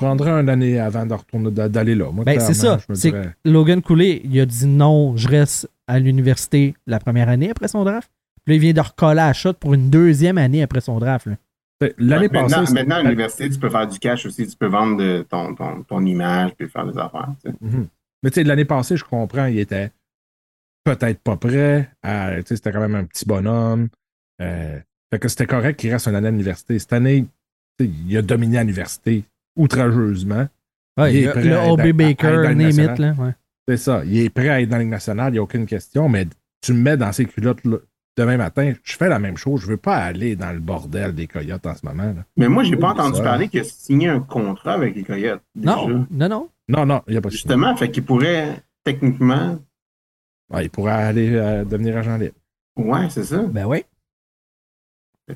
prendrais 0.00 0.30
une 0.30 0.48
année 0.48 0.78
avant 0.78 1.04
de 1.06 1.14
retourner 1.14 1.50
d'a- 1.50 1.68
d'aller 1.68 1.94
là. 1.94 2.06
Ben, 2.12 2.40
c'est 2.40 2.54
ça. 2.54 2.78
C'est- 2.92 3.10
dirais- 3.10 3.34
Logan 3.44 3.82
Cooley, 3.82 4.20
il 4.24 4.40
a 4.40 4.46
dit 4.46 4.66
non, 4.66 5.16
je 5.16 5.28
reste 5.28 5.68
à 5.86 5.98
l'université 5.98 6.74
la 6.86 6.98
première 6.98 7.28
année 7.28 7.50
après 7.50 7.68
son 7.68 7.84
draft. 7.84 8.10
Puis 8.44 8.54
là, 8.54 8.56
il 8.56 8.60
vient 8.60 8.72
de 8.72 8.80
recoller 8.80 9.20
à 9.20 9.32
shot 9.32 9.52
pour 9.54 9.74
une 9.74 9.90
deuxième 9.90 10.38
année 10.38 10.62
après 10.62 10.80
son 10.80 10.98
draft. 10.98 11.26
là. 11.26 11.36
Fait, 11.82 11.94
L'année 11.98 12.28
Ouais, 12.28 12.28
passée. 12.28 12.72
maintenant, 12.74 12.96
à 12.96 13.02
l'université, 13.02 13.48
tu 13.48 13.58
peux 13.58 13.70
faire 13.70 13.86
du 13.86 13.98
cash 13.98 14.26
aussi. 14.26 14.46
Tu 14.46 14.56
peux 14.56 14.66
vendre 14.66 14.96
de 14.98 15.26
ton, 15.28 15.54
ton, 15.54 15.82
ton 15.82 16.04
image 16.04 16.52
puis 16.58 16.68
faire 16.68 16.86
des 16.86 16.98
affaires. 16.98 17.28
tu 17.44 17.50
sais. 17.50 17.56
Mhm. 17.60 17.86
Mais 18.22 18.30
tu 18.30 18.34
sais, 18.34 18.44
l'année 18.44 18.64
passée, 18.66 18.96
je 18.98 19.04
comprends, 19.04 19.46
il 19.46 19.58
était 19.58 19.90
peut-être 20.84 21.20
pas 21.20 21.36
prêt. 21.36 21.90
à- 22.02 22.36
tu 22.36 22.42
sais, 22.48 22.56
C'était 22.56 22.72
quand 22.72 22.80
même 22.80 22.94
un 22.94 23.04
petit 23.04 23.24
bonhomme. 23.26 23.88
Euh, 24.42 24.78
fait 25.12 25.18
que 25.18 25.28
c'était 25.28 25.46
correct 25.46 25.78
qu'il 25.78 25.90
reste 25.90 26.06
une 26.08 26.14
année 26.14 26.28
à 26.28 26.30
l'université. 26.30 26.78
Cette 26.78 26.92
année, 26.92 27.26
il 27.78 28.16
a 28.16 28.22
dominé 28.22 28.58
à 28.58 28.60
l'université 28.62 29.24
outrageusement. 29.56 30.48
Ouais, 30.98 31.14
Il 31.14 31.22
est 31.22 31.26
le, 31.26 31.30
prêt 31.32 31.42
le 31.44 31.56
à 31.56 31.64
être 31.64 31.70
O.B. 31.72 31.92
Baker, 31.92 32.54
national. 32.54 33.00
là. 33.00 33.14
ouais. 33.18 33.32
C'est 33.68 33.76
ça. 33.76 34.02
Il 34.04 34.18
est 34.18 34.30
prêt 34.30 34.48
à 34.48 34.60
être 34.60 34.68
dans 34.68 34.76
la 34.76 34.82
Ligue 34.82 34.90
nationale, 34.90 35.28
il 35.30 35.32
n'y 35.34 35.38
a 35.38 35.42
aucune 35.42 35.66
question, 35.66 36.08
mais 36.08 36.26
tu 36.60 36.72
me 36.72 36.80
mets 36.82 36.96
dans 36.96 37.12
ces 37.12 37.24
culottes 37.26 37.64
là, 37.64 37.76
demain 38.16 38.36
matin, 38.36 38.72
je 38.82 38.96
fais 38.96 39.08
la 39.08 39.18
même 39.18 39.36
chose. 39.36 39.60
Je 39.62 39.66
veux 39.66 39.76
pas 39.76 39.96
aller 39.96 40.34
dans 40.36 40.52
le 40.52 40.58
bordel 40.58 41.14
des 41.14 41.26
coyotes 41.26 41.64
en 41.66 41.74
ce 41.74 41.86
moment. 41.86 42.02
là. 42.04 42.24
Mais 42.36 42.48
moi, 42.48 42.64
j'ai 42.64 42.76
pas 42.76 42.88
Oui, 42.92 43.00
entendu 43.00 43.18
ça. 43.18 43.22
parler 43.22 43.48
qu'il 43.48 43.60
a 43.60 43.64
signé 43.64 44.08
un 44.08 44.20
contrat 44.20 44.72
avec 44.74 44.94
les 44.96 45.04
Coyotes. 45.04 45.42
déjà. 45.54 45.76
Non, 45.76 46.06
non, 46.10 46.28
non. 46.28 46.48
Non, 46.68 46.86
non, 46.86 47.02
il 47.06 47.12
n'y 47.12 47.16
a 47.16 47.20
pas 47.20 47.28
de 47.28 47.32
Justement, 47.32 47.74
fait 47.76 47.90
qu'il 47.90 48.04
pourrait 48.04 48.62
techniquement. 48.84 49.58
Ouais, 50.52 50.64
il 50.66 50.70
pourrait 50.70 50.92
aller 50.92 51.30
euh, 51.34 51.64
devenir 51.64 51.96
agent 51.96 52.16
libre. 52.16 52.34
Ouais, 52.76 53.08
c'est 53.10 53.24
ça. 53.24 53.42
Ben 53.42 53.66
oui. 53.66 53.84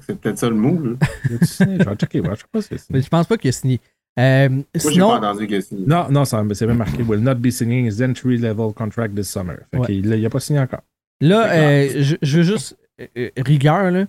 C'est 0.01 0.19
peut-être 0.21 0.39
ça 0.39 0.49
le 0.49 0.57
move. 0.57 0.97
là. 1.01 1.07
Je 1.41 1.65
vais 1.85 1.97
checker, 1.97 2.21
je 2.25 2.35
sais 2.35 2.45
pas 2.51 2.63
si. 2.63 2.75
Mais 2.91 3.01
je 3.01 3.09
pense 3.09 3.27
pas 3.29 3.37
qu'il 3.37 3.49
a 3.51 3.53
signé. 3.53 3.81
Euh, 4.19 4.49
Moi, 4.49 4.65
j'ai 4.75 4.81
pas 4.81 4.91
sinon, 4.93 5.11
entendu. 5.13 5.49
Non, 5.87 6.07
non, 6.11 6.25
ça- 6.25 6.45
c'est 6.53 6.67
même 6.67 6.77
marqué 6.79 7.03
Will 7.03 7.21
not 7.21 7.35
be 7.37 7.51
signing 7.51 7.87
his 7.91 8.03
entry 8.03 8.39
level 8.39 8.73
contract 8.73 9.15
this 9.17 9.29
summer. 9.29 9.57
Fait 9.73 9.79
Ouais. 9.81 9.87
qu'il 9.87 10.09
n'a 10.09 10.31
pas 10.31 10.41
signé 10.41 10.61
encore. 10.61 10.83
là, 11.21 11.53
euh, 11.53 11.89
je, 12.01 12.17
je 12.23 12.37
veux 12.39 12.43
juste 12.45 12.77
euh, 13.01 13.29
rigueur, 13.39 13.91
là. 13.91 14.05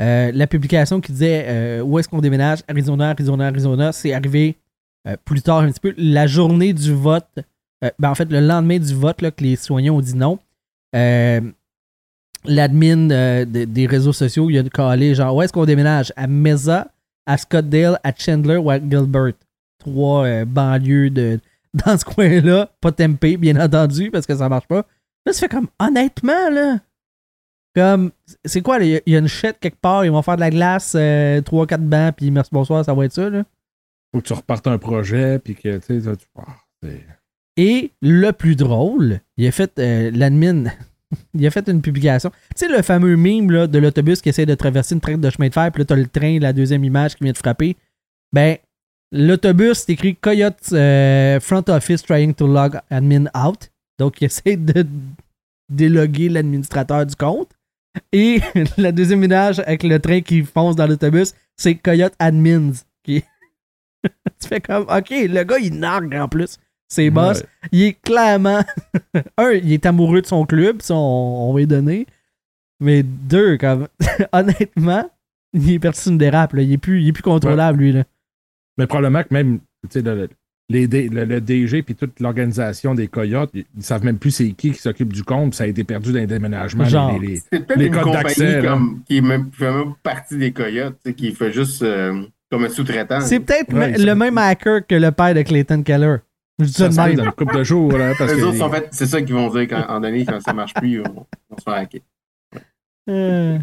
Euh, 0.00 0.32
la 0.34 0.46
publication 0.46 0.98
qui 1.02 1.12
disait 1.12 1.44
euh, 1.46 1.82
où 1.82 1.98
est-ce 1.98 2.08
qu'on 2.08 2.20
déménage, 2.22 2.60
Arizona, 2.68 3.10
Arizona, 3.10 3.48
Arizona, 3.48 3.92
c'est 3.92 4.14
arrivé 4.14 4.56
euh, 5.06 5.16
plus 5.26 5.42
tard 5.42 5.58
un 5.58 5.70
petit 5.70 5.80
peu, 5.80 5.92
la 5.98 6.26
journée 6.26 6.72
du 6.72 6.94
vote, 6.94 7.26
euh, 7.84 7.90
ben, 7.98 8.08
en 8.10 8.14
fait, 8.14 8.30
le 8.30 8.40
lendemain 8.40 8.78
du 8.78 8.94
vote, 8.94 9.20
là, 9.20 9.30
que 9.30 9.44
les 9.44 9.56
citoyens 9.56 9.92
ont 9.92 10.00
dit 10.00 10.14
non. 10.16 10.38
Euh, 10.96 11.40
L'admin 12.46 13.10
euh, 13.10 13.44
de- 13.44 13.64
des 13.66 13.86
réseaux 13.86 14.14
sociaux, 14.14 14.48
il 14.48 14.58
a 14.58 14.62
calé 14.62 15.14
genre 15.14 15.36
où 15.36 15.42
est-ce 15.42 15.52
qu'on 15.52 15.66
déménage? 15.66 16.10
À 16.16 16.26
Mesa, 16.26 16.88
à 17.26 17.36
Scottsdale, 17.36 17.98
à 18.02 18.12
Chandler 18.16 18.56
ou 18.56 18.70
à 18.70 18.78
Gilbert? 18.78 19.34
Trois 19.80 20.24
euh, 20.26 20.44
banlieues 20.44 21.10
de, 21.10 21.40
dans 21.74 21.98
ce 21.98 22.04
coin-là. 22.04 22.70
Pas 22.80 22.92
Tempe, 22.92 23.26
bien 23.38 23.60
entendu, 23.60 24.10
parce 24.10 24.26
que 24.26 24.36
ça 24.36 24.48
marche 24.48 24.68
pas. 24.68 24.86
Là, 25.26 25.32
ça 25.32 25.40
fait 25.40 25.48
comme, 25.48 25.68
honnêtement, 25.78 26.48
là. 26.50 26.78
Comme, 27.74 28.10
c'est 28.44 28.62
quoi, 28.62 28.78
il 28.80 28.88
y 28.90 28.96
a- 28.96 29.00
il 29.06 29.12
y, 29.12 29.16
a 29.16 29.20
une 29.20 29.28
chute 29.28 29.56
quelque 29.60 29.78
part, 29.80 30.04
ils 30.04 30.10
vont 30.10 30.22
faire 30.22 30.34
de 30.36 30.40
la 30.40 30.50
glace, 30.50 30.94
3-4 30.96 31.78
bancs, 31.88 32.14
puis 32.16 32.30
merci, 32.30 32.50
bonsoir, 32.52 32.84
ça 32.84 32.94
va 32.94 33.04
être 33.04 33.12
ça, 33.12 33.30
là. 33.30 33.44
Faut 34.12 34.20
que 34.20 34.26
tu 34.26 34.32
repartes 34.32 34.66
un 34.66 34.78
projet, 34.78 35.38
puis 35.38 35.54
que, 35.54 35.76
tu 35.78 35.82
sais, 35.86 36.00
ça, 36.00 36.16
tu- 36.16 36.26
c'est- 36.82 37.06
Et 37.56 37.92
le 38.02 38.32
plus 38.32 38.56
drôle, 38.56 39.20
il 39.36 39.46
a 39.46 39.52
fait, 39.52 39.78
euh, 39.78 40.10
l'admin, 40.12 40.64
il 41.34 41.46
a 41.46 41.50
fait 41.50 41.68
une 41.68 41.80
publication. 41.82 42.30
Tu 42.56 42.66
sais, 42.66 42.68
le 42.68 42.82
fameux 42.82 43.16
meme 43.16 43.50
là, 43.52 43.66
de 43.68 43.78
l'autobus 43.78 44.20
qui 44.20 44.30
essaie 44.30 44.46
de 44.46 44.54
traverser 44.56 44.94
une 44.96 45.00
traite 45.00 45.20
de 45.20 45.30
chemin 45.30 45.48
de 45.48 45.54
fer, 45.54 45.70
puis 45.70 45.82
là, 45.82 45.84
t'as 45.84 45.96
le 45.96 46.06
train, 46.08 46.38
la 46.40 46.52
deuxième 46.52 46.82
image 46.82 47.14
qui 47.14 47.22
vient 47.24 47.32
de 47.32 47.38
frapper. 47.38 47.76
Ben, 48.32 48.56
l'autobus, 49.12 49.78
c'est 49.78 49.92
écrit 49.92 50.16
Coyote 50.16 50.72
euh, 50.72 51.40
Front 51.40 51.64
Office 51.68 52.02
trying 52.02 52.34
to 52.34 52.46
log 52.46 52.78
admin 52.90 53.26
out. 53.34 53.70
Donc, 53.98 54.20
il 54.20 54.26
essaie 54.26 54.56
de 54.56 54.86
déloguer 55.68 56.28
l'administrateur 56.28 57.06
du 57.06 57.14
compte. 57.14 57.50
Et 58.12 58.40
la 58.76 58.92
deuxième 58.92 59.24
image 59.24 59.58
avec 59.60 59.82
le 59.82 59.98
train 59.98 60.20
qui 60.20 60.42
fonce 60.42 60.76
dans 60.76 60.86
l'autobus, 60.86 61.34
c'est 61.56 61.74
Coyote 61.74 62.14
Admins. 62.18 62.72
Qui... 63.04 63.22
tu 64.02 64.48
fais 64.48 64.60
comme, 64.60 64.84
OK, 64.84 65.10
le 65.10 65.42
gars, 65.42 65.58
il 65.58 65.78
nargue 65.78 66.14
en 66.14 66.28
plus. 66.28 66.58
C'est 66.88 67.10
boss. 67.10 67.40
Ouais. 67.40 67.68
Il 67.72 67.82
est 67.82 68.00
clairement. 68.02 68.62
un, 69.38 69.50
il 69.52 69.72
est 69.72 69.86
amoureux 69.86 70.22
de 70.22 70.26
son 70.26 70.44
club, 70.44 70.82
ça, 70.82 70.94
on, 70.94 71.50
on 71.50 71.54
va 71.54 71.64
donner. 71.66 72.06
Mais 72.80 73.02
deux, 73.02 73.58
comme. 73.58 73.86
honnêtement, 74.32 75.08
il 75.52 75.70
est 75.70 76.06
une 76.06 76.18
dérape. 76.18 76.54
Là. 76.54 76.62
Il, 76.62 76.72
est 76.72 76.78
plus, 76.78 77.02
il 77.02 77.08
est 77.08 77.12
plus 77.12 77.22
contrôlable, 77.22 77.78
lui. 77.78 77.92
Là. 77.92 78.04
Mais 78.80 78.86
probablement 78.86 79.22
que 79.22 79.32
même, 79.34 79.58
tu 79.58 79.64
sais, 79.90 80.02
le, 80.02 80.14
le- 80.14 80.28
les 80.68 80.86
le, 80.86 81.24
le 81.24 81.40
DG 81.40 81.82
puis 81.82 81.94
toute 81.96 82.20
l'organisation 82.20 82.94
des 82.94 83.08
Coyotes, 83.08 83.50
ils, 83.54 83.64
ils 83.76 83.82
savent 83.82 84.04
même 84.04 84.18
plus 84.18 84.30
c'est 84.30 84.50
qui 84.52 84.70
qui 84.70 84.78
s'occupe 84.78 85.12
du 85.12 85.24
compte, 85.24 85.50
puis 85.50 85.56
ça 85.56 85.64
a 85.64 85.66
été 85.66 85.82
perdu 85.84 86.12
dans 86.12 86.20
les 86.20 86.26
déménagements. 86.28 86.84
les- 86.84 86.90
Genre. 86.90 87.18
les- 87.20 87.26
les- 87.26 87.36
C'est 87.52 87.66
peut-être 87.66 87.78
Les 87.78 87.86
une 87.86 88.00
compagnie 88.00 88.62
comme, 88.62 89.02
qui 89.06 89.16
est 89.18 89.20
même, 89.20 89.50
qui 89.50 89.56
fait 89.56 89.72
même 89.72 89.94
partie 90.02 90.36
des 90.38 90.52
Coyotes, 90.52 90.96
qui 91.16 91.32
fait 91.32 91.52
juste 91.52 91.82
euh, 91.82 92.22
comme 92.50 92.64
un 92.64 92.68
sous-traitant. 92.68 93.20
C'est 93.20 93.40
peut-être 93.40 93.72
Ouais, 93.74 93.98
le 93.98 94.14
même 94.14 94.38
hacker 94.38 94.86
que 94.86 94.94
le 94.94 95.10
père 95.10 95.34
de 95.34 95.42
Clayton 95.42 95.82
Keller. 95.82 96.16
Je 96.60 96.66
dis 96.66 96.72
ça 96.72 96.78
ça 96.84 96.88
de 96.88 96.92
se 96.94 97.00
fait 97.00 97.06
même. 97.08 97.16
dans 97.16 97.24
une 97.24 97.32
couple 97.32 97.56
de 97.58 97.64
jours, 97.64 97.92
là, 97.98 98.12
parce 98.18 98.32
Les 98.34 98.38
que 98.40 98.42
autres, 98.44 98.52
les- 98.52 98.58
sont 98.58 98.70
fait, 98.70 98.88
c'est 98.92 99.06
ça 99.06 99.22
qu'ils 99.22 99.34
vont 99.34 99.50
dire 99.50 99.66
quand, 99.68 99.84
en 99.88 100.00
donné, 100.00 100.24
quand 100.24 100.40
ça 100.40 100.52
marche 100.52 100.74
plus, 100.74 101.00
on, 101.00 101.26
on 101.50 101.56
se 101.56 101.62
fait 101.64 101.70
hacker. 101.70 102.00
Euh. 103.08 103.58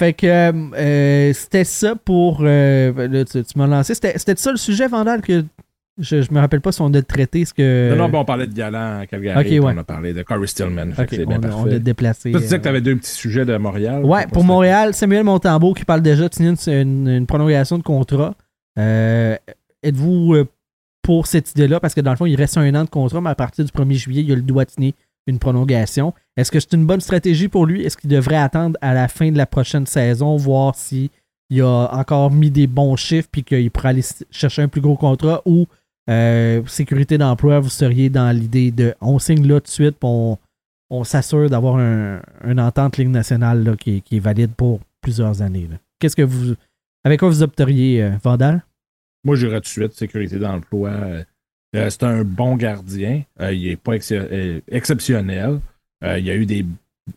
Fait 0.00 0.14
que 0.14 0.26
euh, 0.26 1.32
c'était 1.34 1.64
ça 1.64 1.94
pour. 1.94 2.38
euh, 2.40 3.06
là, 3.06 3.22
tu, 3.26 3.44
tu 3.44 3.58
m'as 3.58 3.66
lancé. 3.66 3.92
C'était 3.92 4.16
c'était 4.16 4.34
ça 4.36 4.50
le 4.50 4.56
sujet, 4.56 4.88
Vandal, 4.88 5.20
que 5.20 5.44
je, 5.98 6.22
je 6.22 6.32
me 6.32 6.40
rappelle 6.40 6.62
pas 6.62 6.72
si 6.72 6.80
on 6.80 6.86
a 6.94 7.02
traité 7.02 7.44
ce 7.44 7.52
que. 7.52 7.90
Non, 7.90 8.04
non, 8.04 8.08
bon, 8.08 8.20
on 8.20 8.24
parlait 8.24 8.46
de 8.46 8.54
Galant 8.54 9.00
à 9.00 9.06
Calgary, 9.06 9.60
ouais. 9.60 9.74
on 9.74 9.76
a 9.76 9.84
parlé 9.84 10.14
de 10.14 10.22
Corey 10.22 10.46
Stillman. 10.46 10.92
c'est 10.96 11.26
bien 11.26 11.38
on, 11.52 11.66
on 11.66 11.70
a 11.70 11.78
déplacé. 11.78 12.30
Toi, 12.30 12.40
tu 12.40 12.44
disais 12.44 12.54
euh, 12.54 12.58
que 12.60 12.62
tu 12.62 12.68
avais 12.70 12.80
deux 12.80 12.96
petits 12.96 13.10
sujets 13.10 13.44
de 13.44 13.54
Montréal. 13.58 14.02
Ouais, 14.06 14.26
pour 14.26 14.42
Montréal, 14.42 14.94
Samuel 14.94 15.24
Montembeau 15.24 15.74
qui 15.74 15.84
parle 15.84 16.00
déjà 16.00 16.30
de 16.30 16.34
signer 16.34 16.54
une, 16.80 17.26
prolongation 17.26 17.76
de 17.76 17.82
contrat. 17.82 18.34
Euh, 18.78 19.36
Êtes-vous 19.82 20.32
euh, 20.32 20.48
pour 21.02 21.26
cette 21.26 21.50
idée-là? 21.50 21.78
Parce 21.78 21.92
que 21.92 22.00
dans 22.00 22.12
le 22.12 22.16
fond, 22.16 22.24
il 22.24 22.36
reste 22.36 22.56
un 22.56 22.74
an 22.74 22.84
de 22.84 22.88
contrat, 22.88 23.20
mais 23.20 23.28
à 23.28 23.34
partir 23.34 23.66
du 23.66 23.70
1er 23.70 23.96
juillet, 23.96 24.22
il 24.22 24.32
a 24.32 24.36
le 24.36 24.40
droit 24.40 24.64
de 24.64 24.70
signer 24.70 24.94
une 25.26 25.38
prolongation. 25.38 26.14
Est-ce 26.40 26.50
que 26.50 26.60
c'est 26.60 26.72
une 26.74 26.86
bonne 26.86 27.00
stratégie 27.00 27.48
pour 27.48 27.66
lui? 27.66 27.84
Est-ce 27.84 27.96
qu'il 27.96 28.10
devrait 28.10 28.36
attendre 28.36 28.76
à 28.80 28.94
la 28.94 29.08
fin 29.08 29.30
de 29.30 29.36
la 29.36 29.46
prochaine 29.46 29.86
saison, 29.86 30.36
voir 30.36 30.74
s'il 30.74 31.10
a 31.60 31.88
encore 31.92 32.30
mis 32.30 32.50
des 32.50 32.66
bons 32.66 32.96
chiffres 32.96 33.28
puis 33.30 33.42
qu'il 33.44 33.70
pourrait 33.70 33.88
aller 33.90 34.04
chercher 34.30 34.62
un 34.62 34.68
plus 34.68 34.80
gros 34.80 34.96
contrat 34.96 35.42
ou 35.44 35.66
euh, 36.08 36.62
sécurité 36.66 37.18
d'emploi, 37.18 37.60
vous 37.60 37.68
seriez 37.68 38.08
dans 38.08 38.30
l'idée 38.36 38.70
de 38.70 38.94
on 39.00 39.18
signe 39.18 39.46
là 39.46 39.60
tout 39.60 39.66
de 39.66 39.68
suite 39.68 39.96
on, 40.02 40.38
on 40.88 41.04
s'assure 41.04 41.48
d'avoir 41.50 41.76
un, 41.76 42.20
une 42.44 42.58
entente 42.58 42.96
Ligue 42.96 43.08
nationale 43.10 43.76
qui, 43.78 44.02
est- 44.10 44.18
valide 44.18 44.52
pour 44.56 44.80
plusieurs 45.00 45.40
années. 45.42 45.68
Qu'est-ce 46.00 46.16
que 46.16 46.22
vous 46.22 46.54
Avec 47.04 47.20
quoi 47.20 47.28
vous 47.28 47.42
opteriez, 47.42 48.02
euh, 48.02 48.10
Vandal? 48.24 48.64
Moi, 49.24 49.36
j'irais 49.36 49.56
tout 49.60 49.64
de 49.64 49.66
suite, 49.68 49.92
sécurité 49.92 50.38
d'emploi. 50.38 50.90
Euh, 50.90 51.24
c'est 51.90 52.02
un 52.02 52.24
bon 52.24 52.56
gardien. 52.56 53.22
Il 53.52 53.68
n'est 53.68 53.76
pas 53.76 53.92
ex- 53.94 54.12
exceptionnel. 54.68 55.60
Euh, 56.04 56.18
il 56.18 56.26
y 56.26 56.30
a 56.30 56.36
eu 56.36 56.46
des 56.46 56.66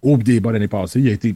hauts 0.02 0.18
des 0.18 0.40
bas 0.40 0.52
l'année 0.52 0.68
passée. 0.68 1.00
Il 1.00 1.10
a 1.10 1.14
été 1.14 1.36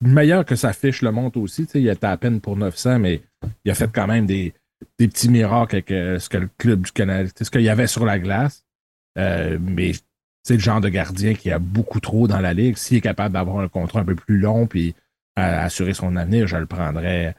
meilleur 0.00 0.44
que 0.44 0.56
sa 0.56 0.72
fiche 0.72 1.02
le 1.02 1.10
montre 1.10 1.38
aussi. 1.38 1.66
Il 1.74 1.88
était 1.88 2.06
à 2.06 2.16
peine 2.16 2.40
pour 2.40 2.56
900, 2.56 2.98
mais 2.98 3.22
il 3.64 3.70
a 3.70 3.74
fait 3.74 3.90
quand 3.92 4.06
même 4.06 4.26
des, 4.26 4.54
des 4.98 5.08
petits 5.08 5.28
miracles 5.28 5.76
avec 5.76 5.90
euh, 5.90 6.18
ce 6.18 6.28
que 6.28 6.38
le 6.38 6.48
club 6.58 6.82
du 6.82 6.92
Canada, 6.92 7.30
ce 7.40 7.50
qu'il 7.50 7.62
y 7.62 7.68
avait 7.68 7.86
sur 7.86 8.04
la 8.04 8.18
glace. 8.18 8.64
Euh, 9.18 9.58
mais 9.60 9.92
c'est 10.42 10.54
le 10.54 10.60
genre 10.60 10.80
de 10.80 10.88
gardien 10.88 11.34
qui 11.34 11.50
a 11.50 11.58
beaucoup 11.58 12.00
trop 12.00 12.28
dans 12.28 12.40
la 12.40 12.54
ligue. 12.54 12.76
S'il 12.76 12.98
est 12.98 13.02
capable 13.02 13.34
d'avoir 13.34 13.58
un 13.58 13.68
contrat 13.68 14.00
un 14.00 14.04
peu 14.04 14.14
plus 14.14 14.38
long 14.38 14.66
puis 14.66 14.94
assurer 15.36 15.94
son 15.94 16.16
avenir, 16.16 16.46
je 16.46 16.56
le 16.56 16.66
prendrais 16.66 17.34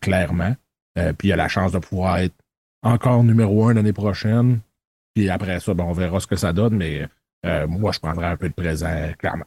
clairement. 0.00 0.56
Puis 1.18 1.28
il 1.28 1.32
a 1.32 1.36
la 1.36 1.48
chance 1.48 1.72
de 1.72 1.78
pouvoir 1.78 2.18
être 2.18 2.34
encore 2.82 3.24
numéro 3.24 3.68
un 3.68 3.74
l'année 3.74 3.92
prochaine. 3.92 4.60
Puis 5.14 5.28
après 5.28 5.60
ça, 5.60 5.72
on 5.76 5.92
verra 5.92 6.20
ce 6.20 6.26
que 6.26 6.36
ça 6.36 6.54
donne, 6.54 6.76
mais 6.76 7.06
euh, 7.46 7.66
moi, 7.66 7.92
je 7.92 7.98
prendrais 8.00 8.26
un 8.26 8.36
peu 8.36 8.48
de 8.48 8.54
présent, 8.54 8.90
clairement. 9.18 9.44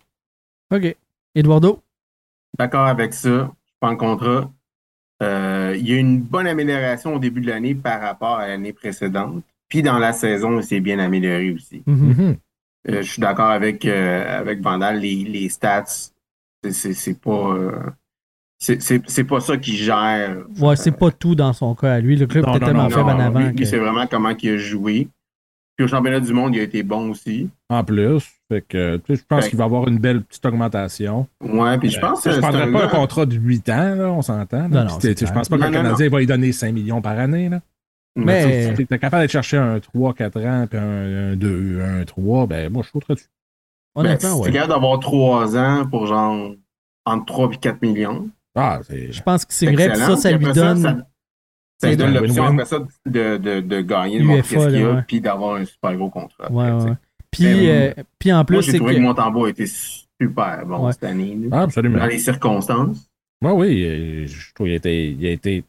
OK. 0.73 0.95
Eduardo? 1.35 1.81
D'accord 2.57 2.87
avec 2.87 3.13
ça. 3.13 3.51
Je 3.65 3.71
prends 3.79 3.91
le 3.91 3.97
contrat. 3.97 4.51
Euh, 5.21 5.75
il 5.77 5.87
y 5.87 5.93
a 5.93 5.97
une 5.97 6.21
bonne 6.21 6.47
amélioration 6.47 7.15
au 7.15 7.19
début 7.19 7.41
de 7.41 7.47
l'année 7.49 7.75
par 7.75 8.01
rapport 8.01 8.37
à 8.37 8.47
l'année 8.47 8.73
précédente. 8.73 9.43
Puis 9.69 9.81
dans 9.81 9.97
la 9.99 10.13
saison, 10.13 10.57
il 10.59 10.63
s'est 10.63 10.79
bien 10.79 10.99
amélioré 10.99 11.51
aussi. 11.51 11.81
Mhm. 11.85 12.07
Mhm. 12.09 12.35
Euh, 12.89 13.01
je 13.01 13.11
suis 13.11 13.21
d'accord 13.21 13.49
avec, 13.49 13.85
euh, 13.85 14.39
avec 14.39 14.61
Vandal. 14.61 14.99
Les, 14.99 15.23
les 15.23 15.49
stats, 15.49 15.85
c'est- 16.69 17.19
pas. 17.21 17.53
euh, 17.55 17.79
c'est- 18.59 19.23
pas 19.23 19.39
ça 19.39 19.57
qui 19.57 19.75
gère. 19.77 20.43
Ouais, 20.59 20.75
c'est 20.75 20.91
pas 20.91 21.11
tout 21.11 21.35
dans 21.35 21.53
son 21.53 21.73
cas 21.75 21.93
à 21.93 21.99
lui. 21.99 22.15
Le 22.17 22.27
club 22.27 22.45
Non, 22.45 22.51
était 22.51 22.59
non, 22.59 22.65
tellement 22.67 22.83
non, 22.83 22.89
faible 22.89 23.09
en 23.09 23.13
Non, 23.15 23.19
avant. 23.21 23.39
lui, 23.39 23.47
lui, 23.49 23.55
que- 23.55 23.65
c'est 23.65 23.77
vraiment 23.77 24.05
comment 24.07 24.29
il 24.29 24.49
a 24.49 24.57
joué. 24.57 25.07
Puis 25.75 25.85
au 25.85 25.87
championnat 25.87 26.19
du 26.19 26.33
monde, 26.33 26.53
il 26.55 26.59
a 26.59 26.63
été 26.63 26.83
bon 26.83 27.09
aussi. 27.09 27.49
En 27.69 27.83
plus, 27.83 28.23
fait 28.47 28.61
que, 28.61 28.97
tu 28.97 29.15
sais, 29.15 29.21
je 29.21 29.25
pense 29.27 29.47
qu'il 29.47 29.57
va 29.57 29.63
avoir 29.63 29.87
une 29.87 29.97
belle 29.97 30.21
petite 30.21 30.45
augmentation. 30.45 31.27
Ouais, 31.41 31.77
puis 31.79 31.89
je 31.89 31.99
pense 31.99 32.21
que 32.21 32.29
je 32.29 32.35
ne 32.35 32.41
prendrais 32.41 32.63
un 32.63 32.71
pas 32.71 32.79
un 32.83 32.85
gars- 32.85 32.91
contrat 32.91 33.25
de 33.25 33.35
8 33.35 33.69
ans, 33.69 33.95
là, 33.95 34.11
on 34.11 34.21
s'entend. 34.21 34.69
Non, 34.69 34.83
non, 34.85 34.99
je 35.01 35.33
pense 35.33 35.49
pas 35.49 35.55
que 35.57 35.61
Non, 35.61 35.67
le 35.69 35.73
non, 35.77 35.83
Canadien 35.83 36.09
va 36.09 36.19
lui 36.19 36.27
donner 36.27 36.51
5 36.51 36.71
millions 36.73 37.01
par 37.01 37.17
année. 37.17 37.49
Là. 37.49 37.59
Mais- 38.15 38.75
Tu 38.75 38.83
es 38.83 38.85
capable 38.85 39.11
d'aller 39.21 39.27
chercher 39.27 39.57
un 39.57 39.79
3-4 39.79 40.45
ans, 40.45 40.67
puis 40.69 40.77
un, 40.79 41.31
un 41.31 41.35
2, 41.35 41.81
un 41.81 42.03
3, 42.05 42.45
ben 42.45 42.71
moi, 42.71 42.83
je 42.85 42.89
sauterais 42.91 43.15
dessus. 43.15 43.25
Ben, 43.95 44.01
Honnêtement, 44.01 44.43
si 44.43 44.49
ouais. 44.51 44.67
d'avoir 44.67 44.99
3 44.99 45.57
ans 45.57 45.85
pour 45.89 46.05
genre 46.05 46.51
entre 47.05 47.25
3 47.25 47.49
et 47.53 47.57
4 47.57 47.81
millions. 47.81 48.29
Ah, 48.55 48.79
c'est. 48.87 49.11
Je 49.11 49.23
pense 49.23 49.45
que 49.45 49.53
c'est 49.55 49.71
vrai, 49.71 49.89
puis 49.89 49.97
ça, 49.97 50.15
ça 50.15 50.31
lui 50.31 50.45
donne. 50.53 50.81
Ça, 50.83 50.89
ça, 50.89 50.97
ça 51.83 51.89
lui 51.89 51.97
donne 51.97 52.13
l'option 52.13 52.43
après 52.45 52.65
ça 52.65 52.79
de, 53.05 53.37
de, 53.37 53.59
de 53.61 53.81
gagner 53.81 54.19
le 54.19 54.25
marché 54.25 54.55
qu'il 54.57 54.71
y 54.79 54.83
a, 54.83 55.03
puis 55.07 55.21
d'avoir 55.21 55.55
un 55.55 55.65
super 55.65 55.95
gros 55.95 56.09
contrat. 56.09 56.51
Ouais, 56.51 56.67
après. 56.67 56.97
Puis, 57.31 57.43
Mais, 57.45 57.93
euh, 57.99 58.03
puis 58.19 58.31
en 58.33 58.45
plus, 58.45 58.55
Moi, 58.55 58.61
j'ai 58.61 58.71
c'est 58.73 58.77
trouvé 58.77 58.93
que. 58.93 58.97
que 58.99 59.03
Montembeau 59.03 59.45
a 59.45 59.49
été 59.49 59.65
super 59.65 60.65
bon 60.65 60.85
Ouais. 60.85 60.91
cette 60.93 61.03
année. 61.05 61.37
Ah, 61.51 61.61
absolument. 61.63 61.97
Dans 61.99 62.05
les 62.05 62.19
circonstances. 62.19 63.09
Oui, 63.43 63.51
oui, 63.51 63.83
euh, 63.85 64.27
je 64.27 64.53
trouve 64.53 64.67
qu'il 64.67 64.73
a 64.73 64.77
été, 64.77 65.09
il 65.11 65.25
a 65.25 65.31
été 65.31 65.63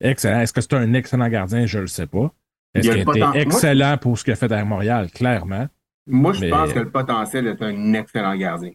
excellent. 0.00 0.40
Est-ce 0.40 0.52
que 0.52 0.60
c'est 0.60 0.74
un 0.74 0.92
excellent 0.94 1.28
gardien? 1.28 1.66
Je 1.66 1.76
ne 1.78 1.82
le 1.82 1.86
sais 1.88 2.06
pas. 2.06 2.32
Est-ce 2.74 2.86
Il 2.86 2.90
a 2.90 2.94
qu'il 2.94 3.02
a 3.02 3.04
le 3.04 3.10
été 3.10 3.20
moi, 3.20 3.36
excellent 3.38 3.98
pour 3.98 4.18
ce 4.18 4.24
qu'il 4.24 4.32
a 4.32 4.36
fait 4.36 4.50
à 4.52 4.64
Montréal? 4.64 5.10
Clairement. 5.12 5.68
Moi, 6.06 6.32
je 6.32 6.40
Mais- 6.40 6.50
pense 6.50 6.72
que 6.72 6.80
le 6.80 6.90
potentiel 6.90 7.46
est 7.46 7.62
un 7.62 7.92
excellent 7.94 8.34
gardien. 8.36 8.72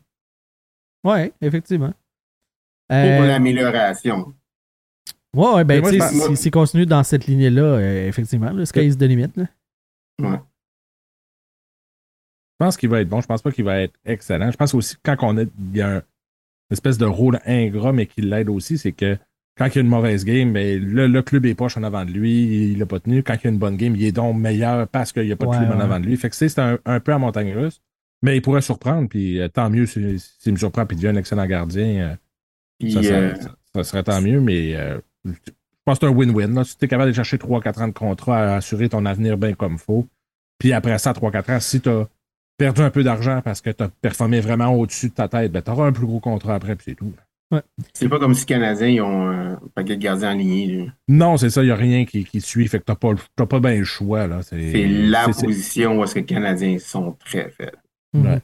Ouais, 1.03 1.31
effectivement. 1.41 1.93
Pour 2.87 2.97
Euh, 2.97 3.27
l'amélioration. 3.27 4.33
Ouais, 5.35 5.53
ouais, 5.55 5.63
ben, 5.63 5.81
tu 5.83 5.99
sais, 5.99 6.07
si- 6.09 6.35
s'il 6.37 6.51
continue 6.51 6.85
dans 6.85 7.03
cette 7.03 7.25
lignée-là, 7.27 7.61
euh, 7.61 8.07
effectivement, 8.07 8.51
le 8.51 8.65
sky 8.65 8.87
is 8.87 8.97
the 8.97 9.03
limit. 9.03 9.29
Là. 9.35 9.45
Je 12.59 12.65
pense 12.65 12.77
qu'il 12.77 12.89
va 12.89 13.01
être 13.01 13.09
bon. 13.09 13.21
Je 13.21 13.27
pense 13.27 13.41
pas 13.41 13.51
qu'il 13.51 13.63
va 13.65 13.81
être 13.81 13.93
excellent. 14.05 14.51
Je 14.51 14.57
pense 14.57 14.73
aussi 14.73 14.95
que 14.95 15.01
quand 15.03 15.15
on 15.21 15.37
a, 15.37 15.43
il 15.43 15.77
y 15.77 15.81
a 15.81 15.87
un- 15.89 15.95
une 15.97 16.03
espèce 16.73 16.97
de 16.97 17.05
rôle 17.05 17.39
ingrat, 17.45 17.93
mais 17.93 18.05
qui 18.05 18.21
l'aide 18.21 18.49
aussi, 18.49 18.77
c'est 18.77 18.91
que 18.91 19.17
quand 19.57 19.67
il 19.67 19.75
y 19.75 19.77
a 19.79 19.81
une 19.81 19.87
mauvaise 19.87 20.25
game, 20.25 20.51
ben, 20.53 20.81
le, 20.83 21.07
le 21.07 21.21
club 21.21 21.45
est 21.45 21.55
poche 21.55 21.77
en 21.77 21.83
avant 21.83 22.05
de 22.05 22.11
lui, 22.11 22.71
il 22.71 22.77
l'a 22.79 22.85
pas 22.85 22.99
tenu. 22.99 23.23
Quand 23.23 23.35
il 23.35 23.43
y 23.45 23.47
a 23.47 23.49
une 23.49 23.57
bonne 23.57 23.77
game, 23.77 23.95
il 23.95 24.03
est 24.03 24.11
donc 24.11 24.37
meilleur 24.37 24.87
parce 24.87 25.11
qu'il 25.13 25.23
n'y 25.25 25.31
a 25.31 25.35
pas 25.35 25.45
de 25.45 25.51
Ouais, 25.51 25.57
club 25.57 25.71
en 25.71 25.77
ouais. 25.77 25.83
avant 25.83 25.99
de 25.99 26.05
lui. 26.05 26.17
Fait 26.17 26.29
que 26.29 26.35
c'est 26.35 26.49
c'est 26.49 26.61
un, 26.61 26.77
un 26.85 26.99
peu 26.99 27.13
à 27.13 27.17
montagne 27.17 27.53
russe. 27.53 27.81
Mais 28.21 28.35
il 28.35 28.41
pourrait 28.41 28.61
surprendre, 28.61 29.07
puis 29.07 29.39
euh, 29.39 29.47
tant 29.47 29.69
mieux 29.69 29.85
s'il 29.85 30.19
s'il 30.19 30.51
me 30.51 30.57
surprend 30.57 30.85
puis 30.85 30.97
il 30.97 31.01
devient 31.01 31.15
un 31.15 31.19
excellent 31.19 31.45
gardien. 31.45 31.85
euh, 32.11 32.15
Puis, 32.77 32.91
ça, 32.91 33.01
ça- 33.03 33.09
euh, 33.13 33.35
ça- 33.35 33.55
ça 33.75 33.83
serait 33.85 34.03
tant 34.03 34.21
mieux, 34.21 34.41
mais 34.41 34.75
euh, 34.75 34.99
je 35.25 35.31
pense 35.85 35.99
que 35.99 36.05
c'est 36.05 36.11
un 36.11 36.15
win-win. 36.15 36.53
là. 36.55 36.63
Si 36.63 36.77
tu 36.77 36.85
es 36.85 36.87
capable 36.87 37.09
de 37.11 37.15
chercher 37.15 37.37
3-4 37.37 37.81
ans 37.83 37.87
de 37.87 37.93
contrat 37.93 38.37
à 38.39 38.55
assurer 38.57 38.89
ton 38.89 39.05
avenir 39.05 39.37
bien 39.37 39.53
comme 39.53 39.73
il 39.73 39.79
faut, 39.79 40.07
puis 40.57 40.73
après 40.73 40.97
ça, 40.99 41.13
3-4 41.13 41.51
ans, 41.55 41.59
si 41.59 41.81
tu 41.81 41.89
as 41.89 42.07
perdu 42.57 42.81
un 42.81 42.89
peu 42.91 43.03
d'argent 43.03 43.41
parce 43.43 43.61
que 43.61 43.69
tu 43.69 43.83
as 43.83 43.89
performé 44.01 44.39
vraiment 44.41 44.73
au-dessus 44.73 45.09
de 45.09 45.13
ta 45.13 45.27
tête, 45.27 45.51
ben, 45.51 45.61
tu 45.61 45.71
auras 45.71 45.85
un 45.87 45.91
plus 45.93 46.05
gros 46.05 46.19
contrat 46.19 46.55
après, 46.55 46.75
puis 46.75 46.85
c'est 46.89 46.95
tout. 46.95 47.13
c'est 47.93 48.09
pas 48.09 48.19
comme 48.19 48.33
si 48.35 48.41
les 48.41 48.45
Canadiens 48.45 48.87
ils 48.87 49.01
ont 49.01 49.27
un 49.29 49.59
paquet 49.73 49.95
de 49.95 50.01
gardiens 50.03 50.29
alignés. 50.31 50.67
là. 50.85 50.91
Non, 51.07 51.37
c'est 51.37 51.49
ça, 51.49 51.63
il 51.63 51.65
n'y 51.67 51.71
a 51.71 51.75
rien 51.75 52.05
qui, 52.05 52.23
qui 52.25 52.41
suit, 52.41 52.67
fait 52.67 52.79
que 52.79 52.83
tu 52.85 52.91
n'as 52.91 52.95
pas, 52.95 53.11
le- 53.13 53.17
t'as 53.35 53.45
pas 53.47 53.59
bien 53.59 53.75
le 53.75 53.85
choix. 53.85 54.27
là. 54.27 54.41
C'est 54.43 54.71
C'est 54.71 54.87
la 54.87 55.25
c'est- 55.25 55.33
c'est- 55.33 55.45
position 55.47 55.97
où 55.99 56.03
est-ce 56.03 56.13
que 56.15 56.19
les 56.19 56.25
Canadiens 56.25 56.77
sont 56.77 57.13
très 57.25 57.49
faibles. 57.49 57.77
Mhm. 58.13 58.25
Ouais. 58.25 58.39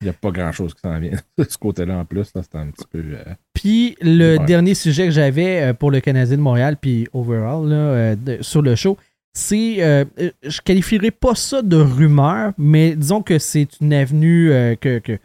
Il 0.00 0.04
n'y 0.04 0.10
a 0.10 0.12
pas 0.12 0.30
grand-chose 0.30 0.74
qui 0.74 0.80
s'en 0.80 0.98
vient 0.98 1.12
de 1.38 1.44
ce 1.48 1.56
côté-là 1.56 1.98
en 1.98 2.04
plus. 2.04 2.24
C'est 2.34 2.54
un 2.56 2.66
petit 2.70 2.84
peu. 2.90 2.98
euh, 3.00 3.24
Puis 3.54 3.96
le 4.02 4.36
Ouais. 4.38 4.44
dernier 4.44 4.74
sujet 4.74 5.04
que 5.06 5.10
j'avais 5.12 5.62
euh, 5.62 5.72
pour 5.74 5.90
le 5.90 6.00
Canadien 6.00 6.36
de 6.36 6.42
Montréal, 6.42 6.76
puis 6.80 7.06
overall, 7.12 7.68
là, 7.68 7.76
euh, 7.76 8.16
de- 8.16 8.42
sur 8.42 8.60
le 8.62 8.74
show, 8.74 8.98
c'est. 9.32 9.76
euh, 9.82 10.04
je 10.42 10.60
qualifierais 10.60 11.10
pas 11.10 11.34
ça 11.34 11.62
de 11.62 11.76
rumeur, 11.76 12.52
mais 12.58 12.94
disons 12.96 13.22
que 13.22 13.38
c'est 13.38 13.68
une 13.80 13.92
avenue 13.94 14.50
que, 14.80 14.98
que, 14.98 15.18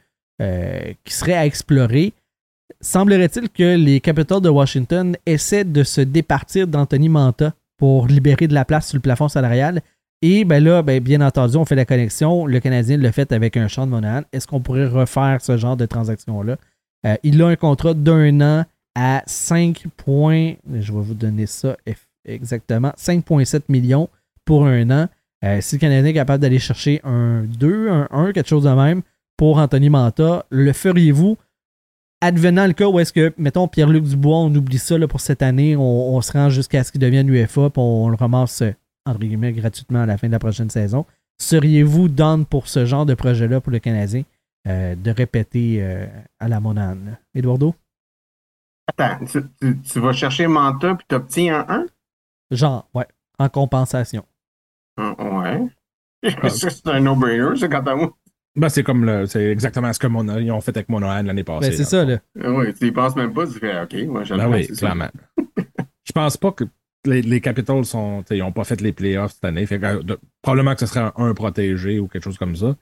qui 1.04 1.14
serait 1.14 1.34
à 1.34 1.46
explorer. 1.46 2.14
Semblerait-il 2.82 3.50
que 3.50 3.76
les 3.76 4.00
Capitals 4.00 4.42
de 4.42 4.50
Washington 4.50 5.18
essaient 5.26 5.66
de 5.66 5.84
se 5.84 6.02
départir 6.02 6.68
d'Anthony 6.68 7.10
Manta 7.10 7.54
pour 7.78 8.08
libérer 8.08 8.48
de 8.48 8.54
la 8.54 8.64
place 8.66 8.88
sur 8.90 8.98
le 8.98 9.02
plafond 9.02 9.28
salarial. 9.28 9.82
Et 10.22 10.44
ben 10.44 10.62
là, 10.62 10.82
ben, 10.82 11.02
bien 11.02 11.22
entendu, 11.22 11.56
on 11.56 11.66
fait 11.66 11.76
la 11.76 11.86
connexion. 11.86 12.46
Le 12.46 12.60
Canadien 12.60 12.98
l'a 12.98 13.12
fait 13.12 13.32
avec 13.32 13.56
un 13.56 13.68
champ 13.68 13.86
de 13.86 13.92
Monahan. 13.92 14.24
Est-ce 14.34 14.48
qu'on 14.48 14.60
pourrait 14.60 14.88
refaire 14.88 15.40
ce 15.42 15.56
genre 15.58 15.78
de 15.78 15.86
transaction-là? 15.86 16.58
Euh, 17.06 17.16
il 17.24 17.42
a 17.42 17.48
un 17.48 17.56
contrat 17.56 17.94
d'un 17.94 18.42
an 18.42 18.66
à 18.96 19.24
5 19.26 19.86
points. 19.96 20.54
Je 20.72 20.92
vais 20.92 21.02
vous 21.02 21.14
donner 21.14 21.46
ça 21.46 21.78
exactement. 22.26 22.92
5,7 22.98 23.64
millions 23.70 24.10
pour 24.44 24.66
un 24.66 24.90
an. 24.92 25.08
Euh, 25.46 25.62
si 25.62 25.76
le 25.76 25.80
Canadien 25.80 26.10
est 26.10 26.14
capable 26.14 26.42
d'aller 26.42 26.60
chercher 26.60 27.00
un 27.06 27.44
2, 27.44 27.90
un 27.90 28.08
1, 28.12 28.34
quelque 28.34 28.50
chose 28.50 28.66
de 28.66 28.70
même 28.70 29.02
pour 29.38 29.58
Anthony 29.58 29.90
Manta, 29.90 30.46
le 30.50 30.74
feriez-vous? 30.74 31.38
Advenant 32.20 32.68
le 32.68 32.74
cas 32.74 32.88
où 32.88 33.00
est-ce 33.00 33.14
que, 33.14 33.34
mettons, 33.38 33.70
Pierre-Luc 33.70 34.04
Dubois, 34.04 34.40
on 34.40 34.54
oublie 34.54 34.78
ça 34.78 34.96
pour 35.08 35.22
cette 35.22 35.42
année, 35.42 35.78
on, 35.78 36.16
on 36.16 36.20
se 36.20 36.34
rend 36.34 36.50
jusqu'à 36.50 36.84
ce 36.84 36.92
qu'il 36.92 37.00
devienne 37.00 37.30
UFA, 37.30 37.70
puis 37.70 37.82
on, 37.82 38.10
le 38.10 38.18
ramasse, 38.18 38.64
euh, 38.64 38.74
entre 39.10 39.20
guillemets, 39.20 39.54
gratuitement 39.54 40.02
à 40.02 40.06
la 40.06 40.18
fin 40.18 40.28
de 40.28 40.32
la 40.34 40.40
prochaine 40.40 40.70
saison. 40.70 41.06
Seriez-vous 41.42 42.10
down 42.10 42.46
pour 42.46 42.68
ce 42.68 42.86
genre 42.86 43.06
de 43.06 43.14
projet-là 43.14 43.62
pour 43.62 43.72
le 43.72 43.80
Canadien 43.80 44.24
euh, 44.68 44.96
de 44.96 45.12
répéter 45.12 45.78
euh, 45.82 46.06
à 46.40 46.48
la 46.48 46.60
monane? 46.60 47.18
Eduardo? 47.34 47.74
Attends, 48.88 49.24
tu, 49.26 49.40
tu- 49.62 49.80
tu 49.82 50.00
vas 50.00 50.14
chercher 50.14 50.48
Manta 50.48 50.96
puis 50.96 51.06
tu 51.08 51.16
obtiens 51.16 51.66
un? 51.68 51.86
1? 52.52 52.56
Genre, 52.56 52.90
ouais, 52.94 53.06
en 53.38 53.48
compensation. 53.50 54.26
Ouais. 54.98 55.68
Ça, 56.50 56.70
c'est 56.70 56.88
un 56.88 57.00
no-brainer, 57.00 57.56
ça, 57.56 57.68
quant 57.70 57.80
à 57.84 57.96
moi. 57.96 58.12
Ben, 58.56 58.68
c'est 58.68 58.84
comme 58.84 59.06
le, 59.06 59.26
c'est 59.28 59.46
exactement 59.52 59.94
ce 59.94 60.00
qu'ils 60.00 60.52
ont 60.52 60.60
fait 60.60 60.76
avec 60.76 60.90
Monohan 60.90 61.24
l'année 61.24 61.46
passée. 61.46 61.70
Ben, 61.70 61.78
c'est 61.78 61.84
là. 61.84 62.20
ça, 62.36 62.44
là. 62.44 62.52
Oui, 62.52 62.74
tu 62.74 62.88
y 62.88 62.92
penses 62.92 63.16
même 63.16 63.32
pas, 63.34 63.46
tu 63.48 63.54
fais 63.54 63.80
OK, 63.82 63.94
moi, 64.08 64.24
je 64.26 64.34
le 64.34 64.40
Ben 64.40 64.52
oui, 64.52 64.66
c'est 64.66 64.74
ça. 64.76 64.80
clairement. 64.88 65.10
Je 66.04 66.12
pense 66.12 66.36
pas 66.36 66.52
que 66.52 66.66
les, 67.10 67.22
les 67.22 67.42
Capitals 67.42 67.86
sont, 67.86 68.24
ils 68.32 68.40
n'ont 68.40 68.52
pas 68.52 68.64
fait 68.64 68.80
les 68.82 68.94
playoffs 68.94 69.34
cette 69.34 69.46
année. 69.46 69.66
Fait 69.66 69.80
que, 69.80 69.86
euh, 69.86 70.04
de- 70.04 70.20
probablement 70.42 70.74
que 70.74 70.80
ce 70.82 70.86
serait 70.86 71.00
un, 71.02 71.14
un 71.18 71.34
protégé 71.34 72.00
ou 72.00 72.08
quelque 72.08 72.24
chose 72.24 72.38
comme 72.38 72.56
ça. 72.56 72.76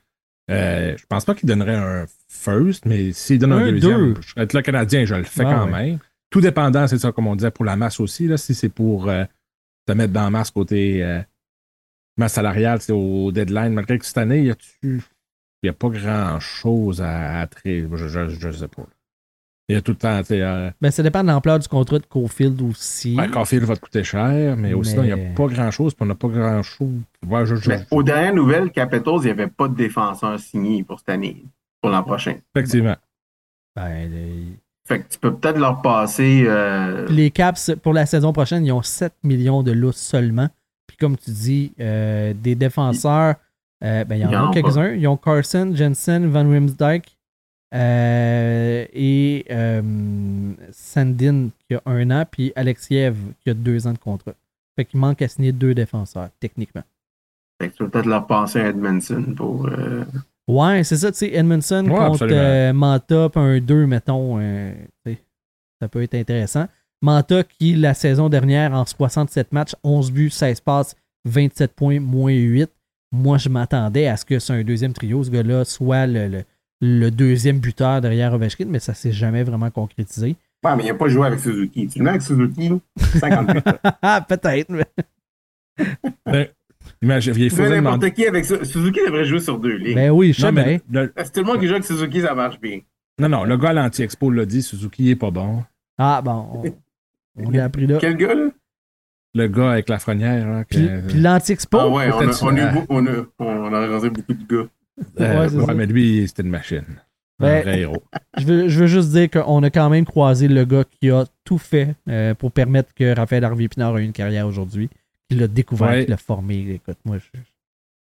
Euh, 0.50 0.96
je 0.98 1.06
pense 1.08 1.26
pas 1.26 1.36
qu'ils 1.36 1.50
donneraient 1.50 1.76
un 1.76 2.06
first, 2.30 2.86
mais 2.86 3.12
s'ils 3.12 3.40
donnent 3.40 3.52
un, 3.54 3.68
Un, 3.68 3.72
deuxième, 3.72 4.14
deux. 4.14 4.22
je 4.22 4.30
serais 4.30 4.48
le 4.54 4.62
Canadien, 4.62 5.04
je 5.06 5.16
le 5.16 5.24
fais 5.24 5.44
Ah, 5.46 5.54
quand 5.54 5.66
ouais. 5.72 5.86
même. 5.92 6.00
Tout 6.30 6.42
dépendant, 6.42 6.88
c'est 6.88 6.98
ça, 7.00 7.12
comme 7.12 7.28
on 7.28 7.36
disait, 7.36 7.52
pour 7.52 7.66
la 7.66 7.76
masse 7.76 8.00
aussi. 8.00 8.28
Là, 8.28 8.38
si 8.38 8.54
c'est 8.56 8.70
pour 8.70 9.10
euh, 9.10 9.24
te 9.86 9.92
mettre 9.94 10.14
dans 10.14 10.24
la 10.24 10.30
masse 10.30 10.52
côté 10.52 11.04
euh, 11.04 11.22
masse 12.18 12.34
salariale, 12.34 12.82
c'est 12.82 12.94
au 12.94 13.32
deadline. 13.32 13.74
Malgré 13.74 13.98
que 14.00 14.06
cette 14.06 14.18
année, 14.18 14.44
y. 14.44 14.54
Il 15.64 15.66
n'y 15.66 15.70
a 15.70 15.74
pas 15.74 15.90
grand-chose 15.90 17.02
à, 17.02 17.40
à 17.42 17.48
traiter. 17.48 17.88
Je, 17.92 18.08
je, 18.08 18.30
je 18.30 18.52
sais 18.52 18.68
pas. 18.68 18.86
Il 19.70 19.74
y 19.74 19.78
a 19.78 19.82
tout 19.82 19.92
le 19.92 19.98
temps, 19.98 20.18
tu 20.20 20.28
sais, 20.28 20.42
euh, 20.42 20.70
Ben, 20.80 20.92
ça 20.92 21.04
dépend 21.04 21.22
de 21.24 21.28
l'ampleur 21.28 21.60
du 21.60 21.68
contrat 21.68 22.00
de 22.00 22.06
Cofield 22.06 22.62
aussi. 22.62 23.18
Ouais, 23.18 23.28
Caulfield 23.30 23.66
va 23.66 23.76
te 23.76 23.82
coûter 23.82 24.02
cher, 24.02 24.56
mais, 24.56 24.74
aussi, 24.74 24.96
Mais- 24.96 25.10
il 25.10 25.14
n'y 25.14 25.22
a 25.22 25.34
pas 25.36 25.48
grand-chose, 25.48 25.94
puis 25.94 26.04
on 26.04 26.06
n'a 26.06 26.16
pas 26.16 26.30
grand-chose. 26.30 27.02
Ouais, 27.28 27.46
je- 27.46 27.56
je- 27.56 27.72
aux 27.92 28.02
dernières 28.02 28.34
nouvelles, 28.34 28.72
Capitals, 28.72 29.16
il 29.18 29.26
n'y 29.26 29.30
avait 29.32 29.48
pas 29.48 29.68
de 29.68 29.76
défenseur 29.76 30.40
signé 30.40 30.84
pour 30.84 31.00
cette 31.00 31.10
année, 31.10 31.44
pour 31.82 31.92
l'an 31.92 32.02
prochain. 32.04 32.36
effectivement. 32.56 32.96
Ben, 33.76 34.10
le- 34.10 34.56
Fait 34.88 35.02
que 35.02 35.10
tu 35.12 35.20
peux 35.20 35.34
peut-être 35.36 35.60
leur 35.60 35.82
passer. 35.82 36.46
euh, 36.48 37.06
Puis 37.08 37.16
les 37.18 37.30
Caps, 37.30 37.72
pour 37.84 37.92
la 37.94 38.06
saison 38.06 38.32
prochaine, 38.32 38.66
ils 38.66 38.72
ont 38.72 38.82
7 38.82 39.14
millions 39.22 39.64
de 39.64 39.74
loups 39.74 39.92
seulement. 39.92 40.48
Puis 40.88 40.96
comme 40.96 41.18
tu 41.18 41.30
dis, 41.32 41.74
euh, 41.82 42.34
des 42.34 42.56
défenseurs, 42.56 43.36
euh, 43.84 44.06
ben, 44.06 44.16
il 44.16 44.22
y 44.22 44.26
en 44.26 44.50
a 44.50 44.54
quelques-uns. 44.54 44.94
Ils 44.94 45.06
ont 45.10 45.18
Carson, 45.18 45.74
Jensen, 45.76 46.28
Van 46.28 46.50
Rimsdijk 46.50 47.17
euh, 47.74 48.86
et 48.94 49.46
euh, 49.52 49.82
Sandin 50.72 51.50
qui 51.68 51.76
a 51.76 51.82
un 51.86 52.10
an, 52.12 52.24
puis 52.30 52.52
Alexiev 52.56 53.16
qui 53.44 53.50
a 53.50 53.54
deux 53.54 53.88
ans 53.88 53.94
de 53.94 53.98
contrat. 53.98 54.34
Fait 54.76 54.86
qu'il 54.86 55.00
manque 55.00 55.22
à 55.22 55.28
signer 55.28 55.52
deux 55.52 55.74
défenseurs, 55.74 56.30
techniquement. 56.40 56.84
fait 57.62 57.70
que 57.70 57.74
tu 57.74 57.84
peux 57.84 57.90
peut-être 57.90 58.06
leur 58.06 58.28
passer 58.28 58.60
à 58.60 58.68
Edmondson 58.70 59.34
pour. 59.36 59.68
euh, 59.68 60.04
Ouais, 60.48 60.84
c'est 60.86 60.96
ça, 60.96 61.12
tu 61.12 61.18
sais, 61.18 61.34
Edmondson 61.34 61.84
Ouais, 61.90 61.98
contre 61.98 62.26
euh, 62.32 62.72
Manta, 62.72 63.28
puis 63.30 63.42
un 63.42 63.60
2, 63.60 63.86
mettons, 63.86 64.40
euh, 64.40 64.74
ça 65.82 65.90
peut 65.90 66.02
être 66.04 66.16
intéressant. 66.16 66.68
Manta 67.02 67.44
qui, 67.44 67.76
la 67.76 67.94
saison 67.94 68.30
dernière, 68.30 68.72
en 68.74 68.86
67 68.86 69.52
matchs, 69.52 69.76
11 69.84 70.12
buts, 70.12 70.30
16 70.30 70.62
passes, 70.62 70.96
27 71.26 71.74
points, 71.74 72.00
moins 72.00 72.32
8. 72.32 72.70
Moi, 73.12 73.38
je 73.38 73.50
m'attendais 73.50 74.08
à 74.08 74.16
ce 74.16 74.24
que 74.26 74.40
c'est 74.40 74.54
un 74.54 74.64
deuxième 74.64 74.94
trio, 74.94 75.22
ce 75.24 75.30
gars-là 75.30 75.66
soit 75.66 76.08
le, 76.08 76.28
le- 76.28 76.44
le 76.82 77.10
deuxième 77.10 77.60
buteur 77.60 78.02
derrière 78.02 78.34
Ovechkin, 78.34 78.66
mais 78.68 78.80
ça 78.80 78.94
s'est 78.94 79.12
jamais 79.12 79.44
vraiment 79.44 79.70
concrétisé. 79.72 80.36
Ouais, 80.64 80.76
mais 80.76 80.84
il 80.84 80.88
n'a 80.88 80.94
pas 80.96 81.08
joué 81.08 81.28
avec 81.28 81.40
Suzuki. 81.40 81.88
Tu 81.88 82.00
le 82.00 82.04
mets 82.06 82.10
avec 82.12 82.22
Suzuki, 82.22 82.72
50 82.98 83.48
buts. 83.54 83.62
Ah, 84.02 84.26
peut-être. 84.28 84.70
mais- 84.70 84.86
Ben, 86.26 86.48
imagine, 87.02 87.34
il 87.38 87.50
demander. 87.50 87.82
n'importe 87.82 88.10
qui 88.14 88.26
avec 88.26 88.46
Su- 88.46 88.66
Suzuki 88.66 89.00
devrait 89.06 89.26
jouer 89.26 89.40
sur 89.40 89.60
deux 89.60 89.76
lignes. 89.78 89.96
Ben 89.96 90.10
oui, 90.12 90.34
je 90.34 90.42
sais 90.42 90.52
bien. 90.52 90.80
le- 90.92 91.14
C'est 91.18 91.32
tout 91.34 91.40
le 91.42 91.46
monde 91.46 91.60
qui 91.60 91.68
joue 91.68 91.74
avec 91.74 91.86
Suzuki, 91.86 92.22
ça 92.22 92.34
marche 92.34 92.60
bien? 92.60 92.80
non, 93.20 93.30
non, 93.30 93.44
le 93.44 93.58
gars 93.58 93.70
à 93.70 93.74
l'anti-expo 93.74 94.32
l'a 94.32 94.46
dit, 94.46 94.62
Suzuki 94.64 95.10
est 95.12 95.16
pas 95.16 95.32
bon. 95.32 95.64
Ah, 95.98 96.22
bon, 96.24 96.64
on, 97.36 97.50
l'a 97.52 97.66
appris 97.66 97.86
là. 97.88 97.98
Quel 98.00 98.18
gars, 98.18 98.34
là? 98.34 98.50
Le 99.36 99.48
gars 99.48 99.72
avec 99.72 99.90
la 99.90 100.00
frenière. 100.00 100.64
Puis, 100.70 100.88
que- 100.88 101.08
puis 101.08 101.20
l'anti-expo, 101.22 101.78
Ah 101.80 101.88
ouais, 101.90 102.10
on 102.12 102.20
a, 102.20 102.44
on, 102.44 102.58
a, 102.58 102.86
on, 102.90 103.06
a, 103.08 103.26
on 103.40 103.74
a 103.74 103.88
rencontré 103.88 104.10
beaucoup 104.10 104.34
de 104.34 104.44
gars. 104.56 104.68
Euh, 105.20 105.40
ouais, 105.42 105.50
c'est 105.50 105.74
mais 105.76 105.86
lui, 105.86 106.28
c'était 106.28 106.44
une 106.44 106.50
machine. 106.50 106.84
Ben, 107.40 107.58
un 107.58 107.62
vrai 107.62 107.80
héros. 107.82 108.04
Je 108.38 108.46
veux, 108.46 108.68
je 108.68 108.80
veux 108.80 108.88
juste 108.88 109.10
dire 109.12 109.30
qu'on 109.30 109.62
a 109.64 109.70
quand 109.70 109.90
même 109.90 110.06
croisé 110.06 110.48
le 110.48 110.66
gars 110.66 110.84
qui 111.00 111.10
a 111.12 111.26
tout 111.44 111.58
fait 111.60 111.96
euh, 112.10 112.34
pour 112.34 112.52
permettre 112.52 112.94
que 112.96 113.16
Raphaël 113.16 113.44
Harvey 113.44 113.68
Pinard 113.68 113.98
ait 114.00 114.06
une 114.06 114.12
carrière 114.14 114.48
aujourd'hui. 114.48 114.90
Qui 115.30 115.36
l'a 115.36 115.48
découvert, 115.48 115.90
Ouais. 115.90 116.06
qui 116.06 116.12
l'a 116.12 116.18
formé. 116.18 116.66
Écoute, 116.72 116.98
moi, 117.06 117.18
je- 117.18 117.40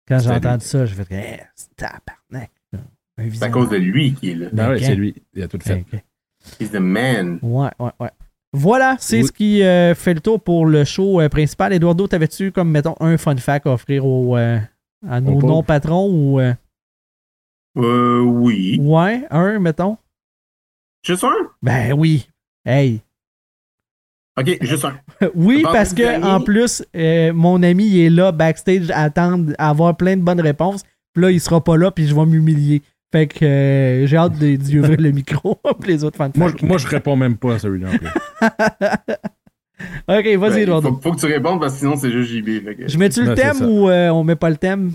quand 0.08 0.20
j'ai 0.20 0.30
entendu 0.32 0.66
ça, 0.66 0.86
je 0.86 0.96
fais 0.96 1.14
hey, 1.14 1.40
c'est 1.56 1.76
tabarnak. 1.76 2.50
Un 3.18 3.30
C'est 3.34 3.44
à 3.44 3.50
cause 3.50 3.70
de 3.70 3.76
lui 3.76 4.14
qui 4.14 4.32
est 4.32 4.36
là. 4.36 4.48
Ben 4.54 4.70
ouais, 4.70 4.78
ok. 4.78 4.82
c'est 4.84 4.96
lui. 4.96 5.14
Il 5.36 5.44
a 5.44 5.48
tout 5.50 5.60
fait. 5.62 5.84
He's 6.60 6.72
the 6.72 6.76
man. 6.76 7.38
Ouais, 7.42 7.70
ouais, 7.80 7.92
ouais. 8.00 8.10
Voilà, 8.54 8.96
c'est 9.00 9.18
Oui. 9.22 9.28
ce 9.28 9.32
qui 9.34 9.62
euh, 9.62 9.94
fait 9.94 10.14
le 10.14 10.22
tour 10.22 10.42
pour 10.42 10.66
le 10.66 10.86
show 10.86 11.20
euh, 11.22 11.28
principal. 11.30 11.74
Eduardo, 11.74 12.08
t'avais-tu 12.08 12.52
comme, 12.54 12.72
mettons, 12.72 12.96
un 13.02 13.18
fun 13.18 13.36
fact 13.36 13.68
à 13.68 13.74
offrir 13.74 14.04
euh, 14.06 14.58
à 15.08 15.20
nos 15.22 15.40
non-patrons 15.42 16.10
ou. 16.10 16.40
Euh, 17.84 18.22
oui. 18.22 18.78
ouais, 18.82 19.24
un, 19.32 19.60
mettons. 19.60 19.98
Juste 21.06 21.24
un? 21.24 21.34
Ben 21.62 21.94
oui. 21.94 22.28
Hey. 22.66 23.02
Ok, 24.40 24.58
juste 24.62 24.86
un. 24.86 25.00
Oui, 25.36 25.64
parce 25.64 25.92
que 25.94 25.98
dernier. 26.04 26.26
en 26.26 26.42
plus, 26.42 26.84
euh, 26.96 27.34
mon 27.34 27.62
ami 27.64 27.88
il 27.88 28.00
est 28.06 28.10
là 28.10 28.32
backstage 28.32 28.90
à 28.92 29.04
attendre 29.04 29.54
à 29.58 29.70
avoir 29.70 29.96
plein 29.98 30.16
de 30.18 30.22
bonnes 30.22 30.42
réponses. 30.42 30.84
Puis 31.14 31.24
là, 31.24 31.32
il 31.32 31.40
sera 31.42 31.64
pas 31.64 31.76
là, 31.78 31.92
puis 31.92 32.08
je 32.08 32.16
vais 32.16 32.26
m'humilier. 32.26 32.82
Fait 33.12 33.26
que 33.28 33.44
euh, 33.44 34.06
j'ai 34.06 34.16
hâte 34.18 34.38
de- 34.38 34.56
d'y 34.56 34.78
ouvrir 34.80 35.00
le 35.02 35.12
micro 35.20 35.56
pour 35.64 35.84
les 35.88 36.04
autres 36.04 36.18
fans. 36.18 36.30
Moi, 36.36 36.52
je- 36.58 36.66
moi, 36.66 36.78
je 36.78 36.88
réponds 36.88 37.16
même 37.16 37.36
pas 37.38 37.56
à 37.56 37.60
celui-là. 37.60 37.90
plus. 37.90 38.08
ok, 40.08 40.26
vas-y, 40.38 40.38
Ben, 40.38 40.58
Eduardo. 40.60 40.90
faut, 40.90 41.00
faut 41.02 41.12
que 41.14 41.20
tu 41.20 41.26
répondes 41.26 41.60
parce 41.60 41.74
que 41.74 41.80
sinon 41.80 41.96
c'est 41.98 42.12
juste 42.12 42.32
JB. 42.32 42.64
fait 42.66 42.76
que- 42.76 42.88
Je 42.88 42.98
mets-tu 42.98 43.22
le 43.24 43.36
c'est 43.36 43.42
thème 43.42 43.62
ou 43.68 43.90
euh, 43.90 44.10
on 44.10 44.24
met 44.24 44.36
pas 44.36 44.50
le 44.50 44.58
thème? 44.58 44.92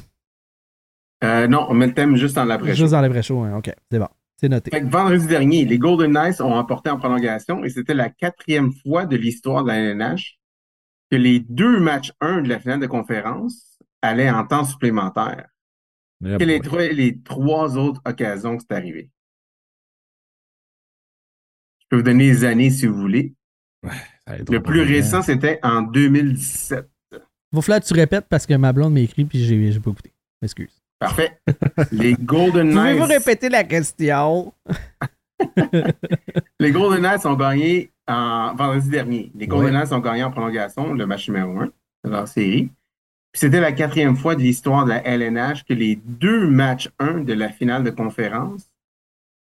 Euh, 1.24 1.48
non, 1.48 1.66
on 1.68 1.74
met 1.74 1.86
le 1.86 1.94
thème 1.94 2.16
juste 2.16 2.36
dans 2.36 2.44
l'après 2.44 2.74
Juste 2.74 2.92
dans 2.92 3.22
shows. 3.22 3.42
hein. 3.42 3.56
Ok, 3.56 3.70
c'est 3.90 3.98
bon. 3.98 4.08
C'est 4.36 4.48
noté. 4.48 4.70
Fait 4.70 4.82
que 4.82 4.88
vendredi 4.88 5.26
dernier, 5.26 5.64
les 5.64 5.78
Golden 5.78 6.12
Knights 6.12 6.40
ont 6.40 6.54
emporté 6.54 6.90
en 6.90 6.98
prolongation 6.98 7.64
et 7.64 7.70
c'était 7.70 7.94
la 7.94 8.10
quatrième 8.10 8.72
fois 8.72 9.06
de 9.06 9.16
l'histoire 9.16 9.62
de 9.62 9.68
la 9.68 9.76
LNH 9.78 10.38
que 11.10 11.16
les 11.16 11.40
deux 11.40 11.80
matchs 11.80 12.12
1 12.20 12.42
de 12.42 12.48
la 12.48 12.58
finale 12.58 12.80
de 12.80 12.86
conférence 12.86 13.78
allaient 14.02 14.30
en 14.30 14.44
temps 14.46 14.64
supplémentaire. 14.64 15.46
Et 16.24 16.44
les, 16.44 16.60
trois, 16.60 16.82
les 16.82 17.20
trois 17.22 17.76
autres 17.76 18.00
occasions 18.04 18.56
que 18.56 18.64
c'est 18.68 18.76
arrivé? 18.76 19.10
Je 21.80 21.86
peux 21.88 21.96
vous 21.96 22.02
donner 22.02 22.26
les 22.26 22.44
années 22.44 22.70
si 22.70 22.86
vous 22.86 22.96
voulez. 22.96 23.34
Le 24.48 24.58
plus 24.60 24.82
récent, 24.82 25.22
c'était 25.22 25.60
en 25.62 25.82
2017. 25.82 26.88
Va 27.52 27.62
falloir 27.62 27.80
que 27.80 27.86
tu 27.86 27.94
répètes 27.94 28.26
parce 28.28 28.46
que 28.46 28.54
ma 28.54 28.72
blonde 28.72 28.94
m'a 28.94 29.00
écrit 29.00 29.24
puis 29.24 29.44
j'ai 29.44 29.70
j'ai 29.70 29.80
pas 29.80 29.90
écouté. 29.90 30.12
Excuse. 30.42 30.83
Parfait. 31.06 31.38
Les 31.92 32.14
Golden 32.14 32.70
Pouvez-vous 32.72 32.98
Knights. 33.06 33.24
répéter 33.24 33.48
la 33.48 33.64
question? 33.64 34.52
Les 36.60 36.70
Golden 36.72 37.02
Knights 37.02 37.26
ont 37.26 37.34
gagné 37.34 37.90
en 38.06 38.54
vendredi 38.54 38.88
dernier. 38.88 39.32
Les 39.34 39.46
Golden 39.46 39.74
Ouais. 39.74 39.80
Knights 39.80 39.92
ont 39.92 40.00
gagné 40.00 40.24
en 40.24 40.30
prolongation 40.30 40.92
le 40.94 41.06
match 41.06 41.28
numéro 41.28 41.58
1 41.58 41.66
de 42.04 42.10
leur 42.10 42.28
série. 42.28 42.70
Puis 43.32 43.40
c'était 43.40 43.60
la 43.60 43.72
quatrième 43.72 44.16
fois 44.16 44.36
de 44.36 44.40
l'histoire 44.42 44.84
de 44.84 44.90
la 44.90 45.02
LNH 45.06 45.64
que 45.64 45.74
les 45.74 45.96
deux 45.96 46.48
matchs 46.48 46.88
1 46.98 47.20
de 47.24 47.32
la 47.32 47.50
finale 47.50 47.82
de 47.82 47.90
conférence 47.90 48.70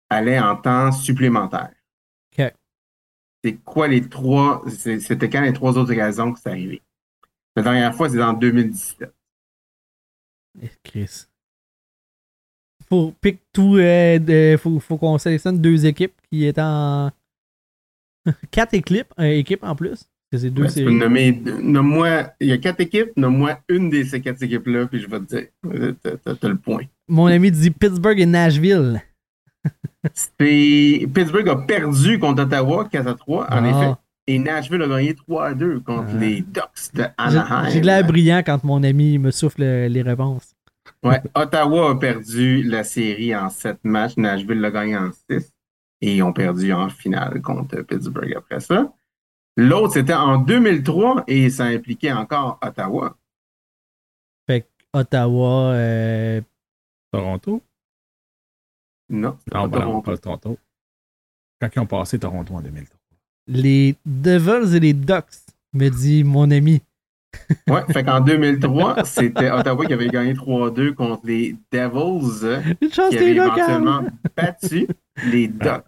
allaient 0.10 0.40
en 0.40 0.56
temps 0.56 0.92
supplémentaire. 0.92 1.72
OK. 2.38 2.54
C'est 3.44 3.54
quoi 3.64 3.88
les 3.88 4.08
trois. 4.08 4.64
C'était 4.68 5.30
quand 5.30 5.42
les 5.42 5.54
trois 5.54 5.78
autres 5.78 5.92
occasions 5.92 6.34
que 6.34 6.40
c'est 6.40 6.50
arrivé? 6.50 6.82
La 7.56 7.64
dernière 7.64 7.96
fois, 7.96 8.10
c'est 8.10 8.22
en 8.22 8.34
2017. 8.34 9.12
Eh, 10.62 10.70
Chris. 10.84 11.26
Faut 12.90 13.14
pick 13.22 13.40
tout. 13.54 13.76
euh, 13.78 14.18
de- 14.20 14.58
faut 14.58 14.80
faut 14.80 14.98
qu'on 14.98 15.18
sélectionne 15.18 15.60
deux 15.60 15.86
équipes 15.86 16.14
qui 16.32 16.46
étaient 16.46 16.62
en. 16.62 17.12
Quatre 18.52 18.74
équipes, 18.74 19.14
euh, 19.20 19.24
équipes 19.26 19.64
en 19.64 19.76
plus. 19.76 20.06
C'est 20.32 20.52
deux 20.52 20.64
Ouais, 20.64 20.70
séries. 20.70 20.94
nommer, 20.96 21.32
nomme-moi, 21.64 22.34
il 22.40 22.50
y 22.50 22.52
a 22.52 22.60
quatre 22.60 22.82
équipes, 22.82 23.10
nomme-moi 23.18 23.58
une 23.68 23.90
de 23.90 24.04
ces 24.04 24.22
quatre 24.22 24.44
équipes-là, 24.44 24.86
puis 24.86 25.00
je 25.02 25.10
vais 25.10 25.20
te 25.22 25.26
dire, 25.26 25.46
Euh, 25.66 25.94
t'as- 26.04 26.48
le 26.48 26.56
point. 26.56 26.84
Mon 27.08 27.26
ami 27.26 27.50
dit 27.50 27.72
Pittsburgh 27.72 28.20
et 28.20 28.28
Nashville. 28.28 29.02
C'est- 30.14 31.08
Pittsburgh 31.12 31.50
a 31.50 31.56
perdu 31.56 32.20
contre 32.20 32.44
Ottawa 32.44 32.88
4 32.92 33.08
à 33.08 33.16
3, 33.16 33.46
en 33.46 33.64
Ah. 33.64 33.68
effet. 33.70 34.00
Et 34.28 34.38
Nashville 34.38 34.84
a 34.84 34.88
gagné 34.88 35.16
3 35.16 35.48
à 35.48 35.54
2 35.56 35.80
contre 35.80 36.10
Ah. 36.14 36.18
les 36.20 36.42
Ducks 36.42 36.94
de 36.94 37.02
J'ai 37.02 37.08
Anaheim. 37.18 37.70
j'ai 37.72 37.82
de 37.82 37.86
l'air 37.88 38.06
brillant 38.06 38.44
quand 38.46 38.64
mon 38.64 38.84
ami 38.84 39.18
me 39.18 39.32
souffle 39.32 39.64
euh, 39.64 39.88
les 39.88 40.04
réponses. 40.04 40.49
Ouais, 41.04 41.22
Ottawa 41.34 41.92
a 41.92 41.96
perdu 41.96 42.62
la 42.64 42.84
série 42.84 43.36
en 43.36 43.50
7 43.50 43.80
matchs. 43.84 44.18
Nashville 44.18 44.60
l'a 44.60 44.72
gagné 44.72 44.98
en 44.98 45.12
6. 45.30 45.52
Et 46.02 46.16
ils 46.18 46.24
ont 46.24 46.34
perdu 46.34 46.72
en 46.74 46.90
finale 46.90 47.42
contre 47.42 47.82
Pittsburgh 47.82 48.34
après 48.36 48.60
ça. 48.60 48.94
L'autre, 49.58 49.94
c'était 49.94 50.14
en 50.14 50.38
2003 50.40 51.24
et 51.28 51.50
ça 51.50 51.66
impliquait 51.66 52.12
encore 52.14 52.60
Ottawa. 52.62 53.18
Fait 54.48 54.62
que 54.62 54.68
Ottawa. 54.94 55.74
euh, 55.74 56.42
Toronto? 57.12 57.62
Non, 59.10 59.38
c'était 59.40 59.58
Non, 59.58 59.70
pas 59.70 59.80
ben 59.80 59.86
non, 59.86 60.02
Toronto. 60.02 60.12
pas 60.12 60.18
Toronto. 60.18 60.58
Quand 61.62 61.70
ils 61.76 61.80
ont 61.80 61.86
passé 61.86 62.20
Toronto 62.20 62.54
en 62.56 62.62
2003. 62.62 62.98
les 63.48 63.96
Devils 64.06 64.76
et 64.76 64.80
les 64.80 64.94
Ducks, 64.94 65.26
me 65.74 65.90
dit 65.90 66.24
mon 66.24 66.50
ami. 66.52 66.82
Ouais, 67.68 67.82
fait 67.92 68.04
qu'en 68.04 68.22
2003, 68.22 69.06
c'était 69.06 69.52
Ottawa 69.52 69.86
qui 69.86 69.94
avait 69.94 70.08
gagné 70.08 70.34
3-2 70.34 70.94
contre 70.94 71.26
les 71.26 71.56
Devils 71.72 72.44
euh, 72.44 72.62
Une 72.82 72.92
chance 72.92 73.10
qui 73.10 73.18
avaient 73.18 73.32
éventuellement 73.32 74.04
battu 74.36 74.88
les 75.26 75.48
Ducks. 75.48 75.84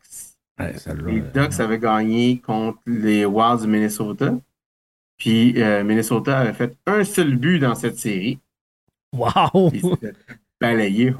Ouais, 0.59 0.77
celle-là, 0.77 1.11
Les 1.11 1.21
euh, 1.21 1.31
Ducks 1.33 1.59
avaient 1.59 1.79
gagné 1.79 2.39
contre 2.39 2.79
les 2.85 3.25
Wilds 3.25 3.61
du 3.61 3.67
Minnesota. 3.67 4.35
Puis 5.17 5.61
euh, 5.61 5.83
Minnesota 5.83 6.39
avait 6.39 6.53
fait 6.53 6.75
un 6.87 7.03
seul 7.03 7.35
but 7.35 7.59
dans 7.59 7.75
cette 7.75 7.97
série. 7.97 8.39
Wow! 9.13 9.69
Puis 9.69 9.81
c'était 9.81 10.13
balayé. 10.59 11.13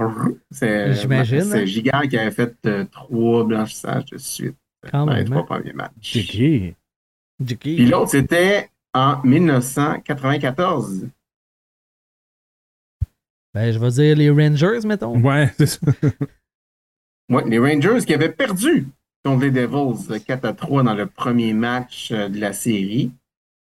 C'est 0.49 0.93
J'imagine, 0.93 1.41
C'est 1.41 1.93
hein. 1.93 2.07
Qui 2.07 2.17
avait 2.17 2.31
fait 2.31 2.55
euh, 2.65 2.85
trois 2.85 3.43
blanchissages 3.43 4.05
de 4.05 4.17
suite 4.17 4.55
Quand 4.91 5.05
dans 5.05 5.13
les 5.13 5.25
trois 5.25 5.41
hein. 5.41 5.43
premiers 5.43 5.73
matchs. 5.73 6.17
Puis 7.59 7.85
l'autre, 7.85 8.11
c'était 8.11 8.69
en 8.93 9.21
1994. 9.23 11.07
Ben, 13.53 13.71
je 13.71 13.79
vais 13.79 13.89
dire 13.91 14.15
les 14.15 14.29
Rangers, 14.29 14.79
mettons. 14.85 15.19
Ouais, 15.19 15.51
c'est 15.57 15.65
ça. 15.67 15.79
Ouais, 17.29 17.47
les 17.47 17.59
Rangers 17.59 18.03
qui 18.05 18.13
avaient 18.13 18.31
perdu 18.33 18.87
contre 19.23 19.43
les 19.45 19.51
Devils 19.51 20.11
euh, 20.11 20.19
4 20.19 20.43
à 20.43 20.51
3 20.53 20.83
dans 20.83 20.93
le 20.95 21.05
premier 21.05 21.53
match 21.53 22.11
euh, 22.11 22.27
de 22.27 22.37
la 22.41 22.51
série. 22.51 23.11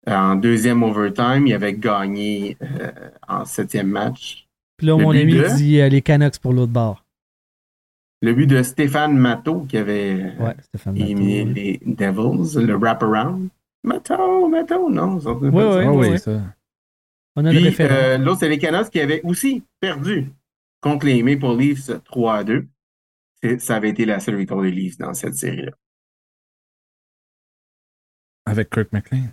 Euh, 0.09 0.13
En 0.13 0.35
deuxième 0.35 0.83
overtime, 0.83 1.47
ils 1.47 1.53
avaient 1.53 1.73
gagné 1.75 2.57
euh, 2.61 2.91
en 3.29 3.45
septième 3.45 3.87
match. 3.87 4.45
Puis 4.75 4.87
là, 4.87 4.97
Le 4.97 5.03
mon 5.03 5.11
ami 5.11 5.35
de- 5.35 5.55
dit 5.55 5.79
euh, 5.79 5.87
les 5.87 6.01
Canucks 6.01 6.39
pour 6.39 6.51
l'autre 6.51 6.73
bord. 6.73 7.05
Le 8.21 8.33
but 8.33 8.47
de 8.47 8.61
Stéphane 8.61 9.17
Matteau 9.17 9.61
qui 9.61 9.77
avait 9.77 10.33
Ouais, 10.37 10.55
Stéphane 10.61 10.97
éliminé 10.97 11.45
Matteau, 11.45 11.55
les 11.55 11.79
Devils, 11.85 12.65
le 12.65 12.73
wraparound. 12.75 13.47
Matteau, 13.85 14.47
Matteau, 14.49 14.89
non. 14.89 15.19
Ah 15.25 15.31
ouais. 15.33 15.87
oui, 16.11 16.19
ça. 16.19 16.41
On 17.35 17.45
a 17.45 17.51
le 17.51 17.57
Puis 17.59 17.65
référent. 17.65 17.95
euh, 17.95 18.17
l'autre, 18.17 18.39
c'est 18.39 18.49
les 18.49 18.57
Canucks 18.57 18.89
qui 18.89 18.99
avaient 18.99 19.21
aussi 19.23 19.63
perdu 19.79 20.29
contre 20.81 21.05
les 21.05 21.21
Maple 21.23 21.55
Leafs 21.57 21.91
3 22.05 22.35
à 22.37 22.43
2. 22.43 22.65
C'est- 23.43 23.59
Ça 23.59 23.75
avait 23.75 23.89
été 23.89 24.05
la 24.05 24.19
seule 24.19 24.35
victoire 24.37 24.61
des 24.61 24.71
Leafs 24.71 24.97
dans 24.97 25.13
cette 25.13 25.35
série-là. 25.35 25.71
Avec 28.45 28.69
Kirk 28.69 28.91
McLean. 28.91 29.27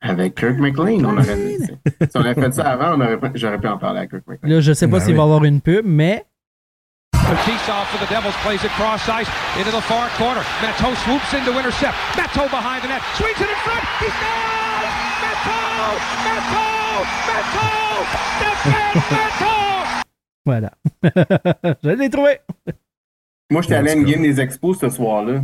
Avec 0.00 0.34
Kirk 0.34 0.58
McLean, 0.58 1.04
on 1.04 1.16
aurait 1.16 1.36
dit. 1.58 1.64
Si 1.64 2.16
on 2.16 2.20
avait 2.22 2.40
fait 2.40 2.52
ça 2.54 2.70
avant, 2.72 2.98
j'aurais 3.34 3.60
pu 3.60 3.68
en 3.68 3.78
parler 3.78 4.00
à 4.00 4.06
Kirk 4.06 4.26
McLean. 4.26 4.48
Là, 4.50 4.60
je 4.60 4.72
sais 4.72 4.88
pas 4.88 4.98
Ben 4.98 5.04
s'il 5.04 5.14
va 5.14 5.22
y 5.22 5.24
oui. 5.24 5.30
avoir 5.30 5.44
une 5.44 5.60
pub, 5.60 5.86
mais 5.86 6.26
Fetisov 7.28 7.86
for 7.86 7.98
the 8.04 8.06
Devils 8.10 8.34
plays 8.42 8.62
it 8.64 8.70
cross 8.72 9.08
ice 9.08 9.28
into 9.58 9.70
the 9.70 9.80
far 9.82 10.08
corner. 10.18 10.42
Matteau 10.60 10.94
swoops 11.04 11.32
in 11.34 11.44
to 11.44 11.58
intercept. 11.58 11.94
Matteau 12.18 12.48
behind 12.50 12.82
the 12.82 12.88
net. 12.88 13.02
Swings 13.16 13.40
it 13.40 13.48
in 13.48 13.60
front. 13.64 13.84
He's 14.02 14.16
down! 14.20 14.84
Matteau! 15.22 15.86
Matteau! 16.26 17.04
Matteau! 17.28 18.04
Stefan 18.38 18.92
Matteau! 19.16 20.02
voilà. 20.44 20.70
je 21.84 21.88
l'ai 21.90 22.10
trouvé. 22.10 22.38
Moi, 23.50 23.62
j'étais 23.62 23.74
allé 23.76 23.90
à 23.90 23.94
une 23.94 24.00
En 24.00 24.04
tout 24.04 24.10
cas. 24.10 24.14
game 24.16 24.22
des 24.22 24.40
expos 24.40 24.78
ce 24.78 24.88
soir-là. 24.90 25.42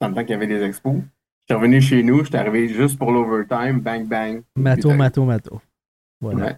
Dans 0.00 0.08
le 0.08 0.14
temps 0.14 0.20
qu'il 0.22 0.30
y 0.30 0.34
avait 0.34 0.46
des 0.46 0.62
expos. 0.62 0.96
J'étais 1.42 1.54
revenu 1.58 1.80
chez 1.82 2.02
nous, 2.02 2.24
j'étais 2.24 2.38
arrivé 2.38 2.68
juste 2.68 2.98
pour 2.98 3.10
l'overtime, 3.12 3.80
bang 3.80 4.06
bang. 4.06 4.42
Mato, 4.56 4.82
Putain. 4.88 4.96
mato, 4.96 5.24
mato. 5.24 5.60
Voilà. 6.20 6.44
Ouais. 6.44 6.56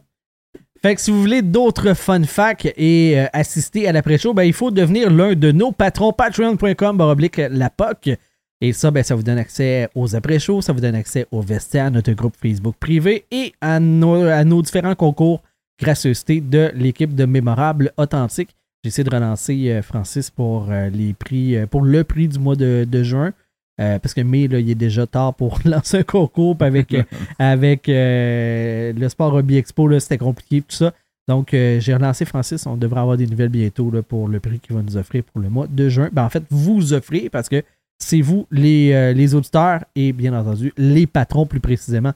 Fait 0.84 0.94
que 0.94 1.00
si 1.00 1.10
vous 1.10 1.18
voulez 1.18 1.40
d'autres 1.40 1.94
fun 1.94 2.24
facts 2.24 2.70
et 2.76 3.18
euh, 3.18 3.24
assister 3.32 3.88
à 3.88 3.92
l'après-show, 3.92 4.34
ben, 4.34 4.42
il 4.42 4.52
faut 4.52 4.70
devenir 4.70 5.10
l'un 5.10 5.32
de 5.32 5.50
nos 5.50 5.72
patrons. 5.72 6.12
Patreon.com 6.12 6.98
baroblique 6.98 7.38
la 7.38 7.70
POC. 7.70 8.18
Et 8.60 8.74
ça, 8.74 8.90
ben, 8.90 9.02
ça 9.02 9.14
vous 9.14 9.22
donne 9.22 9.38
accès 9.38 9.88
aux 9.94 10.14
après-shows, 10.14 10.60
ça 10.60 10.74
vous 10.74 10.80
donne 10.80 10.94
accès 10.94 11.26
au 11.30 11.40
vestiaire, 11.40 11.90
notre 11.90 12.12
groupe 12.12 12.34
Facebook 12.36 12.76
privé 12.78 13.24
et 13.30 13.54
à 13.62 13.80
nos, 13.80 14.60
différents 14.60 14.94
concours 14.94 15.42
gracieuseté 15.80 16.42
de 16.42 16.70
l'équipe 16.74 17.14
de 17.14 17.24
Mémorable 17.24 17.90
Authentique. 17.96 18.54
J'essaie 18.84 19.04
de 19.04 19.10
relancer 19.14 19.70
euh, 19.70 19.80
Francis 19.80 20.30
pour 20.30 20.70
euh, 20.70 20.90
les 20.90 21.14
prix, 21.14 21.56
pour 21.70 21.80
le 21.80 22.04
prix 22.04 22.28
du 22.28 22.38
mois 22.38 22.56
de 22.56 23.02
juin. 23.02 23.32
Euh, 23.80 23.98
parce 23.98 24.14
que 24.14 24.20
mai, 24.20 24.46
là, 24.46 24.60
il 24.60 24.70
est 24.70 24.74
déjà 24.76 25.06
tard 25.06 25.34
pour 25.34 25.58
lancer 25.64 25.98
un 25.98 26.02
concours 26.04 26.56
avec, 26.60 26.94
euh, 26.94 27.02
avec 27.38 27.88
euh, 27.88 28.92
le 28.92 29.08
Sport 29.08 29.34
Hobby 29.34 29.56
Expo, 29.56 29.98
c'était 29.98 30.18
compliqué, 30.18 30.60
tout 30.62 30.76
ça. 30.76 30.92
Donc, 31.26 31.54
euh, 31.54 31.80
j'ai 31.80 31.94
relancé 31.94 32.24
Francis. 32.24 32.66
On 32.66 32.76
devrait 32.76 33.00
avoir 33.00 33.16
des 33.16 33.26
nouvelles 33.26 33.48
bientôt 33.48 33.90
là, 33.90 34.02
pour 34.02 34.28
le 34.28 34.40
prix 34.40 34.58
qu'il 34.60 34.76
va 34.76 34.82
nous 34.82 34.96
offrir 34.96 35.24
pour 35.24 35.40
le 35.40 35.48
mois 35.48 35.66
de 35.66 35.88
juin. 35.88 36.08
Ben, 36.12 36.24
en 36.24 36.28
fait, 36.28 36.44
vous 36.50 36.92
offrez 36.92 37.28
parce 37.30 37.48
que 37.48 37.62
c'est 37.98 38.20
vous, 38.20 38.46
les, 38.50 39.14
les 39.14 39.34
auditeurs 39.34 39.80
et 39.96 40.12
bien 40.12 40.38
entendu 40.38 40.72
les 40.76 41.06
patrons 41.06 41.46
plus 41.46 41.60
précisément 41.60 42.12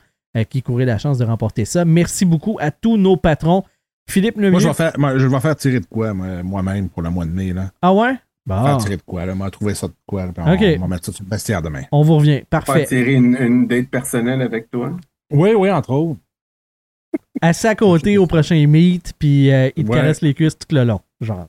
qui 0.50 0.61
courez 0.61 0.84
la 0.84 0.98
chance 0.98 1.16
de 1.18 1.24
remporter 1.24 1.64
ça. 1.64 1.84
Merci 1.84 2.24
beaucoup 2.24 2.59
à 2.61 2.70
tous 2.70 2.96
nos 2.98 3.16
patrons. 3.16 3.64
Philippe 4.11 4.36
Lemieux. 4.36 4.50
Moi, 4.52 4.61
je 4.61 4.68
vais 4.68 4.74
faire, 4.74 4.92
moi, 4.98 5.18
je 5.18 5.26
vais 5.26 5.40
faire 5.40 5.56
tirer 5.56 5.80
de 5.80 5.86
quoi, 5.86 6.12
moi- 6.14 6.42
moi-même, 6.42 6.88
pour 6.88 7.02
le 7.02 7.11
mois 7.11 7.24
de 7.24 7.30
mai, 7.30 7.52
là? 7.52 7.70
Ah 7.82 7.92
ouais? 7.94 8.14
Bon, 8.49 8.64
Faire 8.64 8.76
tirer 8.78 8.96
de 8.96 9.03
quoi, 9.03 9.26
là. 9.26 9.34
M'a 9.34 9.51
trouvé 9.51 9.74
ça 9.74 9.86
de 9.88 9.92
quoi, 10.07 10.24
là, 10.26 10.32
on, 10.38 10.40
on 10.42 10.78
va 10.80 10.86
mettre 10.88 11.05
ça 11.07 11.12
sur 11.12 11.22
le 11.24 11.30
vestiaire 11.30 11.61
demain. 11.62 11.82
on 11.92 12.03
vous 12.03 12.16
revient. 12.16 12.42
Parfait. 12.49 12.86
tirer 12.86 13.12
une, 13.12 13.36
une 13.36 13.66
date 13.66 13.88
personnelle 13.88 14.40
avec 14.42 14.70
toi. 14.70 14.96
Oui, 15.30 15.51
oui, 15.57 15.70
entre 15.70 15.90
autres. 15.90 16.18
À 17.40 17.53
côté 17.76 18.18
au 18.18 18.26
prochain 18.26 18.66
meet, 18.66 19.12
puis 19.18 19.53
euh, 19.53 19.70
il 19.76 19.84
te 19.84 19.90
Ouais. 19.90 19.96
caresse 19.99 20.22
les 20.22 20.34
cuisses 20.34 20.59
tout 20.59 20.74
le 20.74 20.82
long. 20.84 21.01
Genre. 21.20 21.46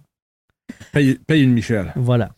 Paye, 0.93 1.17
paye 1.25 1.43
une 1.43 1.53
Michel. 1.53 1.91
Voilà. 1.95 2.29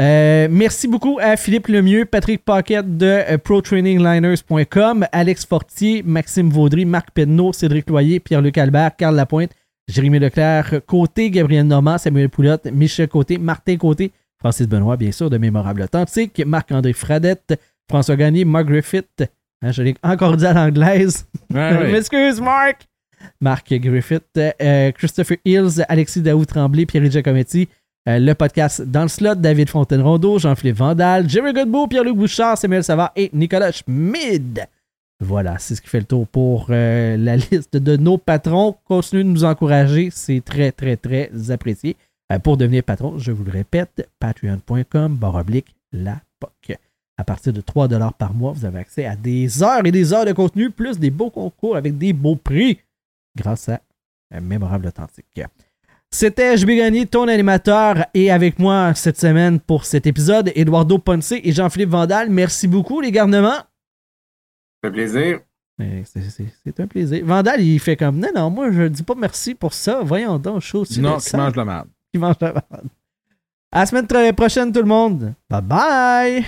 Euh, 0.00 0.48
merci 0.50 0.88
beaucoup 0.88 1.18
à 1.20 1.36
Philippe 1.36 1.68
Lemieux, 1.68 2.04
Patrick 2.04 2.44
Paquette 2.44 2.96
de 2.96 3.06
euh, 3.06 3.38
ProTrainingLiners.com, 3.38 5.06
Alex 5.12 5.44
Fortier, 5.46 6.02
Maxime 6.04 6.50
Vaudry, 6.50 6.84
Marc 6.84 7.10
Penneau, 7.12 7.52
Cédric 7.52 7.88
Loyer, 7.90 8.20
Pierre-Luc 8.20 8.58
Albert, 8.58 8.96
Carl 8.96 9.14
Lapointe, 9.14 9.50
Jérémy 9.88 10.18
Leclerc, 10.18 10.82
Côté, 10.86 11.30
Gabriel 11.30 11.66
Normand, 11.66 11.98
Samuel 11.98 12.28
Poulotte, 12.28 12.66
Michel 12.66 13.08
Côté, 13.08 13.38
Martin 13.38 13.76
Côté, 13.76 14.12
Francis 14.38 14.68
Benoît, 14.68 14.96
bien 14.96 15.10
sûr, 15.12 15.30
de 15.30 15.38
Mémorable 15.38 15.82
Authentique, 15.82 16.42
Marc-André 16.44 16.92
Fradette, 16.92 17.58
François 17.88 18.16
Gagné, 18.16 18.44
Mark 18.44 18.66
Griffith, 18.66 19.24
hein, 19.62 19.72
je 19.72 19.82
l'ai 19.82 19.94
encore 20.02 20.36
dit 20.36 20.46
à 20.46 20.52
l'anglaise, 20.52 21.26
Ouais, 21.52 21.90
m'excuse, 21.92 22.40
Marc. 22.40 22.86
Marc 23.40 23.72
Griffith, 23.72 24.22
euh, 24.38 24.92
Christopher 24.92 25.38
Hills, 25.44 25.82
Alexis 25.88 26.20
Daoud 26.20 26.46
Tremblay, 26.46 26.86
Pierre 26.86 27.10
Giacometti, 27.10 27.68
euh, 28.08 28.18
le 28.18 28.34
podcast 28.34 28.82
Dans 28.82 29.02
le 29.02 29.08
slot, 29.08 29.34
David 29.36 29.70
Fontaine-Rondeau, 29.70 30.38
Jean-Philippe 30.38 30.76
Vandal, 30.76 31.28
Jerry 31.28 31.52
Godbout, 31.52 31.88
Pierre-Luc 31.88 32.14
Bouchard, 32.16 32.56
Samuel 32.56 32.84
Savard 32.84 33.10
et 33.16 33.30
Nicolas 33.32 33.72
Schmid. 33.72 34.66
Voilà, 35.20 35.58
c'est 35.58 35.74
ce 35.74 35.82
qui 35.82 35.88
fait 35.88 35.98
le 36.00 36.06
tour 36.06 36.28
pour 36.28 36.66
euh, 36.70 37.16
la 37.16 37.36
liste 37.50 37.76
de 37.76 37.96
nos 37.96 38.18
patrons. 38.18 38.76
Continuez 38.84 39.24
de 39.24 39.28
nous 39.28 39.44
encourager, 39.44 40.10
c'est 40.12 40.42
très, 40.44 40.70
très, 40.70 40.96
très 40.96 41.30
apprécié. 41.50 41.96
Euh, 42.32 42.38
pour 42.38 42.56
devenir 42.56 42.84
patron, 42.84 43.18
je 43.18 43.32
vous 43.32 43.44
le 43.44 43.50
répète, 43.50 44.08
patreon.com, 44.20 45.16
barre 45.16 45.34
oblique, 45.36 45.74
la 45.92 46.20
POC. 46.38 46.76
À 47.16 47.24
partir 47.24 47.52
de 47.52 47.60
3 47.60 47.88
par 48.12 48.32
mois, 48.32 48.52
vous 48.52 48.64
avez 48.64 48.78
accès 48.78 49.06
à 49.06 49.16
des 49.16 49.62
heures 49.62 49.84
et 49.84 49.90
des 49.90 50.12
heures 50.12 50.24
de 50.24 50.32
contenu, 50.32 50.70
plus 50.70 51.00
des 51.00 51.10
beaux 51.10 51.30
concours 51.30 51.76
avec 51.76 51.98
des 51.98 52.12
beaux 52.12 52.36
prix, 52.36 52.78
grâce 53.36 53.68
à 53.68 53.80
euh, 54.34 54.40
Mémorable 54.40 54.86
Authentique. 54.86 55.40
C'était 56.10 56.54
gagner 56.56 57.06
ton 57.06 57.26
animateur 57.28 58.06
et 58.14 58.30
avec 58.30 58.58
moi 58.58 58.94
cette 58.94 59.18
semaine 59.18 59.58
pour 59.58 59.84
cet 59.84 60.06
épisode, 60.06 60.52
Eduardo 60.54 60.98
Ponce 60.98 61.32
et 61.32 61.52
Jean-Philippe 61.52 61.90
Vandal. 61.90 62.30
Merci 62.30 62.68
beaucoup, 62.68 63.00
les 63.00 63.10
garnements. 63.10 63.64
Fait 64.82 64.90
plaisir. 64.90 65.40
C'est- 66.04 66.80
un 66.80 66.86
plaisir. 66.86 67.24
Vandal, 67.24 67.60
il 67.60 67.78
fait 67.78 67.96
comme 67.96 68.18
Non, 68.18 68.28
non, 68.34 68.50
moi 68.50 68.70
je 68.72 68.84
dis 68.88 69.02
pas 69.02 69.14
merci 69.14 69.54
pour 69.54 69.72
ça. 69.74 70.00
Voyons 70.02 70.38
donc, 70.38 70.60
chaud. 70.60 70.84
Non, 70.98 71.18
sens. 71.20 71.34
manges 71.34 71.56
la 71.56 71.64
merde. 71.64 71.88
Qui 72.12 72.18
mange 72.18 72.36
la 72.40 72.52
merde. 72.52 72.88
À 73.70 73.80
la 73.80 73.86
semaine 73.86 74.34
prochaine, 74.34 74.72
tout 74.72 74.80
le 74.80 74.86
monde. 74.86 75.34
Bye 75.48 75.62
bye! 75.62 76.44